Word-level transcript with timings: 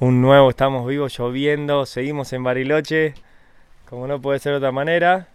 un 0.00 0.22
nuevo 0.22 0.48
Estamos 0.48 0.86
Vivos, 0.86 1.18
lloviendo, 1.18 1.84
seguimos 1.84 2.32
en 2.32 2.44
Bariloche, 2.44 3.14
como 3.88 4.06
no 4.06 4.20
puede 4.20 4.38
ser 4.38 4.52
de 4.52 4.58
otra 4.58 4.70
manera. 4.70 5.26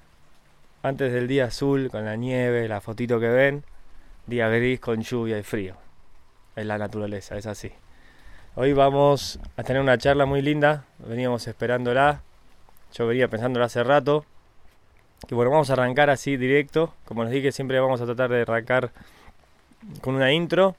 Antes 0.83 1.11
del 1.11 1.27
día 1.27 1.45
azul, 1.45 1.89
con 1.91 2.05
la 2.05 2.15
nieve, 2.15 2.69
la 2.69 2.79
fotito 2.79 3.19
que 3.19 3.27
ven, 3.27 3.65
día 4.25 4.47
gris 4.47 4.79
con 4.79 5.01
lluvia 5.01 5.37
y 5.37 5.43
frío. 5.43 5.75
Es 6.55 6.65
la 6.65 6.77
naturaleza, 6.77 7.37
es 7.37 7.45
así. 7.45 7.73
Hoy 8.55 8.71
vamos 8.71 9.37
a 9.57 9.63
tener 9.63 9.81
una 9.81 9.97
charla 9.97 10.25
muy 10.25 10.41
linda, 10.41 10.85
veníamos 10.99 11.45
esperándola, 11.47 12.21
yo 12.93 13.05
venía 13.05 13.27
pensándola 13.27 13.65
hace 13.65 13.83
rato. 13.83 14.25
Que 15.27 15.35
bueno, 15.35 15.51
vamos 15.51 15.69
a 15.71 15.73
arrancar 15.73 16.09
así 16.09 16.37
directo, 16.37 16.93
como 17.03 17.25
les 17.25 17.33
dije, 17.33 17.51
siempre 17.51 17.79
vamos 17.81 17.99
a 17.99 18.05
tratar 18.05 18.29
de 18.29 18.43
arrancar 18.43 18.91
con 19.99 20.15
una 20.15 20.31
intro. 20.31 20.77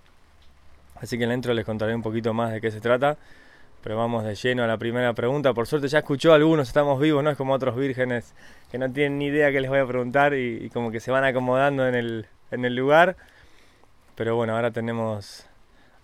Así 0.96 1.18
que 1.18 1.24
en 1.24 1.28
la 1.30 1.34
intro 1.34 1.52
les 1.52 1.66
contaré 1.66 1.94
un 1.94 2.02
poquito 2.02 2.32
más 2.32 2.50
de 2.50 2.62
qué 2.62 2.70
se 2.70 2.80
trata. 2.80 3.18
Pero 3.84 3.98
vamos 3.98 4.24
de 4.24 4.34
lleno 4.34 4.64
a 4.64 4.66
la 4.66 4.78
primera 4.78 5.12
pregunta. 5.12 5.52
Por 5.52 5.66
suerte 5.66 5.88
ya 5.88 5.98
escuchó 5.98 6.32
algunos, 6.32 6.68
estamos 6.68 6.98
vivos, 6.98 7.22
no 7.22 7.28
es 7.28 7.36
como 7.36 7.52
otros 7.52 7.76
vírgenes 7.76 8.32
que 8.70 8.78
no 8.78 8.90
tienen 8.90 9.18
ni 9.18 9.26
idea 9.26 9.52
qué 9.52 9.60
les 9.60 9.68
voy 9.68 9.78
a 9.78 9.86
preguntar 9.86 10.32
y, 10.32 10.70
como 10.70 10.90
que 10.90 11.00
se 11.00 11.10
van 11.10 11.22
acomodando 11.22 11.86
en 11.86 11.94
el, 11.94 12.26
en 12.50 12.64
el 12.64 12.74
lugar. 12.74 13.14
Pero 14.14 14.36
bueno, 14.36 14.56
ahora 14.56 14.70
tenemos 14.70 15.44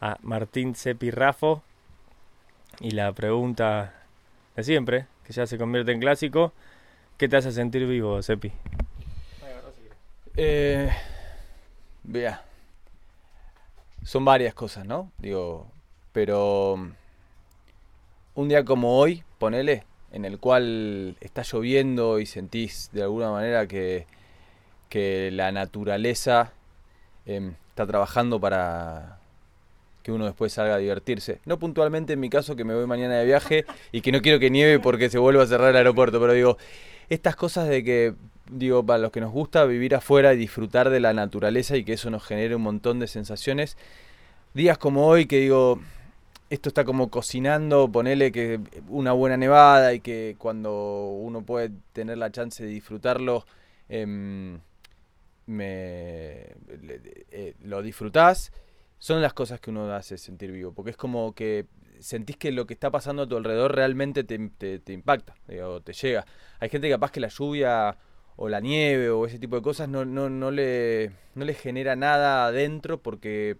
a 0.02 0.18
Martín 0.20 0.74
Cepirrafo 0.74 1.62
y 2.80 2.90
la 2.90 3.12
pregunta 3.12 3.94
de 4.56 4.62
siempre, 4.62 5.06
que 5.24 5.32
ya 5.32 5.46
se 5.46 5.56
convierte 5.56 5.92
en 5.92 6.00
clásico. 6.00 6.52
¿Qué 7.16 7.30
te 7.30 7.38
hace 7.38 7.50
sentir 7.50 7.86
vivo, 7.86 8.22
Cepi? 8.22 8.52
Eh, 10.36 10.90
vea, 12.04 12.44
son 14.04 14.22
varias 14.22 14.52
cosas, 14.52 14.84
¿no? 14.84 15.10
Digo, 15.16 15.66
pero 16.12 16.92
un 18.40 18.48
día 18.48 18.64
como 18.64 18.98
hoy, 18.98 19.22
ponele, 19.38 19.84
en 20.12 20.24
el 20.24 20.38
cual 20.38 21.16
está 21.20 21.42
lloviendo 21.42 22.18
y 22.18 22.26
sentís 22.26 22.90
de 22.92 23.02
alguna 23.02 23.30
manera 23.30 23.66
que, 23.66 24.06
que 24.88 25.30
la 25.30 25.52
naturaleza 25.52 26.52
em, 27.26 27.54
está 27.68 27.86
trabajando 27.86 28.40
para 28.40 29.18
que 30.02 30.12
uno 30.12 30.24
después 30.24 30.52
salga 30.52 30.76
a 30.76 30.78
divertirse. 30.78 31.40
No 31.44 31.58
puntualmente 31.58 32.14
en 32.14 32.20
mi 32.20 32.30
caso 32.30 32.56
que 32.56 32.64
me 32.64 32.74
voy 32.74 32.86
mañana 32.86 33.16
de 33.16 33.26
viaje 33.26 33.66
y 33.92 34.00
que 34.00 34.12
no 34.12 34.22
quiero 34.22 34.38
que 34.38 34.50
nieve 34.50 34.80
porque 34.80 35.10
se 35.10 35.18
vuelva 35.18 35.42
a 35.42 35.46
cerrar 35.46 35.70
el 35.70 35.76
aeropuerto, 35.76 36.18
pero 36.18 36.32
digo, 36.32 36.56
estas 37.10 37.36
cosas 37.36 37.68
de 37.68 37.84
que, 37.84 38.14
digo, 38.50 38.84
para 38.84 38.98
los 38.98 39.12
que 39.12 39.20
nos 39.20 39.32
gusta 39.32 39.64
vivir 39.66 39.94
afuera 39.94 40.32
y 40.32 40.38
disfrutar 40.38 40.88
de 40.88 41.00
la 41.00 41.12
naturaleza 41.12 41.76
y 41.76 41.84
que 41.84 41.92
eso 41.92 42.08
nos 42.08 42.24
genere 42.24 42.56
un 42.56 42.62
montón 42.62 42.98
de 43.00 43.06
sensaciones, 43.06 43.76
días 44.54 44.78
como 44.78 45.06
hoy 45.06 45.26
que 45.26 45.40
digo, 45.40 45.80
esto 46.50 46.68
está 46.68 46.84
como 46.84 47.10
cocinando, 47.10 47.90
ponele 47.90 48.32
que 48.32 48.60
una 48.88 49.12
buena 49.12 49.36
nevada 49.36 49.94
y 49.94 50.00
que 50.00 50.34
cuando 50.36 51.10
uno 51.10 51.42
puede 51.42 51.70
tener 51.92 52.18
la 52.18 52.32
chance 52.32 52.64
de 52.64 52.70
disfrutarlo, 52.70 53.46
em, 53.88 54.58
me, 55.46 56.56
eh, 57.30 57.54
lo 57.62 57.82
disfrutás, 57.82 58.52
son 58.98 59.22
las 59.22 59.32
cosas 59.32 59.60
que 59.60 59.70
uno 59.70 59.92
hace 59.92 60.18
sentir 60.18 60.50
vivo, 60.52 60.72
porque 60.72 60.90
es 60.90 60.96
como 60.96 61.34
que 61.34 61.66
sentís 62.00 62.36
que 62.36 62.50
lo 62.52 62.66
que 62.66 62.74
está 62.74 62.90
pasando 62.90 63.22
a 63.22 63.28
tu 63.28 63.36
alrededor 63.36 63.74
realmente 63.74 64.24
te, 64.24 64.38
te, 64.80 64.92
impacta, 64.92 65.36
o 65.64 65.80
te 65.80 65.92
llega. 65.92 66.26
Hay 66.58 66.68
gente 66.68 66.88
que 66.88 66.94
capaz 66.94 67.12
que 67.12 67.20
la 67.20 67.28
lluvia 67.28 67.96
o 68.36 68.48
la 68.48 68.60
nieve 68.60 69.10
o 69.10 69.26
ese 69.26 69.38
tipo 69.38 69.56
de 69.56 69.62
cosas 69.62 69.88
no, 69.88 70.04
no, 70.04 70.30
no, 70.30 70.50
le, 70.50 71.12
no 71.34 71.44
le 71.44 71.54
genera 71.54 71.96
nada 71.96 72.46
adentro 72.46 73.00
porque, 73.02 73.58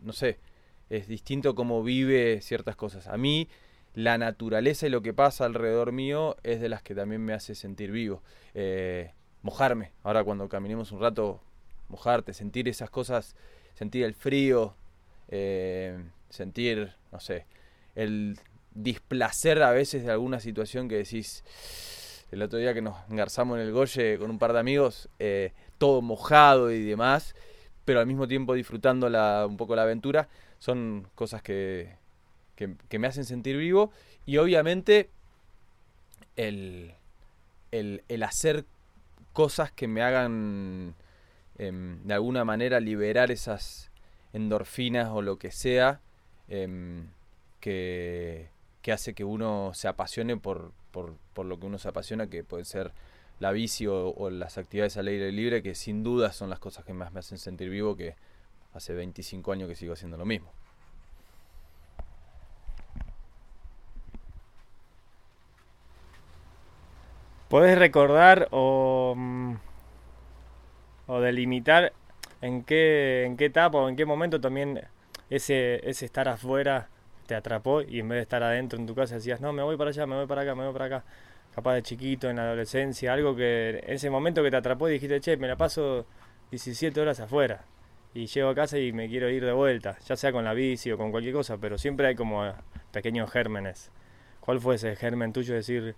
no 0.00 0.12
sé, 0.12 0.38
es 0.92 1.08
distinto 1.08 1.54
cómo 1.54 1.82
vive 1.82 2.40
ciertas 2.42 2.76
cosas. 2.76 3.08
A 3.08 3.16
mí 3.16 3.48
la 3.94 4.18
naturaleza 4.18 4.86
y 4.86 4.90
lo 4.90 5.00
que 5.00 5.14
pasa 5.14 5.46
alrededor 5.46 5.90
mío 5.90 6.36
es 6.42 6.60
de 6.60 6.68
las 6.68 6.82
que 6.82 6.94
también 6.94 7.24
me 7.24 7.32
hace 7.32 7.54
sentir 7.54 7.90
vivo. 7.90 8.22
Eh, 8.54 9.10
mojarme, 9.42 9.92
ahora 10.02 10.22
cuando 10.22 10.50
caminemos 10.50 10.92
un 10.92 11.00
rato, 11.00 11.40
mojarte, 11.88 12.34
sentir 12.34 12.68
esas 12.68 12.90
cosas, 12.90 13.36
sentir 13.72 14.04
el 14.04 14.14
frío, 14.14 14.74
eh, 15.28 15.98
sentir, 16.28 16.92
no 17.10 17.20
sé, 17.20 17.46
el 17.94 18.38
displacer 18.74 19.62
a 19.62 19.70
veces 19.70 20.04
de 20.04 20.12
alguna 20.12 20.40
situación 20.40 20.88
que 20.90 20.96
decís, 20.96 21.42
el 22.30 22.42
otro 22.42 22.58
día 22.58 22.74
que 22.74 22.82
nos 22.82 22.96
engarzamos 23.10 23.58
en 23.58 23.66
el 23.66 23.72
Goye 23.72 24.18
con 24.18 24.30
un 24.30 24.38
par 24.38 24.52
de 24.52 24.58
amigos, 24.58 25.08
eh, 25.18 25.52
todo 25.78 26.02
mojado 26.02 26.70
y 26.70 26.82
demás, 26.82 27.34
pero 27.86 28.00
al 28.00 28.06
mismo 28.06 28.28
tiempo 28.28 28.52
disfrutando 28.52 29.06
un 29.46 29.56
poco 29.56 29.74
la 29.74 29.82
aventura, 29.82 30.28
son 30.62 31.08
cosas 31.16 31.42
que, 31.42 31.96
que, 32.54 32.98
me 33.00 33.08
hacen 33.08 33.24
sentir 33.24 33.56
vivo 33.56 33.90
y 34.26 34.36
obviamente 34.36 35.10
el, 36.36 36.94
el, 37.72 38.22
hacer 38.22 38.64
cosas 39.32 39.72
que 39.72 39.88
me 39.88 40.02
hagan 40.02 40.94
em, 41.58 42.00
de 42.04 42.14
alguna 42.14 42.44
manera 42.44 42.78
liberar 42.78 43.32
esas 43.32 43.90
endorfinas 44.32 45.10
o 45.10 45.20
lo 45.20 45.36
que 45.36 45.50
sea 45.50 46.00
em, 46.46 47.08
que, 47.58 48.46
que, 48.82 48.92
hace 48.92 49.14
que 49.14 49.24
uno 49.24 49.72
se 49.74 49.88
apasione 49.88 50.36
por, 50.36 50.70
por, 50.92 51.16
por, 51.34 51.44
lo 51.44 51.58
que 51.58 51.66
uno 51.66 51.78
se 51.78 51.88
apasiona, 51.88 52.28
que 52.28 52.44
puede 52.44 52.64
ser 52.66 52.92
la 53.40 53.50
bici 53.50 53.88
o, 53.88 54.10
o, 54.10 54.30
las 54.30 54.58
actividades 54.58 54.96
al 54.96 55.08
aire 55.08 55.32
libre, 55.32 55.60
que 55.60 55.74
sin 55.74 56.04
duda 56.04 56.32
son 56.32 56.50
las 56.50 56.60
cosas 56.60 56.84
que 56.84 56.94
más 56.94 57.12
me 57.12 57.18
hacen 57.18 57.38
sentir 57.38 57.68
vivo, 57.68 57.96
que 57.96 58.14
hace 58.74 58.94
25 58.94 59.52
años 59.52 59.68
que 59.68 59.74
sigo 59.74 59.92
haciendo 59.92 60.16
lo 60.16 60.24
mismo. 60.24 60.50
¿Podés 67.48 67.78
recordar 67.78 68.48
o, 68.50 69.14
mm, 69.14 69.54
o 71.06 71.20
delimitar 71.20 71.92
en 72.40 72.64
qué, 72.64 73.24
en 73.24 73.36
qué 73.36 73.46
etapa 73.46 73.78
o 73.78 73.88
en 73.90 73.96
qué 73.96 74.06
momento 74.06 74.40
también 74.40 74.80
ese, 75.28 75.86
ese 75.88 76.06
estar 76.06 76.28
afuera 76.28 76.88
te 77.26 77.34
atrapó 77.34 77.82
y 77.82 78.00
en 78.00 78.08
vez 78.08 78.16
de 78.16 78.22
estar 78.22 78.42
adentro 78.42 78.78
en 78.78 78.86
tu 78.86 78.94
casa 78.94 79.16
decías, 79.16 79.40
no, 79.42 79.52
me 79.52 79.62
voy 79.62 79.76
para 79.76 79.90
allá, 79.90 80.06
me 80.06 80.16
voy 80.16 80.26
para 80.26 80.42
acá, 80.42 80.54
me 80.54 80.64
voy 80.64 80.72
para 80.72 80.86
acá? 80.86 81.04
Capaz 81.54 81.74
de 81.74 81.82
chiquito, 81.82 82.30
en 82.30 82.36
la 82.36 82.44
adolescencia, 82.44 83.12
algo 83.12 83.36
que 83.36 83.84
ese 83.86 84.08
momento 84.08 84.42
que 84.42 84.50
te 84.50 84.56
atrapó 84.56 84.88
y 84.88 84.92
dijiste, 84.92 85.20
che, 85.20 85.36
me 85.36 85.46
la 85.48 85.56
paso 85.56 86.06
17 86.50 86.98
horas 87.00 87.20
afuera 87.20 87.66
y 88.14 88.26
llego 88.26 88.50
a 88.50 88.54
casa 88.54 88.78
y 88.78 88.92
me 88.92 89.08
quiero 89.08 89.30
ir 89.30 89.44
de 89.44 89.52
vuelta, 89.52 89.98
ya 90.06 90.16
sea 90.16 90.32
con 90.32 90.44
la 90.44 90.52
bici 90.52 90.90
o 90.92 90.98
con 90.98 91.10
cualquier 91.10 91.34
cosa, 91.34 91.58
pero 91.58 91.78
siempre 91.78 92.08
hay 92.08 92.14
como 92.14 92.52
pequeños 92.90 93.30
gérmenes. 93.30 93.90
¿Cuál 94.40 94.60
fue 94.60 94.74
ese 94.74 94.96
germen 94.96 95.32
tuyo? 95.32 95.54
Decir, 95.54 95.94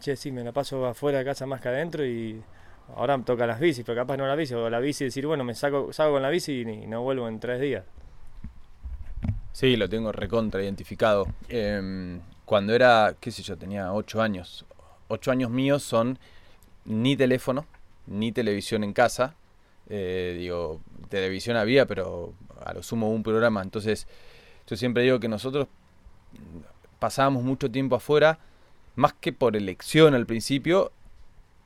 che, 0.00 0.16
sí, 0.16 0.30
me 0.30 0.44
la 0.44 0.52
paso 0.52 0.86
afuera 0.86 1.18
de 1.18 1.24
casa 1.24 1.46
más 1.46 1.60
que 1.60 1.68
adentro 1.68 2.04
y 2.04 2.42
ahora 2.96 3.16
me 3.16 3.24
toca 3.24 3.46
las 3.46 3.58
bicis, 3.58 3.84
pero 3.84 4.02
capaz 4.02 4.16
no 4.16 4.26
la 4.26 4.36
bici, 4.36 4.54
o 4.54 4.70
la 4.70 4.78
bici 4.80 5.04
decir, 5.04 5.26
bueno, 5.26 5.44
me 5.44 5.54
saco, 5.54 5.92
salgo 5.92 6.14
con 6.14 6.22
la 6.22 6.30
bici 6.30 6.60
y 6.60 6.86
no 6.86 7.02
vuelvo 7.02 7.28
en 7.28 7.40
tres 7.40 7.60
días. 7.60 7.84
Sí, 9.52 9.76
lo 9.76 9.88
tengo 9.88 10.12
recontra 10.12 10.62
identificado. 10.62 11.26
Em, 11.48 12.20
cuando 12.44 12.74
era, 12.74 13.14
qué 13.20 13.30
sé 13.30 13.42
yo, 13.42 13.56
tenía 13.56 13.92
ocho 13.92 14.20
años. 14.20 14.66
Ocho 15.08 15.30
años 15.30 15.50
míos 15.50 15.82
son 15.82 16.18
ni 16.84 17.16
teléfono, 17.16 17.66
ni 18.06 18.32
televisión 18.32 18.84
en 18.84 18.92
casa, 18.92 19.34
eh, 19.88 20.36
digo, 20.38 20.80
televisión 21.08 21.56
había, 21.56 21.86
pero 21.86 22.34
a 22.64 22.72
lo 22.72 22.82
sumo 22.82 23.10
un 23.10 23.22
programa. 23.22 23.62
Entonces, 23.62 24.06
yo 24.66 24.76
siempre 24.76 25.02
digo 25.02 25.20
que 25.20 25.28
nosotros 25.28 25.68
pasábamos 26.98 27.42
mucho 27.42 27.70
tiempo 27.70 27.96
afuera, 27.96 28.38
más 28.96 29.12
que 29.14 29.32
por 29.32 29.56
elección 29.56 30.14
al 30.14 30.26
principio, 30.26 30.92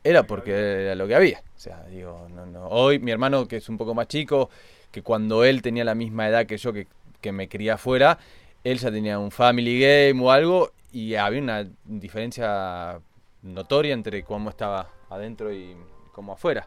era 0.05 0.25
porque 0.25 0.83
era 0.83 0.95
lo 0.95 1.07
que 1.07 1.15
había. 1.15 1.43
O 1.57 1.61
sea, 1.61 1.85
digo, 1.87 2.29
no, 2.35 2.47
no. 2.47 2.67
Hoy 2.69 2.99
mi 2.99 3.11
hermano, 3.11 3.47
que 3.47 3.57
es 3.57 3.69
un 3.69 3.79
poco 3.79 3.95
más 3.95 4.09
chico, 4.09 4.51
que 4.91 5.03
cuando 5.03 5.45
él 5.45 5.63
tenía 5.63 5.85
la 5.85 5.95
misma 5.95 6.29
edad 6.29 6.47
que 6.47 6.57
yo, 6.57 6.73
que, 6.73 6.87
que 7.21 7.33
me 7.33 7.49
quería 7.49 7.75
afuera, 7.75 8.19
él 8.65 8.79
ya 8.79 8.91
tenía 8.91 9.19
un 9.19 9.31
family 9.31 9.81
game 9.81 10.23
o 10.23 10.31
algo, 10.31 10.73
y 10.93 11.15
había 11.15 11.41
una 11.41 11.69
diferencia 11.85 13.01
notoria 13.43 13.95
entre 13.95 14.25
cómo 14.25 14.51
estaba 14.51 14.91
adentro 15.11 15.53
y 15.53 15.77
cómo 16.13 16.33
afuera. 16.33 16.67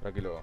Para 0.00 0.12
que 0.12 0.20
lo, 0.20 0.42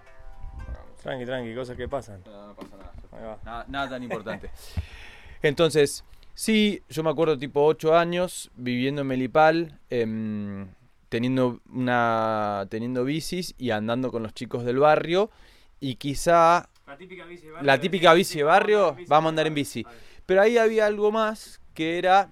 Tranqui, 1.02 1.26
tranqui, 1.26 1.56
cosas 1.56 1.78
que 1.78 1.88
pasan. 1.88 2.22
No, 2.26 2.48
no 2.48 2.56
pasa 2.56 2.78
nada. 2.78 3.66
Nada, 3.68 3.90
tan 3.90 4.04
importante. 4.04 4.50
Entonces, 5.42 6.04
sí, 6.34 6.84
yo 6.90 7.04
me 7.04 7.10
acuerdo 7.10 7.38
tipo 7.38 7.64
8 7.64 7.98
años 7.98 8.52
viviendo 8.56 9.02
en 9.02 9.08
Melipal, 9.08 9.80
em, 9.90 10.68
teniendo 11.10 11.62
una 11.72 12.68
teniendo 12.70 13.04
bicis 13.04 13.56
y 13.58 13.72
andando 13.72 14.12
con 14.12 14.24
los 14.24 14.34
chicos 14.34 14.64
del 14.64 14.78
barrio 14.80 15.32
y 15.80 15.96
quizá 15.96 16.70
la 16.86 16.98
típica 16.98 17.26
bici 17.26 17.46
de 17.46 17.52
barrio, 17.52 17.66
la 17.66 17.80
típica 17.80 18.14
bici 18.14 18.38
de 18.38 18.44
barrio 18.44 18.96
vamos 19.08 19.28
a 19.28 19.30
andar 19.30 19.48
en 19.48 19.54
bici. 19.54 19.86
Pero 20.26 20.42
ahí 20.42 20.58
había 20.58 20.86
algo 20.86 21.12
más 21.12 21.60
que 21.74 21.98
era 21.98 22.30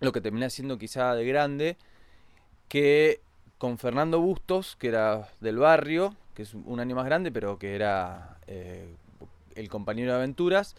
lo 0.00 0.12
que 0.12 0.20
terminé 0.20 0.46
haciendo 0.46 0.78
quizá 0.78 1.14
de 1.14 1.24
grande, 1.24 1.76
que 2.68 3.20
con 3.58 3.78
Fernando 3.78 4.20
Bustos, 4.20 4.76
que 4.76 4.88
era 4.88 5.28
del 5.40 5.58
barrio, 5.58 6.16
que 6.40 6.44
es 6.44 6.54
un 6.54 6.80
año 6.80 6.96
más 6.96 7.04
grande, 7.04 7.30
pero 7.30 7.58
que 7.58 7.74
era 7.74 8.38
eh, 8.46 8.94
el 9.56 9.68
compañero 9.68 10.12
de 10.12 10.16
aventuras, 10.16 10.74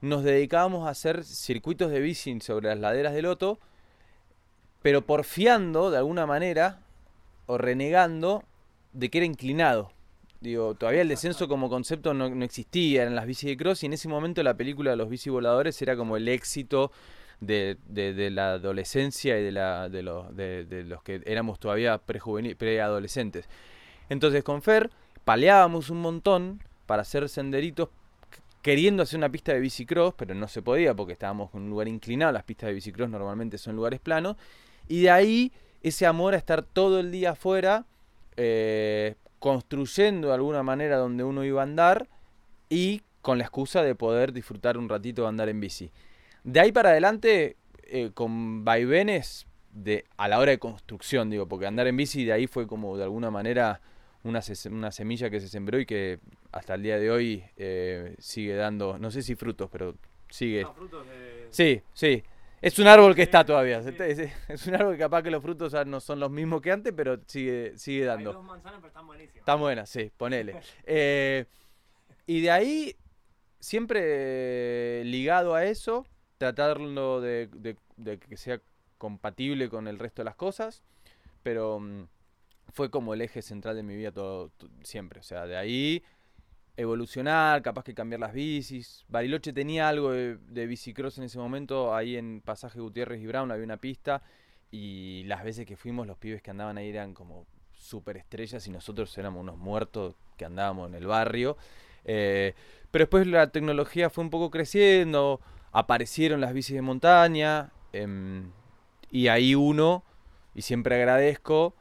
nos 0.00 0.24
dedicábamos 0.24 0.88
a 0.88 0.90
hacer 0.90 1.22
circuitos 1.22 1.92
de 1.92 2.00
bici 2.00 2.40
sobre 2.40 2.70
las 2.70 2.80
laderas 2.80 3.14
del 3.14 3.26
Loto, 3.26 3.60
pero 4.82 5.06
porfiando 5.06 5.92
de 5.92 5.98
alguna 5.98 6.26
manera 6.26 6.80
o 7.46 7.56
renegando 7.56 8.42
de 8.94 9.08
que 9.08 9.18
era 9.18 9.26
inclinado. 9.26 9.92
Digo, 10.40 10.74
todavía 10.74 11.02
el 11.02 11.08
descenso 11.08 11.46
como 11.46 11.68
concepto 11.70 12.12
no, 12.12 12.28
no 12.28 12.44
existía 12.44 13.04
en 13.04 13.14
las 13.14 13.26
bicis 13.26 13.50
de 13.50 13.56
cross 13.56 13.84
y 13.84 13.86
en 13.86 13.92
ese 13.92 14.08
momento 14.08 14.42
la 14.42 14.56
película 14.56 14.90
de 14.90 14.96
los 14.96 15.08
bici 15.08 15.30
voladores 15.30 15.80
era 15.82 15.96
como 15.96 16.16
el 16.16 16.26
éxito 16.26 16.90
de, 17.40 17.76
de, 17.86 18.12
de 18.12 18.30
la 18.30 18.54
adolescencia 18.54 19.38
y 19.38 19.44
de, 19.44 19.52
la, 19.52 19.88
de, 19.88 20.02
los, 20.02 20.34
de, 20.34 20.64
de 20.64 20.82
los 20.82 21.04
que 21.04 21.22
éramos 21.26 21.60
todavía 21.60 21.98
preadolescentes. 21.98 23.48
Entonces 24.08 24.42
con 24.44 24.62
Fer 24.62 24.90
paleábamos 25.24 25.90
un 25.90 26.00
montón 26.00 26.62
para 26.86 27.02
hacer 27.02 27.28
senderitos 27.28 27.88
queriendo 28.62 29.04
hacer 29.04 29.18
una 29.18 29.28
pista 29.28 29.52
de 29.52 29.60
bicicross, 29.60 30.14
pero 30.14 30.34
no 30.34 30.48
se 30.48 30.60
podía 30.60 30.92
porque 30.92 31.12
estábamos 31.12 31.54
en 31.54 31.62
un 31.62 31.70
lugar 31.70 31.86
inclinado, 31.86 32.32
las 32.32 32.42
pistas 32.42 32.66
de 32.66 32.74
bicicross 32.74 33.08
normalmente 33.08 33.58
son 33.58 33.76
lugares 33.76 34.00
planos, 34.00 34.36
y 34.88 35.02
de 35.02 35.10
ahí 35.10 35.52
ese 35.84 36.04
amor 36.04 36.34
a 36.34 36.36
estar 36.36 36.64
todo 36.64 36.98
el 36.98 37.12
día 37.12 37.30
afuera, 37.30 37.84
eh, 38.36 39.14
construyendo 39.38 40.28
de 40.28 40.34
alguna 40.34 40.64
manera 40.64 40.96
donde 40.96 41.22
uno 41.22 41.44
iba 41.44 41.60
a 41.60 41.62
andar 41.62 42.08
y 42.68 43.02
con 43.22 43.38
la 43.38 43.44
excusa 43.44 43.84
de 43.84 43.94
poder 43.94 44.32
disfrutar 44.32 44.78
un 44.78 44.88
ratito 44.88 45.22
de 45.22 45.28
andar 45.28 45.48
en 45.48 45.60
bici. 45.60 45.92
De 46.42 46.58
ahí 46.58 46.72
para 46.72 46.90
adelante, 46.90 47.56
eh, 47.84 48.10
con 48.14 48.64
vaivenes 48.64 49.46
de, 49.72 50.06
a 50.16 50.26
la 50.26 50.40
hora 50.40 50.50
de 50.50 50.58
construcción, 50.58 51.30
digo, 51.30 51.46
porque 51.46 51.66
andar 51.66 51.86
en 51.86 51.96
bici 51.96 52.24
de 52.24 52.32
ahí 52.32 52.48
fue 52.48 52.66
como 52.66 52.96
de 52.96 53.04
alguna 53.04 53.30
manera 53.30 53.80
una, 54.24 54.40
una 54.70 54.92
semilla 54.92 55.30
que 55.30 55.40
se 55.40 55.48
sembró 55.48 55.78
y 55.78 55.86
que 55.86 56.18
hasta 56.52 56.74
el 56.74 56.82
día 56.82 56.98
de 56.98 57.10
hoy 57.10 57.44
eh, 57.56 58.14
sigue 58.18 58.54
dando, 58.54 58.98
no 58.98 59.10
sé 59.10 59.22
si 59.22 59.34
frutos, 59.34 59.68
pero 59.70 59.94
sigue. 60.28 60.66
Sí, 61.50 61.80
sí. 61.94 62.22
Es 62.60 62.78
un 62.78 62.86
árbol 62.86 63.14
que 63.14 63.22
está 63.22 63.44
todavía. 63.44 63.78
Es, 63.78 64.66
un 64.66 64.74
árbol 64.74 64.94
que 64.94 64.98
capaz 65.00 65.22
que 65.22 65.30
los 65.30 65.42
frutos 65.42 65.74
no 65.86 66.00
son 66.00 66.18
los 66.18 66.30
mismos 66.30 66.60
que 66.62 66.72
antes, 66.72 66.92
pero 66.96 67.20
sigue, 67.26 67.76
sigue 67.76 68.04
dando. 68.04 68.42
manzanas, 68.42 68.76
pero 68.80 68.88
están 68.88 69.06
buenísimas. 69.06 69.36
Está 69.38 69.54
buena, 69.54 69.86
sí, 69.86 70.10
ponele. 70.16 70.60
Eh, 70.84 71.44
y 72.26 72.40
de 72.40 72.50
ahí, 72.50 72.96
siempre 73.60 75.04
ligado 75.04 75.54
a 75.54 75.64
eso, 75.64 76.06
tratarlo 76.38 77.20
de, 77.20 77.48
de- 77.52 77.76
de 77.96 78.18
que 78.18 78.36
sea 78.36 78.60
compatible 78.98 79.68
con 79.68 79.86
el 79.86 79.98
resto 79.98 80.22
de 80.22 80.24
las 80.24 80.34
cosas, 80.36 80.82
pero 81.42 81.78
mm, 81.78 82.08
fue 82.72 82.90
como 82.90 83.14
el 83.14 83.20
eje 83.22 83.42
central 83.42 83.76
de 83.76 83.82
mi 83.82 83.96
vida 83.96 84.12
todo, 84.12 84.50
to- 84.50 84.68
siempre. 84.82 85.20
O 85.20 85.22
sea, 85.22 85.46
de 85.46 85.56
ahí 85.56 86.02
evolucionar, 86.76 87.62
capaz 87.62 87.84
que 87.84 87.94
cambiar 87.94 88.20
las 88.20 88.32
bicis. 88.34 89.04
Bariloche 89.08 89.52
tenía 89.52 89.88
algo 89.88 90.12
de, 90.12 90.36
de 90.36 90.66
bicicross 90.66 91.18
en 91.18 91.24
ese 91.24 91.38
momento, 91.38 91.94
ahí 91.94 92.16
en 92.16 92.42
Pasaje 92.44 92.80
Gutiérrez 92.80 93.20
y 93.22 93.26
Brown 93.26 93.50
había 93.50 93.64
una 93.64 93.78
pista 93.78 94.22
y 94.70 95.22
las 95.24 95.42
veces 95.44 95.64
que 95.66 95.76
fuimos 95.76 96.06
los 96.06 96.18
pibes 96.18 96.42
que 96.42 96.50
andaban 96.50 96.76
ahí 96.76 96.90
eran 96.90 97.14
como 97.14 97.46
super 97.72 98.16
estrellas 98.16 98.66
y 98.66 98.70
nosotros 98.70 99.16
éramos 99.16 99.40
unos 99.40 99.56
muertos 99.56 100.14
que 100.36 100.44
andábamos 100.44 100.88
en 100.88 100.94
el 100.96 101.06
barrio. 101.06 101.56
Eh, 102.04 102.54
pero 102.90 103.04
después 103.04 103.26
la 103.26 103.48
tecnología 103.50 104.10
fue 104.10 104.22
un 104.24 104.30
poco 104.30 104.50
creciendo, 104.50 105.40
aparecieron 105.72 106.40
las 106.40 106.52
bicis 106.52 106.74
de 106.76 106.82
montaña 106.82 107.70
em, 107.92 108.50
y 109.10 109.28
ahí 109.28 109.54
uno, 109.54 110.04
y 110.54 110.62
siempre 110.62 110.96
agradezco, 110.96 111.74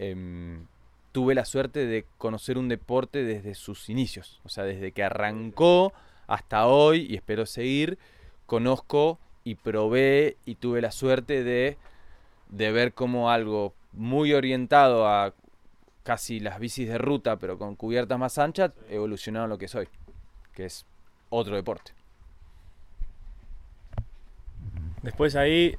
em, 0.00 0.64
tuve 1.12 1.34
la 1.34 1.44
suerte 1.44 1.86
de 1.86 2.06
conocer 2.18 2.56
un 2.56 2.68
deporte 2.68 3.22
desde 3.24 3.54
sus 3.54 3.90
inicios, 3.90 4.40
o 4.44 4.48
sea, 4.48 4.64
desde 4.64 4.92
que 4.92 5.02
arrancó 5.04 5.92
hasta 6.26 6.66
hoy 6.66 7.06
y 7.10 7.16
espero 7.16 7.44
seguir, 7.44 7.98
conozco 8.46 9.18
y 9.44 9.56
probé 9.56 10.36
y 10.46 10.54
tuve 10.54 10.80
la 10.80 10.90
suerte 10.90 11.44
de, 11.44 11.76
de 12.48 12.72
ver 12.72 12.92
cómo 12.94 13.30
algo 13.30 13.74
muy 13.92 14.32
orientado 14.32 15.06
a 15.06 15.34
casi 16.04 16.40
las 16.40 16.58
bicis 16.58 16.88
de 16.88 16.98
ruta, 16.98 17.36
pero 17.36 17.58
con 17.58 17.74
cubiertas 17.76 18.18
más 18.18 18.38
anchas, 18.38 18.72
evolucionaron 18.88 19.50
lo 19.50 19.58
que 19.58 19.68
soy, 19.68 19.88
que 20.54 20.64
es 20.66 20.86
otro 21.28 21.56
deporte. 21.56 21.92
Después 25.02 25.34
ahí, 25.36 25.74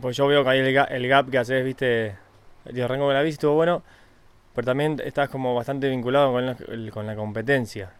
pues 0.00 0.16
yo 0.16 0.26
veo 0.26 0.42
que 0.44 0.50
ahí 0.50 0.58
el, 0.60 0.74
ga- 0.74 0.88
el 0.90 1.08
gap 1.08 1.30
que 1.30 1.38
haces, 1.38 1.64
viste, 1.64 2.16
el 2.68 2.82
arranco 2.82 3.06
con 3.06 3.14
la 3.14 3.22
bici 3.22 3.34
estuvo 3.34 3.54
bueno, 3.54 3.82
pero 4.54 4.64
también 4.64 5.00
estás 5.04 5.28
como 5.28 5.54
bastante 5.54 5.88
vinculado 5.88 6.32
con 6.32 6.46
la, 6.46 6.56
con 6.92 7.06
la 7.06 7.14
competencia. 7.14 7.92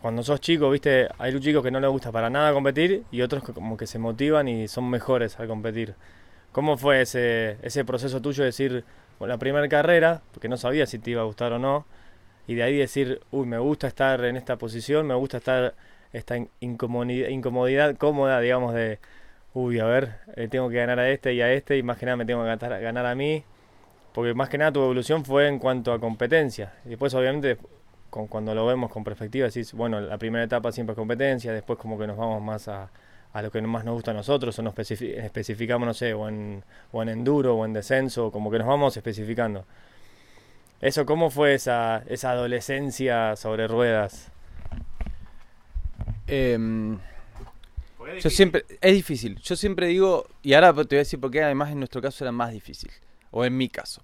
Cuando 0.00 0.22
sos 0.22 0.40
chico, 0.40 0.68
viste, 0.70 1.08
hay 1.18 1.40
chicos 1.40 1.62
que 1.62 1.70
no 1.70 1.80
les 1.80 1.88
gusta 1.88 2.12
para 2.12 2.28
nada 2.28 2.52
competir 2.52 3.04
y 3.10 3.22
otros 3.22 3.42
que 3.42 3.52
como 3.54 3.76
que 3.76 3.86
se 3.86 3.98
motivan 3.98 4.48
y 4.48 4.68
son 4.68 4.90
mejores 4.90 5.40
al 5.40 5.48
competir. 5.48 5.94
¿Cómo 6.52 6.76
fue 6.76 7.00
ese, 7.00 7.56
ese 7.62 7.84
proceso 7.84 8.20
tuyo 8.20 8.42
de 8.42 8.48
decir, 8.48 8.84
bueno, 9.18 9.32
la 9.32 9.38
primera 9.38 9.66
carrera, 9.68 10.20
porque 10.32 10.48
no 10.48 10.56
sabía 10.56 10.86
si 10.86 10.98
te 10.98 11.12
iba 11.12 11.22
a 11.22 11.24
gustar 11.24 11.52
o 11.54 11.58
no, 11.58 11.86
y 12.46 12.54
de 12.54 12.62
ahí 12.64 12.76
decir, 12.76 13.22
uy, 13.30 13.46
me 13.46 13.58
gusta 13.58 13.86
estar 13.86 14.22
en 14.24 14.36
esta 14.36 14.56
posición, 14.56 15.06
me 15.06 15.14
gusta 15.14 15.38
estar 15.38 15.74
esta 16.12 16.36
in- 16.36 16.50
incomodidad, 16.60 17.28
incomodidad 17.28 17.96
cómoda, 17.96 18.40
digamos, 18.40 18.74
de, 18.74 18.98
uy, 19.54 19.78
a 19.78 19.84
ver, 19.86 20.16
eh, 20.36 20.48
tengo 20.48 20.68
que 20.68 20.76
ganar 20.76 20.98
a 20.98 21.08
este 21.08 21.32
y 21.32 21.40
a 21.40 21.52
este, 21.52 21.78
y 21.78 21.82
más 21.82 21.96
que 21.96 22.06
nada 22.06 22.16
me 22.16 22.26
tengo 22.26 22.42
que 22.42 22.48
ganar, 22.48 22.80
ganar 22.80 23.06
a 23.06 23.14
mí, 23.14 23.44
porque 24.12 24.34
más 24.34 24.48
que 24.48 24.58
nada 24.58 24.72
tu 24.72 24.80
evolución 24.82 25.24
fue 25.24 25.48
en 25.48 25.58
cuanto 25.58 25.92
a 25.92 25.98
competencia. 26.00 26.74
Y 26.84 26.90
después, 26.90 27.14
obviamente, 27.14 27.56
cuando 28.10 28.54
lo 28.54 28.66
vemos 28.66 28.90
con 28.92 29.02
perspectiva, 29.02 29.46
decís, 29.46 29.72
bueno, 29.72 30.00
la 30.00 30.18
primera 30.18 30.44
etapa 30.44 30.70
siempre 30.70 30.92
es 30.92 30.96
competencia, 30.96 31.52
después 31.52 31.78
como 31.78 31.98
que 31.98 32.06
nos 32.06 32.16
vamos 32.16 32.42
más 32.42 32.68
a, 32.68 32.90
a 33.32 33.42
lo 33.42 33.50
que 33.50 33.60
más 33.62 33.84
nos 33.84 33.94
gusta 33.94 34.12
a 34.12 34.14
nosotros, 34.14 34.56
o 34.58 34.62
nos 34.62 34.74
especifi- 34.74 35.16
especificamos, 35.16 35.86
no 35.86 35.94
sé, 35.94 36.14
o 36.14 36.28
en, 36.28 36.62
o 36.92 37.02
en 37.02 37.08
enduro, 37.08 37.56
o 37.56 37.64
en 37.64 37.72
descenso, 37.72 38.30
como 38.30 38.50
que 38.50 38.58
nos 38.58 38.68
vamos 38.68 38.96
especificando. 38.96 39.64
Eso, 40.80 41.06
¿cómo 41.06 41.30
fue 41.30 41.54
esa, 41.54 42.02
esa 42.06 42.30
adolescencia 42.32 43.36
sobre 43.36 43.66
ruedas? 43.66 44.30
Yo 48.20 48.30
siempre, 48.30 48.64
es 48.80 48.94
difícil, 48.94 49.38
yo 49.40 49.56
siempre 49.56 49.88
digo, 49.88 50.26
y 50.42 50.54
ahora 50.54 50.72
te 50.72 50.82
voy 50.82 50.96
a 50.96 50.98
decir 50.98 51.20
por 51.20 51.30
qué 51.30 51.42
además 51.42 51.70
en 51.70 51.78
nuestro 51.78 52.00
caso 52.00 52.24
era 52.24 52.32
más 52.32 52.52
difícil, 52.52 52.90
o 53.30 53.44
en 53.44 53.56
mi 53.56 53.68
caso. 53.68 54.02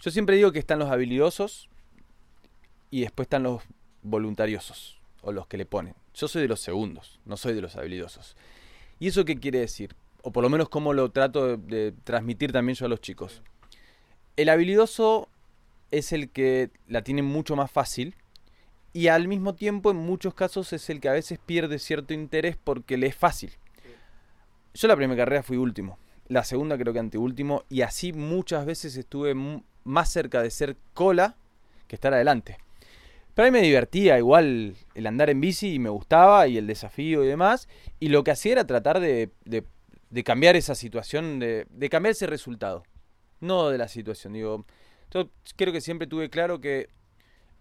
Yo 0.00 0.10
siempre 0.10 0.36
digo 0.36 0.52
que 0.52 0.58
están 0.58 0.78
los 0.78 0.90
habilidosos 0.90 1.68
y 2.90 3.02
después 3.02 3.26
están 3.26 3.42
los 3.42 3.62
voluntariosos, 4.02 5.00
o 5.22 5.32
los 5.32 5.46
que 5.46 5.56
le 5.56 5.66
ponen. 5.66 5.94
Yo 6.14 6.28
soy 6.28 6.42
de 6.42 6.48
los 6.48 6.60
segundos, 6.60 7.20
no 7.24 7.36
soy 7.36 7.54
de 7.54 7.62
los 7.62 7.76
habilidosos. 7.76 8.36
¿Y 9.00 9.08
eso 9.08 9.24
qué 9.24 9.38
quiere 9.38 9.60
decir? 9.60 9.94
O 10.22 10.32
por 10.32 10.42
lo 10.42 10.50
menos 10.50 10.68
cómo 10.68 10.92
lo 10.92 11.10
trato 11.10 11.56
de, 11.56 11.56
de 11.56 11.92
transmitir 12.04 12.52
también 12.52 12.76
yo 12.76 12.86
a 12.86 12.88
los 12.88 13.00
chicos. 13.00 13.42
El 14.36 14.48
habilidoso 14.48 15.28
es 15.90 16.12
el 16.12 16.30
que 16.30 16.70
la 16.86 17.02
tiene 17.02 17.22
mucho 17.22 17.56
más 17.56 17.70
fácil 17.70 18.14
y 18.98 19.06
al 19.06 19.28
mismo 19.28 19.54
tiempo 19.54 19.92
en 19.92 19.96
muchos 19.96 20.34
casos 20.34 20.72
es 20.72 20.90
el 20.90 21.00
que 21.00 21.08
a 21.08 21.12
veces 21.12 21.38
pierde 21.38 21.78
cierto 21.78 22.14
interés 22.14 22.56
porque 22.56 22.96
le 22.96 23.06
es 23.06 23.14
fácil. 23.14 23.52
Yo 24.74 24.88
la 24.88 24.96
primera 24.96 25.22
carrera 25.22 25.44
fui 25.44 25.56
último, 25.56 26.00
la 26.26 26.42
segunda 26.42 26.76
creo 26.76 26.92
que 26.92 26.98
anteúltimo 26.98 27.62
y 27.68 27.82
así 27.82 28.12
muchas 28.12 28.66
veces 28.66 28.96
estuve 28.96 29.36
más 29.84 30.10
cerca 30.10 30.42
de 30.42 30.50
ser 30.50 30.76
cola 30.94 31.36
que 31.86 31.94
estar 31.94 32.12
adelante. 32.12 32.58
Pero 33.34 33.46
a 33.46 33.50
mí 33.52 33.56
me 33.56 33.64
divertía 33.64 34.18
igual 34.18 34.74
el 34.96 35.06
andar 35.06 35.30
en 35.30 35.40
bici 35.40 35.74
y 35.74 35.78
me 35.78 35.90
gustaba 35.90 36.48
y 36.48 36.58
el 36.58 36.66
desafío 36.66 37.22
y 37.22 37.28
demás. 37.28 37.68
Y 38.00 38.08
lo 38.08 38.24
que 38.24 38.32
hacía 38.32 38.50
era 38.50 38.66
tratar 38.66 38.98
de 38.98 39.30
cambiar 40.24 40.56
esa 40.56 40.74
situación, 40.74 41.38
de, 41.38 41.68
de 41.70 41.88
cambiar 41.88 42.10
ese 42.10 42.26
resultado. 42.26 42.82
No 43.38 43.68
de 43.68 43.78
la 43.78 43.86
situación. 43.86 44.32
Digo, 44.32 44.66
yo 45.12 45.30
creo 45.54 45.72
que 45.72 45.80
siempre 45.80 46.08
tuve 46.08 46.30
claro 46.30 46.60
que 46.60 46.88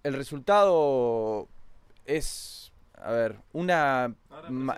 el 0.08 0.14
resultado 0.14 1.48
es, 2.06 2.72
a 2.96 3.12
ver, 3.12 3.38
una... 3.54 4.16
ma- 4.50 4.76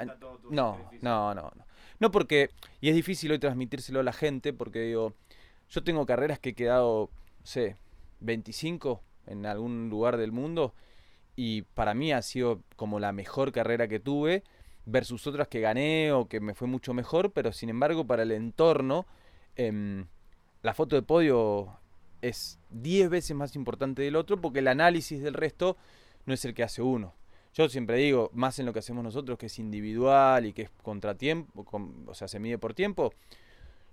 no, 0.50 0.77
no, 1.01 1.33
no, 1.36 1.41
no. 1.55 1.65
No 2.00 2.12
porque, 2.12 2.50
y 2.81 2.89
es 2.89 2.95
difícil 2.95 3.31
hoy 3.31 3.39
transmitírselo 3.39 4.00
a 4.00 4.03
la 4.03 4.13
gente, 4.13 4.53
porque 4.53 4.79
digo, 4.81 5.13
yo 5.69 5.83
tengo 5.83 6.05
carreras 6.05 6.39
que 6.39 6.50
he 6.50 6.53
quedado, 6.55 7.09
no 7.39 7.45
sé, 7.45 7.75
25 8.21 9.01
en 9.27 9.45
algún 9.45 9.89
lugar 9.89 10.17
del 10.17 10.31
mundo, 10.31 10.74
y 11.36 11.62
para 11.62 11.93
mí 11.93 12.12
ha 12.13 12.21
sido 12.21 12.62
como 12.75 13.00
la 13.00 13.12
mejor 13.12 13.51
carrera 13.51 13.88
que 13.88 14.00
tuve, 14.00 14.43
versus 14.86 15.27
otras 15.27 15.48
que 15.50 15.59
gané 15.59 16.12
o 16.13 16.27
que 16.27 16.39
me 16.39 16.53
fue 16.55 16.67
mucho 16.67 16.93
mejor, 16.93 17.31
pero 17.31 17.51
sin 17.51 17.69
embargo 17.69 18.07
para 18.07 18.24
el 18.24 18.31
entorno, 18.31 19.05
em, 19.55 20.07
la 20.63 20.74
foto 20.74 20.95
de 20.95 21.01
podio 21.01 21.77
es 22.22 22.60
10 22.70 23.10
veces 23.10 23.36
más 23.36 23.56
importante 23.56 24.02
del 24.02 24.16
otro, 24.16 24.40
porque 24.40 24.60
el 24.60 24.68
análisis 24.68 25.22
del 25.22 25.34
resto 25.34 25.78
no 26.26 26.34
es 26.34 26.44
el 26.46 26.54
que 26.54 26.64
hace 26.64 26.82
uno. 26.82 27.14
Yo 27.54 27.68
siempre 27.68 27.98
digo, 27.98 28.30
más 28.34 28.60
en 28.60 28.66
lo 28.68 28.74
que 28.74 28.80
hacemos 28.80 29.04
nosotros, 29.04 29.38
que 29.40 29.48
es 29.48 29.58
individual 29.60 30.46
y 30.46 30.54
que 30.54 30.64
es 30.64 30.70
contratiempo, 30.84 31.66
con- 31.66 32.06
o 32.08 32.14
sea, 32.14 32.28
se 32.28 32.40
mide 32.40 32.58
por 32.58 32.74
tiempo. 32.74 33.14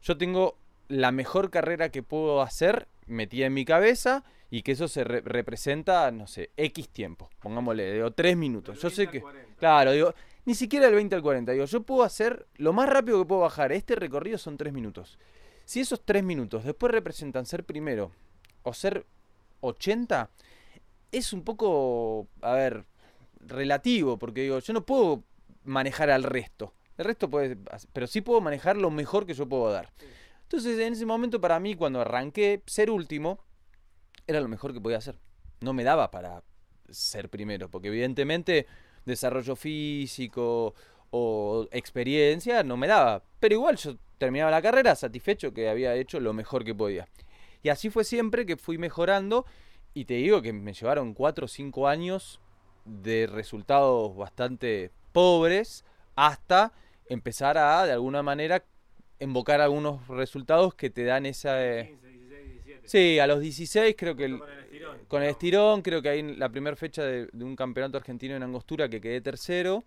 Yo 0.02 0.16
tengo 0.18 0.58
la 0.88 1.10
mejor 1.10 1.50
carrera 1.50 1.88
que 1.88 2.02
puedo 2.02 2.42
hacer 2.42 2.86
metida 3.06 3.46
en 3.46 3.54
mi 3.54 3.64
cabeza 3.64 4.24
y 4.50 4.62
que 4.62 4.72
eso 4.72 4.86
se 4.88 5.04
re- 5.04 5.22
representa, 5.22 6.10
no 6.12 6.26
sé, 6.26 6.50
X 6.56 6.88
tiempo. 6.90 7.30
Pongámosle, 7.40 7.94
digo, 7.94 8.10
3 8.12 8.36
minutos. 8.36 8.80
Yo 8.80 8.90
sé 8.90 9.06
que... 9.08 9.20
Claro, 9.58 9.92
digo, 9.92 10.14
ni 10.44 10.54
siquiera 10.54 10.86
el 10.86 10.94
20 10.94 11.16
al 11.16 11.22
40. 11.22 11.52
Digo, 11.52 11.64
yo 11.64 11.82
puedo 11.82 12.02
hacer 12.04 12.46
lo 12.56 12.72
más 12.72 12.88
rápido 12.88 13.18
que 13.20 13.26
puedo 13.26 13.40
bajar. 13.40 13.72
Este 13.72 13.96
recorrido 13.96 14.38
son 14.38 14.56
3 14.56 14.72
minutos. 14.72 15.18
Si 15.66 15.80
esos 15.80 16.02
3 16.04 16.22
minutos 16.22 16.64
después 16.64 16.92
representan 16.92 17.44
ser 17.44 17.64
primero 17.64 18.12
o 18.62 18.72
ser 18.72 19.04
80, 19.60 20.30
es 21.10 21.32
un 21.32 21.42
poco, 21.42 22.28
a 22.40 22.52
ver, 22.52 22.84
relativo, 23.40 24.16
porque 24.16 24.42
digo, 24.42 24.60
yo 24.60 24.72
no 24.72 24.86
puedo 24.86 25.24
manejar 25.64 26.08
al 26.10 26.22
resto. 26.22 26.72
El 26.96 27.04
resto 27.04 27.28
puede, 27.28 27.58
pero 27.92 28.06
sí 28.06 28.20
puedo 28.20 28.40
manejar 28.40 28.76
lo 28.76 28.90
mejor 28.90 29.26
que 29.26 29.34
yo 29.34 29.48
puedo 29.48 29.70
dar. 29.72 29.92
Entonces, 30.42 30.78
en 30.78 30.92
ese 30.92 31.04
momento, 31.04 31.40
para 31.40 31.58
mí, 31.58 31.74
cuando 31.74 32.00
arranqué, 32.00 32.62
ser 32.66 32.88
último 32.88 33.40
era 34.28 34.40
lo 34.40 34.48
mejor 34.48 34.72
que 34.72 34.80
podía 34.80 34.98
hacer. 34.98 35.18
No 35.60 35.72
me 35.72 35.82
daba 35.82 36.12
para 36.12 36.44
ser 36.88 37.28
primero, 37.28 37.68
porque 37.68 37.88
evidentemente 37.88 38.66
desarrollo 39.04 39.56
físico 39.56 40.74
o 41.10 41.68
experiencia 41.72 42.62
no 42.62 42.76
me 42.76 42.86
daba. 42.86 43.22
Pero 43.40 43.54
igual 43.54 43.76
yo 43.76 43.96
terminaba 44.18 44.50
la 44.50 44.62
carrera 44.62 44.94
satisfecho 44.94 45.52
que 45.52 45.68
había 45.68 45.94
hecho 45.94 46.20
lo 46.20 46.32
mejor 46.32 46.64
que 46.64 46.74
podía. 46.74 47.06
Y 47.62 47.68
así 47.68 47.90
fue 47.90 48.04
siempre 48.04 48.46
que 48.46 48.56
fui 48.56 48.78
mejorando 48.78 49.44
y 49.94 50.04
te 50.04 50.14
digo 50.14 50.42
que 50.42 50.52
me 50.52 50.72
llevaron 50.72 51.14
4 51.14 51.46
o 51.46 51.48
5 51.48 51.88
años 51.88 52.40
de 52.84 53.26
resultados 53.26 54.16
bastante 54.16 54.90
pobres 55.12 55.84
hasta 56.14 56.72
empezar 57.08 57.58
a, 57.58 57.84
de 57.86 57.92
alguna 57.92 58.22
manera, 58.22 58.64
invocar 59.20 59.60
algunos 59.60 60.06
resultados 60.08 60.74
que 60.74 60.90
te 60.90 61.04
dan 61.04 61.26
esa... 61.26 61.64
eh, 61.64 61.86
15, 62.00 62.06
16, 62.08 62.64
17. 62.64 62.88
Sí, 62.88 63.18
a 63.18 63.26
los 63.26 63.40
16 63.40 63.94
creo 63.98 64.14
que... 64.16 64.24
el- 64.26 64.38
Con 64.38 64.50
el 64.50 64.58
estirón. 64.60 64.98
con 65.08 65.22
el 65.22 65.28
estirón, 65.30 65.82
creo 65.82 66.02
que 66.02 66.08
ahí 66.10 66.20
en 66.20 66.38
la 66.38 66.48
primera 66.50 66.76
fecha 66.76 67.02
de, 67.02 67.26
de 67.32 67.44
un 67.44 67.56
campeonato 67.56 67.96
argentino 67.96 68.36
en 68.36 68.42
Angostura 68.42 68.88
que 68.88 69.00
quedé 69.00 69.20
tercero. 69.20 69.84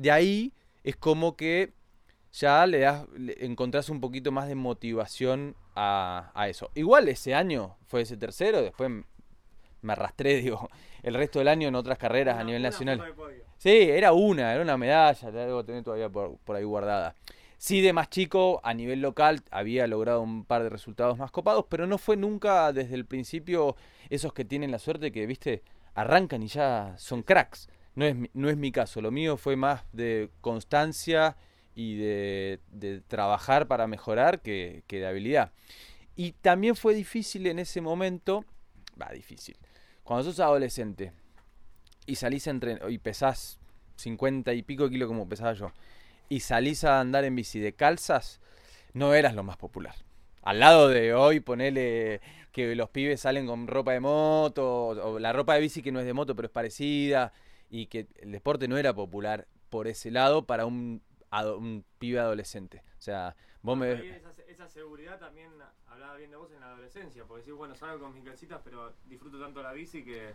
De 0.00 0.10
ahí 0.10 0.54
es 0.82 0.96
como 0.96 1.36
que 1.36 1.74
ya 2.32 2.66
le 2.66 2.78
das, 2.78 3.06
le 3.10 3.44
encontrás 3.44 3.90
un 3.90 4.00
poquito 4.00 4.32
más 4.32 4.48
de 4.48 4.54
motivación 4.54 5.56
a, 5.76 6.30
a 6.34 6.48
eso. 6.48 6.70
Igual 6.74 7.08
ese 7.08 7.34
año 7.34 7.76
fue 7.86 8.00
ese 8.00 8.16
tercero, 8.16 8.62
después 8.62 8.90
me 9.82 9.92
arrastré, 9.92 10.36
digo, 10.40 10.70
el 11.02 11.12
resto 11.12 11.38
del 11.38 11.48
año 11.48 11.68
en 11.68 11.74
otras 11.74 11.98
carreras 11.98 12.38
a 12.38 12.44
nivel 12.44 12.62
nacional. 12.62 13.14
Sí, 13.58 13.68
era 13.68 14.14
una, 14.14 14.54
era 14.54 14.62
una 14.62 14.78
medalla, 14.78 15.30
la 15.30 15.44
debo 15.44 15.66
tener 15.66 15.84
todavía 15.84 16.08
por, 16.08 16.38
por 16.38 16.56
ahí 16.56 16.64
guardada. 16.64 17.14
Sí, 17.58 17.82
de 17.82 17.92
más 17.92 18.08
chico, 18.08 18.62
a 18.64 18.72
nivel 18.72 19.02
local, 19.02 19.42
había 19.50 19.86
logrado 19.86 20.22
un 20.22 20.46
par 20.46 20.62
de 20.62 20.70
resultados 20.70 21.18
más 21.18 21.30
copados, 21.30 21.66
pero 21.68 21.86
no 21.86 21.98
fue 21.98 22.16
nunca 22.16 22.72
desde 22.72 22.94
el 22.94 23.04
principio 23.04 23.76
esos 24.08 24.32
que 24.32 24.46
tienen 24.46 24.70
la 24.70 24.78
suerte 24.78 25.12
que, 25.12 25.26
viste, 25.26 25.62
arrancan 25.94 26.42
y 26.42 26.46
ya 26.46 26.94
son 26.96 27.22
cracks. 27.22 27.68
No 28.00 28.06
es, 28.06 28.16
no 28.32 28.48
es 28.48 28.56
mi 28.56 28.72
caso, 28.72 29.02
lo 29.02 29.10
mío 29.10 29.36
fue 29.36 29.56
más 29.56 29.82
de 29.92 30.30
constancia 30.40 31.36
y 31.74 31.96
de, 31.96 32.58
trabajar 33.08 33.68
para 33.68 33.86
mejorar 33.86 34.40
que, 34.40 34.84
que 34.86 35.00
de 35.00 35.06
habilidad. 35.06 35.52
Y 36.16 36.32
también 36.32 36.76
fue 36.76 36.94
difícil 36.94 37.46
en 37.46 37.58
ese 37.58 37.82
momento, 37.82 38.46
va, 38.98 39.10
difícil. 39.12 39.54
Cuando 40.02 40.24
sos 40.24 40.40
adolescente 40.40 41.12
y 42.06 42.14
salís 42.14 42.46
a 42.46 42.52
entrenar 42.52 42.90
y 42.90 42.96
pesás 42.96 43.60
50 43.96 44.54
y 44.54 44.62
pico 44.62 44.88
kilos 44.88 45.06
como 45.06 45.28
pesaba 45.28 45.52
yo 45.52 45.70
y 46.30 46.40
salís 46.40 46.84
a 46.84 47.00
andar 47.00 47.24
en 47.24 47.36
bici 47.36 47.60
de 47.60 47.74
calzas, 47.74 48.40
no 48.94 49.12
eras 49.12 49.34
lo 49.34 49.42
más 49.42 49.58
popular. 49.58 49.94
Al 50.40 50.58
lado 50.58 50.88
de 50.88 51.12
hoy, 51.12 51.40
ponele 51.40 52.22
que 52.50 52.74
los 52.74 52.88
pibes 52.88 53.20
salen 53.20 53.46
con 53.46 53.66
ropa 53.66 53.92
de 53.92 54.00
moto 54.00 54.86
o, 54.86 55.12
o 55.12 55.18
la 55.18 55.34
ropa 55.34 55.52
de 55.52 55.60
bici 55.60 55.82
que 55.82 55.92
no 55.92 56.00
es 56.00 56.06
de 56.06 56.14
moto 56.14 56.34
pero 56.34 56.46
es 56.46 56.52
parecida 56.52 57.34
y 57.70 57.86
que 57.86 58.08
el 58.16 58.32
deporte 58.32 58.68
no 58.68 58.76
era 58.76 58.92
popular 58.92 59.46
por 59.70 59.86
ese 59.86 60.10
lado 60.10 60.44
para 60.44 60.66
un, 60.66 61.02
pibe 61.98 62.18
adolescente. 62.18 62.82
O 62.98 63.02
sea, 63.02 63.36
vos 63.62 63.78
me... 63.78 63.92
Esa, 63.92 64.32
esa 64.48 64.68
seguridad 64.68 65.18
también 65.18 65.50
hablaba 65.86 66.16
bien 66.16 66.30
de 66.30 66.36
vos 66.36 66.50
en 66.52 66.60
la 66.60 66.72
adolescencia, 66.72 67.24
porque 67.24 67.42
decís, 67.42 67.56
bueno, 67.56 67.74
salgo 67.74 68.00
con 68.00 68.12
mis 68.12 68.24
calcitas, 68.24 68.60
pero 68.64 68.92
disfruto 69.06 69.40
tanto 69.40 69.62
la 69.62 69.72
bici 69.72 70.04
que... 70.04 70.34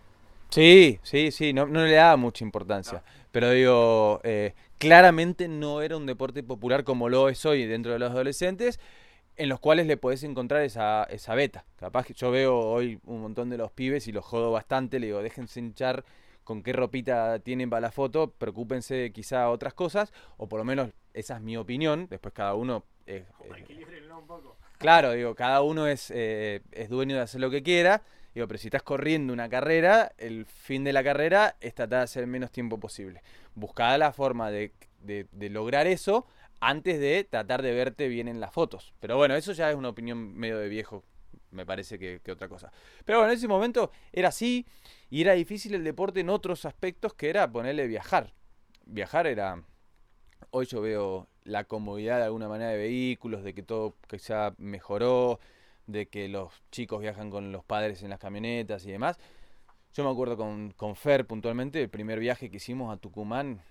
Sí, 0.49 0.99
sí, 1.03 1.31
sí, 1.31 1.53
no, 1.53 1.65
no 1.65 1.83
le 1.83 1.93
daba 1.93 2.15
mucha 2.17 2.45
importancia. 2.45 3.03
Pero 3.31 3.49
digo, 3.49 4.21
eh, 4.23 4.53
claramente 4.77 5.47
no 5.47 5.81
era 5.81 5.97
un 5.97 6.05
deporte 6.05 6.43
popular 6.43 6.83
como 6.83 7.09
lo 7.09 7.29
es 7.29 7.45
hoy 7.45 7.65
dentro 7.65 7.91
de 7.91 7.99
los 7.99 8.11
adolescentes, 8.11 8.79
en 9.35 9.49
los 9.49 9.59
cuales 9.59 9.87
le 9.87 9.97
podés 9.97 10.23
encontrar 10.23 10.61
esa, 10.61 11.03
esa 11.05 11.35
beta. 11.35 11.65
Capaz 11.77 12.05
que 12.05 12.13
yo 12.13 12.31
veo 12.31 12.57
hoy 12.57 12.99
un 13.05 13.21
montón 13.21 13.49
de 13.49 13.57
los 13.57 13.71
pibes 13.71 14.07
y 14.07 14.13
los 14.13 14.23
jodo 14.23 14.51
bastante, 14.51 14.99
le 14.99 15.07
digo, 15.07 15.21
déjense 15.21 15.59
hinchar 15.59 16.05
con 16.45 16.63
qué 16.63 16.71
ropita 16.71 17.39
tienen 17.39 17.69
para 17.69 17.81
la 17.81 17.91
foto, 17.91 18.31
preocúpense 18.31 19.11
quizá 19.11 19.49
otras 19.49 19.73
cosas, 19.73 20.13
o 20.37 20.47
por 20.47 20.59
lo 20.59 20.63
menos 20.63 20.91
esa 21.13 21.35
es 21.35 21.41
mi 21.41 21.57
opinión, 21.57 22.07
después 22.09 22.33
cada 22.33 22.53
uno... 22.55 22.85
eh, 23.05 23.25
eh, 23.43 23.65
un 24.17 24.27
poco. 24.27 24.55
Claro, 24.77 25.11
digo, 25.11 25.35
cada 25.35 25.61
uno 25.61 25.87
es, 25.87 26.11
eh, 26.15 26.61
es 26.71 26.87
dueño 26.89 27.15
de 27.15 27.21
hacer 27.21 27.41
lo 27.41 27.49
que 27.49 27.61
quiera. 27.63 28.01
Digo, 28.33 28.47
pero 28.47 28.57
si 28.57 28.67
estás 28.67 28.83
corriendo 28.83 29.31
una 29.33 29.47
carrera, 29.49 30.11
el 30.17 30.45
fin 30.45 30.83
de 30.83 30.91
la 30.93 31.03
carrera 31.03 31.55
es 31.61 31.73
tratar 31.73 31.99
de 31.99 32.03
hacer 32.03 32.23
el 32.23 32.29
menos 32.29 32.51
tiempo 32.51 32.77
posible. 32.79 33.21
Buscá 33.55 33.97
la 33.97 34.11
forma 34.11 34.51
de, 34.51 34.73
de- 34.99 35.27
de 35.31 35.49
lograr 35.49 35.87
eso 35.87 36.27
antes 36.59 36.99
de 36.99 37.23
tratar 37.23 37.61
de 37.61 37.73
verte 37.73 38.07
bien 38.09 38.27
en 38.27 38.39
las 38.41 38.51
fotos. 38.51 38.93
Pero 38.99 39.15
bueno, 39.17 39.35
eso 39.35 39.53
ya 39.53 39.69
es 39.69 39.75
una 39.75 39.89
opinión 39.89 40.35
medio 40.35 40.57
de 40.57 40.67
viejo, 40.67 41.03
me 41.55 41.65
parece 41.65 41.97
que, 41.97 42.31
otra 42.31 42.47
cosa. 42.47 42.71
Pero 43.05 43.19
bueno, 43.19 43.31
en 43.31 43.37
ese 43.37 43.47
momento 43.47 43.91
era 44.13 44.29
así 44.29 44.65
y 45.09 45.21
era 45.21 45.33
difícil 45.33 45.73
el 45.73 45.83
deporte 45.83 46.19
en 46.19 46.29
otros 46.29 46.65
aspectos 46.65 47.13
que 47.13 47.29
era 47.29 47.51
ponerle 47.51 47.87
viajar. 47.87 48.33
Viajar 48.85 49.25
era 49.27 49.63
hoy 50.51 50.65
yo 50.65 50.81
veo 50.81 51.27
la 51.43 51.63
comodidad 51.63 52.17
de 52.17 52.25
alguna 52.25 52.47
manera 52.47 52.71
de 52.71 52.77
vehículos, 52.77 53.43
de 53.43 53.53
que 53.53 53.63
todo 53.63 53.95
ya 54.11 54.53
mejoró, 54.57 55.39
de 55.87 56.07
que 56.07 56.27
los 56.27 56.51
chicos 56.71 57.01
viajan 57.01 57.29
con 57.29 57.51
los 57.51 57.63
padres 57.63 58.03
en 58.03 58.09
las 58.09 58.19
camionetas 58.19 58.85
y 58.85 58.91
demás. 58.91 59.17
Yo 59.93 60.03
me 60.03 60.09
acuerdo 60.09 60.35
con, 60.37 60.71
con 60.71 60.95
Fer 60.95 61.25
puntualmente, 61.25 61.81
el 61.81 61.89
primer 61.89 62.19
viaje 62.19 62.49
que 62.49 62.57
hicimos 62.57 62.93
a 62.93 62.97
Tucumán, 62.97 63.61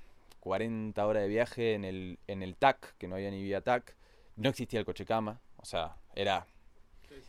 40 0.40 1.06
horas 1.06 1.22
de 1.22 1.28
viaje 1.28 1.74
en 1.74 1.84
el, 1.84 2.18
en 2.26 2.42
el 2.42 2.56
TAC, 2.56 2.96
que 2.98 3.08
no 3.08 3.16
había 3.16 3.30
ni 3.30 3.42
vía 3.42 3.60
TAC, 3.60 3.96
no 4.36 4.48
existía 4.48 4.78
el 4.78 4.86
coche 4.86 5.04
cama, 5.04 5.40
o 5.56 5.64
sea, 5.64 5.96
era 6.14 6.46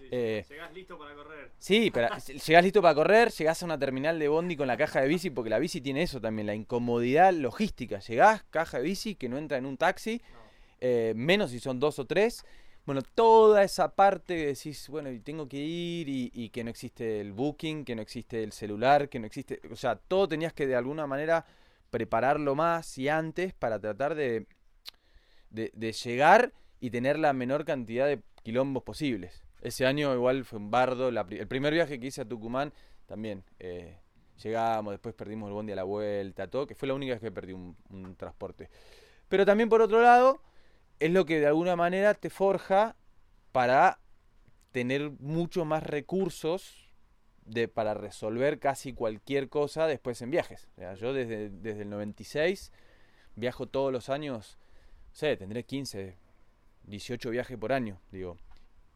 Sí, 0.10 0.16
Eh, 0.16 0.46
Llegás 0.50 0.74
listo 0.74 0.98
para 0.98 1.16
correr. 1.16 1.52
Sí, 1.60 1.92
pero 1.92 2.08
llegás 2.48 2.64
listo 2.64 2.82
para 2.82 2.96
correr, 2.96 3.32
llegás 3.32 3.62
a 3.62 3.66
una 3.66 3.78
terminal 3.80 4.20
de 4.20 4.28
bondi 4.28 4.56
con 4.56 4.68
la 4.68 4.78
caja 4.78 5.02
de 5.02 5.08
bici, 5.08 5.30
porque 5.30 5.50
la 5.50 5.60
bici 5.60 5.82
tiene 5.82 6.04
eso 6.04 6.22
también, 6.22 6.46
la 6.48 6.56
incomodidad 6.56 7.34
logística. 7.34 8.00
Llegás, 8.00 8.44
caja 8.50 8.78
de 8.78 8.84
bici 8.84 9.16
que 9.16 9.30
no 9.30 9.38
entra 9.38 9.58
en 9.58 9.66
un 9.66 9.78
taxi, 9.78 10.22
No. 10.32 10.40
eh, 10.82 11.14
menos 11.16 11.52
si 11.52 11.60
son 11.60 11.80
dos 11.80 12.00
o 12.00 12.06
tres. 12.06 12.46
Bueno, 12.86 13.02
toda 13.02 13.64
esa 13.64 13.96
parte 13.96 14.36
que 14.36 14.46
decís, 14.48 14.90
bueno, 14.90 15.10
y 15.10 15.20
tengo 15.20 15.48
que 15.50 15.58
ir 15.58 16.08
y, 16.08 16.30
y 16.36 16.50
que 16.50 16.64
no 16.64 16.70
existe 16.70 17.20
el 17.20 17.34
booking, 17.34 17.84
que 17.84 17.96
no 17.96 18.04
existe 18.04 18.44
el 18.44 18.52
celular, 18.52 19.10
que 19.10 19.18
no 19.20 19.26
existe, 19.26 19.60
o 19.72 19.76
sea, 19.76 19.96
todo 19.96 20.28
tenías 20.28 20.54
que 20.54 20.68
de 20.68 20.76
alguna 20.76 21.08
manera 21.08 21.48
prepararlo 21.90 22.54
más 22.54 22.96
y 23.00 23.10
antes 23.10 23.54
para 23.56 23.80
tratar 23.80 24.14
de, 24.14 24.46
de, 25.50 25.72
de 25.74 25.92
llegar 25.94 26.52
y 26.80 26.92
tener 26.92 27.18
la 27.18 27.34
menor 27.34 27.66
cantidad 27.66 28.06
de 28.06 28.20
quilombos 28.44 28.84
posibles. 28.84 29.42
Ese 29.66 29.88
año 29.88 30.14
igual 30.14 30.46
fue 30.46 30.60
un 30.60 30.70
bardo, 30.70 31.10
la 31.10 31.26
el 31.28 31.48
primer 31.48 31.74
viaje 31.74 32.00
que 32.00 32.06
hice 32.06 32.22
a 32.22 32.26
Tucumán 32.26 32.72
también. 33.08 33.44
eh, 33.58 33.98
llegamos, 34.44 34.94
después 34.94 35.16
perdimos 35.16 35.48
el 35.48 35.54
bondi 35.54 35.72
a 35.72 35.76
la 35.76 35.84
vuelta, 35.84 36.48
todo, 36.48 36.68
que 36.68 36.76
fue 36.76 36.88
la 36.88 36.94
única 36.94 37.14
vez 37.14 37.22
que 37.22 37.32
perdí 37.32 37.54
un, 37.54 37.76
un 37.90 38.16
transporte. 38.16 38.70
Pero 39.28 39.44
también 39.44 39.68
por 39.68 39.82
otro 39.82 40.04
lado, 40.04 40.40
es 41.00 41.10
lo 41.10 41.26
que 41.26 41.40
de 41.40 41.48
alguna 41.48 41.76
manera 41.76 42.14
te 42.14 42.30
forja 42.30 42.96
para 43.52 44.00
tener 44.72 45.10
mucho 45.20 45.66
más 45.66 45.82
recursos 45.82 46.92
de, 47.44 47.68
para 47.68 47.96
resolver 47.96 48.60
casi 48.60 48.94
cualquier 48.94 49.50
cosa 49.50 49.88
después 49.88 50.22
en 50.22 50.30
viajes. 50.30 50.70
Yo 51.00 51.12
desde, 51.12 51.50
desde 51.50 51.82
el 51.82 51.90
96 51.90 52.72
viajo 53.36 53.66
todos 53.66 53.92
los 53.92 54.10
años, 54.10 54.60
no 55.10 55.16
sé, 55.16 55.38
tendré 55.38 55.64
15, 55.64 56.18
18 56.84 57.32
viajes 57.32 57.58
por 57.58 57.74
año, 57.74 58.00
digo. 58.12 58.38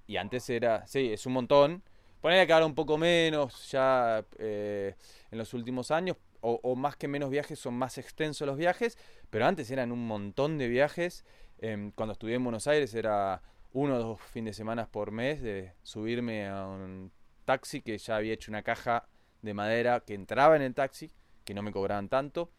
Y 0.09 0.17
antes 0.17 0.49
era, 0.49 0.87
sí, 0.87 1.13
es 1.13 1.27
un 1.27 1.33
montón. 1.33 1.83
Poner 2.19 2.47
que 2.47 2.53
ahora 2.53 2.65
un 2.65 2.73
poco 2.73 2.97
menos 2.97 3.69
ya 3.69 4.25
eh, 4.39 4.95
en 5.29 5.37
los 5.37 5.53
últimos 5.53 5.91
años, 5.91 6.17
o, 6.41 6.75
más 6.75 6.95
que 6.95 7.07
menos 7.07 7.29
viajes, 7.29 7.59
son 7.59 7.75
más 7.75 7.99
extensos 7.99 8.47
los 8.47 8.57
viajes, 8.57 8.97
pero 9.29 9.45
antes 9.45 9.69
eran 9.69 9.91
un 9.91 10.07
montón 10.07 10.57
de 10.57 10.67
viajes. 10.67 11.25
Em, 11.59 11.91
cuando 11.91 12.13
estuve 12.13 12.33
en 12.33 12.43
Buenos 12.43 12.65
Aires 12.65 12.95
era 12.95 13.43
uno 13.71 13.97
o 13.97 13.99
dos 13.99 14.21
fines 14.21 14.55
de 14.55 14.57
semana 14.57 14.87
por 14.87 15.11
mes 15.11 15.43
de 15.43 15.73
subirme 15.83 16.47
a 16.47 16.65
un 16.65 17.11
taxi 17.45 17.81
que 17.81 17.95
ya 17.99 18.15
había 18.15 18.33
hecho 18.33 18.49
una 18.49 18.63
caja 18.63 19.07
de 19.43 19.53
madera 19.53 19.99
que 19.99 20.15
entraba 20.15 20.55
en 20.55 20.63
el 20.63 20.73
taxi, 20.73 21.11
que 21.45 21.53
no 21.53 21.61
me 21.61 21.71
cobraban 21.71 22.09
tanto. 22.09 22.49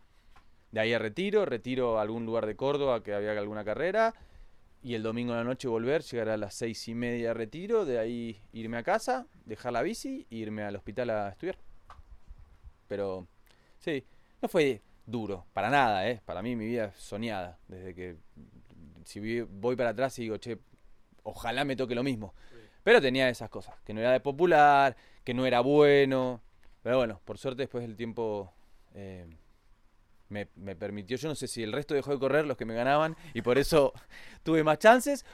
De 0.70 0.78
ahí 0.78 0.92
a 0.92 1.00
Retiro, 1.00 1.44
Retiro 1.46 1.98
a 1.98 2.02
algún 2.02 2.26
lugar 2.26 2.46
de 2.46 2.54
Córdoba 2.54 3.02
que 3.02 3.12
había 3.12 3.32
alguna 3.32 3.64
carrera. 3.64 4.14
Y 4.82 4.94
el 4.94 5.02
domingo 5.02 5.32
en 5.32 5.38
la 5.38 5.44
noche 5.44 5.68
volver, 5.68 6.02
llegar 6.02 6.30
a 6.30 6.36
las 6.36 6.54
seis 6.54 6.88
y 6.88 6.94
media 6.94 7.34
retiro, 7.34 7.84
de 7.84 7.98
ahí 7.98 8.40
irme 8.52 8.78
a 8.78 8.82
casa, 8.82 9.26
dejar 9.44 9.72
la 9.72 9.82
bici 9.82 10.26
e 10.30 10.36
irme 10.36 10.62
al 10.62 10.76
hospital 10.76 11.10
a 11.10 11.28
estudiar. 11.30 11.58
Pero 12.88 13.26
sí, 13.78 14.04
no 14.40 14.48
fue 14.48 14.82
duro, 15.06 15.46
para 15.52 15.70
nada, 15.70 16.08
¿eh? 16.08 16.20
Para 16.24 16.42
mí 16.42 16.56
mi 16.56 16.66
vida 16.66 16.86
es 16.86 16.96
soñada, 16.96 17.58
desde 17.68 17.94
que 17.94 18.16
si 19.04 19.40
voy 19.42 19.76
para 19.76 19.90
atrás 19.90 20.18
y 20.18 20.22
digo, 20.22 20.38
che, 20.38 20.58
ojalá 21.22 21.64
me 21.64 21.76
toque 21.76 21.94
lo 21.94 22.02
mismo. 22.02 22.34
Pero 22.82 23.00
tenía 23.00 23.28
esas 23.28 23.50
cosas, 23.50 23.78
que 23.84 23.92
no 23.92 24.00
era 24.00 24.12
de 24.12 24.20
popular, 24.20 24.96
que 25.24 25.34
no 25.34 25.44
era 25.44 25.60
bueno. 25.60 26.40
Pero 26.82 26.96
bueno, 26.96 27.20
por 27.24 27.36
suerte 27.36 27.62
después 27.62 27.86
del 27.86 27.96
tiempo 27.96 28.52
eh, 28.94 29.26
me, 30.30 30.46
permitió. 30.76 31.16
Yo 31.16 31.28
no 31.28 31.34
sé 31.34 31.46
si 31.46 31.62
el 31.62 31.72
resto 31.72 31.94
dejó 31.94 32.12
de 32.12 32.18
correr 32.18 32.46
los 32.46 32.56
que 32.56 32.64
me 32.64 32.74
ganaban 32.74 33.16
y 33.34 33.42
por 33.42 33.58
eso 33.58 33.92
tuve 34.42 34.64
más 34.64 34.78
chances. 34.78 35.26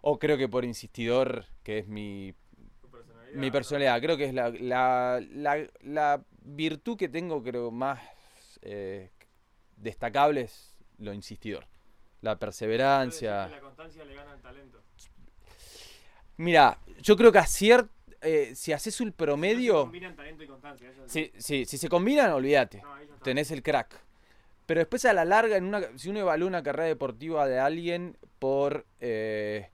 O 0.00 0.18
creo 0.18 0.36
que 0.36 0.48
por 0.48 0.64
insistidor, 0.64 1.46
que 1.62 1.78
es 1.78 1.88
mi, 1.88 2.34
personalidad, 2.90 3.40
mi 3.40 3.50
personalidad. 3.50 4.00
Creo 4.00 4.16
que 4.16 4.26
es 4.26 4.34
la, 4.34 4.50
la, 4.50 5.66
la, 5.80 6.24
virtud 6.42 6.98
que 6.98 7.08
tengo, 7.08 7.42
creo, 7.42 7.70
más 7.70 8.00
eh, 8.60 9.10
destacable 9.76 10.42
es 10.42 10.76
lo 10.98 11.14
insistidor. 11.14 11.66
La 12.20 12.38
perseverancia. 12.38 13.48
la 13.48 13.60
constancia 13.60 14.04
le 14.04 14.14
gana 14.14 14.32
al 14.32 14.40
talento. 14.40 14.82
Mira, 16.36 16.78
yo 17.00 17.16
creo 17.16 17.32
que 17.32 17.38
a 17.38 17.46
cierto 17.46 17.94
eh, 18.20 18.54
si 18.54 18.72
haces 18.72 19.00
un 19.00 19.12
promedio. 19.12 19.74
Si 19.74 19.84
combinan 19.84 20.16
talento 20.16 20.42
y 20.42 20.46
constancia. 20.46 20.90
sí, 21.06 21.30
sí, 21.36 21.66
si 21.66 21.76
se 21.76 21.88
combinan, 21.88 22.32
olvídate. 22.32 22.82
tenés 23.22 23.50
el 23.50 23.62
crack. 23.62 24.02
Pero 24.66 24.80
después 24.80 25.04
a 25.04 25.12
la 25.12 25.24
larga, 25.24 25.56
en 25.56 25.64
una, 25.64 25.82
si 25.96 26.08
uno 26.08 26.20
evalúa 26.20 26.48
una 26.48 26.62
carrera 26.62 26.88
deportiva 26.88 27.46
de 27.46 27.58
alguien 27.58 28.16
por 28.38 28.86
eh, 29.00 29.68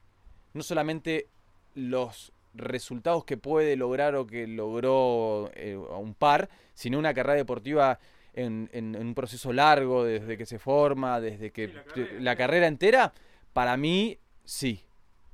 no 0.52 0.62
solamente 0.62 1.28
los 1.74 2.32
resultados 2.54 3.24
que 3.24 3.36
puede 3.36 3.76
lograr 3.76 4.16
o 4.16 4.26
que 4.26 4.46
logró 4.46 5.50
eh, 5.54 5.74
a 5.74 5.96
un 5.96 6.14
par, 6.14 6.48
sino 6.74 6.98
una 6.98 7.14
carrera 7.14 7.36
deportiva 7.36 8.00
en, 8.32 8.96
un 8.96 9.14
proceso 9.14 9.52
largo, 9.52 10.04
desde 10.04 10.36
que 10.36 10.46
se 10.46 10.58
forma, 10.58 11.20
desde 11.20 11.50
que 11.50 11.72
la, 12.18 12.36
carrera, 12.36 12.66
entera, 12.66 13.12
para 13.52 13.76
mí 13.76 14.18
sí. 14.44 14.84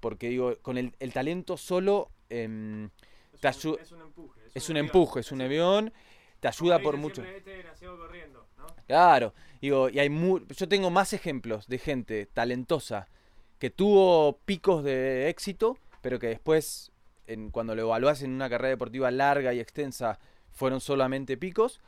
Porque 0.01 0.29
digo, 0.29 0.57
con 0.61 0.77
el, 0.77 1.13
talento 1.13 1.57
solo 1.57 2.11
em, 2.29 2.91
es, 3.43 3.65
un, 3.65 3.79
es 3.81 3.93
un 3.93 4.03
empuje. 4.03 4.41
Es, 4.55 4.69
un, 4.69 4.77
empuje, 4.77 5.21
es 5.21 5.33
un 5.33 5.41
avión, 5.41 5.93
te 6.41 6.49
ayuda 6.49 6.79
por 6.79 6.97
mucho. 6.97 7.23
Este. 7.23 7.65
Claro, 8.87 9.35
digo, 9.61 9.89
y 9.89 9.99
hay 9.99 10.09
yo 10.57 10.69
tengo 10.69 10.91
más 10.91 11.13
ejemplos 11.13 11.67
de 11.67 11.79
gente 11.79 12.27
talentosa 12.27 13.09
que 13.59 13.71
tuvo 13.71 14.39
picos 14.45 14.85
de 14.85 15.29
éxito, 15.29 15.79
pero 16.03 16.19
que 16.19 16.29
después, 16.29 16.93
en, 17.27 17.51
cuando 17.51 17.75
lo 17.75 17.83
evaluás 17.83 18.23
en 18.23 18.33
una 18.33 18.49
carrera 18.49 18.71
deportiva 18.71 19.11
larga 19.11 19.53
y 19.55 19.61
extensa, 19.61 20.19
fueron 20.53 20.81
solamente 20.81 21.37
picos, 21.37 21.81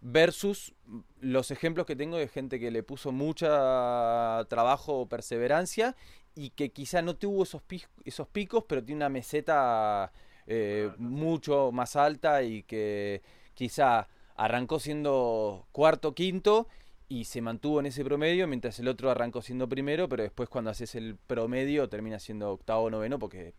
versus 0.00 0.74
los 1.20 1.50
ejemplos 1.50 1.86
que 1.86 1.96
tengo 1.96 2.18
de 2.18 2.28
gente 2.28 2.60
que 2.60 2.70
le 2.70 2.82
puso 2.82 3.10
mucha 3.10 4.44
trabajo 4.50 5.00
o 5.00 5.08
perseverancia 5.08 5.96
y 6.34 6.50
que 6.50 6.72
quizá 6.72 7.00
no 7.00 7.16
tuvo 7.16 7.44
esos, 7.44 7.62
esos 8.04 8.28
picos, 8.28 8.64
pero 8.68 8.84
tiene 8.84 8.98
una 8.98 9.08
meseta 9.08 10.12
eh, 10.46 10.90
mucho 10.98 11.72
más 11.72 11.96
alta 11.96 12.42
y 12.42 12.64
que 12.64 13.22
quizá 13.54 14.08
arrancó 14.36 14.78
siendo 14.78 15.66
cuarto, 15.72 16.14
quinto 16.14 16.68
y 17.08 17.24
se 17.24 17.40
mantuvo 17.40 17.80
en 17.80 17.86
ese 17.86 18.04
promedio, 18.04 18.46
mientras 18.46 18.78
el 18.78 18.88
otro 18.88 19.10
arrancó 19.10 19.42
siendo 19.42 19.68
primero, 19.68 20.08
pero 20.08 20.22
después 20.22 20.48
cuando 20.48 20.70
haces 20.70 20.94
el 20.94 21.16
promedio 21.16 21.88
termina 21.88 22.18
siendo 22.18 22.50
octavo 22.50 22.84
o 22.84 22.90
noveno 22.90 23.18
porque 23.18 23.54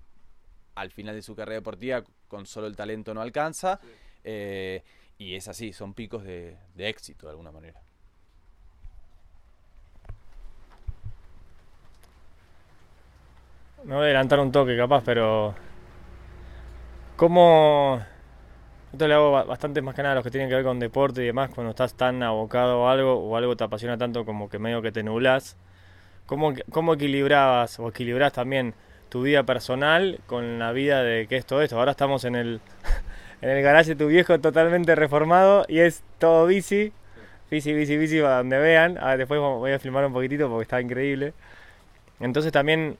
al 0.75 0.91
final 0.91 1.15
de 1.15 1.22
su 1.22 1.36
carrera 1.36 1.60
deportiva 1.60 2.03
con 2.27 2.46
solo 2.46 2.67
el 2.67 2.75
talento 2.75 3.13
no 3.13 3.22
alcanza. 3.22 3.79
Eh, 4.24 4.84
y 5.17 5.36
es 5.36 5.48
así, 5.48 5.72
son 5.72 5.94
picos 5.94 6.24
de, 6.24 6.58
de 6.74 6.89
éxito 6.89 7.27
de 7.27 7.32
alguna 7.32 7.51
manera. 7.51 7.82
Me 13.84 13.93
voy 13.93 14.02
a 14.02 14.06
adelantar 14.06 14.39
un 14.39 14.52
toque 14.52 14.76
capaz, 14.76 15.04
pero 15.06 15.56
¿Cómo.? 17.15 18.04
Esto 18.95 19.10
le 19.10 19.13
hago 19.13 19.34
bastante 19.45 19.81
más 19.81 19.93
que 19.93 20.03
nada 20.03 20.13
a 20.13 20.15
los 20.15 20.23
que 20.23 20.31
tienen 20.31 20.47
que 20.47 20.55
ver 20.55 20.63
con 20.63 20.79
deporte 20.79 21.21
y 21.21 21.25
demás, 21.25 21.49
cuando 21.53 21.71
estás 21.71 21.95
tan 21.95 22.23
abocado 22.23 22.88
a 22.88 22.93
algo 22.93 23.15
o 23.15 23.36
algo 23.36 23.58
te 23.58 23.65
apasiona 23.65 23.97
tanto 23.97 24.23
como 24.23 24.47
que 24.47 24.58
medio 24.58 24.81
que 24.81 24.93
te 24.93 25.03
nublas. 25.03 25.58
¿Cómo, 26.25 26.53
cómo 26.71 26.93
equilibrabas 26.93 27.77
o 27.77 27.89
equilibras 27.89 28.31
también 28.31 28.73
tu 29.10 29.23
vida 29.23 29.43
personal 29.43 30.21
con 30.27 30.60
la 30.60 30.71
vida 30.71 31.03
de 31.03 31.27
que 31.27 31.36
es 31.36 31.45
todo 31.45 31.62
esto? 31.62 31.77
Ahora 31.77 31.91
estamos 31.91 32.23
en 32.23 32.36
el, 32.36 32.62
en 33.41 33.49
el 33.49 33.62
garaje 33.62 33.89
de 33.89 33.95
tu 33.97 34.08
viejo 34.08 34.39
totalmente 34.39 34.95
reformado 34.95 35.65
y 35.67 35.79
es 35.79 36.01
todo 36.17 36.45
bici, 36.45 36.93
bici, 37.51 37.73
bici, 37.73 37.97
bici, 37.97 38.21
para 38.21 38.38
donde 38.38 38.60
vean. 38.60 38.97
Ah, 39.01 39.17
después 39.17 39.41
voy 39.41 39.73
a 39.73 39.79
filmar 39.79 40.05
un 40.05 40.13
poquitito 40.13 40.47
porque 40.47 40.63
está 40.63 40.79
increíble. 40.79 41.34
Entonces 42.21 42.53
también, 42.53 42.97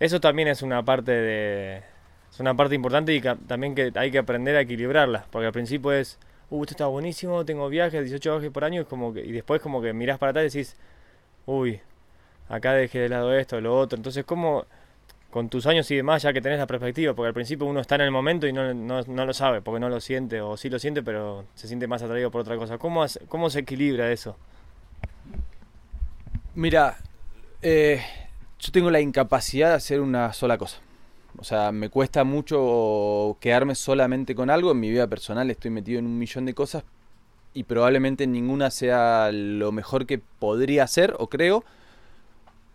eso 0.00 0.20
también 0.20 0.48
es 0.48 0.62
una 0.62 0.84
parte 0.84 1.12
de 1.12 1.95
es 2.36 2.40
una 2.40 2.54
parte 2.54 2.74
importante 2.74 3.14
y 3.14 3.22
también 3.46 3.74
que 3.74 3.90
hay 3.94 4.10
que 4.10 4.18
aprender 4.18 4.56
a 4.56 4.60
equilibrarla, 4.60 5.24
porque 5.30 5.46
al 5.46 5.54
principio 5.54 5.90
es, 5.92 6.18
uh, 6.50 6.62
esto 6.62 6.74
está 6.74 6.86
buenísimo, 6.86 7.46
tengo 7.46 7.66
viajes, 7.70 8.02
18 8.02 8.32
viajes 8.32 8.50
por 8.50 8.62
año, 8.62 8.82
y, 8.82 8.84
como 8.84 9.14
que, 9.14 9.24
y 9.24 9.32
después 9.32 9.62
como 9.62 9.80
que 9.80 9.94
mirás 9.94 10.18
para 10.18 10.32
atrás 10.32 10.54
y 10.54 10.58
decís, 10.58 10.76
uy, 11.46 11.80
acá 12.50 12.74
dejé 12.74 12.98
de 12.98 13.08
lado 13.08 13.34
esto, 13.34 13.58
lo 13.62 13.78
otro, 13.78 13.96
entonces 13.96 14.26
como 14.26 14.66
con 15.30 15.48
tus 15.48 15.64
años 15.64 15.90
y 15.90 15.96
demás 15.96 16.20
ya 16.24 16.34
que 16.34 16.42
tenés 16.42 16.58
la 16.58 16.66
perspectiva, 16.66 17.14
porque 17.14 17.28
al 17.28 17.32
principio 17.32 17.66
uno 17.66 17.80
está 17.80 17.94
en 17.94 18.02
el 18.02 18.10
momento 18.10 18.46
y 18.46 18.52
no, 18.52 18.74
no, 18.74 19.24
lo 19.24 19.32
sabe, 19.32 19.62
porque 19.62 19.80
no 19.80 19.88
lo 19.88 19.98
siente, 20.02 20.42
o 20.42 20.58
sí 20.58 20.68
lo 20.68 20.78
siente, 20.78 21.02
pero 21.02 21.46
se 21.54 21.68
siente 21.68 21.86
más 21.86 22.02
atraído 22.02 22.30
por 22.30 22.42
otra 22.42 22.58
cosa. 22.58 22.76
¿Cómo, 22.76 23.06
cómo 23.28 23.48
se 23.48 23.60
equilibra 23.60 24.12
eso? 24.12 24.36
Mira, 26.54 26.98
eh, 27.62 28.02
yo 28.58 28.72
tengo 28.72 28.90
la 28.90 29.00
incapacidad 29.00 29.70
de 29.70 29.76
hacer 29.76 30.02
una 30.02 30.34
sola 30.34 30.58
cosa. 30.58 30.80
O 31.38 31.44
sea, 31.44 31.72
me 31.72 31.88
cuesta 31.88 32.24
mucho 32.24 33.36
quedarme 33.40 33.74
solamente 33.74 34.34
con 34.34 34.50
algo. 34.50 34.72
En 34.72 34.80
mi 34.80 34.90
vida 34.90 35.06
personal 35.06 35.50
estoy 35.50 35.70
metido 35.70 35.98
en 35.98 36.06
un 36.06 36.18
millón 36.18 36.46
de 36.46 36.54
cosas 36.54 36.84
y 37.54 37.64
probablemente 37.64 38.26
ninguna 38.26 38.70
sea 38.70 39.30
lo 39.32 39.72
mejor 39.72 40.06
que 40.06 40.18
podría 40.18 40.84
hacer 40.84 41.14
o 41.18 41.28
creo, 41.28 41.64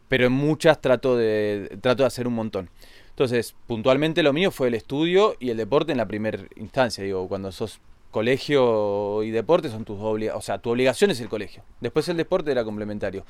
pero 0.09 0.25
en 0.25 0.33
muchas 0.33 0.81
trato 0.81 1.15
de, 1.15 1.77
trato 1.81 2.03
de 2.03 2.07
hacer 2.07 2.27
un 2.27 2.33
montón. 2.33 2.69
Entonces, 3.09 3.55
puntualmente 3.67 4.23
lo 4.23 4.33
mío 4.33 4.51
fue 4.51 4.69
el 4.69 4.73
estudio 4.73 5.35
y 5.39 5.51
el 5.51 5.57
deporte 5.57 5.91
en 5.91 5.99
la 5.99 6.07
primera 6.07 6.39
instancia. 6.55 7.03
Digo, 7.03 7.27
cuando 7.27 7.51
sos 7.51 7.79
colegio 8.09 9.23
y 9.23 9.31
deporte 9.31 9.69
son 9.69 9.85
tus 9.85 9.99
obligaciones, 9.99 10.43
o 10.43 10.45
sea, 10.45 10.57
tu 10.57 10.71
obligación 10.71 11.11
es 11.11 11.19
el 11.21 11.29
colegio. 11.29 11.63
Después 11.79 12.09
el 12.09 12.17
deporte 12.17 12.51
era 12.51 12.63
complementario 12.63 13.23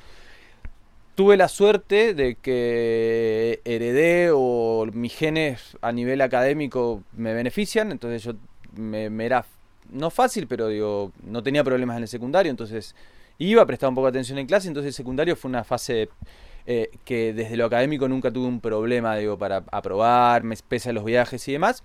tuve 1.14 1.36
la 1.36 1.48
suerte 1.48 2.14
de 2.14 2.36
que 2.36 3.60
heredé 3.64 4.30
o 4.32 4.86
mis 4.92 5.14
genes 5.14 5.76
a 5.82 5.92
nivel 5.92 6.20
académico 6.20 7.02
me 7.16 7.34
benefician, 7.34 7.92
entonces 7.92 8.22
yo 8.22 8.32
me, 8.74 9.06
era 9.24 9.44
no 9.90 10.10
fácil, 10.10 10.46
pero 10.46 10.68
digo, 10.68 11.12
no 11.24 11.42
tenía 11.42 11.62
problemas 11.64 11.96
en 11.98 12.04
el 12.04 12.08
secundario, 12.08 12.50
entonces 12.50 12.94
iba, 13.38 13.66
prestaba 13.66 13.90
un 13.90 13.94
poco 13.94 14.06
de 14.06 14.10
atención 14.10 14.38
en 14.38 14.46
clase, 14.46 14.68
entonces 14.68 14.88
el 14.88 14.94
secundario 14.94 15.36
fue 15.36 15.50
una 15.50 15.64
fase 15.64 16.08
eh, 16.66 16.90
que 17.04 17.34
desde 17.34 17.56
lo 17.56 17.66
académico 17.66 18.08
nunca 18.08 18.30
tuve 18.30 18.46
un 18.46 18.60
problema, 18.60 19.16
digo, 19.16 19.36
para 19.36 19.64
aprobar, 19.70 20.44
me 20.44 20.56
pese 20.56 20.90
a 20.90 20.92
los 20.92 21.04
viajes 21.04 21.46
y 21.48 21.52
demás, 21.52 21.82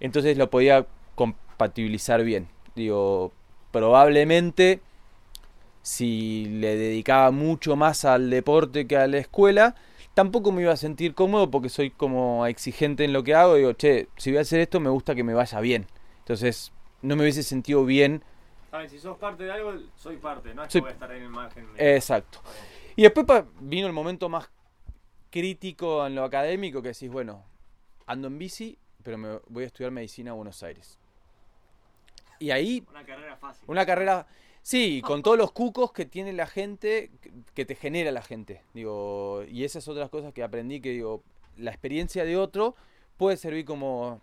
entonces 0.00 0.38
lo 0.38 0.48
podía 0.48 0.86
compatibilizar 1.14 2.24
bien, 2.24 2.48
digo, 2.74 3.32
probablemente 3.70 4.80
si 5.82 6.46
le 6.46 6.76
dedicaba 6.76 7.30
mucho 7.30 7.76
más 7.76 8.04
al 8.04 8.30
deporte 8.30 8.86
que 8.86 8.96
a 8.96 9.06
la 9.06 9.18
escuela, 9.18 9.74
tampoco 10.14 10.52
me 10.52 10.62
iba 10.62 10.72
a 10.72 10.76
sentir 10.76 11.14
cómodo 11.14 11.50
porque 11.50 11.68
soy 11.68 11.90
como 11.90 12.46
exigente 12.46 13.04
en 13.04 13.12
lo 13.12 13.22
que 13.22 13.34
hago. 13.34 13.56
Digo, 13.56 13.72
che, 13.74 14.08
si 14.16 14.30
voy 14.30 14.38
a 14.38 14.42
hacer 14.42 14.60
esto, 14.60 14.80
me 14.80 14.90
gusta 14.90 15.14
que 15.14 15.24
me 15.24 15.34
vaya 15.34 15.60
bien. 15.60 15.86
Entonces, 16.20 16.72
no 17.02 17.16
me 17.16 17.22
hubiese 17.22 17.42
sentido 17.42 17.84
bien. 17.84 18.22
Si 18.88 18.98
sos 18.98 19.18
parte 19.18 19.44
de 19.44 19.52
algo, 19.52 19.74
soy 19.96 20.16
parte, 20.16 20.54
no 20.54 20.64
es 20.64 20.72
que 20.72 20.80
voy 20.80 20.88
a 20.88 20.92
estar 20.92 21.12
en 21.12 21.22
el 21.24 21.28
margen. 21.28 21.68
Exacto. 21.76 22.40
Y 22.96 23.02
después 23.02 23.26
vino 23.60 23.86
el 23.86 23.92
momento 23.92 24.28
más 24.28 24.48
crítico 25.30 26.06
en 26.06 26.14
lo 26.14 26.24
académico 26.24 26.80
que 26.80 26.88
decís, 26.88 27.10
bueno, 27.10 27.44
ando 28.06 28.28
en 28.28 28.38
bici, 28.38 28.78
pero 29.02 29.18
me 29.18 29.40
voy 29.48 29.64
a 29.64 29.66
estudiar 29.66 29.90
medicina 29.90 30.30
a 30.30 30.34
Buenos 30.34 30.62
Aires. 30.62 30.98
Y 32.38 32.50
ahí... 32.50 32.84
Una 32.90 33.04
carrera 33.04 33.36
fácil. 33.36 33.64
Una 33.66 33.84
carrera 33.84 34.26
Sí, 34.62 35.02
con 35.04 35.22
todos 35.22 35.36
los 35.36 35.50
cucos 35.50 35.92
que 35.92 36.06
tiene 36.06 36.32
la 36.32 36.46
gente, 36.46 37.10
que 37.54 37.64
te 37.64 37.74
genera 37.74 38.12
la 38.12 38.22
gente. 38.22 38.62
Digo, 38.74 39.42
y 39.48 39.64
esas 39.64 39.88
otras 39.88 40.08
cosas 40.08 40.32
que 40.32 40.44
aprendí 40.44 40.80
que 40.80 40.90
digo, 40.90 41.24
la 41.56 41.72
experiencia 41.72 42.24
de 42.24 42.36
otro 42.36 42.76
puede 43.16 43.36
servir 43.36 43.64
como 43.64 44.20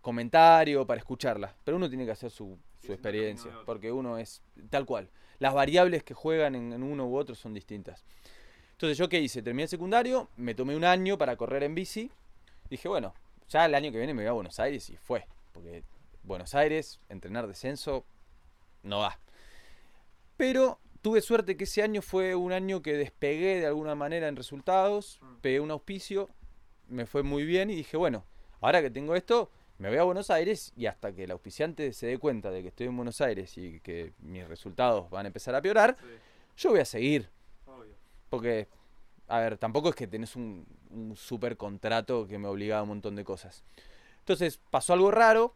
comentario 0.00 0.86
para 0.86 0.98
escucharla, 0.98 1.54
pero 1.64 1.76
uno 1.76 1.88
tiene 1.88 2.04
que 2.04 2.12
hacer 2.12 2.30
su, 2.30 2.56
experiencia, 2.88 3.52
porque 3.66 3.92
uno 3.92 4.18
es 4.18 4.42
tal 4.70 4.86
cual. 4.86 5.08
Las 5.38 5.54
variables 5.54 6.02
que 6.02 6.14
juegan 6.14 6.54
en, 6.54 6.82
uno 6.82 7.06
u 7.06 7.16
otro 7.16 7.34
son 7.34 7.54
distintas. 7.54 8.04
Entonces, 8.72 8.96
¿yo 8.96 9.08
qué 9.08 9.20
hice? 9.20 9.42
Terminé 9.42 9.64
el 9.64 9.68
secundario, 9.68 10.28
me 10.36 10.54
tomé 10.54 10.74
un 10.74 10.84
año 10.84 11.18
para 11.18 11.36
correr 11.36 11.62
en 11.62 11.74
bici. 11.74 12.10
Dije, 12.68 12.88
bueno, 12.88 13.14
ya 13.48 13.66
el 13.66 13.74
año 13.74 13.92
que 13.92 13.98
viene 13.98 14.14
me 14.14 14.22
voy 14.22 14.28
a 14.28 14.32
Buenos 14.32 14.58
Aires 14.58 14.88
y 14.90 14.96
fue. 14.96 15.26
Porque 15.52 15.82
Buenos 16.22 16.54
Aires, 16.54 16.98
entrenar 17.08 17.46
descenso, 17.46 18.04
no 18.82 19.00
va. 19.00 19.18
Pero 20.40 20.80
tuve 21.02 21.20
suerte 21.20 21.58
que 21.58 21.64
ese 21.64 21.82
año 21.82 22.00
fue 22.00 22.34
un 22.34 22.52
año 22.52 22.80
que 22.80 22.94
despegué 22.94 23.60
de 23.60 23.66
alguna 23.66 23.94
manera 23.94 24.26
en 24.26 24.36
resultados, 24.36 25.20
pegué 25.42 25.60
un 25.60 25.70
auspicio, 25.70 26.30
me 26.88 27.04
fue 27.04 27.22
muy 27.22 27.44
bien 27.44 27.68
y 27.68 27.74
dije, 27.74 27.98
bueno, 27.98 28.24
ahora 28.62 28.80
que 28.80 28.88
tengo 28.88 29.14
esto, 29.14 29.50
me 29.76 29.90
voy 29.90 29.98
a 29.98 30.02
Buenos 30.02 30.30
Aires 30.30 30.72
y 30.74 30.86
hasta 30.86 31.12
que 31.12 31.24
el 31.24 31.30
auspiciante 31.32 31.92
se 31.92 32.06
dé 32.06 32.16
cuenta 32.16 32.50
de 32.50 32.62
que 32.62 32.68
estoy 32.68 32.86
en 32.86 32.96
Buenos 32.96 33.20
Aires 33.20 33.58
y 33.58 33.80
que 33.80 34.14
mis 34.20 34.48
resultados 34.48 35.10
van 35.10 35.26
a 35.26 35.28
empezar 35.28 35.54
a 35.54 35.60
piorar, 35.60 35.98
yo 36.56 36.70
voy 36.70 36.80
a 36.80 36.86
seguir. 36.86 37.28
Porque, 38.30 38.66
a 39.28 39.40
ver, 39.40 39.58
tampoco 39.58 39.90
es 39.90 39.94
que 39.94 40.06
tenés 40.06 40.36
un, 40.36 40.66
un 40.88 41.16
super 41.16 41.58
contrato 41.58 42.26
que 42.26 42.38
me 42.38 42.48
obligaba 42.48 42.80
a 42.80 42.84
un 42.84 42.88
montón 42.88 43.14
de 43.14 43.24
cosas. 43.24 43.62
Entonces 44.20 44.58
pasó 44.70 44.94
algo 44.94 45.10
raro. 45.10 45.54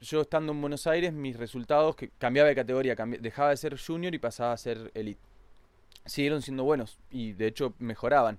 Yo 0.00 0.22
estando 0.22 0.52
en 0.52 0.60
Buenos 0.62 0.86
Aires, 0.86 1.12
mis 1.12 1.36
resultados, 1.36 1.94
que 1.94 2.08
cambiaba 2.08 2.48
de 2.48 2.54
categoría, 2.54 2.96
dejaba 3.20 3.50
de 3.50 3.58
ser 3.58 3.78
junior 3.78 4.14
y 4.14 4.18
pasaba 4.18 4.52
a 4.52 4.56
ser 4.56 4.90
elite. 4.94 5.20
Siguieron 6.06 6.40
siendo 6.40 6.64
buenos 6.64 6.98
y 7.10 7.34
de 7.34 7.46
hecho 7.46 7.74
mejoraban. 7.78 8.38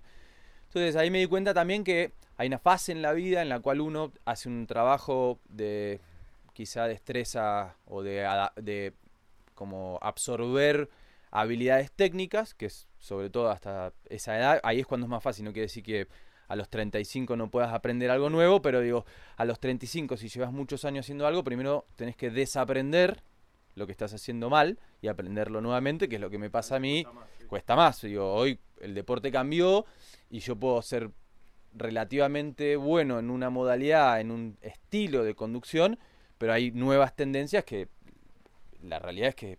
Entonces 0.69 0.95
ahí 0.95 1.11
me 1.11 1.19
di 1.19 1.27
cuenta 1.27 1.53
también 1.53 1.83
que 1.83 2.13
hay 2.37 2.47
una 2.47 2.57
fase 2.57 2.91
en 2.91 3.03
la 3.03 3.13
vida 3.13 3.43
en 3.43 3.49
la 3.49 3.59
cual 3.59 3.79
uno 3.79 4.11
hace 4.25 4.49
un 4.49 4.65
trabajo 4.65 5.39
de 5.49 6.01
quizá 6.53 6.87
destreza 6.87 7.75
o 7.85 8.01
de, 8.01 8.27
de 8.55 8.93
como 9.53 9.99
absorber 10.01 10.89
habilidades 11.29 11.91
técnicas, 11.91 12.55
que 12.55 12.65
es 12.65 12.87
sobre 12.97 13.29
todo 13.29 13.51
hasta 13.51 13.93
esa 14.09 14.35
edad, 14.35 14.59
ahí 14.63 14.79
es 14.79 14.87
cuando 14.87 15.05
es 15.05 15.11
más 15.11 15.21
fácil, 15.21 15.45
no 15.45 15.53
quiere 15.53 15.67
decir 15.67 15.83
que 15.83 16.07
a 16.51 16.55
los 16.57 16.67
35 16.67 17.37
no 17.37 17.49
puedas 17.49 17.73
aprender 17.73 18.11
algo 18.11 18.29
nuevo, 18.29 18.61
pero 18.61 18.81
digo, 18.81 19.05
a 19.37 19.45
los 19.45 19.57
35 19.57 20.17
si 20.17 20.27
llevas 20.27 20.51
muchos 20.51 20.83
años 20.83 21.05
haciendo 21.05 21.25
algo, 21.25 21.45
primero 21.45 21.85
tenés 21.95 22.17
que 22.17 22.29
desaprender 22.29 23.23
lo 23.75 23.85
que 23.85 23.93
estás 23.93 24.13
haciendo 24.13 24.49
mal 24.49 24.77
y 25.01 25.07
aprenderlo 25.07 25.61
nuevamente, 25.61 26.09
que 26.09 26.15
es 26.15 26.21
lo 26.21 26.29
que 26.29 26.37
me 26.37 26.49
pasa 26.49 26.75
a 26.75 26.79
mí, 26.79 27.05
cuesta 27.47 27.77
más, 27.77 28.01
Digo, 28.01 28.33
hoy 28.33 28.59
el 28.81 28.93
deporte 28.93 29.31
cambió 29.31 29.85
y 30.29 30.39
yo 30.39 30.57
puedo 30.57 30.81
ser 30.81 31.11
relativamente 31.73 32.75
bueno 32.75 33.17
en 33.19 33.29
una 33.29 33.49
modalidad, 33.49 34.19
en 34.19 34.31
un 34.31 34.57
estilo 34.59 35.23
de 35.23 35.35
conducción, 35.35 35.99
pero 36.37 36.51
hay 36.51 36.71
nuevas 36.71 37.15
tendencias 37.15 37.63
que 37.63 37.87
la 38.83 38.99
realidad 38.99 39.29
es 39.29 39.35
que 39.35 39.57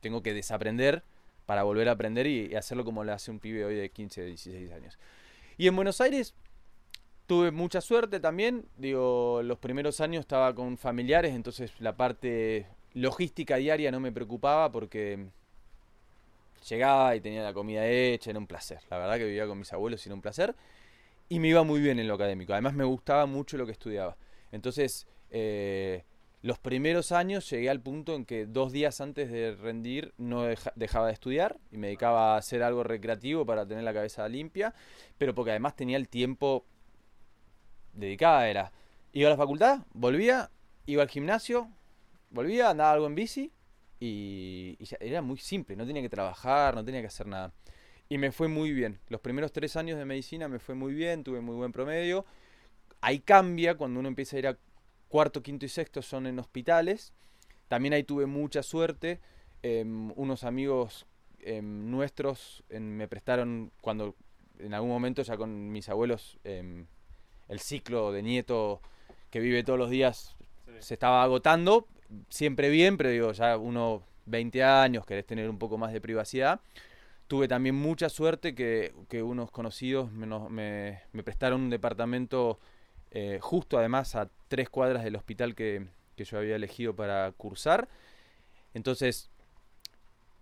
tengo 0.00 0.20
que 0.20 0.34
desaprender 0.34 1.04
para 1.46 1.62
volver 1.62 1.88
a 1.88 1.92
aprender 1.92 2.26
y, 2.26 2.56
hacerlo 2.56 2.84
como 2.84 3.04
lo 3.04 3.12
hace 3.12 3.30
un 3.30 3.38
pibe 3.38 3.64
hoy 3.64 3.76
de 3.76 3.90
15, 3.90 4.24
16 4.24 4.72
años. 4.72 4.98
Y 5.56 5.68
en 5.68 5.76
Buenos 5.76 6.00
Aires 6.00 6.34
tuve 7.26 7.50
mucha 7.50 7.80
suerte 7.80 8.20
también, 8.20 8.66
digo, 8.76 9.40
los 9.42 9.58
primeros 9.58 10.00
años 10.00 10.20
estaba 10.20 10.54
con 10.54 10.76
familiares, 10.76 11.34
entonces 11.34 11.72
la 11.78 11.96
parte 11.96 12.66
logística 12.92 13.56
diaria 13.56 13.90
no 13.90 14.00
me 14.00 14.12
preocupaba 14.12 14.70
porque 14.70 15.26
llegaba 16.68 17.14
y 17.16 17.20
tenía 17.20 17.42
la 17.42 17.52
comida 17.52 17.86
hecha, 17.86 18.30
era 18.30 18.38
un 18.38 18.46
placer. 18.46 18.80
La 18.90 18.98
verdad 18.98 19.16
que 19.16 19.24
vivía 19.24 19.46
con 19.46 19.58
mis 19.58 19.72
abuelos 19.72 20.04
y 20.04 20.08
era 20.08 20.14
un 20.14 20.22
placer. 20.22 20.54
Y 21.28 21.38
me 21.38 21.48
iba 21.48 21.62
muy 21.62 21.80
bien 21.80 21.98
en 21.98 22.08
lo 22.08 22.14
académico. 22.14 22.52
Además 22.52 22.74
me 22.74 22.84
gustaba 22.84 23.26
mucho 23.26 23.56
lo 23.56 23.66
que 23.66 23.72
estudiaba. 23.72 24.16
Entonces, 24.52 25.06
eh, 25.30 26.04
los 26.44 26.58
primeros 26.58 27.10
años 27.10 27.48
llegué 27.48 27.70
al 27.70 27.80
punto 27.80 28.14
en 28.14 28.26
que 28.26 28.44
dos 28.44 28.70
días 28.70 29.00
antes 29.00 29.30
de 29.30 29.54
rendir 29.54 30.12
no 30.18 30.44
dejaba 30.74 31.06
de 31.06 31.14
estudiar 31.14 31.56
y 31.72 31.78
me 31.78 31.86
dedicaba 31.86 32.34
a 32.34 32.36
hacer 32.36 32.62
algo 32.62 32.84
recreativo 32.84 33.46
para 33.46 33.66
tener 33.66 33.82
la 33.82 33.94
cabeza 33.94 34.28
limpia, 34.28 34.74
pero 35.16 35.34
porque 35.34 35.52
además 35.52 35.74
tenía 35.74 35.96
el 35.96 36.06
tiempo 36.06 36.66
dedicado. 37.94 38.42
Era, 38.42 38.72
iba 39.14 39.28
a 39.28 39.30
la 39.30 39.38
facultad, 39.38 39.86
volvía, 39.94 40.50
iba 40.84 41.02
al 41.02 41.08
gimnasio, 41.08 41.70
volvía, 42.28 42.68
andaba 42.68 42.92
algo 42.92 43.06
en 43.06 43.14
bici 43.14 43.50
y, 43.98 44.76
era 45.00 45.22
muy 45.22 45.38
simple, 45.38 45.76
no 45.76 45.86
tenía 45.86 46.02
que 46.02 46.10
trabajar, 46.10 46.74
no 46.74 46.84
tenía 46.84 47.00
que 47.00 47.06
hacer 47.06 47.26
nada. 47.26 47.54
Y 48.10 48.18
me 48.18 48.32
fue 48.32 48.48
muy 48.48 48.70
bien. 48.74 49.00
Los 49.08 49.22
primeros 49.22 49.50
tres 49.50 49.76
años 49.76 49.98
de 49.98 50.04
medicina 50.04 50.46
me 50.48 50.58
fue 50.58 50.74
muy 50.74 50.92
bien, 50.92 51.24
tuve 51.24 51.40
muy 51.40 51.56
buen 51.56 51.72
promedio. 51.72 52.26
Ahí 53.00 53.20
cambia 53.20 53.76
cuando 53.78 53.98
uno 54.00 54.10
empieza 54.10 54.36
a 54.36 54.38
ir 54.40 54.48
a 54.48 54.58
cuarto, 55.08 55.42
quinto 55.42 55.64
y 55.64 55.68
sexto 55.68 56.02
son 56.02 56.26
en 56.26 56.38
hospitales. 56.38 57.12
También 57.68 57.94
ahí 57.94 58.04
tuve 58.04 58.26
mucha 58.26 58.62
suerte. 58.62 59.20
Em, 59.62 60.12
unos 60.16 60.44
amigos 60.44 61.06
em, 61.40 61.90
nuestros 61.90 62.64
em, 62.68 62.82
me 62.82 63.08
prestaron 63.08 63.72
cuando 63.80 64.14
en 64.58 64.74
algún 64.74 64.90
momento 64.90 65.22
ya 65.22 65.36
con 65.36 65.72
mis 65.72 65.88
abuelos 65.88 66.38
el 66.44 67.58
ciclo 67.58 68.12
de 68.12 68.22
nieto 68.22 68.80
que 69.30 69.40
vive 69.40 69.64
todos 69.64 69.78
los 69.78 69.90
días 69.90 70.36
se 70.78 70.94
estaba 70.94 71.22
agotando. 71.22 71.86
Siempre 72.28 72.68
bien, 72.68 72.96
pero 72.96 73.10
digo, 73.10 73.32
ya 73.32 73.56
uno 73.56 74.02
20 74.26 74.62
años, 74.62 75.04
querés 75.06 75.26
tener 75.26 75.48
un 75.50 75.58
poco 75.58 75.78
más 75.78 75.92
de 75.92 76.00
privacidad. 76.00 76.60
Tuve 77.26 77.48
también 77.48 77.74
mucha 77.74 78.08
suerte 78.08 78.54
que, 78.54 78.92
unos 79.22 79.50
conocidos 79.50 80.12
me, 80.12 81.02
me 81.12 81.22
prestaron 81.22 81.62
un 81.62 81.70
departamento 81.70 82.60
eh, 83.14 83.38
justo 83.40 83.78
además 83.78 84.16
a 84.16 84.28
tres 84.48 84.68
cuadras 84.68 85.04
del 85.04 85.14
hospital 85.14 85.54
que, 85.54 85.86
yo 86.16 86.38
había 86.38 86.56
elegido 86.56 86.94
para 86.94 87.30
cursar. 87.32 87.88
Entonces, 88.74 89.30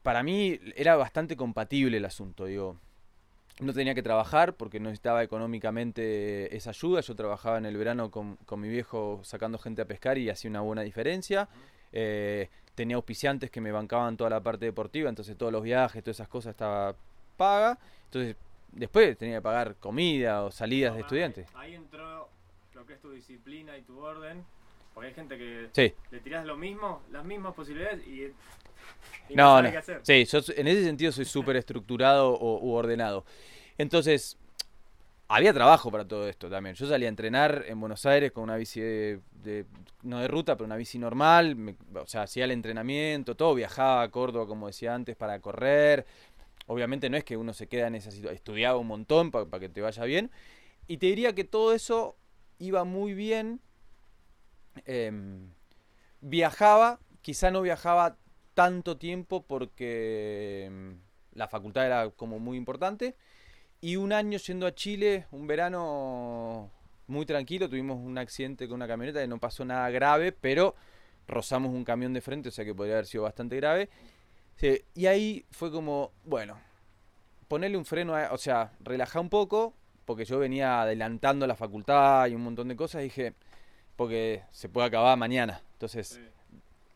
para 0.03 0.23
mí 0.23 0.59
era 0.75 0.97
bastante 0.97 1.37
compatible 1.37 1.99
el 1.99 2.05
asunto, 2.07 2.47
digo. 2.47 2.79
No 3.61 3.75
tenía 3.75 3.95
que 3.95 4.03
trabajar 4.03 4.55
porque 4.55 4.81
no 4.81 4.89
necesitaba 4.89 5.23
económicamente 5.23 6.57
esa 6.57 6.71
ayuda. 6.71 7.03
Yo 7.03 7.15
trabajaba 7.15 7.59
en 7.59 7.67
el 7.67 7.77
verano 7.77 8.11
con, 8.11 8.39
mi 8.57 8.69
viejo 8.71 9.21
sacando 9.23 9.59
gente 9.59 9.83
a 9.83 9.85
pescar 9.85 10.17
y 10.17 10.31
hacía 10.31 10.51
una 10.51 10.63
buena 10.63 10.81
diferencia. 10.81 11.49
Eh, 11.93 12.49
tenía 12.75 12.97
auspiciantes 12.97 13.51
que 13.51 13.61
me 13.61 13.71
bancaban 13.71 14.17
toda 14.17 14.31
la 14.31 14.41
parte 14.41 14.65
deportiva, 14.65 15.11
entonces 15.11 15.37
todos 15.37 15.53
los 15.53 15.63
viajes, 15.63 16.03
todas 16.03 16.17
esas 16.17 16.29
cosas 16.29 16.53
estaba 16.53 16.97
paga. 17.37 17.79
Entonces 18.07 18.37
después 18.73 19.17
tenía 19.19 19.37
que 19.37 19.43
pagar 19.43 19.77
comida 19.77 20.43
o 20.45 20.51
salidas 20.51 20.95
de 20.95 21.03
estudiantes. 21.03 21.47
Ahí 21.55 21.75
entró 21.75 22.31
que 22.87 22.95
es 22.95 23.01
tu 23.01 23.11
disciplina 23.11 23.77
y 23.77 23.83
tu 23.83 23.99
orden. 23.99 24.45
Porque 24.95 25.09
hay 25.09 25.15
gente 25.15 25.39
que 25.39 25.95
le 26.11 26.21
tiras 26.21 26.45
lo 26.45 26.57
mismo, 26.57 27.03
las 27.11 27.25
mismas 27.25 27.55
posibilidades 27.55 28.07
y, 28.07 28.33
no, 29.31 29.63
no, 29.63 29.71
Qué 29.71 29.77
hacer. 29.79 30.01
Sí, 30.03 30.25
yo 30.25 30.41
en 30.57 30.69
ese 30.69 30.85
sentido 30.85 31.13
soy 31.13 31.25
súper 31.25 31.57
estructurado 31.57 32.33
o, 32.35 32.59
u 32.61 32.73
ordenado. 32.73 33.25
Entonces, 33.79 34.37
había 35.29 35.53
trabajo 35.55 35.91
para 35.91 36.07
todo 36.07 36.29
esto 36.29 36.51
también. 36.51 36.75
Yo 36.77 36.87
salía 36.87 37.09
a 37.09 37.11
entrenar 37.11 37.65
en 37.67 37.81
Buenos 37.81 38.05
Aires 38.05 38.33
con 38.33 38.45
una 38.45 38.57
bici 38.57 38.81
de, 38.81 39.65
no 40.03 40.21
de 40.21 40.29
ruta, 40.29 40.57
pero 40.57 40.67
una 40.67 40.77
bici 40.77 40.99
normal. 40.99 41.75
o 41.95 42.07
sea, 42.07 42.23
hacía 42.23 42.45
el 42.45 42.51
entrenamiento, 42.51 43.35
todo. 43.35 43.55
Viajaba 43.55 44.03
a 44.03 44.11
Córdoba, 44.11 44.47
como 44.47 44.67
decía 44.67 44.95
antes, 44.95 45.17
para 45.17 45.41
correr. 45.41 46.05
Obviamente 46.67 47.09
no 47.09 47.17
es 47.17 47.25
que 47.25 47.37
uno 47.37 47.55
se 47.55 47.67
queda 47.67 47.87
en 47.87 47.95
esa 47.95 48.11
situación. 48.11 48.35
Estudiaba 48.35 48.79
un 48.79 48.87
montón 48.87 49.31
para 49.31 49.59
que 49.59 49.69
te 49.71 49.81
vaya 49.81 50.05
bien. 50.05 50.31
Y 50.87 50.99
te 50.99 51.07
diría 51.07 51.35
que 51.35 51.45
todo 51.45 51.73
eso 51.73 52.17
iba 52.59 52.85
muy 52.85 53.15
bien. 53.15 53.61
Em, 54.87 55.51
viajaba, 56.21 57.01
quizá 57.21 57.51
no 57.51 57.63
viajaba 57.63 58.17
tanto 58.55 58.97
tiempo 58.97 59.43
porque 59.43 60.65
em, 60.67 60.99
la 61.35 61.49
facultad 61.49 61.87
era 61.87 62.11
como 62.11 62.39
muy 62.39 62.57
importante. 62.57 63.17
Y 63.81 63.97
un 63.97 64.13
año 64.13 64.39
yendo 64.39 64.67
a 64.67 64.75
Chile, 64.75 65.27
un 65.33 65.47
verano 65.47 66.71
muy 67.09 67.27
tranquilo, 67.27 67.69
tuvimos 67.69 67.99
un 67.99 68.17
accidente 68.19 68.69
con 68.69 68.77
una 68.77 68.87
camioneta 68.89 69.23
y 69.23 69.29
no 69.29 69.39
pasó 69.39 69.65
nada 69.65 69.91
grave, 69.91 70.33
pero 70.33 70.75
rozamos 71.27 71.73
un 71.73 71.85
camión 71.85 72.13
de 72.13 72.21
frente, 72.21 72.49
o 72.49 72.53
sea 72.53 72.65
que 72.65 72.75
podría 72.75 72.95
haber 72.95 73.07
sido 73.07 73.25
bastante 73.25 73.57
grave. 73.57 73.91
y 74.95 75.07
ahí 75.07 75.45
fue 75.51 75.73
como, 75.73 76.13
bueno, 76.25 76.59
ponerle 77.49 77.77
un 77.77 77.85
freno, 77.85 78.15
o 78.31 78.39
sea, 78.39 78.73
relajar 78.81 79.21
un 79.21 79.29
poco, 79.29 79.75
porque 80.05 80.25
yo 80.25 80.39
venía 80.39 80.83
adelantando 80.83 81.47
la 81.47 81.57
facultad 81.57 82.27
y 82.27 82.35
un 82.35 82.43
montón 82.43 82.69
de 82.69 82.77
cosas, 82.77 83.03
dije, 83.03 83.35
porque 83.97 84.43
se 84.51 84.69
puede 84.69 84.87
acabar 84.87 85.17
mañana. 85.17 85.61
Entonces, 85.75 86.21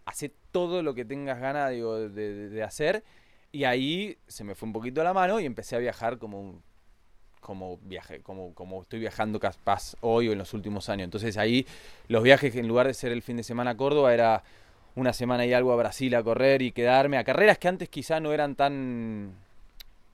hace 0.04 0.32
todo 0.50 0.82
lo 0.82 0.94
que 0.94 1.04
tengas 1.04 1.38
ganas 1.38 1.70
digo, 1.70 2.08
de, 2.08 2.62
hacer. 2.62 3.04
Y 3.52 3.64
ahí 3.64 4.18
se 4.26 4.44
me 4.44 4.54
fue 4.54 4.66
un 4.66 4.72
poquito 4.72 5.02
la 5.02 5.12
mano 5.12 5.40
y 5.40 5.46
empecé 5.46 5.76
a 5.76 5.78
viajar 5.78 6.18
como 6.18 6.62
como 7.40 7.78
viaje, 7.78 8.22
como, 8.22 8.52
como 8.54 8.82
estoy 8.82 8.98
viajando 8.98 9.38
capaz 9.38 9.94
hoy 10.00 10.28
o 10.28 10.32
en 10.32 10.38
los 10.38 10.52
últimos 10.52 10.88
años. 10.88 11.04
Entonces 11.04 11.36
ahí 11.36 11.64
los 12.08 12.24
viajes, 12.24 12.56
en 12.56 12.66
lugar 12.66 12.88
de 12.88 12.94
ser 12.94 13.12
el 13.12 13.22
fin 13.22 13.36
de 13.36 13.44
semana 13.44 13.70
a 13.72 13.76
Córdoba, 13.76 14.12
era 14.12 14.42
una 14.96 15.12
semana 15.12 15.46
y 15.46 15.52
algo 15.52 15.72
a 15.72 15.76
Brasil 15.76 16.12
a 16.16 16.24
correr 16.24 16.60
y 16.60 16.72
quedarme 16.72 17.18
a 17.18 17.24
carreras 17.24 17.58
que 17.58 17.68
antes 17.68 17.88
quizá 17.88 18.18
no 18.18 18.32
eran 18.32 18.56
tan 18.56 19.32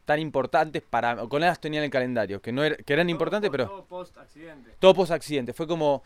tan 0.05 0.19
importantes 0.19 0.83
para 0.83 1.17
con 1.29 1.41
las 1.41 1.61
tenía 1.61 1.81
en 1.81 1.85
el 1.85 1.91
calendario 1.91 2.41
que 2.43 2.53
no 2.53 2.63
que 2.63 2.93
eran 2.93 3.09
importantes 3.09 3.51
pero 3.51 3.67
todo 3.67 3.85
post 3.85 4.17
accidente 4.19 4.75
todo 4.79 4.95
post 4.95 5.13
accidente 5.13 5.53
fue 5.53 5.67
como 5.67 6.03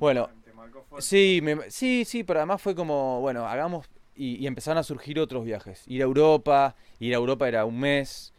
bueno, 0.00 0.28
sí 0.98 1.42
sí 1.68 2.04
sí 2.04 2.24
pero 2.24 2.40
además 2.40 2.62
fue 2.62 2.74
como 2.74 3.20
bueno 3.20 3.46
hagamos 3.46 3.86
y, 4.14 4.46
empezaron 4.46 4.78
a 4.78 4.82
surgir 4.82 5.20
otros 5.20 5.44
viajes 5.44 5.84
ir 5.86 6.02
a 6.02 6.04
Europa 6.04 6.74
ir 6.98 7.14
a 7.14 7.18
Europa 7.18 7.46
era 7.46 7.64
un 7.64 7.78
mes 7.78 8.32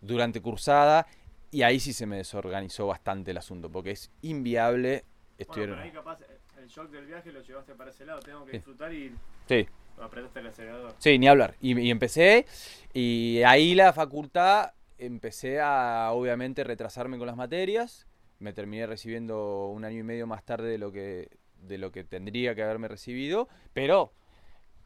durante 0.00 0.40
cursada 0.40 1.06
y 1.54 1.62
ahí 1.62 1.78
sí 1.78 1.92
se 1.92 2.04
me 2.04 2.16
desorganizó 2.16 2.88
bastante 2.88 3.30
el 3.30 3.38
asunto, 3.38 3.70
porque 3.70 3.92
es 3.92 4.10
inviable. 4.22 5.04
Estudiar... 5.38 5.68
Bueno, 5.68 5.82
pero 5.82 5.82
ahí 5.84 5.92
capaz 5.92 6.18
el 6.58 6.66
shock 6.66 6.90
del 6.90 7.06
viaje 7.06 7.30
lo 7.30 7.42
llevaste 7.42 7.74
para 7.76 7.90
ese 7.90 8.04
lado. 8.04 8.18
Tengo 8.18 8.44
que 8.44 8.50
Sí. 8.50 8.56
disfrutar 8.56 8.92
y 8.92 9.14
Sí, 9.46 9.68
apretaste 10.00 10.40
el 10.40 10.46
acelerador. 10.46 10.94
Sí, 10.98 11.18
ni 11.18 11.28
hablar. 11.28 11.54
Y, 11.60 11.90
empecé, 11.90 12.46
y 12.92 13.42
ahí 13.44 13.74
la 13.74 13.92
facultad 13.92 14.72
empecé 14.98 15.60
a 15.60 16.10
obviamente 16.12 16.64
retrasarme 16.64 17.18
con 17.18 17.26
las 17.26 17.36
materias. 17.36 18.06
Me 18.38 18.52
terminé 18.52 18.86
recibiendo 18.86 19.68
un 19.68 19.84
año 19.84 20.00
y 20.00 20.02
medio 20.02 20.26
más 20.26 20.44
tarde 20.44 20.68
de 20.68 20.78
lo 20.78 20.92
que, 20.92 21.28
de 21.60 21.78
lo 21.78 21.92
que 21.92 22.04
tendría 22.04 22.54
que 22.54 22.62
haberme 22.62 22.88
recibido, 22.88 23.48
pero 23.72 24.12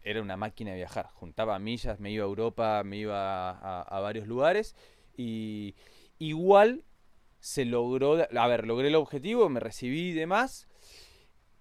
era 0.03 0.23
una 0.23 0.37
máquina 0.37 0.71
de 0.71 0.77
viajar. 0.77 1.09
Juntaba 1.15 1.59
millas, 1.59 2.01
me 2.01 2.11
iba 2.11 2.25
a 2.25 2.29
Europa, 2.29 2.83
me 2.85 2.97
iba 2.99 3.51
a, 3.51 3.83
a 3.83 4.01
varios 4.01 4.27
lugares 4.27 4.77
y 5.17 5.75
igual 6.19 6.85
se 7.41 7.65
logró, 7.65 8.17
a 8.37 8.47
ver, 8.47 8.67
logré 8.67 8.89
el 8.89 8.95
objetivo, 8.95 9.49
me 9.49 9.61
recibí 9.61 10.11
y 10.11 10.13
demás. 10.13 10.69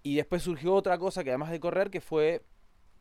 Y 0.02 0.16
después 0.16 0.42
surgió 0.42 0.74
otra 0.74 0.98
cosa 0.98 1.24
que 1.24 1.30
además 1.30 1.50
de 1.50 1.60
correr, 1.60 1.90
que 1.90 2.00
fue 2.00 2.42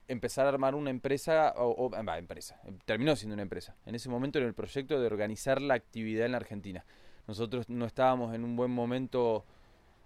empezar 0.07 0.45
a 0.45 0.49
armar 0.49 0.75
una 0.75 0.89
empresa, 0.89 1.53
o, 1.57 1.85
o- 1.85 1.89
va, 1.89 2.17
empresa, 2.17 2.59
em, 2.65 2.77
terminó 2.85 3.15
siendo 3.15 3.33
una 3.33 3.43
empresa. 3.43 3.75
En 3.85 3.95
ese 3.95 4.09
momento 4.09 4.37
era 4.39 4.47
el 4.47 4.53
proyecto 4.53 4.99
de 4.99 5.05
organizar 5.07 5.61
la 5.61 5.73
actividad 5.73 6.25
en 6.25 6.31
la 6.31 6.37
Argentina. 6.37 6.85
Nosotros 7.27 7.67
no 7.69 7.85
estábamos 7.85 8.33
en 8.33 8.43
un 8.43 8.55
buen 8.55 8.71
momento 8.71 9.45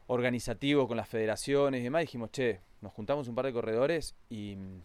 organizativo 0.08 0.88
con 0.88 0.98
las 0.98 1.08
federaciones 1.08 1.82
y 1.82 1.84
demás. 1.84 2.02
Dijimos, 2.02 2.32
che, 2.32 2.60
nos 2.82 2.92
juntamos 2.94 3.28
un 3.28 3.36
par 3.36 3.46
de 3.46 3.54
corredores 3.54 4.16
y 4.30 4.56
mm, 4.56 4.82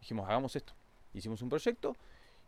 dijimos, 0.00 0.28
hagamos 0.28 0.56
esto. 0.56 0.72
Hicimos 1.14 1.40
un 1.42 1.48
proyecto 1.48 1.96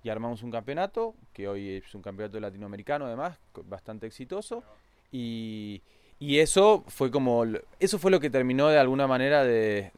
y 0.03 0.09
armamos 0.11 0.43
un 0.43 0.51
campeonato, 0.51 1.15
que 1.33 1.49
hoy 1.49 1.77
es 1.85 1.95
un 1.95 2.03
campeonato 2.03 2.41
latinoamericano 2.41 3.07
además, 3.07 3.39
bastante 3.67 4.07
exitoso. 4.07 4.65
Y, 5.13 5.83
y 6.19 6.41
eso 6.41 6.85
fue 6.89 7.11
como, 7.11 7.45
eso 7.79 7.99
fue 7.99 8.11
lo 8.11 8.19
que 8.21 8.31
terminó 8.31 8.69
de 8.69 8.79
alguna 8.79 9.07
manera 9.07 9.45
de 9.45 9.93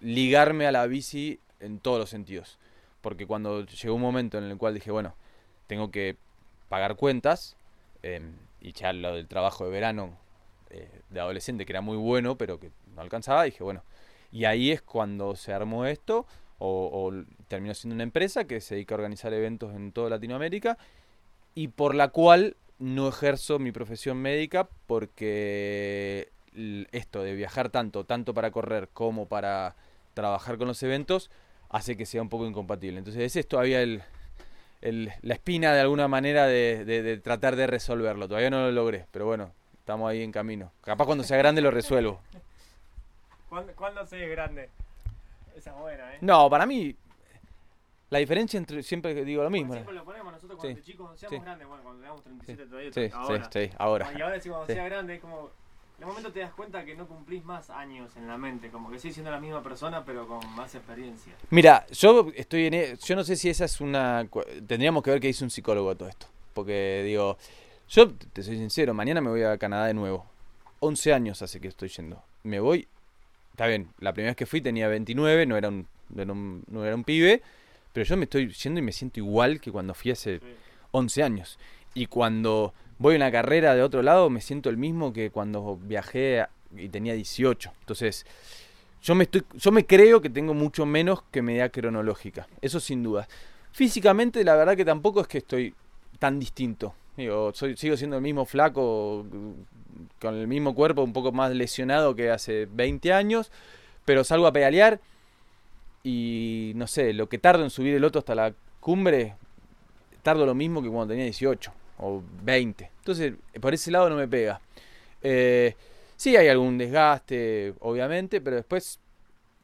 ligarme 0.00 0.66
a 0.66 0.72
la 0.72 0.86
bici 0.86 1.40
en 1.60 1.78
todos 1.80 1.98
los 1.98 2.10
sentidos. 2.10 2.58
Porque 3.00 3.26
cuando 3.26 3.64
llegó 3.64 3.94
un 3.94 4.02
momento 4.02 4.38
en 4.38 4.44
el 4.44 4.56
cual 4.58 4.74
dije, 4.74 4.90
bueno, 4.90 5.14
tengo 5.66 5.90
que 5.90 6.16
pagar 6.68 6.96
cuentas, 6.96 7.56
eh, 8.02 8.20
y 8.60 8.72
ya 8.72 8.92
lo 8.92 9.14
del 9.14 9.28
trabajo 9.28 9.64
de 9.64 9.70
verano 9.70 10.18
eh, 10.70 10.90
de 11.10 11.20
adolescente, 11.20 11.64
que 11.64 11.72
era 11.72 11.80
muy 11.80 11.96
bueno, 11.96 12.36
pero 12.36 12.58
que 12.58 12.70
no 12.94 13.00
alcanzaba, 13.00 13.44
dije, 13.44 13.62
bueno, 13.62 13.82
y 14.32 14.44
ahí 14.44 14.70
es 14.70 14.82
cuando 14.82 15.36
se 15.36 15.52
armó 15.52 15.86
esto, 15.86 16.26
o, 16.58 16.90
o 16.92 17.24
terminó 17.46 17.72
siendo 17.74 17.94
una 17.94 18.02
empresa 18.02 18.44
que 18.44 18.60
se 18.60 18.74
dedica 18.74 18.94
a 18.94 18.98
organizar 18.98 19.32
eventos 19.32 19.74
en 19.74 19.92
toda 19.92 20.10
Latinoamérica, 20.10 20.76
y 21.54 21.68
por 21.68 21.94
la 21.94 22.08
cual 22.08 22.56
no 22.78 23.08
ejerzo 23.08 23.58
mi 23.58 23.72
profesión 23.72 24.18
médica 24.18 24.68
porque 24.86 26.30
esto 26.92 27.22
de 27.22 27.34
viajar 27.34 27.70
tanto, 27.70 28.04
tanto 28.04 28.34
para 28.34 28.50
correr 28.50 28.88
como 28.92 29.26
para 29.26 29.76
trabajar 30.18 30.58
con 30.58 30.66
los 30.66 30.82
eventos, 30.82 31.30
hace 31.70 31.96
que 31.96 32.04
sea 32.06 32.20
un 32.22 32.28
poco 32.28 32.44
incompatible. 32.46 32.98
Entonces 32.98 33.22
ese 33.22 33.40
es 33.40 33.46
todavía 33.46 33.80
el, 33.82 34.02
el- 34.80 35.12
la 35.22 35.34
espina 35.34 35.72
de 35.72 35.80
alguna 35.80 36.08
manera 36.08 36.46
de, 36.46 36.84
de- 36.84 37.02
de 37.02 37.18
tratar 37.18 37.54
de 37.54 37.66
resolverlo. 37.68 38.26
Todavía 38.26 38.50
no 38.50 38.62
lo 38.62 38.72
logré, 38.72 39.06
pero 39.12 39.26
bueno, 39.26 39.52
estamos 39.78 40.10
ahí 40.10 40.22
en 40.22 40.32
camino. 40.32 40.72
Capaz 40.82 41.04
cuando 41.06 41.22
sea 41.22 41.36
grande 41.38 41.60
lo 41.62 41.70
resuelvo. 41.70 42.20
¿Cuándo, 43.48 43.72
¿Cuándo 43.74 44.04
se 44.06 44.22
es 44.24 44.30
grande? 44.30 44.68
Esa 45.56 45.70
es 45.70 45.76
buena, 45.76 46.14
¿eh? 46.14 46.18
No, 46.20 46.50
para 46.50 46.66
mí, 46.66 46.94
la 48.10 48.18
diferencia 48.18 48.58
entre, 48.58 48.82
siempre 48.82 49.14
digo 49.24 49.42
lo 49.44 49.50
mismo. 49.50 49.72
Siempre 49.72 49.94
lo 49.94 50.04
ponemos 50.04 50.32
nosotros 50.32 50.58
cuando 50.58 50.78
Sí. 50.78 50.84
chicos 50.84 51.18
seamos 51.18 51.38
Sí. 51.38 51.44
grandes, 51.44 51.68
bueno, 51.68 51.82
cuando 51.84 52.00
tengamos 52.00 52.22
37 52.24 52.66
todavía, 52.68 52.92
Sí, 52.92 53.06
sí, 53.08 53.10
ahora. 53.14 53.50
sí, 53.52 53.70
ahora. 53.78 54.12
Y 54.16 54.20
ahora 54.20 54.34
decimos, 54.34 54.56
cuando 54.58 54.74
sea 54.74 54.84
grande, 54.84 55.14
es 55.14 55.20
como. 55.20 55.50
En 55.98 56.04
un 56.04 56.10
momento 56.10 56.30
te 56.32 56.38
das 56.40 56.52
cuenta 56.52 56.84
que 56.84 56.94
no 56.94 57.08
cumplís 57.08 57.44
más 57.44 57.70
años 57.70 58.16
en 58.16 58.28
la 58.28 58.38
mente, 58.38 58.70
como 58.70 58.88
que 58.90 59.00
sigues 59.00 59.14
siendo 59.14 59.32
la 59.32 59.40
misma 59.40 59.62
persona, 59.64 60.04
pero 60.04 60.28
con 60.28 60.38
más 60.54 60.72
experiencia. 60.74 61.34
Mira, 61.50 61.86
yo 61.88 62.30
estoy 62.36 62.66
en. 62.66 62.74
e- 62.74 62.96
Yo 63.04 63.16
no 63.16 63.24
sé 63.24 63.34
si 63.34 63.50
esa 63.50 63.64
es 63.64 63.80
una. 63.80 64.28
Tendríamos 64.66 65.02
que 65.02 65.10
ver 65.10 65.20
qué 65.20 65.26
dice 65.26 65.42
un 65.42 65.50
psicólogo 65.50 65.90
a 65.90 65.96
todo 65.96 66.08
esto. 66.08 66.26
Porque 66.54 67.02
digo, 67.04 67.36
yo 67.88 68.12
te 68.32 68.42
soy 68.44 68.56
sincero, 68.58 68.94
mañana 68.94 69.20
me 69.20 69.28
voy 69.30 69.42
a 69.42 69.58
Canadá 69.58 69.86
de 69.86 69.94
nuevo. 69.94 70.24
11 70.80 71.12
años 71.12 71.42
hace 71.42 71.60
que 71.60 71.66
estoy 71.66 71.88
yendo. 71.88 72.22
Me 72.44 72.60
voy. 72.60 72.86
Está 73.50 73.66
bien, 73.66 73.88
la 73.98 74.12
primera 74.12 74.30
vez 74.30 74.36
que 74.36 74.46
fui 74.46 74.60
tenía 74.60 74.86
29, 74.86 75.46
no 75.46 75.56
era 75.56 75.68
un, 75.68 75.88
no 76.10 76.22
era 76.22 76.32
un, 76.32 76.62
no 76.68 76.84
era 76.84 76.94
un 76.94 77.02
pibe. 77.02 77.42
Pero 77.92 78.06
yo 78.06 78.16
me 78.16 78.24
estoy 78.24 78.52
yendo 78.52 78.78
y 78.78 78.82
me 78.84 78.92
siento 78.92 79.18
igual 79.18 79.60
que 79.60 79.72
cuando 79.72 79.94
fui 79.94 80.12
hace 80.12 80.38
Sí. 80.38 80.44
11 80.92 81.22
años. 81.24 81.58
Y 81.94 82.06
cuando 82.06 82.72
voy 82.98 83.14
a 83.14 83.16
una 83.16 83.30
carrera 83.30 83.74
de 83.74 83.82
otro 83.82 84.02
lado, 84.02 84.28
me 84.30 84.40
siento 84.40 84.70
el 84.70 84.76
mismo 84.76 85.12
que 85.12 85.30
cuando 85.30 85.76
viajé 85.76 86.46
y 86.76 86.88
tenía 86.88 87.14
18. 87.14 87.72
Entonces, 87.80 88.26
yo 89.02 89.14
me, 89.14 89.24
estoy, 89.24 89.44
yo 89.54 89.72
me 89.72 89.86
creo 89.86 90.20
que 90.20 90.30
tengo 90.30 90.54
mucho 90.54 90.84
menos 90.84 91.22
que 91.30 91.42
media 91.42 91.68
cronológica. 91.70 92.48
Eso 92.60 92.80
sin 92.80 93.02
duda. 93.02 93.28
Físicamente, 93.72 94.42
la 94.44 94.56
verdad 94.56 94.76
que 94.76 94.84
tampoco 94.84 95.20
es 95.20 95.28
que 95.28 95.38
estoy 95.38 95.74
tan 96.18 96.38
distinto. 96.38 96.94
Digo, 97.16 97.52
sigo 97.52 97.96
siendo 97.96 98.16
el 98.16 98.22
mismo 98.22 98.44
flaco, 98.44 99.26
con 100.20 100.34
el 100.34 100.46
mismo 100.46 100.74
cuerpo, 100.74 101.02
un 101.02 101.12
poco 101.12 101.32
más 101.32 101.52
lesionado 101.52 102.14
que 102.14 102.30
hace 102.30 102.66
20 102.66 103.12
años, 103.12 103.50
pero 104.04 104.24
salgo 104.24 104.46
a 104.46 104.52
pedalear 104.52 105.00
y 106.04 106.72
no 106.76 106.86
sé, 106.86 107.12
lo 107.12 107.28
que 107.28 107.38
tardo 107.38 107.64
en 107.64 107.70
subir 107.70 107.94
el 107.94 108.04
otro 108.04 108.20
hasta 108.20 108.36
la 108.36 108.54
cumbre, 108.78 109.34
tardo 110.22 110.46
lo 110.46 110.54
mismo 110.54 110.80
que 110.80 110.88
cuando 110.88 111.08
tenía 111.08 111.24
18 111.24 111.72
o 111.98 112.22
20. 112.42 112.90
Entonces, 112.98 113.34
por 113.60 113.74
ese 113.74 113.90
lado 113.90 114.08
no 114.08 114.16
me 114.16 114.28
pega. 114.28 114.60
Eh, 115.22 115.74
sí 116.16 116.36
hay 116.36 116.48
algún 116.48 116.78
desgaste, 116.78 117.74
obviamente, 117.80 118.40
pero 118.40 118.56
después, 118.56 119.00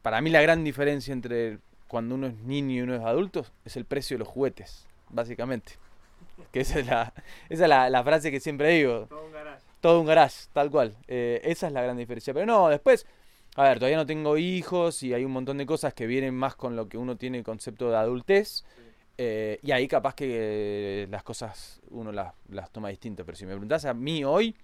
para 0.02 0.20
mí 0.20 0.30
la 0.30 0.42
gran 0.42 0.64
diferencia 0.64 1.12
entre 1.12 1.58
cuando 1.88 2.14
uno 2.16 2.26
es 2.26 2.34
niño 2.34 2.74
y 2.74 2.80
uno 2.80 2.94
es 2.96 3.02
adulto 3.02 3.46
es 3.64 3.76
el 3.76 3.84
precio 3.84 4.16
de 4.16 4.20
los 4.20 4.28
juguetes, 4.28 4.86
básicamente. 5.10 5.74
Que 6.50 6.60
esa 6.60 6.80
es 6.80 6.86
la, 6.86 7.12
esa 7.48 7.62
es 7.64 7.68
la, 7.68 7.88
la 7.90 8.02
frase 8.02 8.30
que 8.30 8.40
siempre 8.40 8.70
digo 8.70 9.06
Todo 9.08 9.24
un 9.26 9.32
garage. 9.32 9.62
todo 9.80 10.00
un 10.00 10.06
garage, 10.06 10.46
tal 10.52 10.70
cual. 10.70 10.96
Eh, 11.06 11.40
esa 11.44 11.68
es 11.68 11.72
la 11.72 11.82
gran 11.82 11.96
diferencia. 11.96 12.34
Pero 12.34 12.46
no, 12.46 12.68
después, 12.68 13.06
a 13.54 13.62
ver, 13.64 13.78
todavía 13.78 13.96
no 13.98 14.06
tengo 14.06 14.36
hijos 14.36 15.02
y 15.04 15.14
hay 15.14 15.24
un 15.24 15.30
montón 15.32 15.58
de 15.58 15.66
cosas 15.66 15.94
que 15.94 16.06
vienen 16.06 16.34
más 16.34 16.56
con 16.56 16.74
lo 16.74 16.88
que 16.88 16.98
uno 16.98 17.16
tiene 17.16 17.38
el 17.38 17.44
concepto 17.44 17.90
de 17.90 17.96
adultez. 17.96 18.64
Eh, 19.18 19.58
y 19.62 19.72
ahí 19.72 19.86
capaz 19.88 20.14
que 20.14 21.06
las 21.10 21.22
cosas 21.22 21.80
uno 21.90 22.12
las, 22.12 22.34
las 22.48 22.70
toma 22.70 22.88
distintas. 22.88 23.24
Pero 23.24 23.36
si 23.36 23.44
me 23.46 23.52
preguntás 23.52 23.84
a 23.84 23.94
mí 23.94 24.24
hoy, 24.24 24.54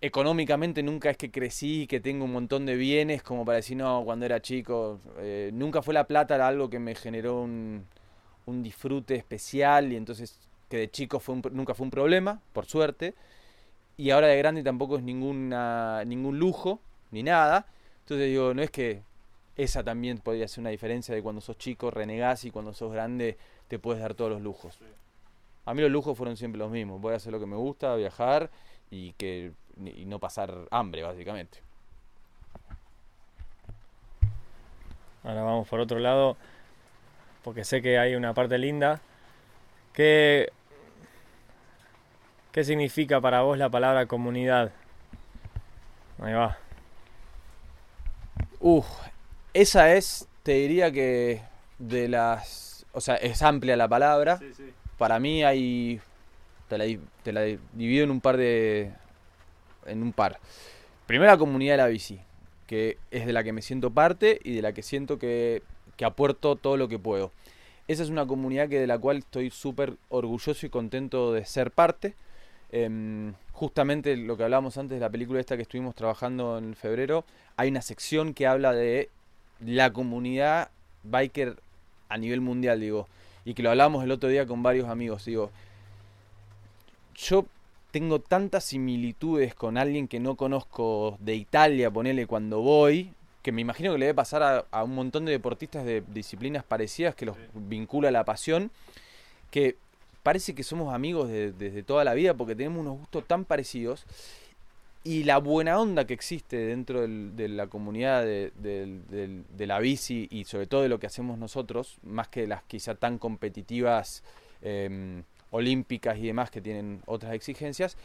económicamente 0.00 0.82
nunca 0.82 1.10
es 1.10 1.16
que 1.16 1.30
crecí, 1.30 1.86
que 1.86 2.00
tengo 2.00 2.24
un 2.24 2.32
montón 2.32 2.66
de 2.66 2.76
bienes 2.76 3.22
como 3.22 3.44
para 3.44 3.56
decir, 3.56 3.76
no, 3.76 4.02
cuando 4.04 4.26
era 4.26 4.40
chico, 4.40 5.00
eh, 5.18 5.50
nunca 5.52 5.82
fue 5.82 5.94
la 5.94 6.06
plata 6.06 6.46
algo 6.46 6.68
que 6.68 6.78
me 6.78 6.94
generó 6.94 7.40
un, 7.42 7.86
un 8.46 8.62
disfrute 8.62 9.14
especial 9.14 9.92
y 9.92 9.96
entonces 9.96 10.38
que 10.68 10.78
de 10.78 10.90
chico 10.90 11.20
fue 11.20 11.36
nunca 11.52 11.74
fue 11.74 11.84
un 11.84 11.90
problema, 11.90 12.40
por 12.52 12.66
suerte 12.66 13.14
y 13.96 14.10
ahora 14.10 14.26
de 14.28 14.38
grande 14.38 14.62
tampoco 14.62 14.96
es 14.96 15.02
ninguna, 15.02 16.04
ningún 16.04 16.38
lujo, 16.38 16.80
ni 17.10 17.22
nada. 17.22 17.66
Entonces 18.00 18.28
digo, 18.28 18.54
no 18.54 18.62
es 18.62 18.70
que 18.70 19.02
esa 19.56 19.84
también 19.84 20.18
podría 20.18 20.48
ser 20.48 20.60
una 20.62 20.70
diferencia 20.70 21.14
de 21.14 21.22
cuando 21.22 21.40
sos 21.40 21.56
chico 21.58 21.90
renegás 21.90 22.44
y 22.44 22.50
cuando 22.50 22.72
sos 22.72 22.92
grande 22.92 23.38
te 23.68 23.78
puedes 23.78 24.02
dar 24.02 24.14
todos 24.14 24.30
los 24.30 24.42
lujos. 24.42 24.78
A 25.66 25.74
mí 25.74 25.80
los 25.80 25.90
lujos 25.90 26.16
fueron 26.16 26.36
siempre 26.36 26.58
los 26.58 26.70
mismos. 26.70 27.00
Voy 27.00 27.14
a 27.14 27.16
hacer 27.16 27.32
lo 27.32 27.40
que 27.40 27.46
me 27.46 27.56
gusta, 27.56 27.94
viajar 27.96 28.50
y 28.90 29.12
que 29.12 29.52
y 29.76 30.04
no 30.04 30.18
pasar 30.18 30.54
hambre, 30.70 31.02
básicamente. 31.02 31.58
Ahora 35.22 35.42
vamos 35.42 35.66
por 35.68 35.80
otro 35.80 35.98
lado, 35.98 36.36
porque 37.42 37.64
sé 37.64 37.80
que 37.80 37.98
hay 37.98 38.14
una 38.14 38.34
parte 38.34 38.58
linda. 38.58 39.00
¿Qué, 39.92 40.52
qué 42.52 42.64
significa 42.64 43.20
para 43.20 43.40
vos 43.40 43.56
la 43.56 43.70
palabra 43.70 44.06
comunidad? 44.06 44.72
Ahí 46.20 46.34
va. 46.34 46.58
Uf, 48.60 48.86
esa 49.54 49.94
es, 49.94 50.28
te 50.42 50.52
diría 50.52 50.92
que 50.92 51.42
de 51.78 52.08
las, 52.08 52.86
o 52.92 53.00
sea, 53.00 53.16
es 53.16 53.42
amplia 53.42 53.76
la 53.76 53.88
palabra. 53.88 54.38
Sí, 54.38 54.52
sí. 54.54 54.64
Para 54.98 55.18
mí 55.18 55.42
hay, 55.42 56.00
te 56.68 56.78
la, 56.78 56.84
te 57.22 57.32
la 57.32 57.42
divido 57.72 58.04
en 58.04 58.10
un 58.10 58.20
par 58.20 58.36
de, 58.36 58.92
en 59.86 60.02
un 60.02 60.12
par. 60.12 60.38
Primero 61.06 61.30
la 61.30 61.38
comunidad 61.38 61.74
de 61.74 61.78
la 61.78 61.86
bici, 61.86 62.20
que 62.66 62.98
es 63.10 63.26
de 63.26 63.32
la 63.32 63.44
que 63.44 63.52
me 63.52 63.62
siento 63.62 63.90
parte 63.90 64.40
y 64.42 64.54
de 64.54 64.62
la 64.62 64.72
que 64.72 64.82
siento 64.82 65.18
que, 65.18 65.62
que 65.96 66.04
aporto 66.04 66.56
todo 66.56 66.76
lo 66.76 66.88
que 66.88 66.98
puedo. 66.98 67.30
Esa 67.86 68.02
es 68.02 68.08
una 68.08 68.26
comunidad 68.26 68.68
que 68.68 68.80
de 68.80 68.86
la 68.86 68.98
cual 68.98 69.18
estoy 69.18 69.50
súper 69.50 69.94
orgulloso 70.08 70.66
y 70.66 70.70
contento 70.70 71.32
de 71.32 71.44
ser 71.44 71.70
parte. 71.70 72.14
Em, 72.72 73.34
justamente 73.52 74.16
lo 74.16 74.36
que 74.36 74.44
hablábamos 74.44 74.78
antes 74.78 74.96
de 74.96 75.00
la 75.00 75.10
película 75.10 75.38
esta 75.38 75.56
que 75.56 75.62
estuvimos 75.62 75.94
trabajando 75.94 76.58
en 76.58 76.74
febrero, 76.74 77.24
hay 77.56 77.68
una 77.68 77.82
sección 77.82 78.34
que 78.34 78.46
habla 78.46 78.72
de 78.72 79.10
la 79.60 79.92
comunidad 79.92 80.70
biker 81.02 81.56
a 82.08 82.18
nivel 82.18 82.40
mundial, 82.40 82.80
digo. 82.80 83.08
y 83.44 83.54
que 83.54 83.62
lo 83.62 83.70
hablamos 83.70 84.04
el 84.04 84.10
otro 84.10 84.28
día 84.28 84.46
con 84.46 84.62
varios 84.62 84.88
amigos, 84.88 85.24
digo, 85.24 85.50
yo 87.14 87.46
tengo 87.90 88.18
tantas 88.18 88.64
similitudes 88.64 89.54
con 89.54 89.78
alguien 89.78 90.08
que 90.08 90.18
no 90.18 90.34
conozco 90.34 91.16
de 91.20 91.36
Italia, 91.36 91.90
ponele 91.90 92.26
cuando 92.26 92.60
voy, 92.60 93.12
que 93.42 93.52
me 93.52 93.60
imagino 93.60 93.92
que 93.92 93.98
le 93.98 94.06
debe 94.06 94.16
pasar 94.16 94.66
a, 94.70 94.84
un 94.84 94.94
montón 94.94 95.26
de 95.26 95.32
deportistas 95.32 95.84
de 95.84 96.02
disciplinas 96.08 96.64
parecidas 96.64 97.14
que 97.14 97.26
los 97.26 97.36
vincula 97.52 98.10
la 98.10 98.24
pasión, 98.24 98.70
que 99.50 99.76
parece 100.22 100.54
que 100.54 100.64
somos 100.64 100.94
amigos 100.94 101.28
desde 101.28 101.82
toda 101.82 102.02
la 102.02 102.14
vida 102.14 102.34
porque 102.34 102.56
tenemos 102.56 102.80
unos 102.80 102.98
gustos 102.98 103.24
tan 103.26 103.44
parecidos 103.44 104.06
y 105.06 105.24
la 105.24 105.36
buena 105.36 105.78
onda 105.78 106.06
que 106.06 106.14
existe 106.14 106.56
dentro 106.56 107.06
de 107.06 107.48
la 107.48 107.66
comunidad 107.66 108.24
de, 108.24 109.42
la 109.58 109.78
bici 109.78 110.26
y 110.30 110.44
sobre 110.44 110.66
todo 110.66 110.82
de 110.82 110.88
lo 110.88 110.98
que 110.98 111.06
hacemos 111.06 111.38
nosotros, 111.38 111.98
más 112.02 112.28
que 112.28 112.46
las 112.46 112.62
quizá 112.62 112.94
tan 112.94 113.18
competitivas 113.18 114.24
em, 114.62 115.22
olímpicas 115.50 116.16
y 116.16 116.26
demás 116.28 116.50
que 116.50 116.62
tienen 116.62 117.02
otras 117.04 117.34
exigencias, 117.34 117.98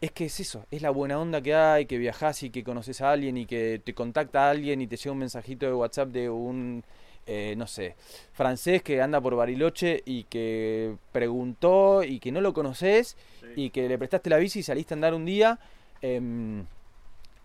es 0.00 0.10
que 0.10 0.24
es 0.24 0.40
eso, 0.40 0.66
es 0.72 0.82
la 0.82 0.90
buena 0.90 1.18
onda 1.18 1.40
que 1.40 1.54
hay, 1.54 1.86
que 1.86 1.96
viajas 1.96 2.42
y 2.42 2.50
que 2.50 2.64
conoces 2.64 3.00
a 3.00 3.12
alguien 3.12 3.36
y 3.36 3.46
que 3.46 3.80
te 3.82 3.94
contacta 3.94 4.48
a 4.48 4.50
alguien 4.50 4.80
y 4.80 4.88
te 4.88 4.96
llega 4.96 5.12
un 5.12 5.18
mensajito 5.18 5.64
de 5.66 5.74
WhatsApp 5.74 6.08
de 6.08 6.28
un, 6.28 6.82
eh, 7.26 7.54
no 7.56 7.68
sé, 7.68 7.94
francés 8.32 8.82
que 8.82 9.00
anda 9.00 9.20
por 9.20 9.36
Bariloche 9.36 10.02
y 10.04 10.24
que 10.24 10.96
preguntó 11.12 12.02
y 12.02 12.18
que 12.18 12.32
no 12.32 12.40
lo 12.40 12.52
conoces 12.52 13.16
y 13.54 13.70
que 13.70 13.88
le 13.88 13.96
prestaste 13.96 14.28
la 14.28 14.38
bici 14.38 14.58
y 14.58 14.62
saliste 14.64 14.92
a 14.92 14.96
andar 14.96 15.14
un 15.14 15.24
día 15.24 15.60
em, 16.02 16.64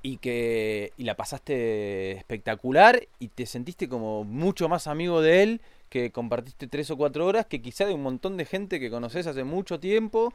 y 0.03 0.17
que 0.17 0.93
y 0.97 1.03
la 1.03 1.15
pasaste 1.15 2.11
espectacular 2.13 3.07
y 3.19 3.27
te 3.27 3.45
sentiste 3.45 3.87
como 3.87 4.23
mucho 4.23 4.67
más 4.67 4.87
amigo 4.87 5.21
de 5.21 5.43
él 5.43 5.61
que 5.89 6.11
compartiste 6.11 6.67
tres 6.67 6.89
o 6.89 6.97
cuatro 6.97 7.25
horas 7.25 7.45
que 7.45 7.61
quizá 7.61 7.85
de 7.85 7.93
un 7.93 8.01
montón 8.01 8.37
de 8.37 8.45
gente 8.45 8.79
que 8.79 8.89
conoces 8.89 9.27
hace 9.27 9.43
mucho 9.43 9.79
tiempo 9.79 10.33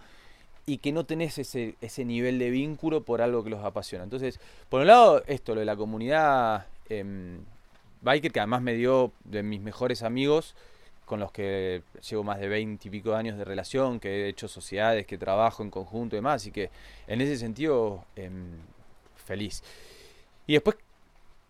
y 0.66 0.78
que 0.78 0.92
no 0.92 1.04
tenés 1.04 1.38
ese, 1.38 1.76
ese 1.80 2.04
nivel 2.04 2.38
de 2.38 2.50
vínculo 2.50 3.02
por 3.04 3.22
algo 3.22 3.44
que 3.44 3.50
los 3.50 3.64
apasiona. 3.64 4.04
Entonces, 4.04 4.40
por 4.68 4.80
un 4.80 4.88
lado, 4.88 5.22
esto, 5.28 5.54
lo 5.54 5.60
de 5.60 5.66
la 5.66 5.76
comunidad 5.76 6.66
em, 6.88 7.38
biker, 8.02 8.32
que 8.32 8.40
además 8.40 8.62
me 8.62 8.74
dio 8.74 9.12
de 9.24 9.44
mis 9.44 9.60
mejores 9.60 10.02
amigos, 10.02 10.56
con 11.06 11.20
los 11.20 11.32
que 11.32 11.82
llevo 12.08 12.22
más 12.22 12.38
de 12.38 12.48
20 12.48 12.88
y 12.88 12.90
pico 12.90 13.12
de 13.12 13.16
años 13.16 13.38
de 13.38 13.44
relación, 13.44 13.98
que 13.98 14.26
he 14.26 14.28
hecho 14.28 14.48
sociedades, 14.48 15.06
que 15.06 15.16
trabajo 15.16 15.62
en 15.62 15.70
conjunto 15.70 16.16
y 16.16 16.18
demás, 16.18 16.46
y 16.46 16.52
que 16.52 16.70
en 17.06 17.22
ese 17.22 17.38
sentido, 17.38 18.04
em, 18.16 18.58
feliz. 19.16 19.62
Y 20.46 20.52
después, 20.52 20.76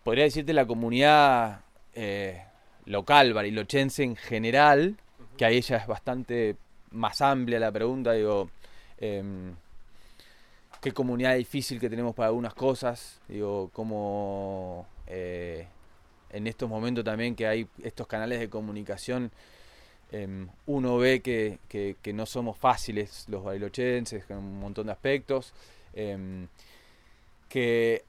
podría 0.03 0.23
decirte 0.23 0.53
la 0.53 0.65
comunidad 0.65 1.61
eh, 1.93 2.43
local, 2.85 3.33
barilochense 3.33 4.03
en 4.03 4.15
general, 4.15 4.95
que 5.35 5.45
ahí 5.45 5.59
ya 5.61 5.77
es 5.77 5.87
bastante 5.87 6.55
más 6.91 7.21
amplia 7.21 7.59
la 7.59 7.71
pregunta, 7.71 8.13
digo, 8.13 8.49
Em, 8.99 9.55
qué 10.81 10.91
comunidad 10.91 11.35
difícil 11.35 11.79
que 11.79 11.89
tenemos 11.89 12.15
para 12.15 12.27
algunas 12.29 12.53
cosas, 12.53 13.21
digo, 13.27 13.69
como 13.71 14.87
eh, 15.05 15.67
en 16.31 16.47
estos 16.47 16.69
momentos 16.69 17.03
también 17.03 17.35
que 17.35 17.47
hay 17.47 17.67
estos 17.83 18.07
canales 18.07 18.39
de 18.39 18.49
comunicación, 18.49 19.31
em, 20.11 20.47
uno 20.65 20.97
ve 20.97 21.21
que, 21.21 21.59
no 22.13 22.25
somos 22.25 22.57
fáciles 22.57 23.25
los 23.27 23.43
bailochenses 23.43 24.23
en 24.29 24.37
un 24.37 24.59
montón 24.59 24.87
de 24.87 24.93
aspectos, 24.93 25.53
em, 25.93 26.47
que 27.49 28.03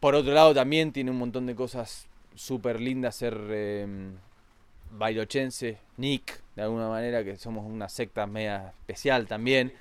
por 0.00 0.14
otro 0.14 0.32
lado 0.32 0.54
también 0.54 0.92
tiene 0.92 1.10
un 1.10 1.18
montón 1.18 1.46
de 1.46 1.54
cosas 1.54 2.06
súper 2.34 2.80
lindas 2.80 3.16
ser 3.16 3.36
bailochense, 4.90 5.78
Nick, 5.96 6.40
de 6.56 6.62
alguna 6.62 6.88
manera, 6.88 7.24
que 7.24 7.36
somos 7.36 7.66
una 7.66 7.88
secta 7.88 8.26
media 8.26 8.72
especial 8.80 9.26
también. 9.26 9.72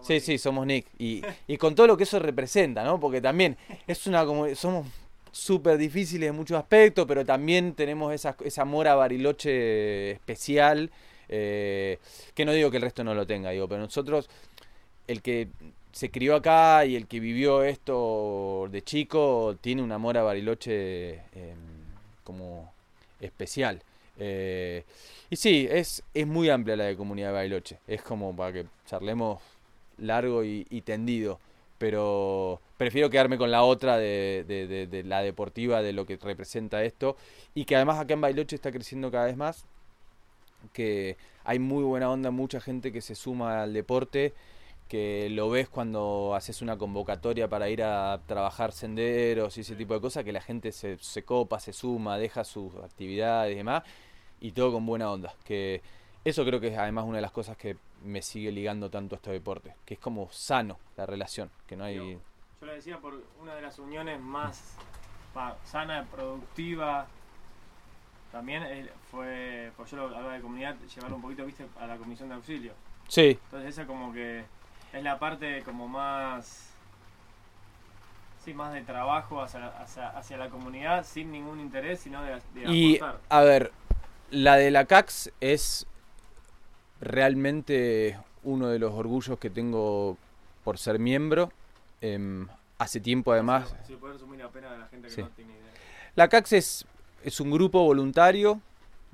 Sí, 0.00 0.20
sí, 0.20 0.38
somos 0.38 0.66
Nick. 0.66 0.86
Y, 0.98 1.22
y 1.46 1.56
con 1.56 1.74
todo 1.74 1.86
lo 1.86 1.96
que 1.96 2.04
eso 2.04 2.18
representa, 2.18 2.84
¿no? 2.84 2.98
Porque 2.98 3.20
también 3.20 3.56
es 3.86 4.06
una 4.06 4.24
como 4.26 4.52
somos 4.54 4.86
súper 5.32 5.78
difíciles 5.78 6.30
en 6.30 6.36
muchos 6.36 6.56
aspectos, 6.58 7.06
pero 7.08 7.24
también 7.24 7.74
tenemos 7.74 8.14
esa, 8.14 8.36
esa 8.44 8.64
mora 8.64 8.94
bariloche 8.94 10.12
especial, 10.12 10.90
eh, 11.28 11.98
que 12.34 12.44
no 12.44 12.52
digo 12.52 12.70
que 12.70 12.76
el 12.76 12.82
resto 12.82 13.02
no 13.02 13.14
lo 13.14 13.26
tenga, 13.26 13.50
digo, 13.50 13.66
pero 13.66 13.80
nosotros, 13.80 14.28
el 15.08 15.22
que 15.22 15.48
se 15.90 16.10
crió 16.10 16.36
acá 16.36 16.84
y 16.86 16.96
el 16.96 17.06
que 17.06 17.18
vivió 17.18 17.64
esto 17.64 18.68
de 18.70 18.82
chico, 18.82 19.56
tiene 19.60 19.82
una 19.82 19.98
mora 19.98 20.22
bariloche 20.22 21.14
em, 21.34 21.58
como 22.22 22.72
especial. 23.20 23.82
Eh, 24.18 24.84
y 25.30 25.36
sí, 25.36 25.66
es, 25.70 26.02
es 26.12 26.26
muy 26.26 26.50
amplia 26.50 26.76
la 26.76 26.84
de 26.84 26.96
comunidad 26.96 27.28
de 27.28 27.32
Bariloche. 27.32 27.78
Es 27.86 28.02
como 28.02 28.36
para 28.36 28.52
que 28.52 28.66
charlemos 28.86 29.40
largo 29.98 30.44
y, 30.44 30.64
tendido. 30.84 31.40
Pero 31.82 32.60
prefiero 32.76 33.10
quedarme 33.10 33.36
con 33.36 33.50
la 33.50 33.64
otra 33.64 33.98
de, 33.98 35.02
la 35.04 35.20
deportiva, 35.20 35.82
de 35.82 35.92
lo 35.92 36.06
que 36.06 36.16
representa 36.16 36.84
esto. 36.84 37.16
Y 37.56 37.64
que 37.64 37.74
además 37.74 37.98
acá 37.98 38.14
en 38.14 38.20
Bailoche 38.20 38.54
está 38.54 38.70
creciendo 38.70 39.10
cada 39.10 39.24
vez 39.24 39.36
más. 39.36 39.64
Que 40.72 41.16
hay 41.42 41.58
muy 41.58 41.82
buena 41.82 42.08
onda, 42.08 42.30
mucha 42.30 42.60
gente 42.60 42.92
que 42.92 43.00
se 43.00 43.16
suma 43.16 43.64
al 43.64 43.72
deporte. 43.72 44.32
Que 44.86 45.28
lo 45.28 45.50
ves 45.50 45.68
cuando 45.68 46.36
haces 46.36 46.62
una 46.62 46.78
convocatoria 46.78 47.48
para 47.48 47.68
ir 47.68 47.82
a 47.82 48.20
trabajar 48.28 48.70
senderos 48.70 49.58
y 49.58 49.62
ese 49.62 49.74
tipo 49.74 49.94
de 49.94 50.00
cosas. 50.00 50.22
Que 50.22 50.30
la 50.30 50.40
gente 50.40 50.70
se, 50.70 50.98
se 50.98 51.24
copa, 51.24 51.58
se 51.58 51.72
suma, 51.72 52.16
deja 52.16 52.44
sus 52.44 52.76
actividades 52.76 53.54
y 53.54 53.56
demás. 53.56 53.82
Y 54.40 54.52
todo 54.52 54.70
con 54.70 54.86
buena 54.86 55.10
onda. 55.10 55.34
Que 55.42 55.82
eso 56.24 56.44
creo 56.44 56.60
que 56.60 56.68
es 56.68 56.78
además 56.78 57.06
una 57.06 57.16
de 57.16 57.22
las 57.22 57.32
cosas 57.32 57.56
que 57.56 57.76
me 58.04 58.22
sigue 58.22 58.52
ligando 58.52 58.90
tanto 58.90 59.14
a 59.14 59.16
este 59.16 59.30
deporte, 59.30 59.74
que 59.84 59.94
es 59.94 60.00
como 60.00 60.30
sano 60.30 60.78
la 60.96 61.06
relación, 61.06 61.50
que 61.66 61.76
no 61.76 61.84
hay... 61.84 61.96
Yo, 61.96 62.66
lo 62.66 62.72
decía 62.72 62.98
por 62.98 63.20
una 63.40 63.54
de 63.54 63.62
las 63.62 63.78
uniones 63.78 64.20
más 64.20 64.76
sana, 65.64 66.06
productiva, 66.10 67.06
también 68.30 68.88
fue, 69.10 69.72
pues 69.76 69.90
yo 69.90 69.96
lo 69.96 70.04
hablaba 70.04 70.34
de 70.34 70.40
comunidad, 70.40 70.76
llevarlo 70.94 71.16
un 71.16 71.22
poquito, 71.22 71.44
viste, 71.44 71.66
a 71.80 71.86
la 71.86 71.96
comisión 71.96 72.28
de 72.28 72.34
auxilio. 72.36 72.72
Sí. 73.08 73.38
Entonces 73.44 73.70
esa 73.70 73.86
como 73.86 74.12
que 74.12 74.44
es 74.92 75.02
la 75.02 75.18
parte 75.18 75.62
como 75.62 75.88
más... 75.88 76.68
Sí, 78.44 78.52
más 78.54 78.72
de 78.72 78.82
trabajo 78.82 79.40
hacia, 79.40 79.68
hacia, 79.68 80.36
la 80.36 80.48
comunidad 80.48 81.06
sin 81.06 81.30
ningún 81.30 81.60
interés, 81.60 82.00
sino 82.00 82.20
de, 82.24 82.40
de 82.54 82.72
y, 82.72 83.00
a 83.28 83.40
ver, 83.42 83.70
la 84.30 84.56
de 84.56 84.72
la 84.72 84.86
CAX 84.86 85.30
es 85.40 85.86
realmente 87.02 88.16
uno 88.44 88.68
de 88.68 88.78
los 88.78 88.94
orgullos 88.94 89.38
que 89.38 89.50
tengo 89.50 90.16
por 90.64 90.78
ser 90.78 90.98
miembro. 90.98 91.52
Em, 92.00 92.46
hace 92.78 93.00
tiempo 93.00 93.32
además... 93.32 93.74
la 96.14 96.28
CAX 96.28 96.52
es, 96.52 96.86
es 97.24 97.40
un 97.40 97.50
grupo 97.50 97.82
voluntario 97.84 98.60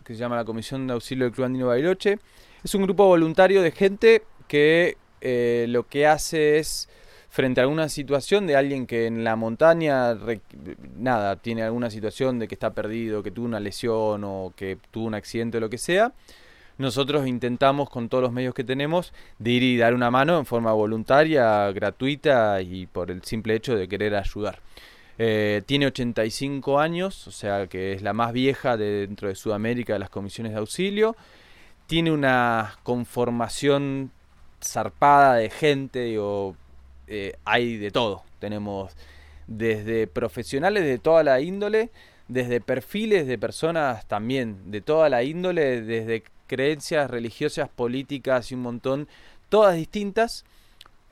que 0.05 0.15
se 0.15 0.21
llama 0.21 0.37
la 0.37 0.45
Comisión 0.45 0.87
de 0.87 0.93
Auxilio 0.93 1.25
del 1.25 1.35
Club 1.35 1.47
Andino 1.47 1.67
Bariloche. 1.67 2.19
Es 2.63 2.75
un 2.75 2.83
grupo 2.83 3.07
voluntario 3.07 3.63
de 3.63 3.71
gente 3.71 4.23
que 4.47 4.97
eh, 5.21 5.67
lo 5.69 5.87
que 5.87 6.07
hace 6.07 6.59
es, 6.59 6.89
frente 7.29 7.61
a 7.61 7.65
alguna 7.65 7.89
situación 7.89 8.47
de 8.47 8.57
alguien 8.57 8.87
que 8.87 9.07
en 9.07 9.23
la 9.25 9.37
montaña, 9.37 10.17
nada, 10.97 11.37
tiene 11.37 11.63
alguna 11.63 11.91
situación 11.91 12.39
de 12.39 12.49
que 12.49 12.55
está 12.55 12.73
perdido, 12.73 13.23
que 13.23 13.31
tuvo 13.31 13.47
una 13.47 13.61
lesión 13.61 14.25
o 14.25 14.53
que 14.57 14.79
tuvo 14.91 15.07
un 15.07 15.15
accidente 15.15 15.59
o 15.59 15.61
lo 15.61 15.71
que 15.71 15.79
sea, 15.79 16.13
nosotros 16.79 17.27
intentamos 17.27 17.91
con 17.91 18.09
todos 18.09 18.23
los 18.23 18.33
medios 18.33 18.55
que 18.55 18.65
tenemos 18.65 19.13
de 19.39 19.51
ir 19.51 19.63
y 19.65 19.77
dar 19.77 19.95
una 19.95 20.11
mano 20.11 20.39
en 20.39 20.47
forma 20.47 20.73
voluntaria, 20.73 21.71
gratuita 21.73 22.63
y 22.63 22.87
por 22.87 23.11
el 23.11 23.23
simple 23.25 23.55
hecho 23.57 23.77
de 23.77 23.89
querer 23.89 24.15
ayudar. 24.15 24.61
Eh, 25.19 25.63
tiene 25.67 25.87
85 25.87 26.79
años, 26.79 27.27
o 27.27 27.33
sea 27.33 27.67
que 27.67 27.93
es 27.93 28.03
la 28.03 28.13
más 28.13 28.33
vieja 28.33 28.77
dentro 28.77 29.29
de 29.29 29.35
Sudamérica 29.35 29.95
de 29.95 29.99
las 29.99 30.11
comisiones 30.11 30.53
de 30.53 30.59
auxilio. 30.59 31.17
Tiene 31.89 32.13
una 32.13 32.77
conformación 32.85 34.13
zarpada 34.63 35.35
de 35.35 35.51
gente, 35.51 36.05
digo, 36.05 36.55
eh, 37.09 37.35
hay 37.45 37.77
de 37.77 37.91
todo. 37.91 38.23
Tenemos 38.39 38.95
desde 39.49 40.07
profesionales 40.07 40.85
de 40.85 40.99
toda 40.99 41.25
la 41.25 41.41
índole, 41.41 41.91
desde 42.29 42.61
perfiles 42.61 43.27
de 43.27 43.39
personas 43.39 44.07
también 44.07 44.71
de 44.71 44.81
toda 44.81 45.09
la 45.09 45.25
índole, 45.25 45.81
desde 45.81 46.23
creencias 46.49 47.09
religiosas, 47.09 47.69
políticas 47.69 48.51
y 48.51 48.57
un 48.57 48.63
montón, 48.63 49.09
todas 49.49 49.77
distintas 49.77 50.45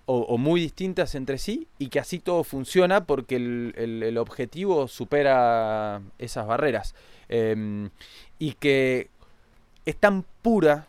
o, 0.09 0.39
muy 0.39 0.61
distintas 0.61 1.17
entre 1.17 1.37
sí 1.37 1.67
y 1.79 1.89
que 1.89 1.99
así 1.99 2.21
todo 2.21 2.45
funciona 2.45 3.05
porque 3.05 3.37
el, 3.37 4.19
objetivo 4.19 4.87
supera 4.89 6.01
esas 6.19 6.47
barreras. 6.47 6.95
Em, 7.29 7.91
y 8.39 8.53
que 8.53 9.11
es 9.85 9.97
tan 9.97 10.25
pura 10.43 10.87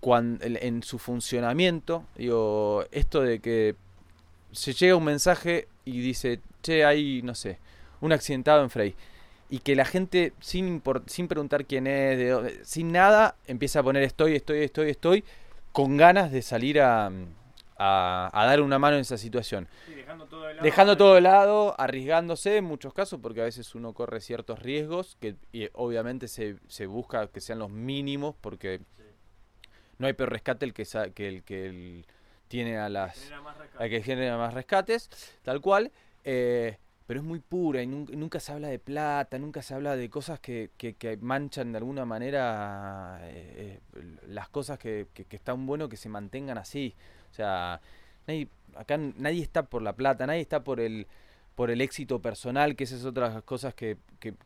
cuando, 0.00 0.44
en, 0.44 0.82
su 0.82 0.98
funcionamiento, 0.98 2.04
digo, 2.16 2.84
esto 2.90 3.22
de 3.22 3.38
que 3.38 3.76
se 4.50 4.72
llega 4.72 4.96
un 4.96 5.04
mensaje 5.04 5.68
y 5.84 6.00
dice, 6.00 6.40
che, 6.62 6.84
hay, 6.84 7.22
no 7.22 7.36
sé, 7.36 7.58
un 8.00 8.12
accidentado 8.12 8.64
en 8.64 8.70
Frey 8.70 8.96
y 9.52 9.58
que 9.58 9.76
la 9.76 9.84
gente, 9.84 10.32
sin, 10.40 10.82
sin 11.06 11.28
preguntar 11.28 11.66
quién 11.66 11.86
es, 11.86 12.16
de 12.16 12.28
dónde- 12.30 12.64
sin 12.64 12.90
nada, 12.90 13.36
empieza 13.46 13.80
a 13.80 13.82
poner 13.82 14.02
estoy, 14.02 14.34
estoy, 14.34 14.60
estoy, 14.64 14.88
estoy, 14.88 15.24
con 15.72 15.98
ganas 15.98 16.32
de 16.32 16.40
salir 16.40 16.80
a, 16.80 17.10
a- 17.76 18.30
a 18.32 18.46
dar 18.46 18.62
una 18.62 18.78
mano 18.78 18.96
en 18.96 19.02
esa 19.02 19.18
situación. 19.18 19.68
dejando 19.94 20.24
todo 20.26 20.44
de 20.44 20.54
Dejando 20.54 20.96
todo 20.96 21.14
de 21.16 21.20
lado, 21.20 21.74
arriesgándose 21.78 22.56
en 22.56 22.64
muchos 22.64 22.94
casos, 22.94 23.20
porque 23.20 23.42
a 23.42 23.44
veces 23.44 23.74
uno 23.74 23.92
corre 23.92 24.20
ciertos 24.20 24.58
riesgos, 24.60 25.18
que 25.20 25.36
y 25.52 25.68
obviamente 25.74 26.28
se, 26.28 26.56
se 26.68 26.86
busca 26.86 27.26
que 27.26 27.40
sean 27.42 27.58
los 27.58 27.68
mínimos, 27.70 28.34
porque 28.40 28.80
no 29.98 30.06
hay 30.06 30.14
peor 30.14 30.30
rescate 30.30 30.64
el 30.64 30.72
que, 30.72 30.86
que 31.14 31.28
el 31.28 31.42
que 31.42 31.66
el- 31.66 32.06
tiene 32.48 32.78
a 32.78 32.88
las 32.88 33.18
que 33.90 34.02
genera 34.02 34.36
más 34.38 34.54
rescates, 34.54 35.10
tal 35.42 35.60
cual. 35.60 35.90
eh, 36.24 36.78
pero 37.06 37.20
es 37.20 37.26
muy 37.26 37.40
pura 37.40 37.82
y 37.82 37.86
nunca, 37.86 38.40
se 38.40 38.52
habla 38.52 38.68
de 38.68 38.78
plata, 38.78 39.38
nunca 39.38 39.62
se 39.62 39.74
habla 39.74 39.96
de 39.96 40.08
cosas 40.10 40.40
que, 40.40 40.70
que- 40.76 40.94
manchan 41.20 41.72
de 41.72 41.78
alguna 41.78 42.04
manera 42.04 43.18
eh, 43.24 43.80
eh, 43.96 44.02
las 44.28 44.48
cosas 44.48 44.78
que, 44.78 45.06
que, 45.14 45.24
están 45.36 45.66
bueno 45.66 45.88
que 45.88 45.96
se 45.96 46.08
mantengan 46.08 46.58
así. 46.58 46.94
O 47.30 47.34
sea, 47.34 47.80
nadie, 48.26 48.48
acá 48.76 48.96
nadie 48.98 49.42
está 49.42 49.64
por 49.64 49.82
la 49.82 49.94
plata, 49.94 50.26
nadie 50.26 50.40
está 50.40 50.62
por 50.64 50.80
el 50.80 51.06
por 51.54 51.70
el 51.70 51.82
éxito 51.82 52.20
personal, 52.22 52.76
que 52.76 52.84
esas 52.84 53.00
es 53.00 53.04
otras 53.04 53.42
cosas 53.42 53.74
que, 53.74 53.98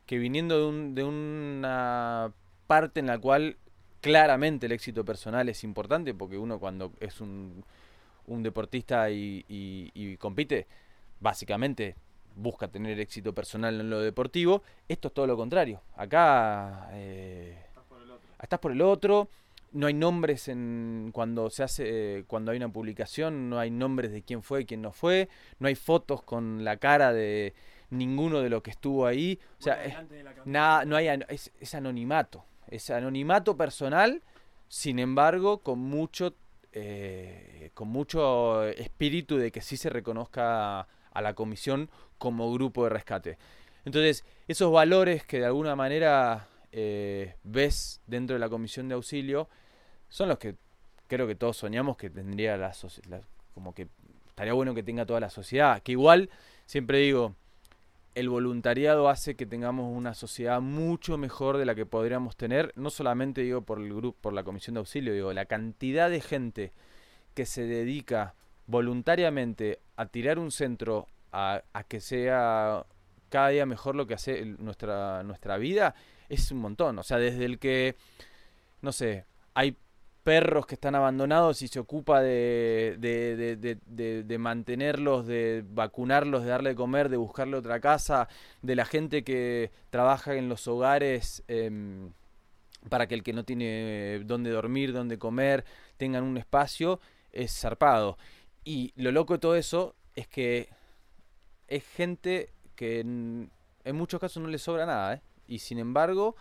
viniendo 0.09 0.57
de, 0.59 0.65
un, 0.65 0.93
de 0.95 1.03
una 1.05 2.33
parte 2.67 2.99
en 2.99 3.07
la 3.07 3.17
cual 3.17 3.55
claramente 4.01 4.65
el 4.65 4.73
éxito 4.73 5.05
personal 5.05 5.47
es 5.49 5.63
importante, 5.63 6.13
porque 6.13 6.37
uno 6.37 6.59
cuando 6.59 6.91
es 6.99 7.21
un, 7.21 7.63
un 8.27 8.43
deportista 8.43 9.09
y- 9.09 9.45
y 9.93 10.17
compite, 10.17 10.67
básicamente 11.21 11.95
busca 12.37 12.67
tener 12.67 12.99
éxito 12.99 13.33
personal 13.33 13.79
en 13.81 13.89
lo 13.89 13.99
deportivo. 14.01 14.63
Esto 14.87 15.09
es 15.09 15.13
todo 15.13 15.27
lo 15.27 15.35
contrario. 15.35 15.81
Acá 15.95 16.89
eh, 16.93 17.57
estás 18.41 18.59
por 18.59 18.71
el 18.71 18.81
otro. 18.81 19.29
No 19.73 19.87
hay 19.87 19.93
nombres 19.93 20.47
en 20.47 21.09
cuando 21.13 21.49
se 21.49 21.61
hace 21.63 22.23
cuando 22.27 22.51
hay 22.51 22.57
una 22.57 22.69
publicación, 22.69 23.49
no 23.49 23.59
hay 23.59 23.69
nombres 23.69 24.11
de 24.11 24.21
quién 24.21 24.41
fue, 24.41 24.65
quién 24.65 24.81
no 24.81 24.91
fue, 24.93 25.27
no 25.59 25.67
hay 25.67 25.75
fotos 25.75 26.23
con 26.23 26.63
la 26.63 26.77
cara 26.77 27.11
de 27.11 27.53
ninguno 27.89 28.39
de 28.41 28.49
los 28.49 28.63
que 28.63 28.71
estuvo 28.71 29.05
ahí. 29.05 29.39
O 29.59 29.61
sea, 29.61 29.83
es- 29.83 29.93
nada, 30.45 30.85
no 30.85 30.95
hay 30.95 31.09
es 31.27 31.75
anonimato, 31.75 32.45
es 32.67 32.89
anonimato 32.89 33.57
personal, 33.57 34.21
sin 34.69 34.99
embargo, 34.99 35.59
con 35.59 35.79
mucho 35.79 36.33
eh, 36.71 37.71
con 37.73 37.87
mucho 37.89 38.63
espíritu 38.65 39.37
de 39.37 39.51
que 39.51 39.61
sí 39.61 39.77
se 39.77 39.89
reconozca 39.89 40.81
a 41.11 41.21
la 41.21 41.33
comisión 41.33 41.89
como 42.17 42.51
grupo 42.53 42.83
de 42.83 42.89
rescate. 42.89 43.37
Entonces, 43.85 44.25
esos 44.47 44.71
valores 44.71 45.25
que 45.25 45.39
de 45.39 45.45
alguna 45.45 45.75
manera 45.75 46.47
eh, 46.71 47.35
ves 47.43 48.01
dentro 48.07 48.33
de 48.33 48.39
la 48.39 48.49
comisión 48.49 48.87
de 48.89 48.95
auxilio 48.95 49.47
son 50.09 50.29
los 50.29 50.37
que 50.37 50.55
creo 51.07 51.27
que 51.27 51.35
todos 51.35 51.57
soñamos 51.57 51.97
que 51.97 52.09
tendría 52.09 52.57
la 52.57 52.73
sociedad, 52.73 53.21
como 53.53 53.73
que 53.73 53.87
estaría 54.27 54.53
bueno 54.53 54.75
que 54.75 54.83
tenga 54.83 55.05
toda 55.05 55.19
la 55.19 55.29
sociedad, 55.29 55.81
que 55.81 55.93
igual, 55.93 56.29
siempre 56.65 56.99
digo, 56.99 57.35
el 58.13 58.29
voluntariado 58.29 59.09
hace 59.09 59.35
que 59.35 59.45
tengamos 59.45 59.95
una 59.95 60.13
sociedad 60.13 60.59
mucho 60.59 61.17
mejor 61.17 61.57
de 61.57 61.65
la 61.65 61.75
que 61.75 61.85
podríamos 61.85 62.35
tener, 62.35 62.73
no 62.75 62.89
solamente 62.89 63.41
digo 63.41 63.61
por 63.61 63.79
el 63.79 63.93
grupo, 63.93 64.17
por 64.19 64.33
la 64.33 64.43
comisión 64.43 64.73
de 64.73 64.79
auxilio, 64.79 65.13
digo, 65.13 65.33
la 65.33 65.45
cantidad 65.45 66.09
de 66.09 66.21
gente 66.21 66.71
que 67.33 67.45
se 67.45 67.65
dedica 67.67 68.33
voluntariamente 68.65 69.79
a 69.95 70.07
tirar 70.07 70.39
un 70.39 70.51
centro 70.51 71.07
a, 71.31 71.63
que 71.87 71.99
sea 71.99 72.85
cada 73.29 73.49
día 73.49 73.65
mejor 73.65 73.95
lo 73.95 74.07
que 74.07 74.13
hace 74.13 74.45
nuestra, 74.45 75.23
nuestra 75.23 75.57
vida, 75.57 75.95
es 76.29 76.51
un 76.51 76.59
montón. 76.59 76.97
O 76.99 77.03
sea, 77.03 77.17
desde 77.17 77.45
el 77.45 77.59
que, 77.59 77.95
no 78.81 78.91
sé, 78.91 79.25
hay 79.53 79.77
perros 80.23 80.65
que 80.65 80.75
están 80.75 80.93
abandonados 80.95 81.61
y 81.61 81.67
se 81.69 81.79
ocupa 81.79 82.21
de, 82.21 82.97
de, 82.99 83.55
de- 83.55 84.23
de- 84.23 84.37
mantenerlos, 84.37 85.25
de 85.25 85.63
vacunarlos, 85.69 86.43
de 86.43 86.49
darle 86.49 86.69
de 86.71 86.75
comer, 86.75 87.07
de 87.09 87.17
buscarle 87.17 87.55
otra 87.57 87.79
casa, 87.79 88.27
de 88.61 88.75
la 88.75 88.85
gente 88.85 89.23
que 89.23 89.71
trabaja 89.89 90.35
en 90.35 90.49
los 90.49 90.67
hogares 90.67 91.43
em, 91.47 92.11
para 92.89 93.07
que 93.07 93.15
el 93.15 93.23
que 93.23 93.33
no 93.33 93.43
tiene 93.43 94.21
dónde 94.25 94.49
dormir, 94.51 94.93
dónde 94.93 95.17
comer, 95.17 95.65
tengan 95.97 96.23
un 96.23 96.37
espacio, 96.37 96.99
es 97.31 97.57
zarpado. 97.59 98.17
Y 98.63 98.91
lo 98.95 99.11
loco 99.11 99.33
de 99.33 99.39
todo 99.39 99.55
eso 99.55 99.95
es 100.15 100.27
que 100.27 100.69
es 101.67 101.83
gente 101.85 102.53
que 102.75 102.99
en, 102.99 103.51
muchos 103.93 104.19
casos 104.19 104.41
no 104.41 104.49
le 104.49 104.57
sobra 104.57 104.85
nada, 104.85 105.15
¿eh? 105.15 105.21
Y 105.47 105.59
sin 105.59 105.79
embargo, 105.79 106.35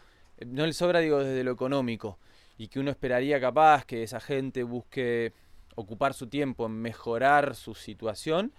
no 0.44 0.66
le 0.66 0.72
sobra, 0.72 1.00
digo, 1.00 1.18
desde 1.22 1.44
lo 1.44 1.52
económico. 1.52 2.18
Y 2.58 2.68
que 2.68 2.80
uno 2.80 2.90
esperaría 2.90 3.40
capaz 3.40 3.84
que 3.84 4.02
esa 4.02 4.20
gente 4.20 4.62
busque 4.62 5.32
ocupar 5.76 6.14
su 6.14 6.26
tiempo 6.26 6.66
en 6.66 6.72
mejorar 6.72 7.54
su 7.54 7.74
situación, 7.74 8.52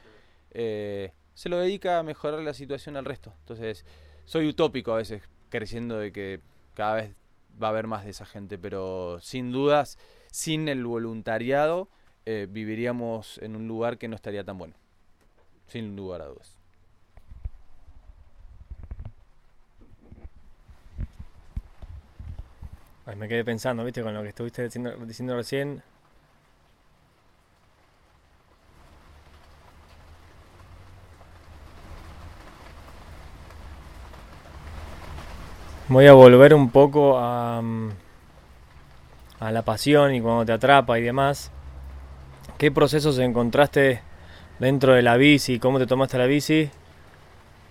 eh, 0.51 1.13
se 1.33 1.49
lo 1.49 1.57
dedica 1.57 1.99
a 1.99 2.03
mejorar 2.03 2.39
la 2.41 2.53
situación 2.53 2.95
al 2.95 3.05
resto. 3.05 3.33
Entonces, 3.39 3.85
soy 4.25 4.47
utópico 4.47 4.93
a 4.93 4.97
veces, 4.97 5.23
creciendo 5.49 5.97
de 5.97 6.11
que 6.11 6.41
cada 6.73 6.95
vez 6.95 7.15
va 7.61 7.67
a 7.67 7.69
haber 7.71 7.87
más 7.87 8.05
de 8.05 8.11
esa 8.11 8.25
gente, 8.25 8.57
pero 8.57 9.19
sin 9.19 9.51
dudas, 9.51 9.97
sin 10.31 10.69
el 10.69 10.85
voluntariado, 10.85 11.89
eh, 12.25 12.47
viviríamos 12.49 13.39
en 13.39 13.55
un 13.55 13.67
lugar 13.67 13.97
que 13.97 14.07
no 14.07 14.15
estaría 14.15 14.43
tan 14.43 14.57
bueno. 14.57 14.75
Sin 15.67 15.95
lugar 15.95 16.21
a 16.21 16.25
dudas. 16.25 16.56
Ay, 23.07 23.15
me 23.15 23.29
quedé 23.29 23.45
pensando, 23.45 23.85
viste, 23.85 24.03
con 24.03 24.13
lo 24.13 24.21
que 24.21 24.27
estuviste 24.27 24.63
diciendo, 24.63 25.35
recién. 25.37 25.81
Voy 35.87 36.05
a 36.05 36.11
volver 36.11 36.53
un 36.53 36.69
poco 36.69 37.17
a, 37.17 37.61
mm, 37.61 37.91
a 39.39 39.51
la 39.53 39.61
pasión 39.61 40.13
y 40.13 40.19
cuando 40.19 40.45
te 40.45 40.51
atrapa 40.51 40.99
y 40.99 41.01
demás. 41.01 41.49
¿Qué 42.57 42.73
procesos 42.73 43.17
encontraste 43.19 44.01
dentro 44.59 44.93
de 44.95 45.01
la 45.01 45.15
bici? 45.15 45.59
¿Cómo 45.59 45.79
te 45.79 45.87
tomaste 45.87 46.17
la 46.17 46.25
bici? 46.25 46.69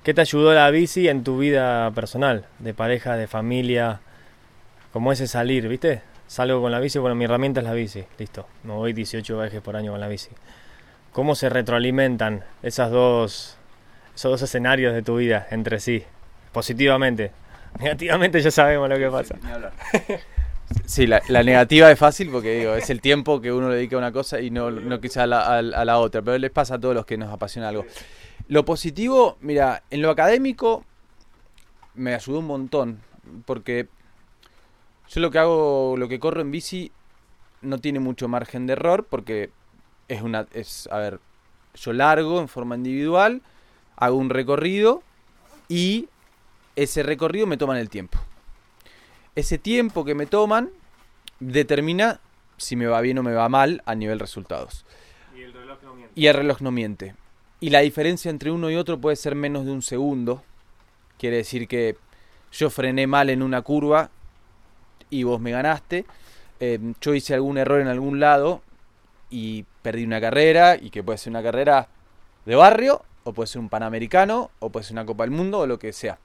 ¿Qué 0.02 0.14
te 0.14 0.22
ayudó 0.22 0.54
la 0.54 0.70
bici 0.70 1.08
en 1.08 1.24
tu 1.24 1.36
vida 1.36 1.90
personal? 1.90 2.46
De 2.58 2.72
pareja, 2.72 3.16
de 3.18 3.26
familia, 3.26 4.00
como 4.96 5.12
ese 5.12 5.26
salir, 5.26 5.68
¿viste? 5.68 6.00
Salgo 6.26 6.62
con 6.62 6.72
la 6.72 6.80
bici, 6.80 6.98
bueno, 6.98 7.14
mi 7.14 7.26
herramienta 7.26 7.60
es 7.60 7.66
la 7.66 7.74
bici, 7.74 8.02
listo. 8.18 8.46
Me 8.64 8.72
voy 8.72 8.94
18 8.94 9.38
viajes 9.38 9.60
por 9.60 9.76
año 9.76 9.90
con 9.92 10.00
la 10.00 10.08
bici. 10.08 10.30
¿Cómo 11.12 11.34
se 11.34 11.50
retroalimentan 11.50 12.44
esas 12.62 12.90
dos, 12.90 13.58
esos 14.14 14.30
dos 14.30 14.40
escenarios 14.40 14.94
de 14.94 15.02
tu 15.02 15.16
vida 15.18 15.48
entre 15.50 15.80
sí? 15.80 16.02
Positivamente. 16.50 17.30
Negativamente 17.78 18.40
ya 18.40 18.50
sabemos 18.50 18.88
lo 18.88 18.96
que 18.96 19.10
pasa. 19.10 19.36
Sí, 20.86 21.06
la, 21.06 21.20
la 21.28 21.42
negativa 21.42 21.92
es 21.92 21.98
fácil 21.98 22.30
porque 22.30 22.58
digo, 22.58 22.74
es 22.74 22.88
el 22.88 23.02
tiempo 23.02 23.40
que 23.42 23.52
uno 23.52 23.68
le 23.68 23.74
dedica 23.76 23.96
a 23.96 23.98
una 23.98 24.12
cosa 24.12 24.40
y 24.40 24.50
no, 24.50 24.70
no 24.70 24.98
quizá 24.98 25.24
a 25.24 25.26
la, 25.26 25.40
a- 25.42 25.58
a 25.58 25.84
la 25.84 25.98
otra, 25.98 26.22
pero 26.22 26.38
les 26.38 26.50
pasa 26.50 26.76
a 26.76 26.80
todos 26.80 26.94
los 26.94 27.04
que 27.04 27.18
nos 27.18 27.30
apasiona 27.30 27.68
algo. 27.68 27.84
Lo 28.48 28.64
positivo, 28.64 29.36
mira, 29.42 29.82
en 29.90 30.00
lo 30.00 30.08
académico 30.10 30.84
me 31.94 32.14
ayudó 32.14 32.38
un 32.40 32.46
montón, 32.46 33.00
porque 33.44 33.88
yo 35.08 35.20
lo 35.20 35.30
que 35.30 35.38
hago, 35.38 35.96
lo 35.96 36.08
que 36.08 36.18
corro 36.18 36.40
en 36.40 36.50
bici 36.50 36.90
no 37.62 37.78
tiene 37.78 38.00
mucho 38.00 38.28
margen 38.28 38.66
de 38.66 38.74
error, 38.74 39.06
porque 39.08 39.50
es 40.08 40.22
una, 40.22 40.46
es, 40.52 40.88
a 40.90 40.98
ver, 40.98 41.20
yo 41.74 41.92
largo 41.92 42.40
en 42.40 42.48
forma 42.48 42.76
individual, 42.76 43.42
hago 43.96 44.16
un 44.16 44.30
recorrido 44.30 45.02
y 45.68 46.08
ese 46.76 47.02
recorrido 47.02 47.46
me 47.46 47.56
toman 47.56 47.78
el 47.78 47.88
tiempo. 47.88 48.18
Ese 49.34 49.58
tiempo 49.58 50.04
que 50.04 50.14
me 50.14 50.26
toman 50.26 50.70
determina 51.40 52.20
si 52.56 52.76
me 52.76 52.86
va 52.86 53.00
bien 53.00 53.18
o 53.18 53.22
me 53.22 53.34
va 53.34 53.48
mal 53.48 53.82
a 53.86 53.94
nivel 53.94 54.18
resultados. 54.18 54.84
Y 55.36 55.42
el 55.42 55.52
reloj 55.52 55.82
no 55.82 55.94
miente. 55.94 56.12
Y 56.14 56.26
el 56.26 56.34
reloj 56.34 56.60
no 56.60 56.70
miente. 56.70 57.14
Y 57.60 57.70
la 57.70 57.80
diferencia 57.80 58.30
entre 58.30 58.50
uno 58.50 58.70
y 58.70 58.76
otro 58.76 58.98
puede 58.98 59.16
ser 59.16 59.34
menos 59.34 59.64
de 59.64 59.72
un 59.72 59.82
segundo. 59.82 60.42
Quiere 61.18 61.38
decir 61.38 61.68
que 61.68 61.96
yo 62.52 62.70
frené 62.70 63.06
mal 63.06 63.30
en 63.30 63.42
una 63.42 63.62
curva 63.62 64.10
y 65.10 65.22
vos 65.24 65.40
me 65.40 65.50
ganaste. 65.50 66.04
Eh, 66.60 66.78
yo 67.00 67.14
hice 67.14 67.34
algún 67.34 67.58
error 67.58 67.80
en 67.80 67.88
algún 67.88 68.18
lado 68.20 68.62
y 69.30 69.64
perdí 69.82 70.04
una 70.04 70.20
carrera 70.20 70.76
y 70.76 70.90
que 70.90 71.02
puede 71.02 71.18
ser 71.18 71.30
una 71.30 71.42
carrera 71.42 71.88
de 72.44 72.54
barrio 72.54 73.02
o 73.24 73.32
puede 73.32 73.46
ser 73.48 73.60
un 73.60 73.68
panamericano 73.68 74.50
o 74.60 74.70
puede 74.70 74.84
ser 74.84 74.94
una 74.94 75.04
Copa 75.04 75.24
del 75.24 75.32
Mundo 75.32 75.58
o 75.60 75.66
lo 75.66 75.78
que 75.78 75.92
sea. 75.92 76.18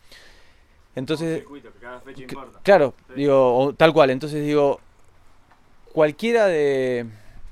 Entonces, 0.96 1.40
fecha 2.02 2.20
que- 2.28 2.36
Claro, 2.64 2.94
digo, 3.16 3.74
tal 3.78 3.92
cual. 3.94 4.10
Entonces 4.12 4.46
digo, 4.46 4.80
cualquiera 5.94 6.46
de, 6.48 7.06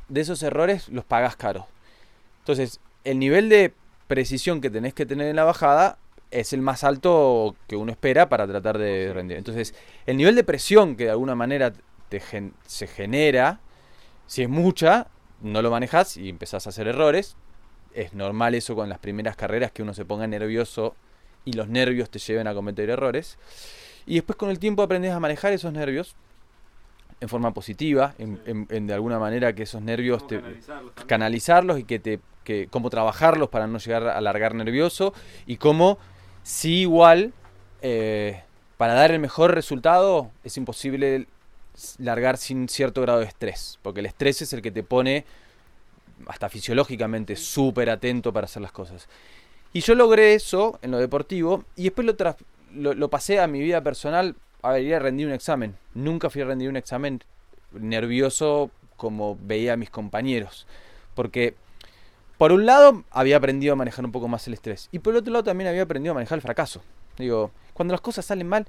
de 0.08 0.22
esos 0.22 0.42
errores 0.44 0.90
los 0.90 1.06
pagás 1.06 1.36
caro. 1.36 1.68
Entonces, 2.40 2.80
el 3.04 3.20
nivel 3.20 3.50
de 3.50 3.74
precisión 4.08 4.62
que 4.62 4.70
tenés 4.70 4.94
que 4.94 5.06
tener 5.06 5.28
en 5.28 5.36
la 5.36 5.44
bajada 5.44 5.98
es 6.32 6.54
el 6.54 6.62
más 6.62 6.84
alto 6.84 7.56
que 7.68 7.76
uno 7.76 7.92
espera 7.92 8.30
para 8.30 8.48
tratar 8.48 8.78
de 8.78 9.12
rendir. 9.14 9.38
Entonces, 9.38 9.74
el 10.06 10.18
nivel 10.18 10.36
de 10.36 10.44
presión 10.44 10.96
que 10.96 11.06
de 11.06 11.12
alguna 11.12 11.36
manera 11.36 11.74
te 12.10 12.22
se 12.66 12.88
genera, 12.88 13.60
si 14.28 14.44
es 14.44 14.50
mucha, 14.50 15.08
no 15.42 15.62
lo 15.62 15.72
manejas 15.72 16.18
y 16.18 16.30
empezás 16.30 16.68
a 16.68 16.70
hacer 16.70 16.88
errores. 16.88 17.36
Es 17.94 18.14
normal 18.14 18.56
eso 18.56 18.76
con 18.76 18.90
las 18.90 19.00
primeras 19.00 19.36
carreras 19.36 19.72
que 19.72 19.82
uno 19.82 19.94
se 19.94 20.06
ponga 20.06 20.28
nervioso 20.28 20.96
y 21.46 21.54
los 21.54 21.68
nervios 21.68 22.10
te 22.10 22.20
lleven 22.20 22.48
a 22.48 22.54
cometer 22.54 22.90
errores. 22.90 23.38
Y 24.06 24.16
después 24.16 24.38
con 24.38 24.50
el 24.50 24.60
tiempo 24.60 24.84
aprendes 24.84 25.12
a 25.12 25.20
manejar 25.20 25.54
esos 25.54 25.74
nervios 25.74 26.16
en 27.22 27.28
forma 27.28 27.54
positiva, 27.54 28.16
en, 28.18 28.88
de 28.88 28.94
alguna 28.94 29.20
manera 29.20 29.54
que 29.54 29.64
esos 29.64 29.82
nervios 29.82 30.26
te 30.26 30.42
canalizarlos, 31.06 31.80
y 31.80 31.84
que 31.84 32.00
te 32.00 32.20
que 32.44 32.68
cómo 32.68 32.90
trabajarlos 32.90 33.50
para 33.50 33.68
no 33.68 33.78
llegar 33.78 34.08
a 34.08 34.18
alargar 34.18 34.56
nervioso 34.56 35.14
y 35.46 35.58
cómo 35.58 36.00
si 36.50 36.80
igual 36.80 37.32
eh, 37.84 38.42
para 38.76 38.96
dar 38.96 39.12
el 39.12 39.20
mejor 39.20 39.54
resultado 39.54 40.32
es 40.44 40.58
imposible 40.58 41.28
largar 42.00 42.38
sin 42.38 42.68
cierto 42.68 43.02
grado 43.04 43.20
de 43.20 43.28
estrés, 43.28 43.78
porque 43.84 44.00
el 44.00 44.08
estrés 44.08 44.42
es 44.42 44.52
el 44.54 44.64
que 44.64 44.72
te 44.72 44.82
pone 44.82 45.26
hasta 46.26 46.50
fisiológicamente 46.50 47.36
súper 47.36 47.92
atento 47.92 48.34
para 48.34 48.46
hacer 48.46 48.64
las 48.64 48.72
cosas. 48.72 49.08
Y 49.74 49.82
yo 49.82 49.94
logré 49.94 50.34
eso 50.34 50.80
en 50.82 50.90
lo 50.90 50.98
deportivo 50.98 51.66
y 51.76 51.84
después 51.84 52.08
lo, 52.08 52.94
lo, 52.96 53.10
pasé 53.12 53.40
a 53.40 53.46
mi 53.46 53.62
vida 53.62 53.84
personal. 53.84 54.36
A 54.64 54.72
ver, 54.72 54.82
ir 54.82 54.96
a 54.96 55.00
rendir 55.00 55.28
un 55.28 55.34
examen. 55.34 55.78
Nunca 55.94 56.32
fui 56.32 56.42
a 56.42 56.46
rendir 56.46 56.68
un 56.68 56.78
examen 56.78 57.24
nervioso 57.74 58.72
como 58.98 59.38
veía 59.40 59.74
a 59.74 59.78
mis 59.78 59.92
compañeros. 59.92 60.66
Porque, 61.14 61.54
por 62.40 62.54
un 62.54 62.66
lado, 62.66 63.04
había 63.12 63.36
aprendido 63.36 63.74
a 63.74 63.76
manejar 63.76 64.06
un 64.06 64.14
poco 64.14 64.30
más 64.30 64.48
el 64.48 64.54
estrés. 64.54 64.88
Y 64.94 65.00
por 65.00 65.14
el 65.14 65.20
otro 65.20 65.34
lado, 65.34 65.44
también 65.44 65.68
había 65.68 65.82
aprendido 65.82 66.12
a 66.12 66.16
manejar 66.16 66.38
el 66.38 66.42
fracaso. 66.42 66.82
Digo, 67.18 67.52
cuando 67.74 67.92
las 67.92 68.00
cosas 68.00 68.26
salen 68.26 68.48
mal, 68.48 68.66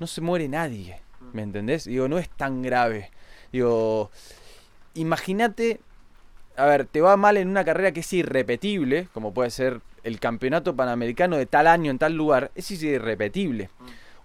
no 0.00 0.06
se 0.06 0.22
muere 0.22 0.48
nadie. 0.48 1.02
¿Me 1.34 1.42
entendés? 1.42 1.84
Digo, 1.84 2.08
no 2.08 2.16
es 2.16 2.30
tan 2.30 2.62
grave. 2.62 3.10
Digo, 3.52 4.10
imagínate, 4.94 5.80
a 6.56 6.64
ver, 6.64 6.86
te 6.86 7.02
va 7.02 7.18
mal 7.18 7.36
en 7.36 7.48
una 7.48 7.62
carrera 7.62 7.92
que 7.92 8.00
es 8.00 8.10
irrepetible, 8.14 9.08
como 9.12 9.34
puede 9.34 9.50
ser 9.50 9.82
el 10.02 10.18
campeonato 10.18 10.74
panamericano 10.74 11.36
de 11.36 11.44
tal 11.44 11.66
año 11.66 11.90
en 11.90 11.98
tal 11.98 12.14
lugar, 12.14 12.52
es 12.54 12.70
irrepetible. 12.70 13.68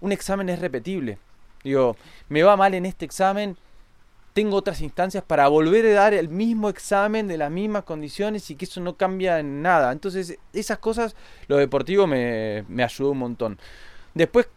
Un 0.00 0.10
examen 0.10 0.48
es 0.48 0.58
repetible. 0.58 1.18
Digo, 1.62 1.98
me 2.30 2.42
va 2.42 2.56
mal 2.56 2.72
en 2.72 2.86
este 2.86 3.04
examen, 3.04 3.58
tengo 4.34 4.56
otras 4.56 4.80
instancias 4.80 5.24
para 5.24 5.46
volver 5.48 5.86
a 5.86 5.92
dar 5.92 6.12
el 6.12 6.28
mismo 6.28 6.68
examen 6.68 7.28
de 7.28 7.38
las 7.38 7.50
mismas 7.50 7.84
condiciones 7.84 8.50
y 8.50 8.56
que 8.56 8.64
eso 8.66 8.80
no 8.80 8.96
cambia 8.96 9.38
en 9.38 9.62
nada. 9.62 9.92
Entonces, 9.92 10.38
esas 10.52 10.78
cosas, 10.78 11.14
lo 11.46 11.56
deportivo 11.56 12.06
me, 12.06 12.64
me 12.68 12.82
ayudó 12.82 13.12
un 13.12 13.18
montón. 13.18 13.58
Después, 14.12 14.48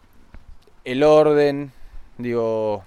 el 0.84 1.04
orden, 1.04 1.72
digo, 2.18 2.84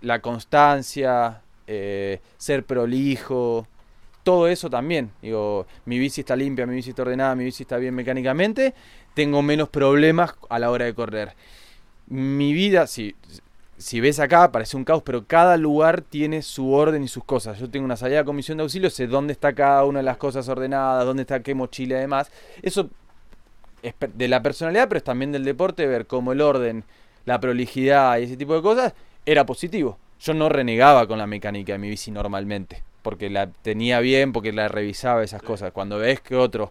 la 0.00 0.20
constancia, 0.20 1.42
eh, 1.68 2.20
ser 2.38 2.64
prolijo, 2.64 3.68
todo 4.24 4.48
eso 4.48 4.68
también. 4.68 5.12
Digo, 5.22 5.66
mi 5.84 5.98
bici 6.00 6.22
está 6.22 6.34
limpia, 6.34 6.66
mi 6.66 6.74
bici 6.74 6.90
está 6.90 7.02
ordenada, 7.02 7.36
mi 7.36 7.44
bici 7.44 7.62
está 7.62 7.76
bien 7.76 7.94
mecánicamente, 7.94 8.74
tengo 9.14 9.42
menos 9.42 9.68
problemas 9.68 10.34
a 10.48 10.58
la 10.58 10.70
hora 10.72 10.86
de 10.86 10.94
correr. 10.94 11.34
Mi 12.08 12.52
vida, 12.52 12.88
si, 12.88 13.14
si 13.82 14.00
ves 14.00 14.20
acá, 14.20 14.52
parece 14.52 14.76
un 14.76 14.84
caos, 14.84 15.02
pero 15.02 15.26
cada 15.26 15.56
lugar 15.56 16.02
tiene 16.02 16.42
su 16.42 16.72
orden 16.72 17.02
y 17.02 17.08
sus 17.08 17.24
cosas. 17.24 17.58
Yo 17.58 17.68
tengo 17.68 17.84
una 17.84 17.96
salida 17.96 18.18
de 18.18 18.24
comisión 18.24 18.58
de 18.58 18.62
auxilio, 18.62 18.90
sé 18.90 19.06
dónde 19.06 19.32
está 19.32 19.52
cada 19.54 19.84
una 19.84 19.98
de 19.98 20.04
las 20.04 20.16
cosas 20.16 20.48
ordenadas, 20.48 21.04
dónde 21.04 21.22
está 21.22 21.42
qué 21.42 21.54
mochila 21.54 21.96
y 21.96 22.00
demás. 22.00 22.30
Eso 22.62 22.88
es 23.82 23.94
de 24.14 24.28
la 24.28 24.42
personalidad, 24.42 24.88
pero 24.88 24.98
es 24.98 25.04
también 25.04 25.32
del 25.32 25.44
deporte, 25.44 25.86
ver 25.86 26.06
cómo 26.06 26.32
el 26.32 26.40
orden, 26.40 26.84
la 27.24 27.40
prolijidad 27.40 28.18
y 28.18 28.24
ese 28.24 28.36
tipo 28.36 28.54
de 28.54 28.62
cosas 28.62 28.94
era 29.26 29.44
positivo. 29.44 29.98
Yo 30.20 30.34
no 30.34 30.48
renegaba 30.48 31.06
con 31.06 31.18
la 31.18 31.26
mecánica 31.26 31.72
de 31.72 31.78
mi 31.78 31.88
bici 31.88 32.10
normalmente 32.10 32.84
porque 33.02 33.28
la 33.30 33.48
tenía 33.48 34.00
bien, 34.00 34.32
porque 34.32 34.52
la 34.52 34.68
revisaba 34.68 35.22
esas 35.22 35.42
cosas. 35.42 35.72
Cuando 35.72 35.98
ves 35.98 36.20
que 36.20 36.36
otro 36.36 36.70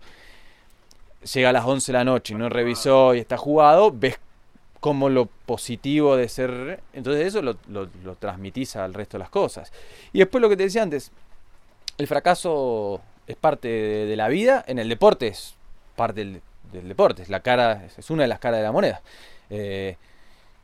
llega 1.34 1.50
a 1.50 1.54
las 1.54 1.66
11 1.66 1.92
de 1.92 1.98
la 1.98 2.04
noche 2.04 2.34
y 2.34 2.38
no 2.38 2.50
revisó 2.50 3.14
y 3.14 3.20
está 3.20 3.38
jugado, 3.38 3.92
ves 3.92 4.20
como 4.82 5.10
lo 5.10 5.28
positivo 5.28 6.18
de 6.18 6.28
ser... 6.28 6.82
Entonces 6.92 7.28
eso 7.28 7.42
lo, 7.42 7.56
lo, 7.70 8.16
transmitís 8.16 8.76
al 8.76 8.94
resto 8.94 9.18
de 9.18 9.20
las 9.20 9.30
cosas. 9.30 9.72
Y 10.12 10.20
después 10.20 10.42
lo 10.42 10.50
que 10.50 10.58
te 10.58 10.64
decía 10.64 10.82
antes, 10.82 11.12
el 11.98 12.08
fracaso 12.08 13.00
es 13.28 13.36
parte 13.38 13.68
de, 13.70 14.16
la 14.16 14.28
vida, 14.28 14.66
en 14.68 14.80
el 14.80 14.90
deporte 14.90 15.28
es 15.28 15.56
parte 15.96 16.26
del, 16.72 16.88
deporte, 16.88 17.22
es, 17.22 17.30
la 17.30 17.42
cara, 17.42 17.86
es 17.96 18.10
una 18.10 18.24
de 18.24 18.28
las 18.28 18.40
caras 18.40 18.60
de 18.60 18.64
la 18.64 18.72
moneda. 18.72 19.02
Eh, 19.52 19.96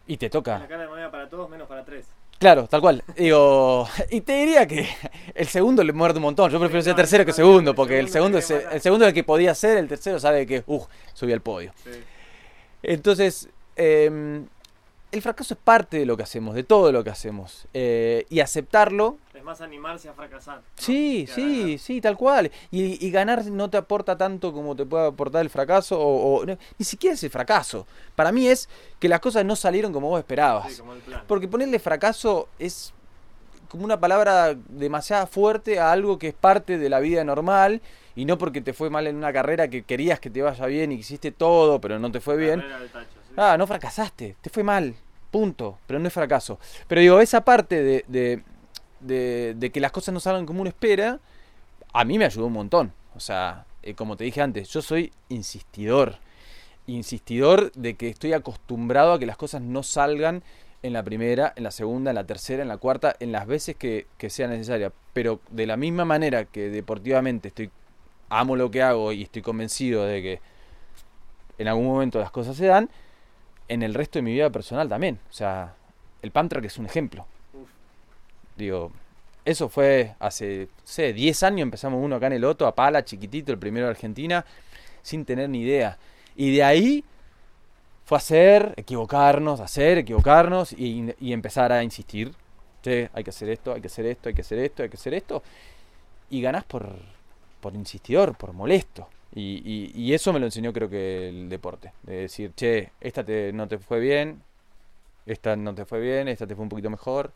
y 0.07 0.17
te 0.17 0.29
toca... 0.31 0.59
La 0.59 0.67
cara 0.67 0.81
de 0.81 0.89
moneda 0.89 1.11
para 1.11 1.29
todos 1.29 1.47
menos 1.47 1.67
para 1.67 1.85
tres. 1.85 2.07
Claro, 2.39 2.67
tal 2.67 2.81
cual. 2.81 3.03
Digo, 3.15 3.87
y 4.09 4.21
te 4.21 4.33
diría 4.33 4.65
que 4.67 4.89
el 5.35 5.47
segundo 5.47 5.83
le 5.83 5.93
muerde 5.93 6.17
un 6.17 6.23
montón. 6.23 6.49
Yo 6.49 6.59
prefiero 6.59 6.81
ser 6.81 6.95
tercero 6.95 7.23
que 7.23 7.33
segundo, 7.33 7.75
porque 7.75 7.99
el 7.99 8.09
segundo 8.09 8.39
es 8.39 8.49
el 8.49 8.81
segundo 8.81 9.05
es 9.05 9.09
el 9.09 9.13
que 9.13 9.23
podía 9.23 9.53
ser, 9.53 9.77
el 9.77 9.87
tercero 9.87 10.19
sabe 10.19 10.47
que, 10.47 10.63
uff, 10.65 10.87
subí 11.13 11.33
al 11.33 11.41
podio. 11.41 11.71
Entonces, 12.81 13.49
eh, 13.77 14.45
el 15.11 15.21
fracaso 15.21 15.53
es 15.53 15.59
parte 15.63 15.99
de 15.99 16.05
lo 16.05 16.17
que 16.17 16.23
hacemos, 16.23 16.53
de 16.53 16.63
todo 16.63 16.91
lo 16.91 17.03
que 17.03 17.09
hacemos. 17.09 17.65
Eh, 17.73 18.25
y 18.29 18.41
aceptarlo. 18.41 19.17
Es 19.33 19.43
más 19.43 19.61
animarse 19.61 20.09
a 20.09 20.13
fracasar. 20.13 20.61
Sí, 20.75 21.27
sí, 21.27 21.77
sí, 21.77 22.01
tal 22.01 22.17
cual. 22.17 22.51
Y, 22.71 23.09
ganar 23.09 23.45
no 23.45 23.69
te 23.69 23.77
aporta 23.77 24.17
tanto 24.17 24.51
como 24.51 24.75
te 24.75 24.85
puede 24.85 25.07
aportar 25.07 25.41
el 25.41 25.49
fracaso. 25.49 25.97
O, 25.99 26.45
ni 26.45 26.85
siquiera 26.85 27.13
es 27.13 27.23
el 27.23 27.29
fracaso. 27.29 27.87
Para 28.15 28.31
mí 28.31 28.47
es 28.47 28.67
que 28.99 29.07
las 29.07 29.21
cosas 29.21 29.45
no 29.45 29.55
salieron 29.55 29.93
como 29.93 30.09
vos 30.09 30.19
esperabas. 30.19 30.83
Porque 31.27 31.47
ponerle 31.47 31.79
fracaso 31.79 32.49
es 32.59 32.93
como 33.69 33.85
una 33.85 33.99
palabra 33.99 34.55
demasiado 34.69 35.27
fuerte 35.27 35.79
a 35.79 35.91
algo 35.91 36.19
que 36.19 36.29
es 36.29 36.33
parte 36.33 36.77
de 36.77 36.89
la 36.89 36.99
vida 36.99 37.23
normal. 37.23 37.81
Y 38.15 38.25
no 38.25 38.37
porque 38.37 38.61
te 38.61 38.73
fue 38.73 38.89
mal 38.89 39.07
en 39.07 39.15
una 39.15 39.31
carrera 39.31 39.69
que 39.69 39.83
querías 39.83 40.19
que 40.19 40.29
te 40.29 40.41
vaya 40.41 40.65
bien 40.65 40.91
y 40.91 40.95
hiciste 40.95 41.31
todo, 41.31 41.79
pero 41.79 41.97
no 41.99 42.11
te 42.11 42.19
fue 42.19 42.35
bien. 42.35 42.63
Ah, 43.37 43.55
no 43.55 43.67
fracasaste, 43.67 44.35
te 44.41 44.49
fue 44.49 44.63
mal, 44.63 44.95
punto, 45.29 45.77
pero 45.85 45.99
no 45.99 46.07
es 46.07 46.13
fracaso. 46.13 46.59
Pero 46.87 47.01
digo, 47.01 47.19
esa 47.19 47.41
parte 47.41 47.83
de, 47.83 48.43
de, 48.99 49.71
que 49.71 49.79
las 49.79 49.91
cosas 49.91 50.11
no 50.11 50.19
salgan 50.19 50.47
como 50.47 50.61
uno 50.61 50.69
espera, 50.69 51.19
a 51.93 52.03
mí 52.03 52.17
me 52.17 52.25
ayudó 52.25 52.47
un 52.47 52.53
montón. 52.53 52.93
O 53.15 53.19
sea, 53.19 53.65
eh, 53.83 53.93
como 53.93 54.17
te 54.17 54.23
dije 54.23 54.41
antes, 54.41 54.69
yo 54.69 54.81
soy 54.81 55.13
insistidor. 55.29 56.15
Insistidor 56.87 57.71
de 57.73 57.93
que 57.93 58.09
estoy 58.09 58.33
acostumbrado 58.33 59.13
a 59.13 59.19
que 59.19 59.27
las 59.27 59.37
cosas 59.37 59.61
no 59.61 59.83
salgan 59.83 60.41
en 60.81 60.93
la 60.93 61.03
primera, 61.03 61.53
en 61.55 61.63
la 61.63 61.71
segunda, 61.71 62.09
en 62.11 62.15
la 62.15 62.23
tercera, 62.25 62.63
en 62.63 62.69
la 62.69 62.77
cuarta, 62.77 63.15
en 63.19 63.31
las 63.31 63.45
veces 63.45 63.75
que, 63.75 64.07
que 64.17 64.31
sea 64.31 64.47
necesaria. 64.47 64.91
Pero 65.13 65.41
de 65.51 65.67
la 65.67 65.77
misma 65.77 66.05
manera 66.05 66.45
que 66.45 66.69
deportivamente 66.69 67.49
estoy 67.49 67.69
amo 68.29 68.55
lo 68.55 68.71
que 68.71 68.81
hago 68.81 69.11
y 69.11 69.23
estoy 69.23 69.43
convencido 69.43 70.05
de 70.05 70.21
que 70.21 70.41
en 71.57 71.67
algún 71.67 71.85
momento 71.85 72.19
las 72.19 72.31
cosas 72.31 72.55
se 72.55 72.65
dan, 72.65 72.89
en 73.67 73.83
el 73.83 73.93
resto 73.93 74.19
de 74.19 74.23
mi 74.23 74.33
vida 74.33 74.49
personal 74.49 74.87
también. 74.89 75.19
O 75.29 75.33
sea, 75.33 75.73
el 76.21 76.31
Panther 76.31 76.61
que 76.61 76.67
es 76.67 76.77
un 76.77 76.85
ejemplo. 76.85 77.25
Digo, 78.55 78.91
eso 79.45 79.69
fue 79.69 80.15
hace, 80.19 80.67
sé, 80.83 81.13
10 81.13 81.43
años 81.43 81.61
empezamos 81.61 82.03
uno 82.03 82.15
acá 82.15 82.27
en 82.27 82.33
el 82.33 82.43
Otto, 82.43 82.67
a 82.67 82.75
pala, 82.75 83.05
chiquitito, 83.05 83.51
el 83.51 83.59
primero 83.59 83.85
de 83.85 83.91
Argentina, 83.91 84.45
sin 85.01 85.25
tener 85.25 85.49
ni 85.49 85.61
idea. 85.61 85.97
Y 86.35 86.55
de 86.55 86.63
ahí 86.63 87.05
fue 88.03 88.17
hacer, 88.17 88.73
equivocarnos, 88.77 89.59
hacer, 89.59 89.99
equivocarnos 89.99 90.73
y, 90.73 91.13
empezar 91.31 91.71
a 91.71 91.83
insistir. 91.83 92.33
Sí, 92.81 93.07
hay 93.13 93.23
que 93.23 93.29
hacer 93.29 93.49
esto, 93.49 93.73
hay 93.73 93.81
que 93.81 93.87
hacer 93.87 94.05
esto, 94.05 94.29
hay 94.29 94.35
que 94.35 94.41
hacer 94.41 94.59
esto, 94.59 94.83
hay 94.83 94.89
que 94.89 94.97
hacer 94.97 95.13
esto. 95.13 95.43
Y 96.29 96.41
ganás 96.41 96.63
por, 96.63 96.95
por 97.61 97.73
insistidor, 97.73 98.35
por 98.35 98.53
molesto. 98.53 99.07
Y, 99.33 100.13
eso 100.13 100.33
me 100.33 100.39
lo 100.39 100.45
enseñó 100.45 100.73
creo 100.73 100.89
que 100.89 101.29
el 101.29 101.49
deporte. 101.49 101.93
De 102.03 102.15
decir, 102.21 102.53
che, 102.55 102.91
esta 103.01 103.23
te, 103.23 103.51
no 103.53 103.67
te 103.67 103.77
fue 103.77 103.99
bien, 103.99 104.41
esta 105.25 105.55
no 105.55 105.75
te 105.75 105.85
fue 105.85 105.99
bien, 105.99 106.27
esta 106.27 106.47
te 106.47 106.55
fue 106.55 106.63
un 106.63 106.69
poquito 106.69 106.89
mejor, 106.89 107.31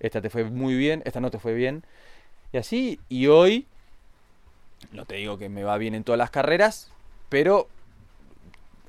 esta 0.00 0.20
te 0.20 0.30
fue 0.30 0.44
muy 0.44 0.74
bien, 0.74 1.02
esta 1.04 1.20
no 1.20 1.30
te 1.30 1.38
fue 1.38 1.54
bien. 1.54 1.84
Y 2.52 2.58
así, 2.58 3.00
y 3.08 3.28
hoy, 3.28 3.66
no 4.92 5.04
te 5.04 5.16
digo 5.16 5.38
que 5.38 5.48
me 5.48 5.64
va 5.64 5.78
bien 5.78 5.94
en 5.94 6.04
todas 6.04 6.18
las 6.18 6.30
carreras, 6.30 6.90
pero, 7.28 7.68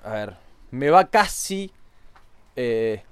a 0.04 0.12
ver, 0.12 0.36
me 0.72 0.90
va 0.90 1.06
casi 1.06 1.72
eh, 2.56 3.04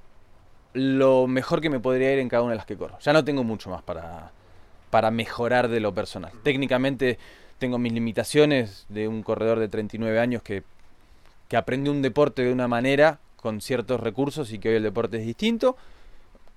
lo 0.73 1.27
mejor 1.27 1.61
que 1.61 1.69
me 1.69 1.79
podría 1.79 2.13
ir 2.13 2.19
en 2.19 2.29
cada 2.29 2.43
una 2.43 2.51
de 2.51 2.57
las 2.57 2.65
que 2.65 2.77
corro. 2.77 2.97
Ya 2.99 3.13
no 3.13 3.23
tengo 3.23 3.43
mucho 3.43 3.69
más 3.69 3.81
para, 3.81 4.31
para 4.89 5.11
mejorar 5.11 5.67
de 5.67 5.79
lo 5.79 5.93
personal. 5.93 6.31
Técnicamente 6.43 7.17
tengo 7.57 7.77
mis 7.77 7.93
limitaciones 7.93 8.85
de 8.89 9.07
un 9.07 9.23
corredor 9.23 9.59
de 9.59 9.67
39 9.67 10.19
años 10.19 10.41
que, 10.41 10.63
que 11.47 11.57
aprende 11.57 11.89
un 11.89 12.01
deporte 12.01 12.43
de 12.43 12.51
una 12.51 12.67
manera 12.67 13.19
con 13.37 13.61
ciertos 13.61 13.99
recursos 13.99 14.51
y 14.51 14.59
que 14.59 14.69
hoy 14.69 14.75
el 14.75 14.83
deporte 14.83 15.17
es 15.17 15.25
distinto. 15.25 15.77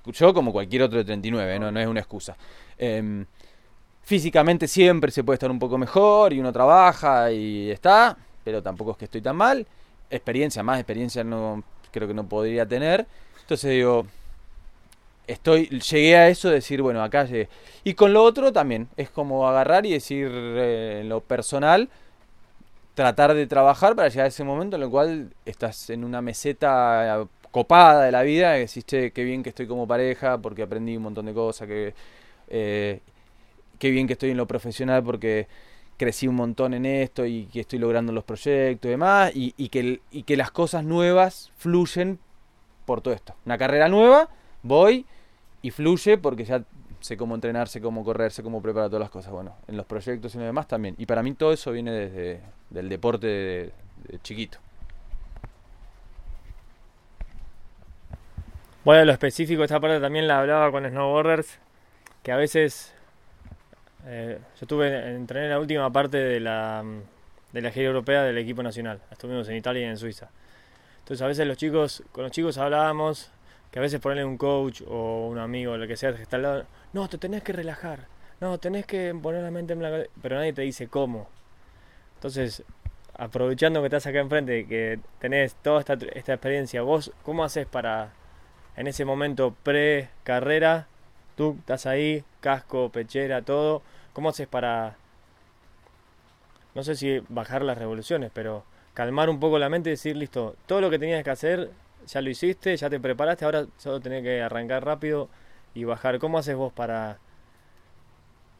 Yo 0.06 0.34
como 0.34 0.52
cualquier 0.52 0.82
otro 0.82 0.98
de 0.98 1.04
39, 1.04 1.58
no, 1.58 1.70
no 1.70 1.80
es 1.80 1.86
una 1.86 2.00
excusa. 2.00 2.36
Em, 2.78 3.26
físicamente 4.02 4.66
siempre 4.66 5.10
se 5.10 5.22
puede 5.22 5.34
estar 5.34 5.50
un 5.50 5.58
poco 5.58 5.78
mejor 5.78 6.32
y 6.32 6.40
uno 6.40 6.52
trabaja 6.52 7.30
y 7.30 7.70
está, 7.70 8.16
pero 8.42 8.62
tampoco 8.62 8.92
es 8.92 8.96
que 8.96 9.04
estoy 9.04 9.20
tan 9.20 9.36
mal. 9.36 9.66
experiencia, 10.10 10.62
más 10.62 10.78
experiencia 10.78 11.22
no 11.22 11.62
creo 11.92 12.08
que 12.08 12.14
no 12.14 12.28
podría 12.28 12.66
tener. 12.66 13.06
Entonces 13.42 13.70
digo, 13.70 14.06
estoy 15.30 15.68
llegué 15.68 16.16
a 16.16 16.28
eso 16.28 16.48
de 16.48 16.56
decir, 16.56 16.82
bueno, 16.82 17.02
acá 17.02 17.24
llegué. 17.24 17.48
Y 17.84 17.94
con 17.94 18.12
lo 18.12 18.22
otro 18.22 18.52
también, 18.52 18.88
es 18.96 19.10
como 19.10 19.48
agarrar 19.48 19.86
y 19.86 19.92
decir 19.92 20.28
eh, 20.32 21.00
en 21.02 21.08
lo 21.08 21.20
personal, 21.20 21.88
tratar 22.94 23.34
de 23.34 23.46
trabajar 23.46 23.94
para 23.94 24.08
llegar 24.08 24.26
a 24.26 24.28
ese 24.28 24.44
momento 24.44 24.76
en 24.76 24.82
el 24.82 24.90
cual 24.90 25.32
estás 25.46 25.90
en 25.90 26.04
una 26.04 26.20
meseta 26.20 27.26
copada 27.50 28.04
de 28.04 28.12
la 28.12 28.22
vida, 28.22 28.54
que 28.54 28.60
decís, 28.60 28.84
qué 28.84 29.24
bien 29.24 29.42
que 29.42 29.50
estoy 29.50 29.66
como 29.66 29.86
pareja 29.86 30.38
porque 30.38 30.62
aprendí 30.62 30.96
un 30.96 31.04
montón 31.04 31.26
de 31.26 31.34
cosas, 31.34 31.68
que 31.68 31.94
eh, 32.48 33.00
qué 33.78 33.90
bien 33.90 34.06
que 34.06 34.14
estoy 34.14 34.30
en 34.30 34.36
lo 34.36 34.46
profesional 34.46 35.02
porque 35.02 35.46
crecí 35.96 36.26
un 36.26 36.36
montón 36.36 36.74
en 36.74 36.86
esto 36.86 37.26
y 37.26 37.46
que 37.46 37.60
estoy 37.60 37.78
logrando 37.78 38.12
los 38.12 38.24
proyectos 38.24 38.88
y 38.88 38.90
demás, 38.90 39.32
y, 39.34 39.54
y, 39.56 39.68
que, 39.68 40.00
y 40.10 40.24
que 40.24 40.36
las 40.36 40.50
cosas 40.50 40.82
nuevas 40.84 41.52
fluyen 41.56 42.18
por 42.84 43.00
todo 43.00 43.14
esto. 43.14 43.34
Una 43.46 43.58
carrera 43.58 43.88
nueva, 43.88 44.28
voy 44.62 45.06
y 45.62 45.70
fluye 45.70 46.18
porque 46.18 46.44
ya 46.44 46.62
sé 47.00 47.16
cómo 47.16 47.34
entrenar, 47.34 47.68
sé 47.68 47.80
cómo 47.80 48.04
correr, 48.04 48.32
sé 48.32 48.42
cómo 48.42 48.60
preparar 48.62 48.88
todas 48.88 49.00
las 49.00 49.10
cosas. 49.10 49.32
Bueno, 49.32 49.56
en 49.68 49.76
los 49.76 49.86
proyectos 49.86 50.34
y 50.34 50.38
lo 50.38 50.44
demás 50.44 50.68
también. 50.68 50.94
Y 50.98 51.06
para 51.06 51.22
mí 51.22 51.34
todo 51.34 51.52
eso 51.52 51.72
viene 51.72 51.92
desde 51.92 52.40
del 52.70 52.88
deporte 52.88 53.26
de, 53.26 53.72
de 54.08 54.20
chiquito. 54.22 54.58
Bueno, 58.84 59.04
lo 59.04 59.12
específico, 59.12 59.62
esta 59.62 59.78
parte 59.78 60.00
también 60.00 60.26
la 60.26 60.40
hablaba 60.40 60.70
con 60.70 60.88
snowboarders, 60.88 61.58
que 62.22 62.32
a 62.32 62.36
veces 62.36 62.94
eh, 64.06 64.38
yo 64.40 64.58
estuve 64.62 65.14
entrené 65.14 65.46
en 65.46 65.50
la 65.50 65.60
última 65.60 65.92
parte 65.92 66.16
de 66.16 66.40
la, 66.40 66.82
de 67.52 67.60
la 67.60 67.70
gira 67.70 67.88
europea 67.88 68.22
del 68.22 68.38
equipo 68.38 68.62
nacional. 68.62 69.00
Estuvimos 69.10 69.48
en 69.48 69.56
Italia 69.56 69.82
y 69.82 69.84
en 69.84 69.98
Suiza. 69.98 70.30
Entonces 71.00 71.22
a 71.22 71.26
veces 71.26 71.46
los 71.46 71.58
chicos, 71.58 72.02
con 72.12 72.24
los 72.24 72.32
chicos 72.32 72.56
hablábamos 72.56 73.30
que 73.70 73.78
a 73.78 73.82
veces 73.82 74.00
ponerle 74.00 74.24
un 74.24 74.36
coach 74.36 74.82
o 74.86 75.28
un 75.28 75.38
amigo, 75.38 75.76
lo 75.76 75.86
que 75.86 75.96
sea, 75.96 76.14
que 76.14 76.22
está 76.22 76.36
al 76.36 76.42
lado, 76.42 76.66
no, 76.92 77.08
te 77.08 77.18
tenés 77.18 77.42
que 77.42 77.52
relajar, 77.52 78.06
no, 78.40 78.58
tenés 78.58 78.86
que 78.86 79.14
poner 79.20 79.42
la 79.42 79.50
mente 79.50 79.72
en 79.74 79.78
blanco, 79.78 80.08
pero 80.20 80.36
nadie 80.36 80.52
te 80.52 80.62
dice 80.62 80.88
cómo. 80.88 81.28
Entonces, 82.16 82.64
aprovechando 83.14 83.80
que 83.80 83.86
estás 83.86 84.06
acá 84.06 84.18
enfrente, 84.18 84.66
que 84.66 84.98
tenés 85.18 85.54
toda 85.56 85.80
esta, 85.80 85.94
esta 86.14 86.34
experiencia, 86.34 86.82
vos, 86.82 87.12
¿cómo 87.22 87.44
haces 87.44 87.66
para, 87.66 88.12
en 88.76 88.86
ese 88.86 89.04
momento 89.04 89.54
pre-carrera, 89.62 90.88
tú 91.36 91.56
estás 91.60 91.86
ahí, 91.86 92.24
casco, 92.40 92.90
pechera, 92.90 93.42
todo, 93.42 93.82
¿cómo 94.12 94.30
haces 94.30 94.48
para, 94.48 94.96
no 96.74 96.82
sé 96.82 96.96
si 96.96 97.20
bajar 97.28 97.62
las 97.62 97.78
revoluciones, 97.78 98.30
pero 98.34 98.64
calmar 98.94 99.30
un 99.30 99.38
poco 99.38 99.58
la 99.58 99.68
mente 99.68 99.90
y 99.90 99.92
decir, 99.92 100.16
listo, 100.16 100.56
todo 100.66 100.80
lo 100.80 100.90
que 100.90 100.98
tenías 100.98 101.22
que 101.22 101.30
hacer 101.30 101.70
ya 102.12 102.20
lo 102.20 102.30
hiciste, 102.30 102.76
ya 102.76 102.90
te 102.90 102.98
preparaste, 102.98 103.44
ahora 103.44 103.66
solo 103.76 104.00
tenés 104.00 104.22
que 104.22 104.42
arrancar 104.42 104.84
rápido 104.84 105.28
y 105.74 105.84
bajar. 105.84 106.18
¿Cómo 106.18 106.38
haces 106.38 106.56
vos 106.56 106.72
para, 106.72 107.18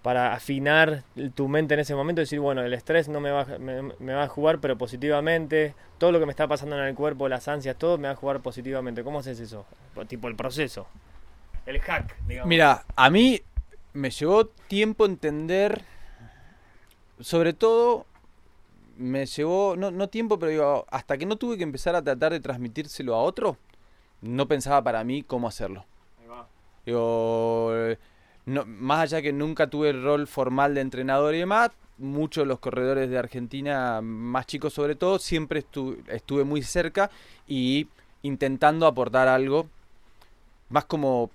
para 0.02 0.34
afinar 0.34 1.02
tu 1.34 1.48
mente 1.48 1.74
en 1.74 1.80
ese 1.80 1.94
momento 1.94 2.20
decir, 2.20 2.38
bueno, 2.38 2.62
el 2.62 2.72
estrés 2.72 3.08
no 3.08 3.20
me 3.20 3.30
va, 3.30 3.44
me, 3.58 4.14
va 4.14 4.22
a 4.22 4.28
jugar, 4.28 4.60
pero 4.60 4.78
positivamente, 4.78 5.74
todo 5.98 6.12
lo 6.12 6.20
que 6.20 6.26
me 6.26 6.30
está 6.30 6.46
pasando 6.46 6.78
en 6.78 6.84
el 6.84 6.94
cuerpo, 6.94 7.28
las 7.28 7.48
ansias, 7.48 7.76
todo 7.76 7.98
me 7.98 8.06
va 8.08 8.14
a 8.14 8.16
jugar 8.16 8.40
positivamente? 8.40 9.02
¿Cómo 9.02 9.18
haces 9.18 9.40
eso? 9.40 9.66
Tipo 10.06 10.28
el 10.28 10.36
proceso, 10.36 10.86
el 11.66 11.80
hack, 11.80 12.16
digamos. 12.26 12.48
Mira, 12.48 12.84
a 12.94 13.10
mí 13.10 13.42
me 13.92 14.10
llevó 14.10 14.46
tiempo 14.46 15.06
entender, 15.06 15.82
sobre 17.18 17.52
todo 17.52 18.06
me 19.00 19.24
llevó, 19.26 19.76
no, 19.76 19.90
no 19.90 20.08
tiempo, 20.08 20.38
pero 20.38 20.52
digo, 20.52 20.86
hasta 20.90 21.16
que 21.16 21.26
no 21.26 21.36
tuve 21.36 21.56
que 21.56 21.62
empezar 21.62 21.96
a 21.96 22.02
tratar 22.02 22.32
de 22.32 22.40
transmitírselo 22.40 23.14
a 23.14 23.22
otro, 23.22 23.56
no 24.20 24.46
pensaba 24.46 24.82
para 24.82 25.02
mí 25.04 25.22
cómo 25.22 25.48
hacerlo. 25.48 25.86
Digo, 26.84 27.72
no, 28.46 28.64
más 28.66 29.00
allá 29.00 29.22
que 29.22 29.32
nunca 29.32 29.68
tuve 29.68 29.90
el 29.90 30.02
rol 30.02 30.26
formal 30.26 30.74
de 30.74 30.80
entrenador 30.82 31.34
y 31.34 31.38
demás, 31.38 31.70
muchos 31.98 32.42
de 32.42 32.46
los 32.46 32.58
corredores 32.58 33.08
de 33.10 33.18
Argentina, 33.18 34.00
más 34.02 34.46
chicos 34.46 34.72
sobre 34.72 34.94
todo, 34.94 35.18
siempre 35.18 35.64
estuve 36.08 36.44
muy 36.44 36.62
cerca 36.62 37.10
y 37.46 37.88
intentando 38.22 38.86
aportar 38.86 39.28
algo, 39.28 39.68
más 40.68 40.84
como 40.84 41.30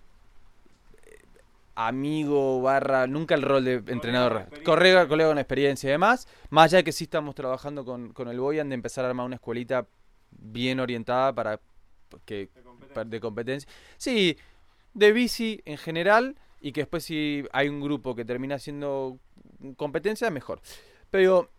amigo 1.76 2.62
barra, 2.62 3.06
nunca 3.06 3.36
el 3.36 3.42
rol 3.42 3.66
de 3.66 3.84
entrenador, 3.88 4.48
correga, 4.64 5.08
colega 5.08 5.30
con 5.30 5.38
experiencia 5.38 5.88
y 5.88 5.92
demás, 5.92 6.28
más 6.50 6.66
allá 6.66 6.78
de 6.78 6.84
que 6.86 6.92
sí 6.92 7.04
estamos 7.04 7.36
trabajando 7.36 7.86
con, 7.86 8.14
con 8.14 8.30
el 8.30 8.40
Boyan 8.40 8.70
de 8.70 8.76
empezar 8.76 9.06
a 9.06 9.10
armar 9.10 9.26
una 9.26 9.36
escuelita 9.36 9.86
bien 10.32 10.80
orientada 10.80 11.34
para 11.34 11.60
que 12.26 12.50
de 12.54 12.62
competencia. 12.64 13.04
de 13.04 13.20
competencia. 13.20 13.70
Sí, 13.98 14.38
de 14.94 15.12
bici 15.12 15.62
en 15.66 15.78
general 15.78 16.36
y 16.62 16.72
que 16.72 16.82
después 16.82 17.04
si 17.04 17.44
hay 17.52 17.70
un 17.70 17.82
grupo 17.82 18.16
que 18.16 18.26
termina 18.26 18.58
siendo 18.58 19.20
competencia, 19.76 20.30
mejor. 20.32 20.62
Pero 21.12 21.50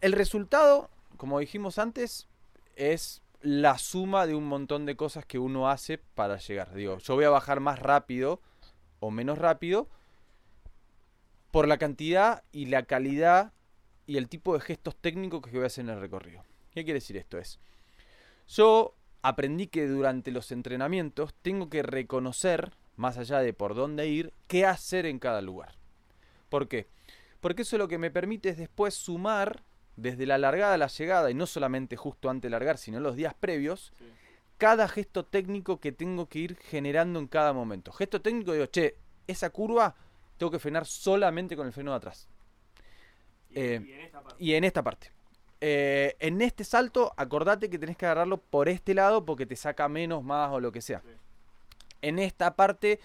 el 0.00 0.12
resultado, 0.12 0.90
como 1.16 1.38
dijimos 1.38 1.78
antes, 1.78 2.26
es 2.76 3.22
la 3.40 3.78
suma 3.78 4.26
de 4.26 4.34
un 4.34 4.44
montón 4.44 4.86
de 4.86 4.96
cosas 4.96 5.24
que 5.26 5.38
uno 5.38 5.68
hace 5.68 5.98
para 5.98 6.38
llegar. 6.38 6.74
Digo, 6.74 6.98
yo 6.98 7.14
voy 7.14 7.24
a 7.24 7.30
bajar 7.30 7.60
más 7.60 7.78
rápido 7.78 8.40
o 9.06 9.10
menos 9.10 9.38
rápido 9.38 9.88
por 11.50 11.68
la 11.68 11.78
cantidad 11.78 12.42
y 12.52 12.66
la 12.66 12.84
calidad 12.84 13.52
y 14.06 14.16
el 14.16 14.28
tipo 14.28 14.54
de 14.54 14.60
gestos 14.60 14.96
técnicos 14.96 15.42
que 15.42 15.52
voy 15.52 15.64
a 15.64 15.66
hacer 15.66 15.84
en 15.84 15.90
el 15.90 16.00
recorrido. 16.00 16.42
¿Qué 16.72 16.84
quiere 16.84 17.00
decir 17.00 17.16
esto? 17.16 17.38
Es, 17.38 17.60
yo 18.48 18.94
aprendí 19.22 19.68
que 19.68 19.86
durante 19.86 20.30
los 20.30 20.52
entrenamientos 20.52 21.34
tengo 21.42 21.70
que 21.70 21.82
reconocer, 21.82 22.72
más 22.96 23.16
allá 23.18 23.38
de 23.38 23.52
por 23.52 23.74
dónde 23.74 24.08
ir, 24.08 24.32
qué 24.48 24.66
hacer 24.66 25.06
en 25.06 25.18
cada 25.18 25.40
lugar. 25.40 25.76
¿Por 26.48 26.68
qué? 26.68 26.88
Porque 27.40 27.62
eso 27.62 27.78
lo 27.78 27.88
que 27.88 27.98
me 27.98 28.10
permite 28.10 28.48
es 28.48 28.56
después 28.56 28.94
sumar 28.94 29.62
desde 29.96 30.26
la 30.26 30.38
largada 30.38 30.74
a 30.74 30.78
la 30.78 30.88
llegada, 30.88 31.30
y 31.30 31.34
no 31.34 31.46
solamente 31.46 31.96
justo 31.96 32.28
antes 32.28 32.42
de 32.42 32.50
largar, 32.50 32.78
sino 32.78 33.00
los 33.00 33.16
días 33.16 33.34
previos, 33.34 33.92
cada 34.64 34.88
gesto 34.88 35.26
técnico 35.26 35.78
que 35.78 35.92
tengo 35.92 36.26
que 36.26 36.38
ir 36.38 36.56
generando 36.56 37.18
en 37.18 37.26
cada 37.26 37.52
momento. 37.52 37.92
Gesto 37.92 38.22
técnico, 38.22 38.54
digo, 38.54 38.64
che, 38.64 38.96
esa 39.26 39.50
curva 39.50 39.94
tengo 40.38 40.50
que 40.50 40.58
frenar 40.58 40.86
solamente 40.86 41.54
con 41.54 41.66
el 41.66 41.72
freno 41.74 41.90
de 41.90 41.98
atrás. 41.98 42.30
Y, 43.50 43.60
eh, 43.60 43.84
y, 43.86 43.92
en, 43.92 44.00
esta 44.00 44.22
parte. 44.22 44.42
Y 44.42 44.54
en, 44.54 44.64
esta 44.64 44.82
parte. 44.82 45.12
Eh, 45.60 46.16
en 46.18 46.40
este 46.40 46.64
salto, 46.64 47.12
acordate 47.18 47.68
que 47.68 47.78
tenés 47.78 47.98
que 47.98 48.06
agarrarlo 48.06 48.38
por 48.38 48.70
este 48.70 48.94
lado 48.94 49.26
porque 49.26 49.44
te 49.44 49.54
saca 49.54 49.86
menos, 49.86 50.24
más 50.24 50.50
o 50.50 50.60
lo 50.60 50.72
que 50.72 50.80
sea. 50.80 51.00
Sí. 51.00 51.10
En 52.00 52.18
esta 52.18 52.56
parte, 52.56 53.00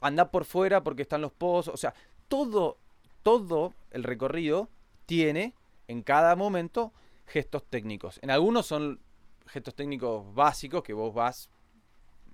anda 0.00 0.30
por 0.30 0.46
fuera 0.46 0.82
porque 0.82 1.02
están 1.02 1.20
los 1.20 1.32
pozos. 1.32 1.74
O 1.74 1.76
sea, 1.76 1.92
todo, 2.26 2.78
todo 3.22 3.74
el 3.90 4.02
recorrido 4.02 4.70
tiene 5.04 5.52
en 5.88 6.02
cada 6.02 6.36
momento 6.36 6.94
gestos 7.26 7.64
técnicos. 7.68 8.18
En 8.22 8.30
algunos 8.30 8.64
son 8.64 8.98
gestos 9.46 9.74
técnicos 9.74 10.34
básicos 10.34 10.82
que 10.82 10.92
vos 10.92 11.14
vas 11.14 11.50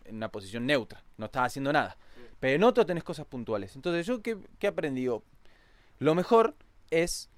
en 0.04 0.16
una 0.16 0.30
posición 0.30 0.66
neutra, 0.66 1.04
no 1.16 1.26
estás 1.26 1.46
haciendo 1.46 1.72
nada. 1.72 1.96
Pero 2.40 2.56
en 2.56 2.64
otro 2.64 2.84
tenés 2.84 3.04
cosas 3.04 3.26
puntuales. 3.26 3.76
Entonces, 3.76 4.06
yo 4.06 4.20
qué, 4.20 4.36
qué 4.58 4.66
aprendí? 4.66 5.08
Lo 5.98 6.14
mejor 6.14 6.56
es 6.90 7.30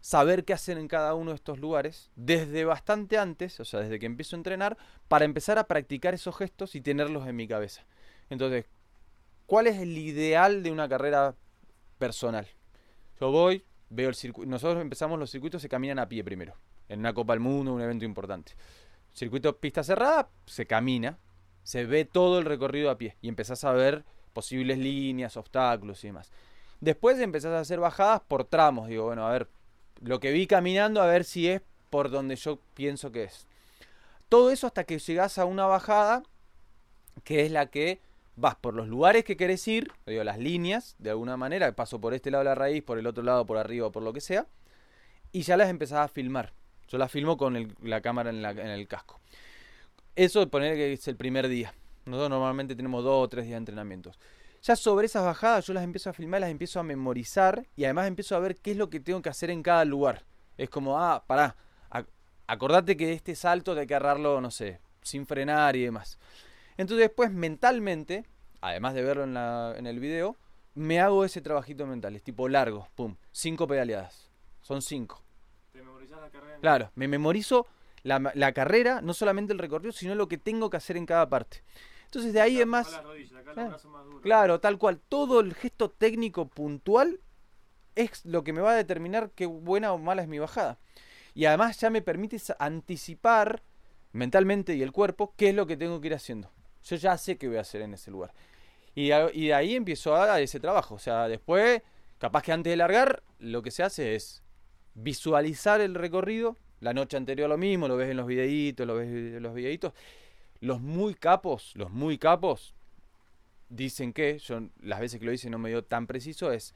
saber 0.00 0.44
qué 0.44 0.52
hacer 0.52 0.78
en 0.78 0.88
cada 0.88 1.14
uno 1.14 1.30
de 1.30 1.36
estos 1.36 1.58
lugares 1.58 2.10
desde 2.16 2.64
bastante 2.64 3.18
antes, 3.18 3.58
o 3.60 3.64
sea, 3.64 3.80
desde 3.80 3.98
que 3.98 4.06
empiezo 4.06 4.36
a 4.36 4.38
entrenar, 4.38 4.76
para 5.08 5.24
empezar 5.24 5.58
a 5.58 5.66
practicar 5.68 6.12
esos 6.12 6.36
gestos 6.36 6.74
y 6.74 6.80
tenerlos 6.80 7.26
en 7.26 7.36
mi 7.36 7.46
cabeza. 7.46 7.86
Entonces, 8.28 8.66
¿cuál 9.46 9.68
es 9.68 9.78
el 9.78 9.96
ideal 9.96 10.62
de 10.62 10.72
una 10.72 10.88
carrera 10.88 11.36
personal? 11.98 12.48
Yo 13.20 13.30
voy, 13.30 13.64
veo 13.90 14.08
el 14.08 14.16
circuito. 14.16 14.50
Nosotros 14.50 14.82
empezamos 14.82 15.18
los 15.18 15.30
circuitos, 15.30 15.62
se 15.62 15.68
caminan 15.68 16.00
a 16.00 16.08
pie 16.08 16.24
primero, 16.24 16.56
en 16.88 16.98
una 16.98 17.14
Copa 17.14 17.34
del 17.34 17.40
Mundo, 17.40 17.72
un 17.72 17.80
evento 17.80 18.04
importante. 18.04 18.52
Circuito 19.12 19.56
pista 19.58 19.84
cerrada, 19.84 20.28
se 20.46 20.66
camina, 20.66 21.18
se 21.62 21.84
ve 21.84 22.04
todo 22.04 22.38
el 22.38 22.44
recorrido 22.44 22.90
a 22.90 22.98
pie 22.98 23.16
y 23.20 23.28
empezás 23.28 23.64
a 23.64 23.72
ver 23.72 24.04
posibles 24.32 24.78
líneas, 24.78 25.36
obstáculos 25.36 26.02
y 26.04 26.08
demás. 26.08 26.30
Después 26.80 27.18
empezás 27.20 27.52
a 27.52 27.60
hacer 27.60 27.78
bajadas 27.78 28.22
por 28.26 28.44
tramos. 28.44 28.88
Digo, 28.88 29.04
bueno, 29.04 29.26
a 29.26 29.32
ver, 29.32 29.48
lo 30.00 30.18
que 30.18 30.32
vi 30.32 30.46
caminando, 30.46 31.00
a 31.00 31.06
ver 31.06 31.24
si 31.24 31.48
es 31.48 31.62
por 31.90 32.10
donde 32.10 32.36
yo 32.36 32.58
pienso 32.74 33.12
que 33.12 33.24
es. 33.24 33.46
Todo 34.28 34.50
eso 34.50 34.66
hasta 34.66 34.84
que 34.84 34.98
llegás 34.98 35.38
a 35.38 35.44
una 35.44 35.66
bajada, 35.66 36.22
que 37.22 37.44
es 37.44 37.52
la 37.52 37.66
que 37.66 38.00
vas 38.34 38.56
por 38.56 38.74
los 38.74 38.88
lugares 38.88 39.24
que 39.24 39.36
querés 39.36 39.68
ir, 39.68 39.92
digo, 40.06 40.24
las 40.24 40.38
líneas, 40.38 40.96
de 40.98 41.10
alguna 41.10 41.36
manera, 41.36 41.70
paso 41.72 42.00
por 42.00 42.14
este 42.14 42.30
lado 42.30 42.42
de 42.42 42.50
la 42.50 42.54
raíz, 42.54 42.82
por 42.82 42.98
el 42.98 43.06
otro 43.06 43.22
lado, 43.22 43.44
por 43.44 43.58
arriba, 43.58 43.92
por 43.92 44.02
lo 44.02 44.12
que 44.12 44.20
sea, 44.22 44.46
y 45.32 45.42
ya 45.42 45.56
las 45.56 45.68
empezás 45.68 45.98
a 45.98 46.08
filmar. 46.08 46.52
Yo 46.92 46.98
la 46.98 47.08
filmo 47.08 47.38
con 47.38 47.56
el, 47.56 47.74
la 47.82 48.02
cámara 48.02 48.28
en, 48.28 48.44
el 48.44 48.86
casco. 48.86 49.18
Eso 50.14 50.46
poner 50.50 50.74
que 50.74 50.92
es 50.92 51.08
el 51.08 51.16
primer 51.16 51.48
día. 51.48 51.72
Nosotros 52.04 52.28
normalmente 52.28 52.76
tenemos 52.76 53.02
dos 53.02 53.24
o 53.24 53.28
tres 53.30 53.46
días 53.46 53.54
de 53.54 53.58
entrenamientos. 53.58 54.18
Ya 54.62 54.76
sobre 54.76 55.06
esas 55.06 55.24
bajadas 55.24 55.66
yo 55.66 55.72
las 55.72 55.84
empiezo 55.84 56.10
a 56.10 56.12
filmar, 56.12 56.42
las 56.42 56.50
empiezo 56.50 56.80
a 56.80 56.82
memorizar 56.82 57.66
y 57.76 57.84
además 57.84 58.08
empiezo 58.08 58.36
a 58.36 58.40
ver 58.40 58.56
qué 58.56 58.72
es 58.72 58.76
lo 58.76 58.90
que 58.90 59.00
tengo 59.00 59.22
que 59.22 59.30
hacer 59.30 59.48
en 59.48 59.62
cada 59.62 59.86
lugar. 59.86 60.26
Es 60.58 60.68
como, 60.68 61.00
ah, 61.00 61.24
pará, 61.26 61.56
acordate 62.46 62.94
que 62.94 63.14
este 63.14 63.34
salto 63.36 63.72
hay 63.72 63.86
que 63.86 63.94
agarrarlo, 63.94 64.42
no 64.42 64.50
sé, 64.50 64.78
sin 65.00 65.26
frenar 65.26 65.76
y 65.76 65.84
demás. 65.84 66.18
Entonces 66.76 67.06
después 67.06 67.32
mentalmente, 67.32 68.26
además 68.60 68.92
de 68.92 69.02
verlo 69.02 69.24
en, 69.24 69.32
la, 69.32 69.72
en 69.78 69.86
el 69.86 69.98
video, 69.98 70.36
me 70.74 71.00
hago 71.00 71.24
ese 71.24 71.40
trabajito 71.40 71.86
mental, 71.86 72.16
es 72.16 72.22
tipo 72.22 72.50
largo, 72.50 72.86
pum, 72.94 73.16
cinco 73.30 73.66
pedaleadas, 73.66 74.30
son 74.60 74.82
cinco. 74.82 75.21
Claro, 76.60 76.90
me 76.94 77.08
memorizo 77.08 77.66
la, 78.02 78.32
la 78.34 78.52
carrera, 78.52 79.00
no 79.00 79.14
solamente 79.14 79.52
el 79.52 79.58
recorrido, 79.58 79.92
sino 79.92 80.14
lo 80.14 80.28
que 80.28 80.38
tengo 80.38 80.70
que 80.70 80.76
hacer 80.76 80.96
en 80.96 81.06
cada 81.06 81.28
parte. 81.28 81.62
Entonces 82.04 82.32
de 82.32 82.40
ahí 82.40 82.60
es 82.60 82.66
más... 82.66 82.88
Claro. 83.54 83.76
Claro, 84.22 84.60
tal 84.60 84.78
cual. 84.78 85.00
Todo 85.08 85.40
el 85.40 85.54
gesto 85.54 85.90
técnico 85.90 86.46
puntual 86.46 87.20
es 87.94 88.24
lo 88.24 88.44
que 88.44 88.52
me 88.52 88.60
va 88.60 88.72
a 88.72 88.76
determinar 88.76 89.30
qué 89.34 89.46
buena 89.46 89.92
o 89.92 89.98
mala 89.98 90.22
es 90.22 90.28
mi 90.28 90.38
bajada. 90.38 90.78
Y 91.34 91.46
además 91.46 91.80
ya 91.80 91.88
me 91.88 92.02
permite 92.02 92.36
anticipar 92.58 93.62
mentalmente 94.12 94.74
y 94.74 94.82
el 94.82 94.92
cuerpo 94.92 95.32
qué 95.36 95.48
es 95.48 95.54
lo 95.54 95.66
que 95.66 95.76
tengo 95.78 96.00
que 96.00 96.08
ir 96.08 96.14
haciendo. 96.14 96.50
Yo 96.84 96.96
ya 96.96 97.16
sé 97.16 97.38
qué 97.38 97.48
voy 97.48 97.56
a 97.56 97.62
hacer 97.62 97.80
en 97.80 97.94
ese 97.94 98.10
lugar. 98.10 98.34
Y, 98.94 99.10
y 99.12 99.46
de 99.46 99.54
ahí 99.54 99.74
empiezo 99.74 100.14
a 100.14 100.38
ese 100.40 100.60
trabajo. 100.60 100.96
O 100.96 100.98
sea, 100.98 101.28
después, 101.28 101.80
capaz 102.18 102.42
que 102.42 102.52
antes 102.52 102.70
de 102.70 102.76
largar, 102.76 103.22
lo 103.38 103.62
que 103.62 103.70
se 103.70 103.82
hace 103.82 104.14
es 104.14 104.41
visualizar 104.94 105.80
el 105.80 105.94
recorrido. 105.94 106.56
La 106.80 106.92
noche 106.92 107.16
anterior 107.16 107.48
lo 107.48 107.58
mismo, 107.58 107.88
lo 107.88 107.96
ves 107.96 108.10
en 108.10 108.16
los 108.16 108.26
videitos, 108.26 108.86
lo 108.86 108.96
ves 108.96 109.08
en 109.08 109.42
los 109.42 109.54
videitos. 109.54 109.92
Los 110.60 110.80
muy 110.80 111.14
capos, 111.14 111.72
los 111.76 111.90
muy 111.90 112.18
capos, 112.18 112.74
dicen 113.68 114.12
que, 114.12 114.38
yo 114.38 114.60
las 114.80 115.00
veces 115.00 115.18
que 115.18 115.26
lo 115.26 115.32
hice 115.32 115.50
no 115.50 115.58
me 115.58 115.70
dio 115.70 115.84
tan 115.84 116.06
preciso, 116.06 116.52
es 116.52 116.74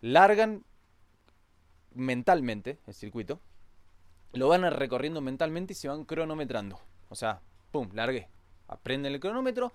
largan 0.00 0.64
mentalmente 1.92 2.78
el 2.86 2.94
circuito, 2.94 3.40
lo 4.32 4.48
van 4.48 4.62
recorriendo 4.70 5.20
mentalmente 5.20 5.72
y 5.72 5.76
se 5.76 5.88
van 5.88 6.04
cronometrando. 6.04 6.80
O 7.08 7.14
sea, 7.14 7.42
pum, 7.70 7.90
largué. 7.92 8.28
Aprenden 8.68 9.12
el 9.12 9.20
cronómetro 9.20 9.72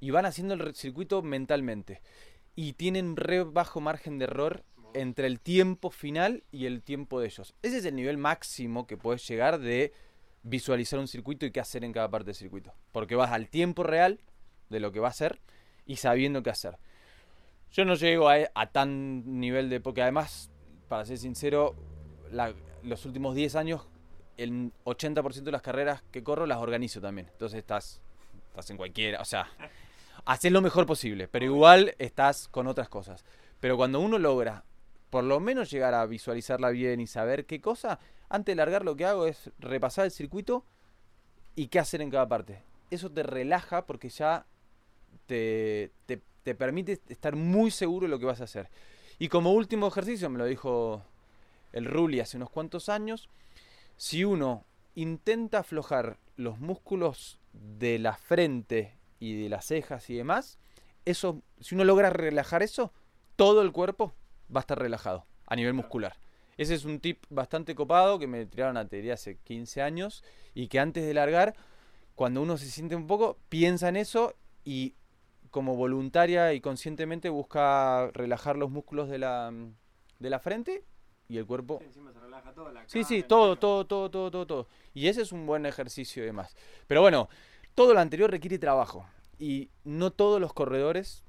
y 0.00 0.10
van 0.10 0.26
haciendo 0.26 0.54
el 0.54 0.74
circuito 0.74 1.22
mentalmente. 1.22 2.00
Y 2.54 2.72
tienen 2.72 3.16
re 3.16 3.44
bajo 3.44 3.80
margen 3.80 4.18
de 4.18 4.24
error 4.24 4.64
entre 4.98 5.28
el 5.28 5.38
tiempo 5.38 5.90
final 5.90 6.42
y 6.50 6.66
el 6.66 6.82
tiempo 6.82 7.20
de 7.20 7.26
ellos. 7.26 7.54
Ese 7.62 7.78
es 7.78 7.84
el 7.84 7.94
nivel 7.94 8.18
máximo 8.18 8.86
que 8.86 8.96
puedes 8.96 9.26
llegar 9.28 9.60
de 9.60 9.92
visualizar 10.42 10.98
un 10.98 11.06
circuito 11.06 11.46
y 11.46 11.52
qué 11.52 11.60
hacer 11.60 11.84
en 11.84 11.92
cada 11.92 12.10
parte 12.10 12.26
del 12.26 12.34
circuito. 12.34 12.74
Porque 12.90 13.14
vas 13.14 13.30
al 13.30 13.48
tiempo 13.48 13.84
real 13.84 14.20
de 14.70 14.80
lo 14.80 14.90
que 14.90 14.98
va 14.98 15.08
a 15.08 15.12
ser 15.12 15.40
y 15.86 15.96
sabiendo 15.96 16.42
qué 16.42 16.50
hacer. 16.50 16.78
Yo 17.70 17.84
no 17.84 17.94
llego 17.94 18.28
a, 18.28 18.66
tan 18.72 19.40
nivel 19.40 19.70
de... 19.70 19.80
Porque 19.80 20.02
además, 20.02 20.50
para 20.88 21.04
ser 21.04 21.18
sincero, 21.18 21.76
los 22.82 23.06
últimos 23.06 23.36
10 23.36 23.54
años, 23.54 23.86
el 24.36 24.72
80% 24.84 25.42
de 25.42 25.52
las 25.52 25.62
carreras 25.62 26.02
que 26.10 26.24
corro 26.24 26.46
las 26.46 26.58
organizo 26.58 27.00
también. 27.00 27.28
Entonces 27.30 27.58
estás, 27.58 28.00
estás 28.48 28.68
en 28.70 28.76
cualquiera... 28.76 29.20
O 29.20 29.24
sea, 29.24 29.48
haces 30.24 30.50
lo 30.50 30.60
mejor 30.60 30.86
posible, 30.86 31.28
pero 31.28 31.44
igual 31.44 31.94
estás 31.98 32.48
con 32.48 32.66
otras 32.66 32.88
cosas. 32.88 33.24
Pero 33.60 33.76
cuando 33.76 34.00
uno 34.00 34.18
logra 34.18 34.64
por 35.10 35.24
lo 35.24 35.40
menos 35.40 35.70
llegar 35.70 35.94
a 35.94 36.06
visualizarla 36.06 36.70
bien 36.70 37.00
y 37.00 37.06
saber 37.06 37.46
qué 37.46 37.60
cosa, 37.60 37.98
antes 38.28 38.52
de 38.52 38.56
largar 38.56 38.84
lo 38.84 38.96
que 38.96 39.06
hago 39.06 39.26
es 39.26 39.50
repasar 39.58 40.04
el 40.04 40.10
circuito 40.10 40.64
y 41.54 41.68
qué 41.68 41.78
hacer 41.78 42.02
en 42.02 42.10
cada 42.10 42.28
parte. 42.28 42.62
Eso 42.90 43.10
te 43.10 43.22
relaja 43.22 43.86
porque 43.86 44.08
ya 44.08 44.46
te, 45.26 45.90
te, 46.06 46.54
permite 46.54 47.00
estar 47.08 47.36
muy 47.36 47.70
seguro 47.70 48.06
de 48.06 48.10
lo 48.10 48.18
que 48.18 48.26
vas 48.26 48.40
a 48.40 48.44
hacer. 48.44 48.70
Y 49.18 49.28
como 49.28 49.52
último 49.52 49.86
ejercicio, 49.88 50.30
me 50.30 50.38
lo 50.38 50.46
dijo 50.46 51.02
el 51.72 51.84
Ruli 51.84 52.20
hace 52.20 52.36
unos 52.36 52.50
cuantos 52.50 52.88
años, 52.88 53.28
si 53.96 54.24
uno 54.24 54.64
intenta 54.94 55.58
aflojar 55.58 56.18
los 56.36 56.58
músculos 56.58 57.38
de 57.52 57.98
la 57.98 58.14
frente 58.14 58.94
y 59.20 59.42
de 59.42 59.48
las 59.48 59.66
cejas 59.66 60.08
y 60.08 60.16
demás, 60.16 60.58
eso, 61.04 61.42
si 61.60 61.74
uno 61.74 61.84
logra 61.84 62.10
relajar 62.10 62.62
eso, 62.62 62.92
todo 63.36 63.60
el 63.62 63.72
cuerpo 63.72 64.14
va 64.54 64.60
a 64.60 64.62
estar 64.62 64.78
relajado 64.78 65.26
a 65.46 65.56
nivel 65.56 65.74
muscular. 65.74 66.16
Ese 66.58 66.74
es 66.74 66.84
un 66.84 66.98
tip 66.98 67.24
bastante 67.30 67.74
copado 67.76 68.18
que 68.18 68.26
me 68.26 68.44
tiraron 68.44 68.76
a 68.76 68.88
teoría 68.88 69.14
hace 69.14 69.36
15 69.36 69.80
años 69.80 70.24
y 70.54 70.66
que 70.66 70.80
antes 70.80 71.06
de 71.06 71.14
largar, 71.14 71.54
cuando 72.16 72.42
uno 72.42 72.58
se 72.58 72.66
siente 72.66 72.96
un 72.96 73.06
poco, 73.06 73.38
piensa 73.48 73.88
en 73.88 73.96
eso 73.96 74.34
y 74.64 74.94
como 75.52 75.76
voluntaria 75.76 76.52
y 76.52 76.60
conscientemente 76.60 77.28
busca 77.28 78.10
relajar 78.12 78.56
los 78.56 78.70
músculos 78.70 79.08
de 79.08 79.18
la, 79.18 79.52
de 80.18 80.30
la 80.30 80.40
frente 80.40 80.84
y 81.28 81.38
el 81.38 81.46
cuerpo. 81.46 81.80
Sí, 82.86 83.04
sí, 83.04 83.22
todo, 83.22 83.56
todo, 83.56 83.86
todo, 83.86 84.10
todo, 84.10 84.30
todo, 84.32 84.46
todo. 84.46 84.68
Y 84.94 85.06
ese 85.06 85.22
es 85.22 85.30
un 85.30 85.46
buen 85.46 85.64
ejercicio 85.64 86.24
y 86.24 86.26
demás. 86.26 86.56
Pero 86.88 87.02
bueno, 87.02 87.28
todo 87.76 87.94
lo 87.94 88.00
anterior 88.00 88.32
requiere 88.32 88.58
trabajo 88.58 89.06
y 89.38 89.70
no 89.84 90.10
todos 90.10 90.40
los 90.40 90.52
corredores 90.52 91.22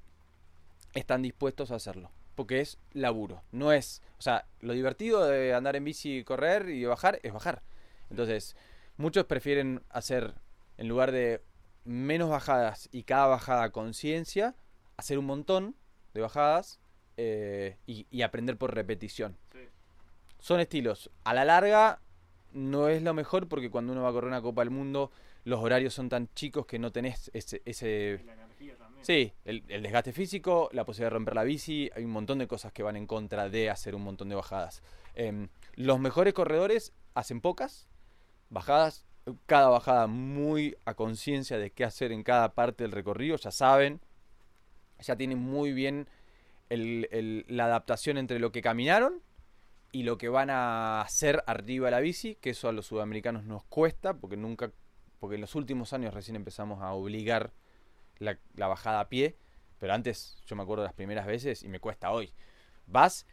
están 0.96 1.22
dispuestos 1.22 1.70
a 1.70 1.76
hacerlo 1.76 2.10
porque 2.40 2.62
es 2.62 2.78
laburo. 2.94 3.44
No 3.52 3.74
es, 3.74 4.02
o 4.18 4.22
sea, 4.22 4.46
lo 4.62 4.72
divertido 4.72 5.28
de 5.28 5.54
andar 5.54 5.76
en 5.76 5.84
bici, 5.84 6.24
correr 6.24 6.70
y 6.70 6.86
bajar 6.86 7.20
es 7.22 7.34
bajar. 7.34 7.64
Entonces, 8.10 8.56
muchos 8.96 9.26
prefieren 9.26 9.84
hacer, 9.90 10.36
en 10.78 10.88
lugar 10.88 11.12
de 11.12 11.42
menos 11.84 12.30
bajadas 12.30 12.88
y 12.94 13.04
cada 13.04 13.28
bajada 13.28 13.72
conciencia, 13.72 14.56
hacer 14.96 15.20
un 15.20 15.26
montón 15.26 15.76
de 16.14 16.22
bajadas 16.22 16.80
eh, 17.18 17.76
y, 17.86 18.22
aprender 18.22 18.56
por 18.56 18.74
repetición. 18.74 19.36
Son 20.40 20.62
estilos. 20.62 21.12
A 21.26 21.34
la 21.34 21.44
larga 21.44 22.00
no 22.54 22.88
es 22.88 23.04
lo 23.04 23.14
mejor 23.14 23.50
porque 23.50 23.70
cuando 23.70 23.92
uno 23.92 24.04
va 24.04 24.12
a 24.12 24.14
correr 24.14 24.30
una 24.30 24.42
Copa 24.42 24.62
del 24.62 24.70
Mundo, 24.70 25.12
los 25.44 25.60
horarios 25.60 25.94
son 25.94 26.08
tan 26.08 26.30
chicos 26.36 26.66
que 26.66 26.80
no 26.80 26.94
tenés 26.94 27.32
ese, 27.34 27.62
ese 27.66 28.24
Sí, 29.02 29.34
el, 29.46 29.64
desgaste 29.68 30.12
físico, 30.12 30.70
la 30.74 30.86
posibilidad 30.86 31.12
de 31.12 31.16
romper 31.16 31.36
la 31.36 31.44
bici, 31.44 31.90
hay 31.96 32.04
un 32.04 32.12
montón 32.12 32.40
de 32.40 32.48
cosas 32.48 32.72
que 32.74 32.84
van 32.84 32.96
en 32.96 33.08
contra 33.08 33.50
de 33.50 33.70
hacer 33.70 33.96
un 33.96 34.04
montón 34.04 34.30
de 34.30 34.36
bajadas. 34.36 34.84
Em, 35.16 35.50
los 35.76 36.00
mejores 36.00 36.34
corredores 36.34 36.94
hacen 37.14 37.42
pocas 37.42 37.88
bajadas, 38.50 39.06
cada 39.46 39.70
bajada 39.70 40.08
muy 40.08 40.76
a 40.86 40.96
conciencia 40.96 41.58
de 41.58 41.72
qué 41.72 41.84
hacer 41.86 42.12
en 42.12 42.24
cada 42.24 42.54
parte 42.54 42.84
del 42.84 42.92
recorrido, 42.92 43.38
ya 43.38 43.52
saben, 43.52 44.02
ya 45.00 45.16
tienen 45.16 45.40
muy 45.40 45.72
bien 45.72 46.08
la 46.70 47.66
adaptación 47.66 48.18
entre 48.18 48.40
lo 48.40 48.52
que 48.52 48.62
caminaron 48.62 49.24
y 49.92 50.04
lo 50.04 50.18
que 50.18 50.30
van 50.30 50.50
a 50.50 51.02
hacer 51.02 51.44
arriba 51.48 51.88
de 51.88 51.92
la 51.92 52.00
bici, 52.00 52.36
que 52.36 52.52
eso 52.52 52.70
a 52.70 52.72
los 52.72 52.86
sudamericanos 52.88 53.46
nos 53.46 53.64
cuesta, 53.64 54.14
porque 54.14 54.38
nunca, 54.38 54.72
porque 55.20 55.36
en 55.36 55.42
los 55.42 55.56
últimos 55.56 55.94
años 55.94 56.14
recién 56.14 56.36
empezamos 56.36 56.82
a 56.84 56.92
obligar 56.94 57.54
la, 58.20 58.38
bajada 58.56 59.00
a 59.00 59.10
pie, 59.10 59.36
pero 59.80 59.94
antes 59.94 60.38
yo 60.46 60.56
me 60.56 60.64
acuerdo 60.64 60.84
de 60.84 60.88
las 60.88 60.96
primeras 60.96 61.26
veces 61.26 61.64
y 61.64 61.68
me 61.68 61.80
cuesta 61.80 62.12
hoy. 62.12 62.32
Vas 62.88 63.26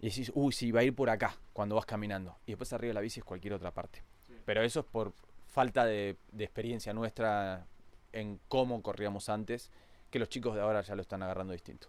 y 0.00 0.08
decís, 0.08 0.30
uy, 0.34 0.52
sí, 0.52 0.70
va 0.70 0.80
a 0.80 0.84
ir 0.84 0.94
por 0.94 1.10
acá 1.10 1.36
cuando 1.52 1.76
vas 1.76 1.86
caminando. 1.86 2.36
Y 2.46 2.52
después 2.52 2.72
arriba 2.72 2.90
de 2.90 2.94
la 2.94 3.00
bici 3.00 3.20
es 3.20 3.24
cualquier 3.24 3.54
otra 3.54 3.70
parte. 3.70 4.02
Pero 4.44 4.62
eso 4.62 4.80
es 4.80 4.86
por 4.86 5.12
falta 5.48 5.84
de, 5.84 6.16
experiencia 6.38 6.92
nuestra 6.92 7.66
en 8.12 8.40
cómo 8.48 8.82
corríamos 8.82 9.28
antes, 9.28 9.70
que 10.10 10.18
los 10.18 10.28
chicos 10.28 10.54
de 10.54 10.60
ahora 10.60 10.82
ya 10.82 10.94
lo 10.94 11.02
están 11.02 11.22
agarrando 11.22 11.52
distinto. 11.52 11.88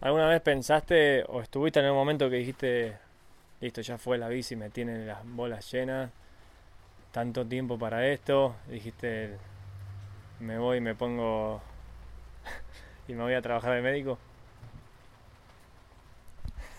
¿Alguna 0.00 0.28
vez 0.28 0.40
pensaste 0.40 1.24
o 1.28 1.40
estuviste 1.40 1.80
en 1.80 1.86
un 1.86 1.94
momento 1.94 2.28
que 2.28 2.36
dijiste, 2.36 2.98
listo, 3.60 3.80
ya 3.80 3.98
fue 3.98 4.18
la 4.18 4.28
bici, 4.28 4.56
me 4.56 4.70
tienen 4.70 5.06
las 5.06 5.24
bolas 5.24 5.70
llenas, 5.70 6.10
tanto 7.12 7.46
tiempo 7.46 7.78
para 7.78 8.06
esto? 8.08 8.56
Dijiste, 8.68 9.38
me 10.42 10.58
voy 10.58 10.78
y 10.78 10.80
me 10.80 10.94
pongo 10.94 11.62
y 13.08 13.14
me 13.14 13.22
voy 13.22 13.34
a 13.34 13.42
trabajar 13.42 13.74
de 13.74 13.82
médico? 13.82 14.18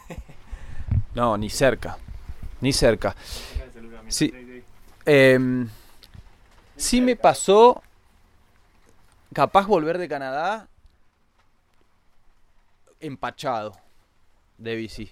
No, 1.16 1.38
ni 1.38 1.48
cerca. 1.48 1.96
Ni 2.60 2.74
cerca. 2.74 3.16
Sí, 4.08 4.34
eh, 5.06 5.68
sí 6.76 7.02
me 7.02 7.16
pasó 7.16 7.84
capaz 9.32 9.68
volver 9.68 10.00
de 10.00 10.08
Canadá 10.08 10.68
empachado 13.00 13.78
de 14.58 14.76
bici. 14.76 15.12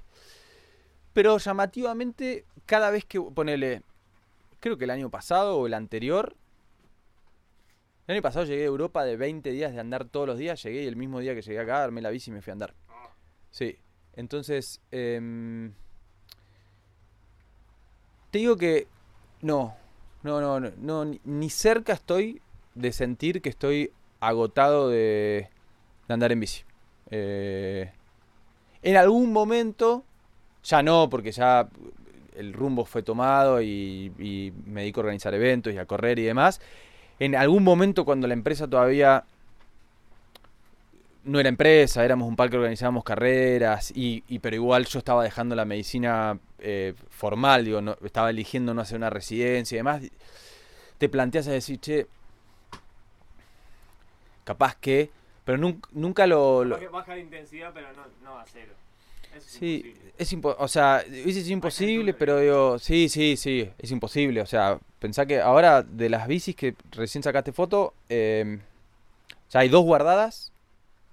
Pero 1.14 1.38
llamativamente, 1.38 2.46
cada 2.66 2.90
vez 2.90 3.06
que 3.06 3.22
ponele, 3.22 3.84
creo 4.60 4.78
que 4.80 4.86
el 4.86 4.92
año 4.92 5.12
pasado 5.12 5.58
o 5.58 5.68
el 5.68 5.76
anterior, 5.76 6.36
el 8.08 8.16
año 8.16 8.22
pasado 8.22 8.46
llegué 8.46 8.64
a 8.64 8.68
Europa 8.68 9.04
de 9.04 9.16
20 9.16 9.52
días 9.52 9.74
de 9.74 9.80
andar 9.80 10.06
todos 10.06 10.28
los 10.28 10.38
días. 10.38 10.62
Llegué 10.64 10.84
y 10.84 10.88
el 10.88 10.96
mismo 10.96 11.20
día 11.20 11.36
que 11.36 11.42
llegué 11.42 11.60
acá 11.60 11.84
armé 11.84 12.02
la 12.02 12.10
bici 12.10 12.32
y 12.32 12.34
me 12.34 12.42
fui 12.42 12.52
a 12.52 12.54
andar. 12.54 12.74
Sí. 13.52 13.78
Entonces, 14.16 14.82
em, 14.92 15.74
te 18.32 18.40
digo 18.40 18.58
que 18.58 18.88
no, 19.42 19.76
no, 20.24 20.42
no, 20.42 20.60
no, 20.60 21.20
ni 21.24 21.50
cerca 21.50 21.94
estoy 21.94 22.42
de 22.76 22.92
sentir 22.92 23.42
que 23.42 23.50
estoy 23.50 23.92
agotado 24.20 24.90
de, 24.90 25.50
andar 26.08 26.32
en 26.32 26.40
bici. 26.40 26.64
Eh, 27.10 27.92
en 28.82 28.98
algún 28.98 29.32
momento, 29.32 30.04
ya 30.64 30.84
no, 30.84 31.10
porque 31.10 31.32
ya 31.32 31.70
el 32.36 32.54
rumbo 32.54 32.84
fue 32.86 33.04
tomado 33.04 33.62
y, 33.62 34.12
y 34.18 34.54
me 34.66 34.82
dedico 34.82 35.00
a 35.00 35.04
organizar 35.04 35.34
eventos 35.34 35.74
y 35.74 35.78
a 35.78 35.86
correr 35.86 36.20
y 36.20 36.24
demás. 36.24 36.60
En 37.22 37.36
algún 37.36 37.64
momento 37.64 38.04
cuando 38.04 38.28
la 38.28 38.34
empresa 38.34 38.68
todavía 38.68 39.26
no 41.24 41.40
era 41.40 41.50
empresa, 41.50 42.04
éramos 42.04 42.28
un 42.28 42.36
par 42.36 42.50
que 42.50 42.58
organizábamos 42.58 43.04
carreras, 43.04 43.94
y, 43.96 44.40
pero 44.40 44.56
igual 44.56 44.88
yo 44.88 44.98
estaba 44.98 45.24
dejando 45.24 45.56
la 45.56 45.64
medicina 45.64 46.40
eh, 46.58 46.96
formal, 47.12 47.64
digo, 47.64 47.80
no, 47.80 47.96
estaba 48.04 48.32
eligiendo 48.32 48.74
no 48.74 48.82
hacer 48.82 48.98
una 48.98 49.12
residencia 49.12 49.76
y 49.76 49.78
demás, 49.78 50.02
te 50.98 51.10
planteas 51.10 51.48
a 51.48 51.52
decir, 51.52 51.80
che, 51.80 52.08
capaz 54.44 54.74
que, 54.78 55.12
pero 55.46 55.60
nunca, 55.60 55.90
nunca 55.92 56.26
lo... 56.26 56.66
Baja 56.92 57.14
de 57.14 57.20
intensidad, 57.20 57.70
pero 57.72 57.90
no, 57.94 58.02
no 58.24 58.40
a 58.40 58.46
cero. 58.48 58.74
Es 59.36 59.44
Sí, 59.44 59.78
imposible. 59.86 60.14
es 60.18 60.34
impo 60.34 60.56
o 60.58 60.68
sea, 60.68 61.04
sido 61.08 61.50
imposible, 61.52 62.14
pero 62.14 62.40
digo, 62.40 62.80
sí, 62.80 63.10
sí, 63.10 63.38
sí, 63.38 63.70
es 63.78 63.92
imposible. 63.92 64.42
O 64.42 64.46
sea, 64.46 64.80
pensá 65.00 65.26
que 65.26 65.40
ahora 65.42 65.82
de 65.84 66.10
las 66.10 66.28
bicis 66.28 66.56
que 66.56 66.76
recién 66.92 67.24
sacaste 67.24 67.52
foto, 67.52 67.94
eh, 68.10 68.60
o 69.48 69.52
sea, 69.52 69.62
hay 69.62 69.70
dos 69.70 69.84
guardadas, 69.84 70.52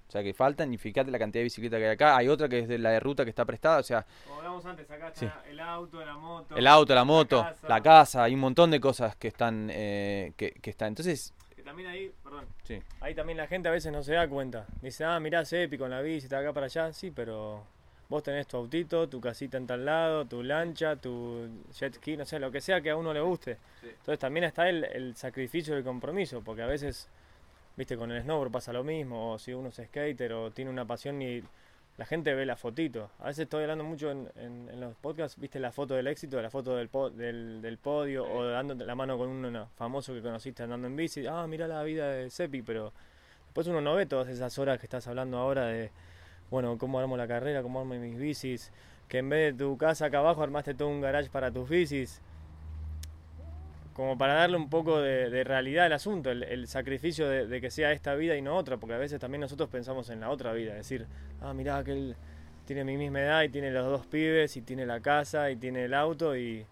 o 0.07 0.11
sea, 0.11 0.23
que 0.23 0.33
faltan, 0.33 0.73
y 0.73 0.77
fíjate 0.77 1.11
la 1.11 1.19
cantidad 1.19 1.41
de 1.41 1.43
bicicleta 1.43 1.77
que 1.77 1.85
hay 1.85 1.91
acá. 1.91 2.17
Hay 2.17 2.27
otra 2.29 2.49
que 2.49 2.59
es 2.59 2.67
de 2.67 2.77
la 2.79 2.89
de 2.91 2.99
ruta 2.99 3.23
que 3.23 3.29
está 3.29 3.45
prestada, 3.45 3.77
o 3.79 3.83
sea, 3.83 4.05
Como 4.25 4.37
hablamos 4.39 4.65
antes, 4.65 4.89
acá 4.89 5.09
está 5.09 5.19
Sí. 5.19 5.49
el 5.51 5.59
auto, 5.59 6.03
la 6.03 6.17
moto. 6.17 6.55
el 6.57 6.67
auto, 6.67 6.95
la 6.95 7.03
moto, 7.03 7.43
casa. 7.43 7.67
la 7.67 7.81
casa, 7.81 8.23
hay 8.23 8.33
un 8.33 8.39
montón 8.39 8.71
de 8.71 8.79
cosas 8.79 9.15
que 9.15 9.27
están, 9.27 9.69
eh, 9.71 10.33
que, 10.35 10.51
que 10.51 10.69
están. 10.71 10.89
Entonces, 10.89 11.33
Que 11.55 11.61
también 11.63 11.89
ahí, 11.89 12.11
perdón, 12.23 12.45
sí, 12.63 12.81
ahí 13.01 13.13
también 13.13 13.37
la 13.37 13.45
gente 13.45 13.67
a 13.69 13.71
veces 13.71 13.91
no 13.91 14.01
se 14.01 14.13
da 14.13 14.27
cuenta. 14.27 14.65
Dice, 14.81 15.03
ah, 15.03 15.19
mirá, 15.19 15.45
Sepi 15.45 15.77
con 15.77 15.91
la 15.91 16.01
bici, 16.01 16.25
está 16.25 16.39
acá 16.39 16.53
para 16.53 16.65
allá. 16.65 16.91
Sí, 16.93 17.11
pero 17.11 17.63
vos 18.09 18.23
tenés 18.23 18.47
tu 18.47 18.57
autito, 18.57 19.07
tu 19.07 19.21
casita 19.21 19.57
en 19.57 19.67
tal 19.67 19.85
lado, 19.85 20.25
tu 20.25 20.41
lancha, 20.43 20.95
tu 20.95 21.47
jet 21.73 21.93
ski, 21.95 22.17
no 22.17 22.25
sé, 22.25 22.39
lo 22.39 22.51
que 22.51 22.59
sea 22.59 22.81
que 22.81 22.89
a 22.89 22.95
uno 22.97 23.13
le 23.13 23.21
guste. 23.21 23.57
Sí. 23.81 23.87
Entonces 23.87 24.19
también 24.19 24.43
está 24.45 24.67
el, 24.67 24.83
el 24.83 25.15
sacrificio 25.15 25.75
del 25.75 25.83
compromiso, 25.83 26.41
porque 26.41 26.63
a 26.63 26.67
veces, 26.67 27.07
viste, 27.77 27.95
con 27.97 28.11
el 28.11 28.21
snowboard 28.23 28.51
pasa 28.51 28.73
lo 28.73 28.83
mismo, 28.83 29.33
o 29.33 29.37
si 29.39 29.53
uno 29.53 29.69
es 29.69 29.75
skater 29.75 30.33
o 30.33 30.51
tiene 30.51 30.71
una 30.71 30.85
pasión 30.85 31.21
y 31.21 31.43
la 31.97 32.05
gente 32.05 32.33
ve 32.33 32.45
la 32.45 32.55
fotito. 32.55 33.11
A 33.19 33.25
veces 33.27 33.43
estoy 33.43 33.61
hablando 33.63 33.83
mucho 33.83 34.09
en, 34.09 34.27
en- 34.37 34.69
en 34.71 34.79
los 34.79 34.95
podcasts, 34.95 35.39
viste 35.39 35.59
la 35.59 35.71
foto 35.71 35.93
del 35.95 36.07
éxito, 36.07 36.41
la 36.41 36.49
foto 36.49 36.75
del, 36.77 36.87
po- 36.87 37.09
del, 37.11 37.61
del 37.61 37.77
podio, 37.77 38.23
o 38.25 38.43
dando 38.45 38.73
la 38.73 38.95
mano 38.95 39.17
con 39.17 39.27
uno 39.29 39.69
famoso 39.77 40.13
que 40.13 40.21
conociste 40.21 40.63
andando 40.63 40.87
en 40.87 40.95
bici. 40.95 41.27
Ah, 41.27 41.45
mirá 41.45 41.67
la 41.67 41.83
vida 41.83 42.09
de 42.09 42.29
Sepi, 42.29 42.61
pero 42.63 42.91
después 43.45 43.67
uno 43.67 43.81
no 43.81 43.95
ve 43.95 44.05
todas 44.05 44.29
esas 44.29 44.57
horas 44.57 44.79
que 44.79 44.85
estás 44.85 45.05
hablando 45.07 45.37
ahora 45.37 45.65
de, 45.67 45.91
bueno, 46.51 46.77
cómo 46.77 46.99
armo 46.99 47.17
la 47.17 47.27
carrera, 47.27 47.61
cómo 47.61 47.79
armo 47.79 47.95
mis 47.95 48.17
bicis, 48.17 48.71
que 49.07 49.19
en 49.19 49.29
vez 49.29 49.57
de 49.57 49.65
tu 49.65 49.77
casa 49.77 50.05
acá 50.05 50.19
abajo 50.19 50.43
armaste 50.43 50.73
todo 50.73 50.87
un 50.87 51.01
garage 51.01 51.29
para 51.29 51.51
tus 51.51 51.67
bicis. 51.69 52.21
Como 53.93 54.17
para 54.17 54.33
darle 54.35 54.55
un 54.55 54.69
poco 54.69 55.01
de, 55.01 55.43
realidad 55.43 55.85
al 55.85 55.93
asunto, 55.93 56.31
el, 56.31 56.67
sacrificio 56.67 57.27
de, 57.27 57.59
que 57.59 57.69
sea 57.69 57.91
esta 57.91 58.15
vida 58.15 58.37
y 58.37 58.41
no 58.41 58.55
otra, 58.55 58.77
porque 58.77 58.93
a 58.93 58.97
veces 58.97 59.19
también 59.19 59.41
nosotros 59.41 59.67
pensamos 59.69 60.09
en 60.09 60.21
la 60.21 60.29
otra 60.29 60.53
vida, 60.53 60.73
decir, 60.73 61.05
ah, 61.41 61.53
mirá, 61.53 61.83
que 61.83 61.91
él 61.91 62.15
tiene 62.65 62.85
mi 62.85 62.95
misma 62.97 63.19
edad 63.19 63.43
y 63.43 63.49
tiene 63.49 63.71
los 63.71 63.85
dos 63.87 64.05
pibes 64.05 64.55
y 64.55 64.61
tiene 64.61 64.85
la 64.85 65.01
casa 65.01 65.51
y 65.51 65.57
tiene 65.57 65.85
el 65.85 65.93
auto 65.93 66.37
y, 66.37 66.65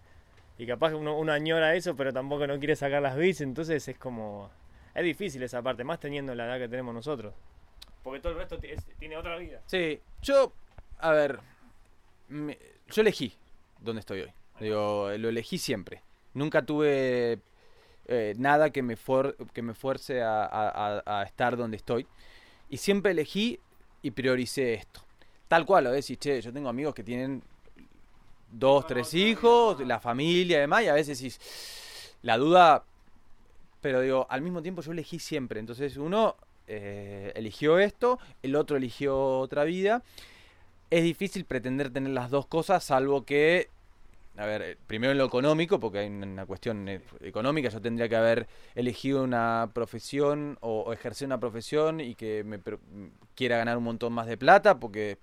capaz 0.66 0.94
uno, 0.94 1.18
uno 1.18 1.32
añora 1.32 1.74
eso, 1.74 1.94
pero 1.96 2.12
tampoco 2.14 2.46
no 2.46 2.58
quiere 2.58 2.76
sacar 2.76 3.02
las 3.02 3.16
bicis, 3.16 3.42
entonces 3.42 3.86
es 3.86 3.98
como, 3.98 4.48
es 4.94 5.04
difícil 5.04 5.42
esa 5.42 5.60
parte, 5.60 5.84
más 5.84 6.00
teniendo 6.00 6.34
la 6.34 6.46
edad 6.46 6.58
que 6.58 6.68
tenemos 6.68 6.94
nosotros, 6.94 7.34
porque 8.02 8.20
todo 8.20 8.32
el 8.32 8.38
resto 8.38 8.58
es- 8.62 8.84
tiene 8.98 9.16
otra 9.16 9.36
vida. 9.36 9.62
Sí, 9.66 10.00
yo, 10.22 10.52
a 10.98 11.10
ver, 11.12 11.40
me- 12.28 12.58
yo 12.88 13.02
elegí 13.02 13.34
donde 13.80 14.00
estoy 14.00 14.22
hoy. 14.22 14.32
Digo, 14.60 15.10
lo 15.16 15.28
elegí 15.28 15.58
siempre. 15.58 16.02
Nunca 16.34 16.62
tuve 16.62 17.40
eh, 18.10 18.34
nada 18.38 18.70
que 18.70 18.82
me, 18.82 18.96
for- 18.96 19.36
que 19.52 19.60
me 19.60 19.74
fuerce 19.74 20.22
a, 20.22 20.42
a- 20.44 21.00
a- 21.04 21.20
a 21.20 21.22
estar 21.24 21.56
donde 21.58 21.76
estoy. 21.76 22.06
Y 22.70 22.78
siempre 22.78 23.12
elegí 23.12 23.60
y 24.02 24.10
prioricé 24.12 24.72
esto. 24.74 25.02
Tal 25.46 25.66
cual, 25.66 25.84
lo 25.84 25.90
decís, 25.92 26.18
che, 26.18 26.40
yo 26.40 26.50
tengo 26.52 26.68
amigos 26.70 26.94
que 26.94 27.04
tienen 27.04 27.42
dos, 28.50 28.86
tres 28.86 29.12
hijos, 29.14 29.80
la 29.86 30.00
familia 30.00 30.56
y 30.56 30.60
demás, 30.60 30.82
y 30.84 30.88
a 30.88 30.94
veces 30.94 31.18
decís, 31.18 32.16
la 32.22 32.38
duda, 32.38 32.84
pero 33.80 34.00
digo, 34.00 34.26
al 34.30 34.40
mismo 34.42 34.62
tiempo 34.62 34.80
yo 34.82 34.92
elegí 34.92 35.18
siempre. 35.18 35.60
Entonces 35.60 35.96
uno 35.98 36.36
eh, 36.68 37.32
eligió 37.34 37.78
esto, 37.78 38.18
el 38.42 38.54
otro 38.56 38.76
eligió 38.76 39.38
otra 39.38 39.64
vida. 39.64 40.02
Es 40.90 41.02
difícil 41.02 41.44
pretender 41.44 41.90
tener 41.90 42.10
las 42.12 42.30
dos 42.30 42.46
cosas, 42.46 42.84
salvo 42.84 43.24
que, 43.24 43.68
a 44.36 44.46
ver, 44.46 44.62
eh, 44.62 44.76
primero 44.86 45.10
en 45.12 45.18
lo 45.18 45.24
económico, 45.26 45.80
porque 45.80 45.98
hay 45.98 46.06
una 46.08 46.46
cuestión 46.46 46.88
eh, 46.88 47.00
económica, 47.20 47.68
yo 47.68 47.80
tendría 47.80 48.08
que 48.08 48.16
haber 48.16 48.46
elegido 48.74 49.22
una 49.22 49.70
profesión 49.74 50.56
o, 50.60 50.82
o 50.82 50.92
ejercer 50.92 51.26
una 51.26 51.40
profesión 51.40 52.00
y 52.00 52.14
que 52.14 52.44
me 52.44 52.58
per- 52.58 52.78
quiera 53.34 53.58
ganar 53.58 53.76
un 53.76 53.84
montón 53.84 54.12
más 54.12 54.26
de 54.26 54.36
plata, 54.36 54.78
porque 54.78 55.18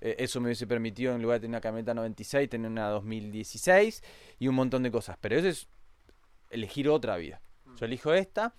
eso 0.00 0.40
me 0.40 0.46
hubiese 0.46 0.66
permitido, 0.66 1.14
en 1.14 1.22
lugar 1.22 1.36
de 1.36 1.42
tener 1.46 1.50
una 1.54 1.60
camioneta 1.60 1.94
96, 1.94 2.48
tener 2.50 2.68
una 2.68 2.88
2016 2.88 4.02
y 4.40 4.48
un 4.48 4.56
montón 4.56 4.82
de 4.82 4.90
cosas. 4.90 5.16
Pero 5.20 5.36
eso 5.36 5.46
es 5.46 5.68
elegir 6.50 6.88
otra 6.88 7.16
vida. 7.16 7.40
Yo 7.76 7.86
elijo 7.86 8.12
esta. 8.12 8.52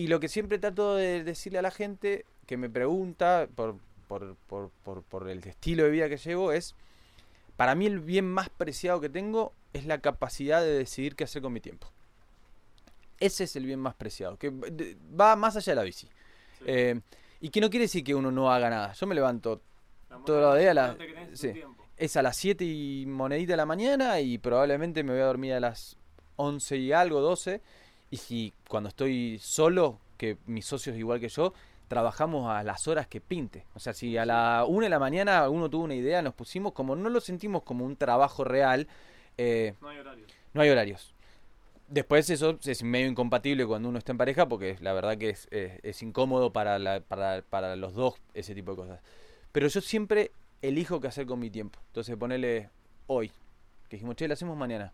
Y 0.00 0.06
lo 0.06 0.18
que 0.18 0.28
siempre 0.28 0.58
trato 0.58 0.94
de 0.94 1.22
decirle 1.24 1.58
a 1.58 1.62
la 1.62 1.70
gente 1.70 2.24
que 2.46 2.56
me 2.56 2.70
pregunta 2.70 3.46
por, 3.54 3.76
por, 4.08 4.34
por, 4.46 5.02
por, 5.02 5.28
el 5.28 5.46
estilo 5.46 5.84
de 5.84 5.90
vida 5.90 6.08
que 6.08 6.16
llevo 6.16 6.52
es, 6.52 6.74
para 7.58 7.74
mí 7.74 7.84
el 7.84 8.00
bien 8.00 8.24
más 8.24 8.48
preciado 8.48 8.98
que 9.02 9.10
tengo 9.10 9.52
es 9.74 9.84
la 9.84 9.98
capacidad 10.00 10.62
de 10.62 10.72
decidir 10.72 11.16
qué 11.16 11.24
hacer 11.24 11.42
con 11.42 11.52
mi 11.52 11.60
tiempo. 11.60 11.86
Ese 13.18 13.44
es 13.44 13.54
el 13.56 13.66
bien 13.66 13.78
más 13.78 13.94
preciado, 13.94 14.38
que 14.38 14.50
va 15.20 15.36
más 15.36 15.56
allá 15.56 15.72
de 15.72 15.76
la 15.76 15.82
bici. 15.82 16.08
Eh, 16.64 16.98
y 17.42 17.50
que 17.50 17.60
no 17.60 17.68
quiere 17.68 17.84
decir 17.84 18.02
que 18.02 18.14
uno 18.14 18.32
no 18.32 18.50
haga 18.50 18.70
nada. 18.70 18.94
Yo 18.94 19.06
me 19.06 19.14
levanto 19.14 19.60
todos 20.24 20.40
los 20.40 20.58
días 20.58 20.70
a 20.70 20.74
las- 20.74 20.96
sí. 21.34 21.52
es 21.98 22.16
a 22.16 22.22
las 22.22 22.38
7 22.38 22.64
y 22.64 23.04
monedita 23.04 23.52
de 23.52 23.58
la 23.58 23.66
mañana 23.66 24.18
y 24.18 24.38
probablemente 24.38 25.04
me 25.04 25.12
voy 25.12 25.20
a 25.20 25.26
dormir 25.26 25.52
a 25.52 25.60
las 25.60 25.98
11 26.36 26.78
y 26.78 26.90
algo, 26.90 27.20
12. 27.20 27.60
Y 28.10 28.16
si 28.16 28.52
cuando 28.68 28.88
estoy 28.88 29.38
solo, 29.40 29.98
que 30.16 30.36
mis 30.46 30.66
socios 30.66 30.96
igual 30.96 31.20
que 31.20 31.28
yo, 31.28 31.52
trabajamos 31.88 32.50
a 32.50 32.62
las 32.62 32.86
horas 32.88 33.06
que 33.06 33.20
pinte. 33.20 33.64
O 33.74 33.80
sea, 33.80 33.92
si 33.92 34.16
a 34.16 34.24
la 34.26 34.64
1 34.66 34.84
de 34.84 34.90
la 34.90 34.98
mañana 34.98 35.48
uno 35.48 35.68
tuvo 35.70 35.84
una 35.84 35.94
idea, 35.94 36.22
nos 36.22 36.34
pusimos, 36.34 36.72
como 36.72 36.94
no 36.96 37.08
lo 37.08 37.20
sentimos 37.20 37.62
como 37.62 37.84
un 37.84 37.96
trabajo 37.96 38.44
real, 38.44 38.86
eh, 39.38 39.74
No 39.80 39.88
hay 39.88 39.98
horario. 39.98 40.24
no 40.54 40.62
hay 40.62 40.70
horarios. 40.70 41.14
Después 41.88 42.30
eso 42.30 42.56
es 42.64 42.82
medio 42.84 43.08
incompatible 43.08 43.66
cuando 43.66 43.88
uno 43.88 43.98
está 43.98 44.12
en 44.12 44.18
pareja 44.18 44.48
porque 44.48 44.76
la 44.80 44.92
verdad 44.92 45.18
que 45.18 45.30
es, 45.30 45.48
es- 45.50 45.80
es 45.82 46.02
incómodo 46.02 46.52
para, 46.52 46.78
la- 46.78 47.00
para, 47.00 47.42
para 47.42 47.74
los 47.74 47.94
dos 47.94 48.14
ese 48.34 48.54
tipo 48.54 48.72
de 48.72 48.76
cosas. 48.76 49.00
Pero 49.50 49.66
yo 49.66 49.80
siempre 49.80 50.30
elijo 50.62 51.00
qué 51.00 51.08
hacer 51.08 51.26
con 51.26 51.40
mi 51.40 51.50
tiempo. 51.50 51.80
Entonces 51.88 52.16
ponele 52.16 52.70
hoy, 53.08 53.28
que 53.88 53.96
dijimos, 53.96 54.14
che, 54.14 54.28
lo 54.28 54.34
hacemos 54.34 54.56
mañana. 54.56 54.92